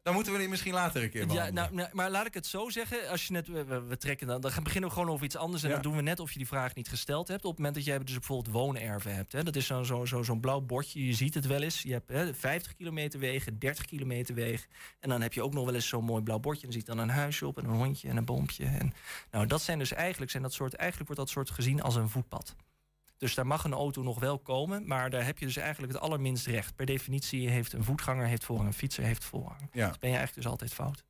Dan 0.04 0.14
moeten 0.14 0.32
we 0.34 0.40
die 0.40 0.48
misschien 0.50 0.74
later 0.74 1.04
een 1.04 1.10
keer 1.10 1.22
Ja, 1.22 1.28
behandelen. 1.28 1.54
nou, 1.64 1.76
nou, 1.76 1.90
maar 1.94 2.10
laat 2.10 2.26
ik 2.26 2.34
het 2.34 2.46
zo 2.46 2.70
zeggen. 2.70 3.10
Als 3.10 3.28
je 3.28 3.34
net, 3.34 3.48
we, 3.48 3.98
trekken 3.98 4.28
dan, 4.28 4.42
dan 4.42 4.52
gaan 4.52 4.64
beginnen 4.64 4.90
we 4.90 4.96
gewoon 4.96 5.10
over 5.14 5.26
iets 5.26 5.36
anders. 5.36 5.64
En 5.64 5.68
Ja. 5.70 5.74
dan 5.74 5.84
doen 5.84 5.96
we 5.96 6.02
net 6.02 6.20
of 6.20 6.32
je 6.32 6.38
die 6.38 6.48
vraag 6.48 6.76
niet 6.76 6.90
gesteld 6.90 7.28
hebt. 7.28 7.44
Op 7.44 7.50
het 7.50 7.58
moment 7.58 7.76
dat 7.76 7.86
jij 7.86 8.00
dus 8.00 8.14
bijvoorbeeld 8.14 8.56
woonerven 8.56 9.16
hebt. 9.16 9.32
Hè, 9.32 9.44
dat 9.44 9.56
is 9.56 9.66
zo'n 9.66 9.86
zo, 9.86 10.06
zo, 10.06 10.24
zo'n 10.24 10.40
blauw 10.40 10.60
bordje. 10.62 11.06
Je 11.06 11.14
ziet 11.14 11.34
het 11.34 11.48
wel 11.48 11.62
eens. 11.62 11.82
Je 11.82 11.92
hebt 11.92 12.10
hè, 12.10 12.34
50 12.34 12.76
kilometer 12.76 13.20
wegen, 13.20 13.60
30 13.60 13.86
kilometer 13.86 14.36
wegen. 14.36 14.70
En 15.00 15.10
dan 15.10 15.22
heb 15.22 15.34
je 15.34 15.44
ook 15.44 15.54
nog 15.54 15.66
wel 15.66 15.74
eens 15.74 15.88
zo'n 15.88 16.04
mooi 16.06 16.24
blauw 16.24 16.40
bordje. 16.40 16.62
En 16.68 16.70
dan 16.72 16.80
zie 16.82 16.90
je 16.90 16.96
dan 16.96 17.08
een 17.10 17.16
huisje 17.16 17.48
op 17.48 17.58
en 17.58 17.64
een 17.66 17.76
hondje 17.76 18.08
en 18.10 18.18
een 18.18 18.26
boompje. 18.26 18.66
En, 18.66 18.94
nou, 19.32 19.46
dat 19.46 19.62
zijn 19.62 19.80
dus 19.80 19.92
eigenlijk, 19.94 20.32
zijn 20.32 20.44
dat 20.44 20.54
soort, 20.54 20.74
eigenlijk 20.74 21.10
wordt 21.10 21.22
dat 21.22 21.32
soort 21.32 21.50
gezien 21.50 21.82
als 21.82 21.96
een 21.96 22.10
voetpad. 22.10 22.56
Dus 23.22 23.36
daar 23.36 23.48
mag 23.48 23.64
een 23.64 23.74
auto 23.74 24.04
nog 24.04 24.20
wel 24.20 24.40
komen, 24.40 24.88
maar 24.88 25.10
daar 25.10 25.26
heb 25.26 25.38
je 25.38 25.46
dus 25.46 25.58
eigenlijk 25.58 25.94
het 25.94 26.02
allerminst 26.02 26.48
recht. 26.48 26.76
Per 26.76 26.86
definitie 26.86 27.50
heeft 27.50 27.74
een 27.74 27.84
voetganger 27.84 28.28
heeft 28.28 28.44
voorrang, 28.44 28.68
een 28.68 28.76
fietser 28.76 29.04
heeft 29.04 29.24
voorrang. 29.24 29.70
Ja. 29.72 29.88
Dus 29.88 29.98
ben 29.98 30.10
je 30.10 30.16
eigenlijk 30.16 30.36
dus 30.36 30.48
altijd 30.48 30.74
fout. 30.74 31.04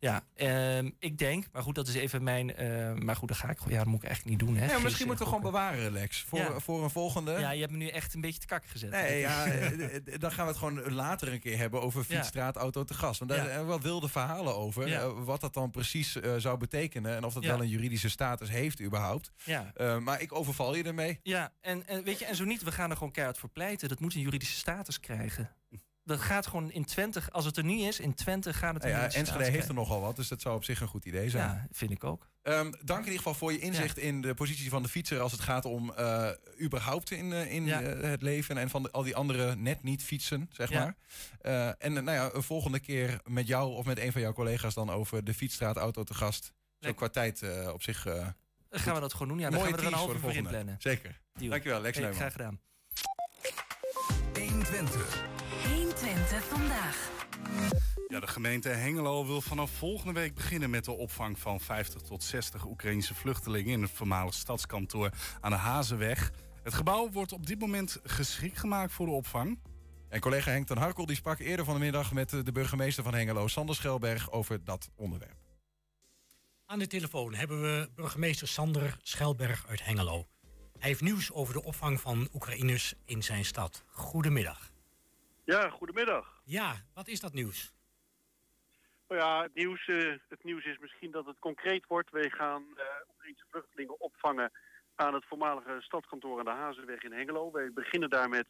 Ja, 0.00 0.24
ehm, 0.34 0.90
ik 0.98 1.18
denk, 1.18 1.46
maar 1.52 1.62
goed, 1.62 1.74
dat 1.74 1.88
is 1.88 1.94
even 1.94 2.22
mijn. 2.22 2.54
eh, 2.54 2.92
maar 2.94 3.16
goed, 3.16 3.28
dat 3.28 3.36
ga 3.36 3.50
ik 3.50 3.56
gewoon. 3.58 3.72
Ja, 3.72 3.78
dat 3.78 3.86
moet 3.88 4.02
ik 4.02 4.08
eigenlijk 4.08 4.38
niet 4.38 4.48
doen. 4.48 4.56
Hè. 4.58 4.66
Ja, 4.72 4.78
misschien 4.78 5.00
en 5.00 5.06
moeten 5.06 5.24
we 5.26 5.32
gewoon 5.32 5.50
bewaren, 5.50 5.92
Lex. 5.92 6.22
Voor, 6.28 6.38
Ja. 6.38 6.58
voor 6.60 6.82
een 6.82 6.90
volgende. 6.90 7.32
Ja, 7.32 7.50
je 7.50 7.60
hebt 7.60 7.72
me 7.72 7.78
nu 7.78 7.88
echt 7.88 8.14
een 8.14 8.20
beetje 8.20 8.40
te 8.40 8.46
kak 8.46 8.64
gezet. 8.66 8.90
Nee, 8.90 9.18
ja, 9.20 9.44
eh, 9.46 9.94
eh, 9.96 10.02
dan 10.18 10.32
gaan 10.32 10.44
we 10.44 10.50
het 10.50 10.60
gewoon 10.60 10.92
later 10.92 11.32
een 11.32 11.40
keer 11.40 11.58
hebben 11.58 11.82
over 11.82 12.04
fietsstraat, 12.04 12.56
auto 12.56 12.84
te 12.84 12.94
gast. 12.94 13.18
Want 13.18 13.30
daar 13.30 13.40
Ja. 13.44 13.46
zijn 13.52 13.66
wel 13.66 13.80
wilde 13.80 14.08
verhalen 14.08 14.56
over. 14.56 15.14
Wat 15.24 15.40
dat 15.40 15.54
dan 15.54 15.70
precies 15.70 16.12
zou 16.36 16.58
betekenen. 16.58 17.16
En 17.16 17.24
of 17.24 17.34
dat 17.34 17.44
wel 17.44 17.60
een 17.60 17.68
juridische 17.68 18.08
status 18.08 18.50
heeft 18.50 18.80
überhaupt. 18.82 19.30
Ja. 19.44 19.72
Maar 20.00 20.20
ik 20.20 20.32
overval 20.32 20.74
je 20.74 20.82
ermee. 20.84 21.20
Ja, 21.22 21.52
en, 21.60 21.86
en 21.86 22.04
weet 22.04 22.18
je, 22.18 22.24
en 22.24 22.36
zo 22.36 22.44
niet, 22.44 22.62
we 22.62 22.72
gaan 22.72 22.90
er 22.90 22.96
gewoon 22.96 23.12
keihard 23.12 23.38
voor 23.38 23.48
pleiten. 23.48 23.88
Dat 23.88 24.00
moet 24.00 24.14
een 24.14 24.20
juridische 24.20 24.56
status 24.56 25.00
krijgen. 25.00 25.50
Dat 26.08 26.20
gaat 26.20 26.46
gewoon 26.46 26.70
in 26.70 26.84
Twente, 26.84 27.22
als 27.30 27.44
het 27.44 27.56
er 27.56 27.64
nu 27.64 27.80
is, 27.80 28.00
in 28.00 28.14
Twente 28.14 28.52
gaat 28.54 28.74
het 28.74 28.82
een 28.82 28.88
ja, 28.88 28.94
juridische 28.94 29.18
Enschede 29.20 29.40
status 29.42 29.56
heeft 29.58 29.68
er 29.68 29.74
nogal 29.74 30.00
wat, 30.00 30.16
dus 30.16 30.28
dat 30.28 30.40
zou 30.40 30.56
op 30.56 30.64
zich 30.64 30.80
een 30.80 30.88
goed 30.88 31.04
idee 31.04 31.30
zijn. 31.30 31.48
Ja, 31.48 31.66
vind 31.72 31.90
ik 31.90 32.04
ook. 32.04 32.28
Ehm, 32.42 32.70
dank 32.84 32.98
in 33.00 33.04
ieder 33.04 33.16
geval 33.16 33.34
voor 33.34 33.52
je 33.52 33.58
inzicht 33.58 33.98
in 33.98 34.20
de 34.20 34.34
positie 34.34 34.68
van 34.70 34.82
de 34.82 34.88
fietser 34.88 35.20
als 35.20 35.32
het 35.32 35.40
gaat 35.40 35.64
om 35.64 35.92
eh, 35.92 36.28
überhaupt 36.60 37.10
in, 37.10 37.32
eh, 37.32 37.52
in 37.52 37.64
Ja. 37.64 37.80
eh, 37.82 38.10
het 38.10 38.22
leven 38.22 38.58
en 38.58 38.70
van 38.70 38.82
de- 38.82 38.90
al 38.90 39.02
die 39.02 39.16
andere 39.16 39.56
net 39.56 39.82
niet 39.82 40.02
fietsen, 40.04 40.48
zeg 40.52 40.70
Ja. 40.70 40.80
maar. 40.84 40.96
Eh, 41.40 41.84
en 41.86 41.92
nou 41.92 42.10
ja, 42.10 42.30
een 42.32 42.42
volgende 42.42 42.78
keer 42.80 43.20
met 43.24 43.46
jou 43.46 43.72
of 43.74 43.84
met 43.84 43.98
een 43.98 44.12
van 44.12 44.20
jouw 44.20 44.32
collega's 44.32 44.74
dan 44.74 44.90
over 44.90 45.24
de 45.24 45.34
fietsstraat 45.34 45.76
auto 45.76 46.04
te 46.04 46.14
gast. 46.14 46.52
Zo 46.80 46.92
qua 46.92 47.08
tijd 47.08 47.42
eh, 47.42 47.70
op 47.72 47.82
zich. 47.82 48.06
eh, 48.06 48.26
Dan 48.68 48.80
gaan 48.80 48.94
we 48.94 49.00
dat 49.00 49.12
gewoon 49.12 49.28
doen. 49.28 49.38
Ja, 49.38 49.50
dan 49.50 49.58
Mooie 49.58 49.64
gaan 49.70 49.76
we 49.80 49.80
er 49.80 49.86
een 49.86 49.92
half 49.98 50.04
voor 50.06 50.14
uur 50.14 50.20
volgende. 50.20 50.48
inplannen. 50.48 50.76
Zeker. 50.78 51.20
Deal. 51.32 51.50
Dankjewel, 51.50 51.80
Lex 51.80 51.98
Hey. 51.98 52.12
Graag 52.14 52.32
gedaan. 52.32 52.60
120. 54.32 55.22
120 55.74 56.44
vandaag. 56.44 57.10
Ja, 58.08 58.20
de 58.20 58.26
gemeente 58.26 58.68
Hengelo 58.68 59.26
wil 59.26 59.40
vanaf 59.40 59.70
volgende 59.70 60.12
week 60.12 60.34
beginnen 60.34 60.70
met 60.70 60.84
de 60.84 60.92
opvang 60.92 61.38
van 61.38 61.60
50 61.60 62.00
tot 62.02 62.22
60 62.22 62.66
Oekraïnse 62.66 63.14
vluchtelingen 63.14 63.72
in 63.72 63.82
het 63.82 63.90
voormalig 63.90 64.34
stadskantoor 64.34 65.10
aan 65.40 65.50
de 65.50 65.56
Hazenweg. 65.56 66.32
Het 66.62 66.74
gebouw 66.74 67.10
wordt 67.10 67.32
op 67.32 67.46
dit 67.46 67.58
moment 67.58 67.98
geschikt 68.02 68.58
gemaakt 68.58 68.92
voor 68.92 69.06
de 69.06 69.12
opvang. 69.12 69.58
En 70.08 70.20
collega 70.20 70.50
Henk 70.50 70.66
ten 70.66 70.78
Harkel 70.78 71.06
die 71.06 71.16
sprak 71.16 71.38
eerder 71.38 71.64
van 71.64 71.74
de 71.74 71.80
middag 71.80 72.12
met 72.12 72.30
de 72.30 72.52
burgemeester 72.52 73.04
van 73.04 73.14
Hengelo, 73.14 73.46
Sander 73.48 73.74
Schelberg, 73.74 74.30
over 74.30 74.64
dat 74.64 74.88
onderwerp. 74.96 75.36
Aan 76.66 76.78
de 76.78 76.86
telefoon 76.86 77.34
hebben 77.34 77.62
we 77.62 77.90
burgemeester 77.94 78.48
Sander 78.48 78.98
Schelberg 79.02 79.66
uit 79.68 79.84
Hengelo. 79.84 80.26
Hij 80.78 80.88
heeft 80.88 81.00
nieuws 81.00 81.32
over 81.32 81.54
de 81.54 81.62
opvang 81.62 82.00
van 82.00 82.28
Oekraïners 82.34 82.94
in 83.04 83.22
zijn 83.22 83.44
stad. 83.44 83.84
Goedemiddag. 83.86 84.67
Ja, 85.54 85.70
goedemiddag. 85.70 86.40
Ja, 86.44 86.74
wat 86.94 87.08
is 87.08 87.20
dat 87.20 87.32
nieuws? 87.32 87.72
Nou 89.08 89.20
ja, 89.20 89.42
het 89.42 89.54
nieuws, 89.54 89.88
eh, 89.88 90.14
het 90.28 90.44
nieuws 90.44 90.64
is 90.64 90.78
misschien 90.78 91.10
dat 91.10 91.26
het 91.26 91.38
concreet 91.38 91.86
wordt. 91.86 92.10
Wij 92.10 92.30
gaan 92.30 92.64
eh 92.76 92.84
Oekraïnse 93.10 93.44
vluchtelingen 93.50 94.00
opvangen 94.00 94.52
aan 94.94 95.14
het 95.14 95.24
voormalige 95.24 95.76
stadskantoor 95.78 96.38
aan 96.38 96.44
de 96.44 96.50
Hazenweg 96.50 97.02
in 97.02 97.12
Hengelo. 97.12 97.50
Wij 97.50 97.72
beginnen 97.72 98.10
daar 98.10 98.28
met 98.28 98.46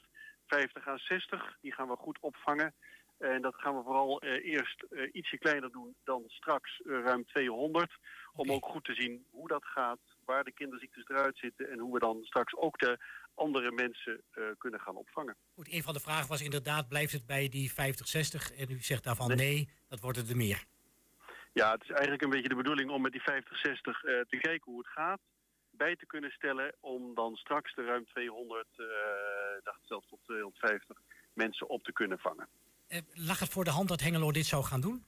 50 0.47 0.87
à 0.87 0.97
60. 0.97 1.57
Die 1.61 1.73
gaan 1.73 1.89
we 1.89 1.97
goed 1.97 2.19
opvangen. 2.21 2.75
En 3.19 3.43
dat 3.43 3.55
gaan 3.55 3.77
we 3.77 3.83
vooral 3.83 4.21
eh, 4.21 4.53
eerst 4.53 4.85
ietsje 5.13 5.39
kleiner 5.39 5.71
doen 5.71 5.97
dan 6.05 6.25
straks 6.27 6.81
ruim 6.85 7.27
200. 7.27 7.93
Om 8.33 8.53
ook 8.53 8.65
goed 8.65 8.85
te 8.85 8.95
zien 8.95 9.27
hoe 9.31 9.49
dat 9.49 9.65
gaat, 9.65 10.01
waar 10.29 10.45
de 10.45 10.53
kinderziektes 10.53 11.09
eruit 11.09 11.39
zitten... 11.39 11.71
en 11.71 11.79
hoe 11.79 11.93
we 11.93 11.99
dan 11.99 12.19
straks 12.23 12.57
ook 12.57 12.79
de 12.79 12.99
andere 13.35 13.73
mensen 13.73 14.23
eh, 14.31 14.45
kunnen 14.59 14.81
gaan 14.81 14.97
opvangen. 14.97 15.37
Goed, 15.55 15.73
een 15.73 15.83
van 15.83 15.95
de 15.95 16.01
vragen 16.01 16.29
was 16.29 16.43
inderdaad, 16.43 16.89
blijft 16.89 17.13
het 17.13 17.27
bij 17.27 17.49
die 17.49 17.73
50, 17.73 18.09
60? 18.09 18.53
En 18.53 18.71
u 18.71 18.81
zegt 18.81 19.05
daarvan 19.05 19.37
nee, 19.37 19.69
dat 19.89 20.01
wordt 20.01 20.19
het 20.19 20.31
er 20.31 20.37
meer. 20.37 20.65
Ja, 21.53 21.73
het 21.73 21.83
is 21.83 21.91
eigenlijk 21.91 22.23
een 22.23 22.31
beetje 22.31 22.49
de 22.49 22.63
bedoeling 22.63 22.91
om 22.91 23.03
met 23.03 23.13
die 23.13 23.23
50, 23.23 23.59
60 23.59 24.05
eh, 24.05 24.21
te 24.21 24.37
kijken 24.37 24.73
hoe 24.73 24.79
het 24.79 24.93
gaat. 24.93 25.21
Bij 25.71 25.97
te 25.97 26.07
kunnen 26.07 26.31
stellen 26.31 26.75
om 26.81 27.15
dan 27.15 27.37
straks 27.37 27.75
de 27.75 27.85
ruim 27.85 28.07
200, 28.07 28.67
eh 28.77 28.87
dacht 29.63 29.81
zelfs 29.83 30.09
tot 30.09 30.19
250 30.23 30.99
mensen 31.33 31.69
op 31.69 31.83
te 31.83 31.93
kunnen 31.93 32.19
vangen. 32.19 32.49
Eh, 32.89 33.01
lag 33.13 33.39
het 33.39 33.49
voor 33.49 33.65
de 33.65 33.71
hand 33.71 33.89
dat 33.89 34.01
Hengelo 34.01 34.33
dit 34.33 34.47
zou 34.47 34.65
gaan 34.65 34.81
doen? 34.81 35.05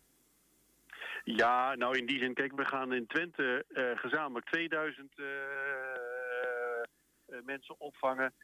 Ja, 1.24 1.74
nou 1.74 1.98
in 1.98 2.06
die 2.06 2.18
zin, 2.18 2.34
kijk, 2.34 2.52
we 2.52 2.64
gaan 2.64 2.92
in 2.92 3.06
Twente 3.06 3.64
eh, 3.68 3.98
gezamenlijk 3.98 4.46
2000 4.46 5.18
eh, 5.18 5.24
eh, 5.24 7.44
mensen 7.44 7.80
opvangen. 7.80 8.34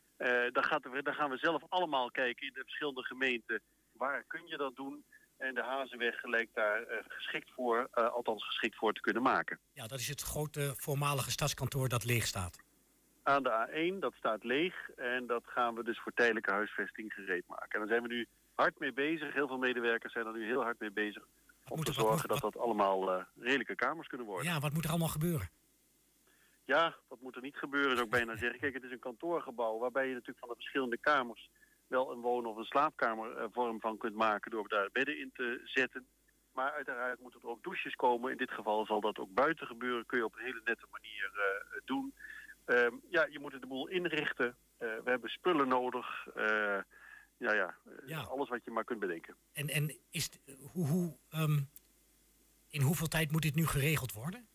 Dan, 0.53 0.65
gaat 0.65 0.85
er, 0.85 1.03
dan 1.03 1.15
gaan 1.15 1.31
we 1.31 1.37
zelf 1.37 1.63
allemaal 1.69 2.11
kijken 2.11 2.47
in 2.47 2.53
de 2.53 2.61
verschillende 2.61 3.03
gemeenten. 3.03 3.63
Waar 3.93 4.25
kun 4.27 4.47
je 4.47 4.57
dat 4.57 4.77
doen? 4.77 5.05
En 5.37 5.55
de 5.55 5.63
Hazenweg 5.63 6.25
lijkt 6.25 6.55
daar 6.55 7.05
geschikt 7.09 7.51
voor, 7.51 7.89
althans 7.91 8.47
geschikt 8.47 8.77
voor 8.77 8.93
te 8.93 9.01
kunnen 9.01 9.23
maken. 9.23 9.59
Ja, 9.73 9.87
dat 9.87 9.99
is 9.99 10.09
het 10.09 10.21
grote 10.21 10.75
voormalige 10.77 11.31
stadskantoor 11.31 11.89
dat 11.89 12.05
leeg 12.05 12.27
staat. 12.27 12.63
aan 13.23 13.43
de 13.43 13.69
A1. 13.69 13.99
Dat 13.99 14.15
staat 14.15 14.45
leeg 14.45 14.91
en 14.91 15.27
dat 15.27 15.43
gaan 15.47 15.75
we 15.75 15.85
dus 15.85 16.01
voor 16.01 16.13
tijdelijke 16.13 16.53
huisvesting 16.53 17.13
gereed 17.13 17.45
maken. 17.47 17.71
En 17.71 17.79
daar 17.79 17.89
zijn 17.89 18.03
we 18.03 18.15
nu 18.15 18.27
hard 18.55 18.79
mee 18.79 18.93
bezig. 18.93 19.35
Heel 19.35 19.47
veel 19.47 19.59
medewerkers 19.59 20.13
zijn 20.13 20.27
er 20.27 20.33
nu 20.33 20.45
heel 20.45 20.63
hard 20.63 20.81
mee 20.81 20.93
bezig. 20.93 21.25
Om 21.69 21.85
te 21.85 21.93
zorgen 21.93 22.29
dat 22.29 22.41
dat 22.41 22.59
allemaal 22.59 23.13
eh, 23.13 23.25
redelijke 23.35 23.75
kamers 23.75 24.09
kunnen 24.09 24.27
worden. 24.27 24.53
Ja, 24.53 24.61
wat 24.61 24.73
moet 24.73 24.85
er 24.85 24.91
allemaal 24.91 25.09
gebeuren? 25.09 25.51
Ja, 26.65 26.97
wat 27.09 27.21
moet 27.21 27.37
er 27.37 27.43
niet 27.43 27.57
gebeuren 27.57 27.91
zou 27.91 28.05
ik 28.05 28.11
bijna 28.11 28.37
zeggen. 28.37 28.61
Kijk, 28.61 28.75
het 28.75 28.83
is 28.85 28.91
een 28.91 28.99
kantoorgebouw 28.99 29.79
waarbij 29.79 30.07
je 30.07 30.13
natuurlijk 30.13 30.39
van 30.39 30.49
de 30.49 30.55
verschillende 30.55 30.99
kamers 30.99 31.51
wel 31.87 32.13
een 32.13 32.21
woon- 32.21 32.47
of 32.47 32.57
een 32.57 32.65
slaapkamervorm 32.65 33.81
van 33.81 33.99
kunt 33.99 34.15
maken 34.15 34.51
door 34.51 34.69
daar 34.69 34.89
bedden 34.93 35.19
in 35.19 35.31
te 35.33 35.61
zetten. 35.65 36.07
Maar 36.53 36.73
uiteraard 36.73 37.21
moeten 37.21 37.41
er 37.43 37.49
ook 37.49 37.63
douches 37.63 37.95
komen. 37.95 38.31
In 38.31 38.37
dit 38.37 38.51
geval 38.51 38.87
zal 38.87 39.01
dat 39.01 39.19
ook 39.19 39.35
buiten 39.35 39.67
gebeuren. 39.67 40.07
Kun 40.07 40.19
je 40.19 40.25
op 40.25 40.37
een 40.37 40.45
hele 40.45 40.61
nette 40.65 40.87
manier 40.91 41.31
eh, 41.35 41.81
doen. 41.85 42.15
Ehm, 42.65 42.95
ja, 43.09 43.27
je 43.31 43.39
moet 43.39 43.53
het 43.53 43.61
de 43.61 43.67
boel 43.67 43.89
inrichten. 43.89 44.57
Eh, 44.79 44.89
we 45.05 45.11
hebben 45.11 45.31
spullen 45.31 45.69
nodig. 45.69 46.27
Eh, 46.35 46.79
ja, 47.39 47.75
ja, 48.07 48.21
alles 48.21 48.49
wat 48.49 48.65
je 48.65 48.71
maar 48.71 48.85
kunt 48.85 49.01
bedenken. 49.01 49.37
En, 49.53 49.69
en 49.69 49.97
is 50.11 50.25
het- 50.25 50.41
hoe, 50.73 50.87
hoe, 50.87 51.17
ehm, 51.31 51.59
in 52.71 52.81
hoeveel 52.83 53.07
tijd 53.09 53.31
moet 53.33 53.43
dit 53.43 53.55
nu 53.55 53.67
geregeld 53.67 54.13
worden? 54.13 54.47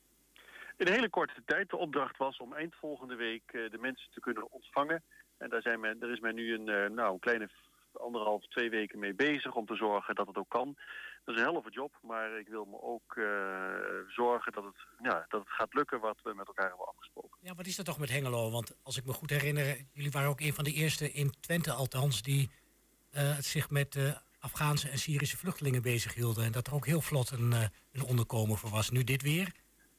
In 0.78 0.88
een 0.88 0.94
hele 0.94 1.10
korte 1.10 1.42
tijd. 1.46 1.70
De 1.70 1.78
opdracht 1.78 2.18
was 2.18 2.38
om 2.38 2.54
eind 2.54 2.76
volgende 2.76 3.16
week 3.16 3.44
eh, 3.46 3.70
de 3.72 3.78
mensen 3.78 4.12
te 4.12 4.20
kunnen 4.20 4.52
ontvangen. 4.52 5.04
En 5.38 5.50
daar, 5.50 5.62
zijn 5.62 5.80
men, 5.80 6.00
daar 6.00 6.10
is 6.12 6.20
men 6.20 6.36
nu 6.36 6.54
een, 6.54 6.70
eh, 6.70 6.90
nou, 6.90 7.14
een 7.14 7.20
kleine 7.20 7.50
anderhalf, 7.94 8.48
twee 8.48 8.70
weken 8.70 9.00
mee 9.00 9.14
bezig 9.14 9.56
om 9.56 9.66
te 9.66 9.76
zorgen 9.76 10.16
dat 10.16 10.28
het 10.28 10.38
ook 10.38 10.50
kan. 10.50 10.78
Dat 11.26 11.36
is 11.36 11.42
een 11.42 11.48
helft 11.48 11.74
job, 11.74 11.98
maar 12.02 12.40
ik 12.40 12.48
wil 12.48 12.66
me 12.66 12.82
ook 12.82 13.16
eh, 13.18 14.12
zorgen 14.16 14.52
dat 14.52 14.64
het, 14.64 14.76
ja, 15.02 15.26
dat 15.28 15.40
het 15.40 15.50
gaat 15.50 15.74
lukken 15.74 16.00
wat 16.00 16.20
we 16.24 16.34
met 16.34 16.48
elkaar 16.48 16.68
hebben 16.70 16.88
afgesproken. 16.88 17.38
Ja, 17.42 17.54
wat 17.56 17.66
is 17.66 17.76
dat 17.76 17.86
toch 17.86 18.00
met 18.00 18.10
Hengelo? 18.10 18.52
Want 18.52 18.76
als 18.84 18.98
ik 18.98 19.06
me 19.06 19.14
goed 19.14 19.30
herinner, 19.30 19.78
jullie 19.94 20.12
waren 20.12 20.30
ook 20.30 20.40
een 20.42 20.54
van 20.54 20.64
de 20.64 20.74
eerste 20.74 21.12
in 21.12 21.30
Twente 21.40 21.72
althans... 21.72 22.22
die 22.22 22.50
zich 23.40 23.70
met 23.70 23.96
eh, 23.96 24.16
Afghaanse 24.40 24.90
en 24.90 24.98
Syrische 24.98 25.38
vluchtelingen 25.38 25.82
bezig 25.82 26.14
hielden. 26.14 26.44
En 26.46 26.52
dat 26.52 26.68
er 26.68 26.74
ook 26.74 26.86
heel 26.86 27.02
vlot 27.02 27.32
een, 27.32 27.54
eh, 27.54 27.66
een 27.92 28.04
onderkomen 28.04 28.58
voor 28.58 28.70
was. 28.70 28.90
Nu 28.90 29.04
dit 29.04 29.22
weer. 29.22 29.52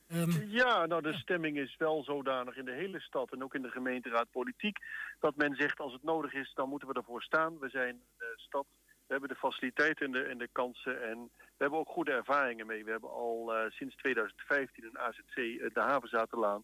Ehm, 0.08 0.30
Ja, 0.48 0.86
nou 0.86 1.02
de 1.02 1.12
stemming 1.12 1.58
is 1.58 1.76
wel 1.78 2.04
zodanig 2.04 2.56
in 2.56 2.64
de 2.64 2.72
hele 2.72 3.00
stad 3.00 3.32
en 3.32 3.42
ook 3.42 3.54
in 3.54 3.62
de 3.62 3.70
gemeenteraad 3.70 4.30
politiek... 4.30 4.78
dat 5.20 5.36
men 5.36 5.54
zegt 5.54 5.80
als 5.80 5.92
het 5.92 6.02
nodig 6.02 6.32
is, 6.32 6.52
dan 6.54 6.68
moeten 6.68 6.88
we 6.88 6.94
ervoor 6.94 7.22
staan. 7.22 7.58
We 7.58 7.68
zijn 7.68 8.00
een 8.18 8.26
stad 8.36 8.66
hebben 9.06 9.28
de 9.28 9.34
faciliteiten 9.34 10.06
en 10.06 10.12
de, 10.12 10.22
en 10.22 10.38
de 10.38 10.48
kansen 10.52 11.02
en 11.02 11.30
we 11.32 11.68
hebben 11.68 11.78
ook 11.78 11.88
goede 11.88 12.12
ervaringen 12.12 12.66
mee. 12.66 12.84
We 12.84 12.90
hebben 12.90 13.10
al 13.10 13.54
eh, 13.54 13.70
sinds 13.70 13.96
2015 13.96 14.84
een 14.84 14.98
AZC, 14.98 15.36
eh, 15.36 15.74
de 15.74 15.80
Havenzaterlaan, 15.80 16.62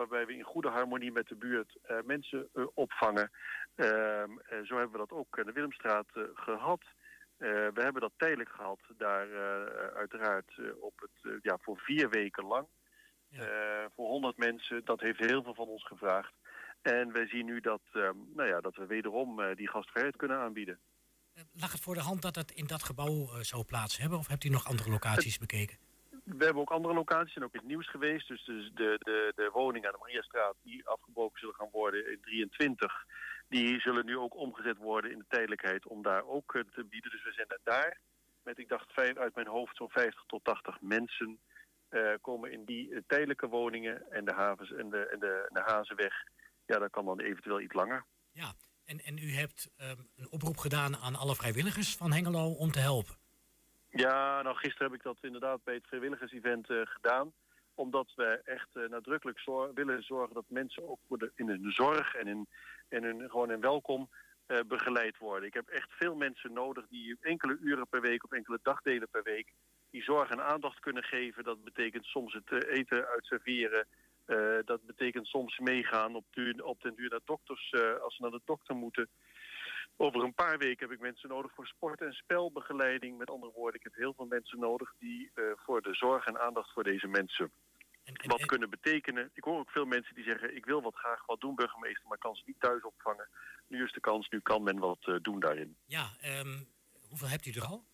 waarbij 0.00 0.26
we 0.26 0.36
in 0.36 0.52
goede 0.54 0.68
harmonie 0.68 1.12
met 1.12 1.28
de 1.28 1.34
buurt 1.34 1.78
eh, 1.82 1.96
mensen 2.04 2.48
eh, 2.54 2.64
opvangen. 2.74 3.30
Ehm, 3.74 4.30
eh, 4.38 4.58
zo 4.64 4.74
hebben 4.74 4.92
we 4.92 5.06
dat 5.06 5.12
ook 5.12 5.36
in 5.36 5.46
de 5.46 5.52
Willemstraat 5.52 6.06
eh, 6.12 6.22
gehad. 6.34 6.82
Eh, 7.36 7.48
we 7.48 7.80
hebben 7.82 8.02
dat 8.02 8.12
tijdelijk 8.16 8.50
gehad, 8.50 8.80
daar 8.96 9.28
uiteraard 9.94 10.52
op 10.80 10.92
het, 10.96 11.40
ja, 11.42 11.58
voor 11.60 11.78
vier 11.78 12.10
weken 12.10 12.44
lang. 12.44 12.66
Voor 13.94 14.08
100 14.08 14.36
mensen, 14.36 14.84
dat 14.84 15.00
heeft 15.00 15.18
heel 15.18 15.42
veel 15.42 15.54
van 15.54 15.68
ons 15.68 15.86
gevraagd. 15.86 16.32
En 16.82 17.12
wij 17.12 17.26
zien 17.26 17.44
nu 17.44 17.60
dat, 17.60 17.80
ehm, 17.92 18.16
nou 18.34 18.48
ja, 18.48 18.60
dat 18.60 18.76
we 18.76 18.86
wederom 18.86 19.54
die 19.54 19.68
gastvrijheid 19.68 20.16
kunnen 20.16 20.38
aanbieden. 20.38 20.78
Lag 21.52 21.72
het 21.72 21.80
voor 21.80 21.94
de 21.94 22.00
hand 22.00 22.22
dat 22.22 22.34
het 22.34 22.50
in 22.50 22.66
dat 22.66 22.82
gebouw 22.82 23.42
zou 23.42 23.64
plaats 23.64 23.98
hebben? 23.98 24.18
Of 24.18 24.26
hebt 24.26 24.44
u 24.44 24.48
nog 24.48 24.66
andere 24.66 24.90
locaties 24.90 25.38
bekeken? 25.38 25.89
We 26.38 26.44
hebben 26.44 26.62
ook 26.62 26.70
andere 26.70 26.94
locaties 26.94 27.34
en 27.34 27.44
ook 27.44 27.54
in 27.54 27.58
het 27.58 27.68
nieuws 27.68 27.90
geweest. 27.90 28.28
Dus 28.28 28.44
de, 28.44 28.70
de, 28.74 29.32
de, 29.34 29.50
woningen 29.52 29.88
aan 29.88 29.94
de 29.94 30.04
Mariastraat 30.04 30.54
die 30.62 30.88
afgebroken 30.88 31.40
zullen 31.40 31.54
gaan 31.54 31.68
worden 31.72 32.10
in 32.10 32.20
23... 32.20 33.04
die 33.48 33.80
zullen 33.80 34.06
nu 34.06 34.16
ook 34.16 34.36
omgezet 34.36 34.76
worden 34.76 35.10
in 35.10 35.18
de 35.18 35.24
tijdelijkheid 35.28 35.86
om 35.86 36.02
daar 36.02 36.26
ook 36.26 36.54
eh, 36.54 36.62
te 36.62 36.84
bieden. 36.84 37.10
Dus 37.10 37.22
we 37.22 37.32
zijn 37.32 37.58
daar 37.64 38.00
met, 38.42 38.58
ik 38.58 38.68
dacht 38.68 38.96
uit 38.96 39.34
mijn 39.34 39.46
hoofd, 39.46 39.76
zo'n 39.76 39.90
50 39.90 40.24
tot 40.26 40.44
80 40.44 40.80
mensen... 40.80 41.40
eh, 41.88 42.14
komen 42.20 42.52
in 42.52 42.64
die 42.64 42.94
eh, 42.94 43.00
tijdelijke 43.06 43.48
woningen 43.48 44.10
en 44.10 44.24
de 44.24 44.32
havens 44.32 44.72
en 44.72 44.90
de, 44.90 45.06
en 45.06 45.18
de, 45.18 45.48
de 45.52 45.62
Hazenweg. 45.64 46.14
Ja, 46.66 46.78
dat 46.78 46.90
kan 46.90 47.04
dan 47.04 47.20
eventueel 47.20 47.60
iets 47.60 47.74
langer. 47.74 48.04
Ja, 48.32 48.52
en, 48.84 48.98
en 48.98 49.18
u 49.18 49.32
hebt 49.32 49.70
ehm, 49.76 49.96
een 50.16 50.30
oproep 50.30 50.56
gedaan 50.56 50.96
aan 50.96 51.16
alle 51.16 51.34
vrijwilligers 51.34 51.96
van 51.96 52.12
Hengelo 52.12 52.52
om 52.52 52.70
te 52.70 52.78
helpen. 52.78 53.19
Ja, 53.90 54.42
nou 54.42 54.56
gisteren 54.56 54.86
heb 54.90 54.96
ik 54.96 55.02
dat 55.02 55.18
inderdaad 55.20 55.64
bij 55.64 55.74
het 55.74 55.86
vrijwilligersevent 55.86 56.70
eh, 56.70 56.80
gedaan. 56.84 57.32
Omdat 57.74 58.12
we 58.16 58.40
echt 58.44 58.68
eh, 58.72 58.88
nadrukkelijk 58.88 59.40
willen 59.74 60.02
zorgen 60.02 60.34
dat 60.34 60.44
mensen 60.48 60.88
ook 60.88 60.98
voor 61.08 61.30
in 61.34 61.48
hun 61.48 61.72
zorg 61.72 62.14
en 62.14 62.26
in, 62.26 62.46
in 62.88 63.02
hun, 63.02 63.30
gewoon 63.30 63.50
in 63.50 63.60
welkom 63.60 64.08
eh, 64.46 64.58
begeleid 64.66 65.18
worden. 65.18 65.48
Ik 65.48 65.54
heb 65.54 65.68
echt 65.68 65.90
veel 65.92 66.14
mensen 66.14 66.52
nodig 66.52 66.86
die 66.88 67.16
enkele 67.20 67.58
uren 67.60 67.88
per 67.88 68.00
week 68.00 68.24
of 68.24 68.32
enkele 68.32 68.58
dagdelen 68.62 69.08
per 69.10 69.22
week 69.22 69.52
die 69.90 70.02
zorg 70.02 70.30
en 70.30 70.44
aandacht 70.44 70.80
kunnen 70.80 71.04
geven. 71.04 71.44
Dat 71.44 71.64
betekent 71.64 72.04
soms 72.04 72.32
het 72.32 72.64
eten 72.66 73.06
uitserveren. 73.06 73.86
Dat 74.64 74.86
betekent 74.86 75.26
soms 75.26 75.58
meegaan 75.58 76.14
op, 76.14 76.24
op 76.62 76.82
den 76.82 76.94
duur 76.94 77.10
naar 77.10 77.20
dokters 77.24 77.74
als 78.02 78.16
ze 78.16 78.22
naar 78.22 78.30
de 78.30 78.40
dokter 78.44 78.76
moeten. 78.76 79.08
Over 80.02 80.22
een 80.22 80.34
paar 80.34 80.58
weken 80.58 80.88
heb 80.88 80.96
ik 80.96 81.02
mensen 81.02 81.28
nodig 81.28 81.52
voor 81.54 81.66
sport- 81.66 82.00
en 82.00 82.12
spelbegeleiding. 82.12 83.18
Met 83.18 83.30
andere 83.30 83.52
woorden, 83.52 83.80
ik 83.80 83.82
heb 83.82 83.94
heel 83.94 84.14
veel 84.14 84.26
mensen 84.26 84.58
nodig 84.58 84.94
die 84.98 85.30
eh, 85.34 85.44
voor 85.56 85.82
de 85.82 85.94
zorg 85.94 86.26
en 86.26 86.40
aandacht 86.40 86.72
voor 86.72 86.84
deze 86.84 87.06
mensen 87.06 87.50
wat 88.26 88.46
kunnen 88.46 88.70
betekenen. 88.70 89.30
Ik 89.34 89.44
hoor 89.44 89.58
ook 89.58 89.70
veel 89.70 89.84
mensen 89.84 90.14
die 90.14 90.24
zeggen, 90.24 90.56
ik 90.56 90.64
wil 90.64 90.82
wat 90.82 90.94
graag 90.94 91.26
wat 91.26 91.40
doen 91.40 91.54
burgemeester, 91.54 92.08
maar 92.08 92.18
kan 92.18 92.34
ze 92.34 92.42
niet 92.46 92.60
thuis 92.60 92.82
opvangen. 92.82 93.28
Nu 93.66 93.84
is 93.84 93.92
de 93.92 94.00
kans, 94.00 94.28
nu 94.28 94.40
kan 94.40 94.62
men 94.62 94.78
wat 94.78 94.98
eh, 95.00 95.14
doen 95.22 95.40
daarin. 95.40 95.76
Ja, 95.86 96.10
ehm, 96.20 96.58
hoeveel 97.08 97.28
hebt 97.28 97.46
u 97.46 97.50
er 97.50 97.64
al? 97.64 97.84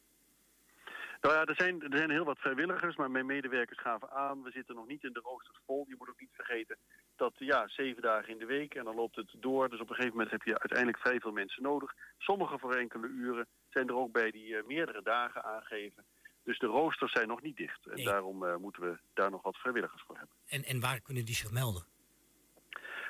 Nou 1.21 1.35
ja, 1.35 1.45
er 1.45 1.57
zijn, 1.57 1.83
er 1.83 1.99
zijn 1.99 2.11
heel 2.11 2.25
wat 2.25 2.39
vrijwilligers, 2.39 2.97
maar 2.97 3.11
mijn 3.11 3.27
medewerkers 3.27 3.81
gaven 3.81 4.11
aan. 4.11 4.43
We 4.43 4.51
zitten 4.51 4.75
nog 4.75 4.87
niet 4.87 5.05
in 5.05 5.13
de 5.13 5.21
roosters 5.21 5.59
vol. 5.67 5.85
Je 5.89 5.95
moet 5.99 6.09
ook 6.09 6.21
niet 6.21 6.35
vergeten 6.35 6.79
dat 7.17 7.33
ja, 7.39 7.69
zeven 7.69 8.03
dagen 8.03 8.29
in 8.29 8.39
de 8.39 8.47
week 8.47 8.75
en 8.75 8.85
dan 8.85 8.95
loopt 8.95 9.17
het 9.17 9.31
door. 9.41 9.69
Dus 9.69 9.81
op 9.81 9.89
een 9.89 9.95
gegeven 9.95 10.17
moment 10.17 10.31
heb 10.31 10.43
je 10.43 10.59
uiteindelijk 10.59 10.99
vrij 10.99 11.21
veel 11.21 11.33
mensen 11.33 11.63
nodig. 11.63 11.95
Sommigen 12.19 12.59
voor 12.59 12.75
enkele 12.75 13.07
uren 13.07 13.47
zijn 13.71 13.89
er 13.89 13.97
ook 13.97 14.13
bij 14.13 14.31
die 14.31 14.57
eh, 14.57 14.67
meerdere 14.67 15.03
dagen 15.03 15.45
aangeven. 15.45 16.05
Dus 16.45 16.59
de 16.59 16.67
roosters 16.67 17.13
zijn 17.13 17.29
nog 17.29 17.43
niet 17.43 17.57
dicht. 17.57 17.87
En 17.87 18.05
daarom 18.05 18.45
eh, 18.45 18.57
moeten 18.57 18.83
we 18.83 18.99
daar 19.15 19.31
nog 19.31 19.43
wat 19.43 19.57
vrijwilligers 19.57 20.03
voor 20.07 20.17
hebben. 20.17 20.37
En, 20.47 20.65
en 20.65 20.81
waar 20.81 21.01
kunnen 21.01 21.25
die 21.25 21.35
zich 21.35 21.51
melden? 21.51 21.85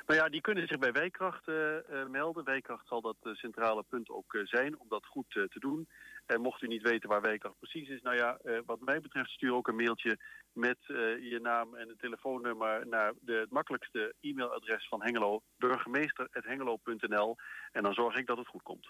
Nou 0.06 0.20
ja, 0.20 0.28
die 0.28 0.40
kunnen 0.40 0.68
zich 0.68 0.78
bij 0.78 0.92
Wijkracht 0.92 1.48
eh, 1.48 1.76
eh, 1.76 2.08
melden. 2.08 2.44
Wijkracht 2.44 2.86
zal 2.86 3.00
dat 3.00 3.16
eh, 3.22 3.32
centrale 3.32 3.82
punt 3.88 4.10
ook 4.10 4.38
zijn 4.42 4.78
om 4.78 4.88
dat 4.88 5.06
goed 5.06 5.30
te 5.30 5.58
doen. 5.58 5.88
En 6.26 6.40
mocht 6.40 6.62
u 6.62 6.66
niet 6.66 6.82
weten 6.82 7.08
waar 7.08 7.20
Wijkracht 7.20 7.58
precies 7.58 7.88
is, 7.88 8.02
nou 8.02 8.16
ja, 8.16 8.38
wat 8.66 8.80
mij 8.80 9.00
betreft 9.00 9.30
stuur 9.30 9.54
ook 9.54 9.68
een 9.68 9.76
mailtje 9.76 10.18
met 10.52 10.78
je 11.20 11.38
naam 11.42 11.74
en 11.74 11.88
het 11.88 11.98
telefoonnummer 11.98 12.86
naar 12.86 13.12
de, 13.20 13.32
het 13.32 13.50
makkelijkste 13.50 14.14
e-mailadres 14.20 14.88
van 14.88 15.02
Hengelo, 15.02 15.42
burgemeester.hengelo.nl. 15.56 17.36
En 17.72 17.82
dan 17.82 17.94
zorg 17.94 18.16
ik 18.16 18.26
dat 18.26 18.38
het 18.38 18.48
goed 18.48 18.62
komt. 18.62 18.88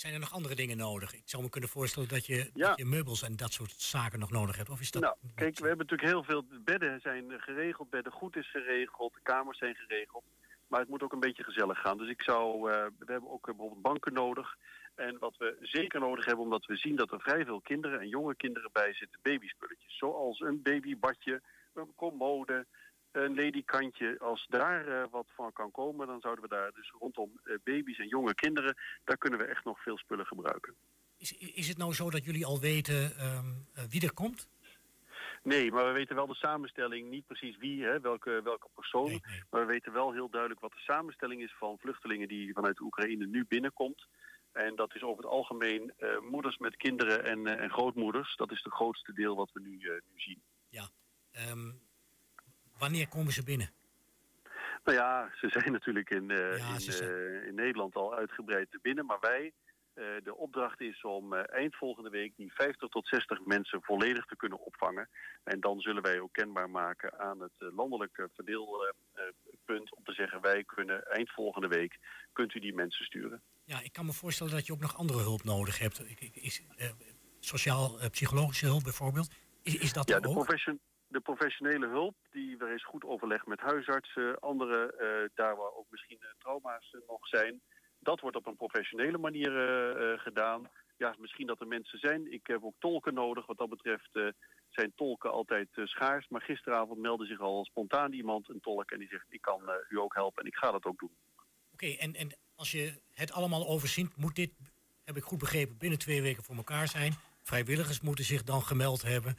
Zijn 0.00 0.14
er 0.14 0.20
nog 0.20 0.32
andere 0.32 0.54
dingen 0.54 0.76
nodig? 0.76 1.14
Ik 1.14 1.22
zou 1.24 1.42
me 1.42 1.48
kunnen 1.48 1.70
voorstellen 1.70 2.08
dat 2.08 2.26
je, 2.26 2.50
dat 2.54 2.78
je 2.78 2.84
meubels 2.84 3.22
en 3.22 3.36
dat 3.36 3.52
soort 3.52 3.74
zaken 3.76 4.18
nog 4.18 4.30
nodig 4.30 4.56
hebt. 4.56 4.70
Of 4.70 4.80
is 4.80 4.90
dat... 4.90 5.02
Nou, 5.02 5.16
kijk, 5.34 5.58
we 5.58 5.66
hebben 5.66 5.86
natuurlijk 5.86 6.10
heel 6.10 6.24
veel 6.24 6.44
bedden 6.64 7.00
zijn 7.00 7.24
geregeld, 7.36 7.90
bedden 7.90 8.12
goed 8.12 8.36
is 8.36 8.50
geregeld, 8.50 9.14
de 9.14 9.20
kamers 9.22 9.58
zijn 9.58 9.74
geregeld. 9.74 10.24
Maar 10.68 10.80
het 10.80 10.88
moet 10.88 11.02
ook 11.02 11.12
een 11.12 11.20
beetje 11.20 11.44
gezellig 11.44 11.80
gaan. 11.80 11.98
Dus 11.98 12.08
ik 12.08 12.22
zou, 12.22 12.70
eh, 12.70 12.86
we 12.98 13.12
hebben 13.12 13.30
ook 13.30 13.48
eh, 13.48 13.54
bijvoorbeeld 13.54 13.82
banken 13.82 14.12
nodig. 14.12 14.56
En 14.94 15.18
wat 15.18 15.36
we 15.36 15.56
zeker 15.60 16.00
nodig 16.00 16.24
hebben, 16.24 16.44
omdat 16.44 16.66
we 16.66 16.76
zien 16.76 16.96
dat 16.96 17.12
er 17.12 17.20
vrij 17.20 17.44
veel 17.44 17.60
kinderen 17.60 18.00
en 18.00 18.08
jonge 18.08 18.34
kinderen 18.34 18.70
bij 18.72 18.94
zitten, 18.94 19.20
babyspulletjes. 19.22 19.98
Zoals 19.98 20.40
een 20.40 20.62
babybadje, 20.62 21.42
een 21.74 21.92
commode, 21.96 22.66
een 23.12 23.34
ledikantje. 23.34 24.18
Als 24.18 24.46
daar 24.48 24.86
eh, 24.86 25.10
wat 25.10 25.26
van 25.34 25.52
kan 25.52 25.70
komen, 25.70 26.06
dan 26.06 26.20
zouden 26.20 26.44
we 26.44 26.50
daar 26.50 26.72
dus 26.72 26.90
rondom 26.98 27.40
eh, 27.44 27.54
baby's 27.64 27.98
en 27.98 28.08
jonge 28.08 28.34
kinderen, 28.34 28.76
daar 29.04 29.16
kunnen 29.18 29.38
we 29.38 29.44
echt 29.44 29.64
nog 29.64 29.82
veel 29.82 29.98
spullen 29.98 30.26
gebruiken. 30.26 30.74
Is, 31.16 31.32
is 31.32 31.68
het 31.68 31.78
nou 31.78 31.94
zo 31.94 32.10
dat 32.10 32.24
jullie 32.24 32.46
al 32.46 32.60
weten 32.60 33.16
ehm, 33.16 33.46
eh, 33.74 33.84
wie 33.88 34.02
er 34.02 34.14
komt? 34.14 34.48
Nee, 35.42 35.72
maar 35.72 35.86
we 35.86 35.92
weten 35.92 36.16
wel 36.16 36.26
de 36.26 36.34
samenstelling, 36.34 37.10
niet 37.10 37.26
precies 37.26 37.56
wie, 37.56 37.84
hè, 37.84 38.00
welke, 38.00 38.40
welke 38.44 38.68
persoon. 38.74 39.20
Maar 39.50 39.60
we 39.60 39.72
weten 39.72 39.92
wel 39.92 40.12
heel 40.12 40.30
duidelijk 40.30 40.60
wat 40.60 40.72
de 40.72 40.78
samenstelling 40.78 41.42
is 41.42 41.54
van 41.58 41.78
vluchtelingen 41.78 42.28
die 42.28 42.52
vanuit 42.52 42.80
Oekraïne 42.80 43.26
nu 43.26 43.44
binnenkomt. 43.48 44.06
En 44.52 44.76
dat 44.76 44.94
is 44.94 45.02
over 45.02 45.22
het 45.22 45.32
algemeen 45.32 45.92
moeders 46.30 46.58
met 46.58 46.76
kinderen 46.76 47.24
en, 47.24 47.46
en 47.46 47.70
grootmoeders. 47.70 48.36
Dat 48.36 48.52
is 48.52 48.62
het 48.62 48.72
grootste 48.72 49.12
deel 49.12 49.36
wat 49.36 49.50
we 49.52 49.60
nu, 49.60 49.76
nu 50.12 50.20
zien. 50.20 50.42
Ehm, 51.32 51.70
wanneer 52.80 53.08
komen 53.08 53.32
ze 53.32 53.42
binnen? 53.44 53.70
Nou 54.84 54.96
ja, 54.98 55.30
ze 55.40 55.48
zijn 55.48 55.72
natuurlijk 55.72 56.10
in, 56.10 56.30
eh, 56.30 56.54
in, 56.54 56.92
eh, 56.92 57.46
in 57.46 57.54
Nederland 57.54 57.94
al 57.94 58.14
uitgebreid 58.14 58.78
binnen. 58.82 59.06
Maar 59.06 59.20
wij, 59.20 59.52
eh, 59.94 60.04
de 60.24 60.36
opdracht 60.36 60.80
is 60.80 61.02
om 61.02 61.34
eind 61.34 61.76
volgende 61.76 62.10
week 62.10 62.32
die 62.36 62.52
50 62.52 62.88
tot 62.88 63.08
60 63.08 63.44
mensen 63.44 63.82
volledig 63.82 64.24
te 64.26 64.36
kunnen 64.36 64.64
opvangen. 64.64 65.08
En 65.44 65.60
dan 65.60 65.80
zullen 65.80 66.02
wij 66.02 66.20
ook 66.20 66.32
kenbaar 66.32 66.70
maken 66.70 67.18
aan 67.18 67.40
het 67.40 67.52
landelijke 67.58 68.30
verdeelpunt 68.34 69.94
om 69.96 70.04
te 70.04 70.12
zeggen 70.12 70.40
wij 70.40 70.64
kunnen 70.64 71.06
eind 71.06 71.30
volgende 71.30 71.68
week, 71.68 71.98
kunt 72.32 72.54
u 72.54 72.60
die 72.60 72.74
mensen 72.74 73.04
sturen. 73.04 73.42
Ja, 73.64 73.80
ik 73.82 73.92
kan 73.92 74.06
me 74.06 74.12
voorstellen 74.12 74.52
dat 74.52 74.66
je 74.66 74.72
ook 74.72 74.80
nog 74.80 74.96
andere 74.96 75.20
hulp 75.20 75.44
nodig 75.44 75.78
hebt. 75.78 76.02
Is, 76.34 76.62
eh, 76.76 76.90
Sociaal-psychologische 77.40 78.66
hulp 78.66 78.82
bijvoorbeeld. 78.82 79.30
Is, 79.62 79.76
is 79.76 79.92
dat 79.92 80.08
Ja, 80.08 80.20
de, 80.20 80.28
ook? 80.28 80.34
profession, 80.34 80.80
de 81.10 81.20
professionele 81.20 81.86
hulp, 81.86 82.14
die, 82.30 82.58
er 82.58 82.74
is 82.74 82.84
goed 82.84 83.04
overleg 83.04 83.46
met 83.46 83.60
huisartsen, 83.60 84.38
anderen, 84.40 84.98
eh, 84.98 85.28
daar 85.34 85.56
waar 85.56 85.74
ook 85.74 85.86
misschien 85.90 86.18
eh, 86.20 86.28
trauma's 86.38 86.90
eh, 86.92 87.00
nog 87.08 87.26
zijn. 87.28 87.60
Dat 87.98 88.20
wordt 88.20 88.36
op 88.36 88.46
een 88.46 88.56
professionele 88.56 89.18
manier 89.18 89.50
gedaan. 90.18 90.70
Ja, 90.96 91.14
misschien 91.18 91.46
dat 91.46 91.60
er 91.60 91.66
mensen 91.66 91.98
zijn. 91.98 92.32
Ik 92.32 92.46
heb 92.46 92.64
ook 92.64 92.74
tolken 92.78 93.14
nodig. 93.14 93.46
Wat 93.46 93.58
dat 93.58 93.68
betreft 93.68 94.10
zijn 94.68 94.92
tolken 94.94 95.30
altijd 95.30 95.68
schaars. 95.84 96.28
Maar 96.28 96.40
gisteravond 96.40 96.98
meldde 96.98 97.26
zich 97.26 97.40
al 97.40 97.64
spontaan 97.64 98.12
iemand, 98.12 98.48
een 98.48 98.60
tolk, 98.60 98.90
en 98.90 98.98
die 98.98 99.08
zegt, 99.08 99.26
ik 99.28 99.40
kan 99.40 99.62
u 99.88 99.98
ook 99.98 100.14
helpen 100.14 100.42
en 100.42 100.48
ik 100.48 100.56
ga 100.56 100.70
dat 100.70 100.84
ook 100.84 100.98
doen. 100.98 101.16
Oké, 101.72 101.86
en, 101.86 102.14
en 102.14 102.36
als 102.54 102.70
je 102.70 103.00
het 103.12 103.32
allemaal 103.32 103.68
overziet, 103.68 104.16
moet 104.16 104.36
dit, 104.36 104.50
heb 105.04 105.16
ik 105.16 105.22
goed 105.22 105.38
begrepen, 105.38 105.78
binnen 105.78 105.98
twee 105.98 106.22
weken 106.22 106.42
voor 106.42 106.56
elkaar 106.56 106.88
zijn. 106.88 107.12
Vrijwilligers 107.42 108.00
moeten 108.00 108.24
zich 108.24 108.42
dan 108.42 108.62
gemeld 108.62 109.02
hebben. 109.02 109.36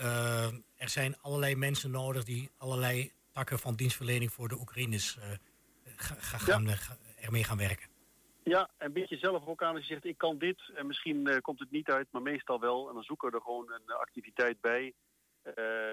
Eh, 0.00 0.46
er 0.76 0.88
zijn 0.88 1.16
allerlei 1.20 1.56
mensen 1.56 1.90
nodig 1.90 2.24
die 2.24 2.50
allerlei 2.58 3.12
takken 3.32 3.58
van 3.58 3.74
dienstverlening 3.74 4.32
voor 4.32 4.48
de 4.48 4.58
Oekraïners 4.60 5.18
eh, 5.18 5.30
ga, 5.96 6.14
ga- 6.14 6.38
gaan, 6.38 6.68
ga- 6.68 6.96
ermee 7.20 7.44
gaan 7.44 7.56
werken. 7.58 7.88
Ja, 8.44 8.70
en 8.76 8.92
bied 8.92 9.08
jezelf 9.08 9.46
ook 9.46 9.62
aan 9.62 9.74
als 9.74 9.86
je 9.86 9.92
zegt, 9.92 10.04
ik 10.04 10.18
kan 10.18 10.38
dit. 10.38 10.70
En 10.74 10.86
misschien 10.86 11.26
eh, 11.26 11.40
komt 11.40 11.58
het 11.58 11.70
niet 11.70 11.90
uit, 11.90 12.06
maar 12.10 12.22
meestal 12.22 12.60
wel. 12.60 12.88
En 12.88 12.94
dan 12.94 13.02
zoeken 13.02 13.30
we 13.30 13.36
er 13.36 13.42
gewoon 13.42 13.72
een 13.72 13.94
activiteit 13.94 14.60
bij. 14.60 14.92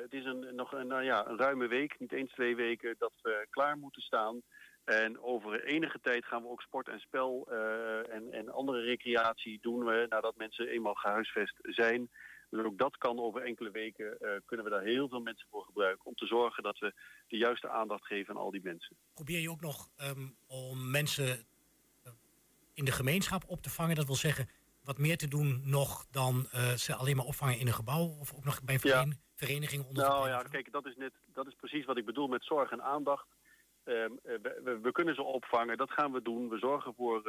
Het 0.02 0.14
is 0.14 0.26
een, 0.26 0.56
nog 0.56 0.72
een, 0.72 0.88
nou 0.88 1.04
ja, 1.04 1.28
een 1.28 1.38
ruime 1.38 1.68
week, 1.68 2.00
niet 2.00 2.12
eens 2.12 2.32
twee 2.32 2.56
weken, 2.56 2.96
dat 2.98 3.14
we 3.22 3.48
klaar 3.50 3.78
moeten 3.78 4.02
staan. 4.02 4.42
En 4.84 5.22
over 5.22 5.64
enige 5.64 6.00
tijd 6.02 6.26
gaan 6.26 6.42
we 6.42 6.50
ook 6.50 6.62
sport 6.62 6.88
en 6.88 7.00
spel 7.00 7.48
en, 8.10 8.32
en 8.32 8.50
andere 8.50 8.82
recreatie 8.82 9.60
doen 9.62 9.86
we 9.86 10.06
nadat 10.10 10.36
mensen 10.36 10.68
eenmaal 10.68 10.94
gehuisvest 10.94 11.56
zijn. 11.62 12.10
Dus 12.50 12.66
ook 12.66 12.78
dat 12.78 12.98
kan 12.98 13.20
over 13.20 13.42
enkele 13.42 13.72
weken, 13.72 14.20
eh, 14.20 14.30
kunnen 14.46 14.66
we 14.66 14.72
daar 14.72 14.84
heel 14.84 15.08
veel 15.10 15.20
mensen 15.22 15.48
voor 15.52 15.64
gebruiken. 15.64 16.06
Om 16.06 16.16
te 16.16 16.26
zorgen 16.26 16.64
dat 16.64 16.80
we 16.80 16.94
de 17.28 17.38
juiste 17.38 17.70
aandacht 17.70 18.06
geven 18.06 18.34
aan 18.36 18.42
al 18.42 18.52
die 18.52 18.64
mensen. 18.64 18.96
Probeer 19.14 19.40
je 19.40 19.50
ook 19.52 19.62
nog 19.62 19.90
ehm, 19.98 20.28
om 20.48 20.90
mensen 20.92 21.28
eh, 22.04 22.12
in 22.74 22.86
de 22.86 22.92
gemeenschap 22.92 23.44
op 23.48 23.62
te 23.62 23.70
vangen? 23.70 23.96
Dat 23.96 24.06
wil 24.06 24.16
zeggen 24.16 24.50
wat 24.84 24.98
meer 24.98 25.18
te 25.18 25.28
doen 25.28 25.62
nog 25.66 26.06
dan 26.12 26.48
eh, 26.52 26.72
ze 26.72 26.96
alleen 26.96 27.16
maar 27.16 27.26
opvangen 27.26 27.60
in 27.60 27.68
een 27.68 27.74
gebouw 27.74 28.06
of 28.20 28.34
ook 28.34 28.46
nog 28.46 28.64
bij 28.64 28.80
veren- 28.80 29.20
verenigingen 29.36 29.86
onder 29.88 30.04
Nou 30.04 30.28
ja, 30.28 30.42
kijk, 30.42 30.72
dat 30.72 30.86
is, 30.86 30.96
net, 30.96 31.14
dat 31.34 31.48
is 31.48 31.54
precies 31.56 31.86
wat 31.86 31.98
ik 31.98 32.06
bedoel 32.06 32.28
met 32.28 32.44
zorg 32.46 32.72
en 32.72 32.82
aandacht. 32.84 33.28
Ehm, 33.84 33.96
eh, 33.96 34.10
we, 34.42 34.62
we- 34.64 34.80
we 34.80 34.92
kunnen 34.92 35.16
ze 35.16 35.24
opvangen, 35.24 35.78
dat 35.78 35.92
gaan 35.92 36.12
we 36.12 36.22
doen. 36.22 36.50
We 36.50 36.58
zorgen 36.58 36.94
voor 36.94 37.28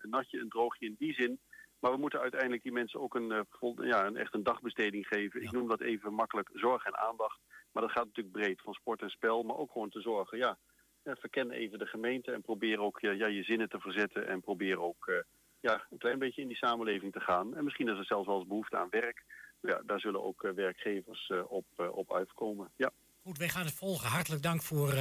een 0.00 0.10
natje, 0.10 0.40
een 0.40 0.48
droogje 0.48 0.86
in 0.86 0.96
die 0.98 1.14
zin. 1.14 1.40
Maar 1.78 1.90
we 1.90 1.98
moeten 1.98 2.20
uiteindelijk 2.20 2.62
die 2.62 2.72
mensen 2.72 3.00
ook 3.00 3.14
een, 3.14 3.32
eh, 3.32 3.86
ja, 3.86 4.06
een 4.06 4.16
echt 4.16 4.34
een 4.34 4.42
dagbesteding 4.42 5.06
geven. 5.06 5.42
Ik 5.42 5.50
noem 5.50 5.68
dat 5.68 5.80
even 5.80 6.14
makkelijk 6.14 6.50
zorg 6.54 6.84
en 6.84 6.98
aandacht. 6.98 7.38
Maar 7.72 7.82
dat 7.82 7.92
gaat 7.92 8.04
natuurlijk 8.04 8.36
breed, 8.36 8.60
van 8.60 8.72
sport 8.72 9.02
en 9.02 9.10
spel, 9.10 9.42
maar 9.42 9.56
ook 9.56 9.72
gewoon 9.72 9.90
te 9.90 10.00
zorgen. 10.00 10.38
Ja, 10.38 10.58
verken 11.02 11.50
even 11.50 11.78
de 11.78 11.86
gemeente 11.86 12.32
en 12.32 12.42
probeer 12.42 12.80
ook 12.80 13.00
ja, 13.00 13.26
je 13.26 13.42
zinnen 13.42 13.68
te 13.68 13.80
verzetten. 13.80 14.28
En 14.28 14.40
probeer 14.40 14.80
ook 14.80 15.06
eh, 15.06 15.14
ja, 15.60 15.86
een 15.90 15.98
klein 15.98 16.18
beetje 16.18 16.42
in 16.42 16.48
die 16.48 16.56
samenleving 16.56 17.12
te 17.12 17.20
gaan. 17.20 17.56
En 17.56 17.64
misschien 17.64 17.88
is 17.88 17.98
er 17.98 18.04
zelfs 18.04 18.26
wel 18.26 18.38
eens 18.38 18.48
behoefte 18.48 18.76
aan 18.76 18.90
werk. 18.90 19.24
Ja, 19.60 19.82
daar 19.86 20.00
zullen 20.00 20.24
ook 20.24 20.44
eh, 20.44 20.52
werkgevers 20.52 21.32
op, 21.48 21.66
op 21.76 22.12
uitkomen. 22.12 22.70
Ja. 22.76 22.90
Goed, 23.22 23.38
wij 23.38 23.48
gaan 23.48 23.64
het 23.64 23.74
volgen. 23.74 24.08
Hartelijk 24.08 24.42
dank 24.42 24.62
voor, 24.62 24.92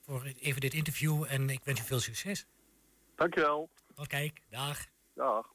voor 0.00 0.22
even 0.40 0.60
dit 0.60 0.74
interview 0.74 1.24
en 1.28 1.48
ik 1.48 1.64
wens 1.64 1.80
u 1.80 1.82
veel 1.82 2.00
succes. 2.00 2.46
Dankjewel. 3.14 3.68
Tot 3.94 4.06
kijk, 4.06 4.40
dag. 4.50 4.86
Dag. 5.14 5.54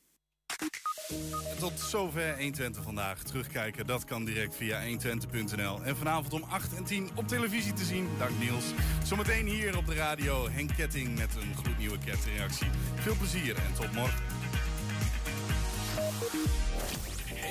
Tot 1.60 1.80
zover 1.80 2.38
120 2.38 2.84
vandaag. 2.84 3.24
Terugkijken, 3.24 3.86
dat 3.86 4.05
kan 4.05 4.26
direct 4.26 4.55
via 4.55 4.82
120.nl. 4.82 5.84
En 5.84 5.97
vanavond 5.97 6.34
om 6.34 6.43
8 6.49 6.76
en 6.76 6.84
10 6.84 7.10
op 7.16 7.28
televisie 7.28 7.74
te 7.74 7.84
zien. 7.84 8.10
Dank 8.18 8.39
Niels. 8.39 8.66
Zometeen 9.03 9.45
hier 9.45 9.78
op 9.78 9.86
de 9.86 9.95
radio 9.95 10.49
Henk 10.49 10.70
Ketting 10.76 11.18
met 11.18 11.36
een 11.36 11.55
gloednieuwe 11.55 11.97
kerstreactie. 12.05 12.68
Veel 12.95 13.16
plezier 13.16 13.55
en 13.55 13.74
tot 13.74 13.91
morgen. 13.91 14.24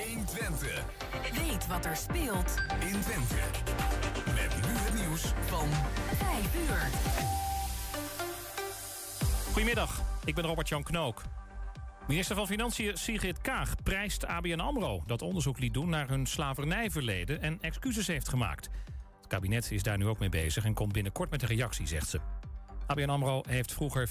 120. 0.06 0.84
Weet 1.32 1.66
wat 1.66 1.84
er 1.84 1.96
speelt 1.96 2.54
in 2.80 3.00
Twente. 3.00 3.34
Met 4.26 4.66
nu 4.66 4.72
het 4.76 4.94
nieuws 4.94 5.22
van 5.46 5.68
5 6.16 6.54
uur. 6.68 6.88
Goedemiddag, 9.52 10.02
ik 10.24 10.34
ben 10.34 10.44
Robert-Jan 10.44 10.82
Knook. 10.82 11.22
Minister 12.08 12.36
van 12.36 12.46
Financiën 12.46 12.96
Sigrid 12.96 13.40
Kaag 13.40 13.74
prijst 13.82 14.26
ABN 14.26 14.58
AMRO... 14.58 15.02
dat 15.06 15.22
onderzoek 15.22 15.58
liet 15.58 15.74
doen 15.74 15.88
naar 15.88 16.08
hun 16.08 16.26
slavernijverleden 16.26 17.40
en 17.40 17.58
excuses 17.60 18.06
heeft 18.06 18.28
gemaakt. 18.28 18.68
Het 19.16 19.26
kabinet 19.26 19.70
is 19.70 19.82
daar 19.82 19.98
nu 19.98 20.06
ook 20.06 20.18
mee 20.18 20.28
bezig 20.28 20.64
en 20.64 20.74
komt 20.74 20.92
binnenkort 20.92 21.30
met 21.30 21.42
een 21.42 21.48
reactie, 21.48 21.86
zegt 21.86 22.08
ze. 22.08 22.20
ABN 22.86 23.08
AMRO 23.08 23.42
heeft 23.48 23.72
vroeger 23.72 24.06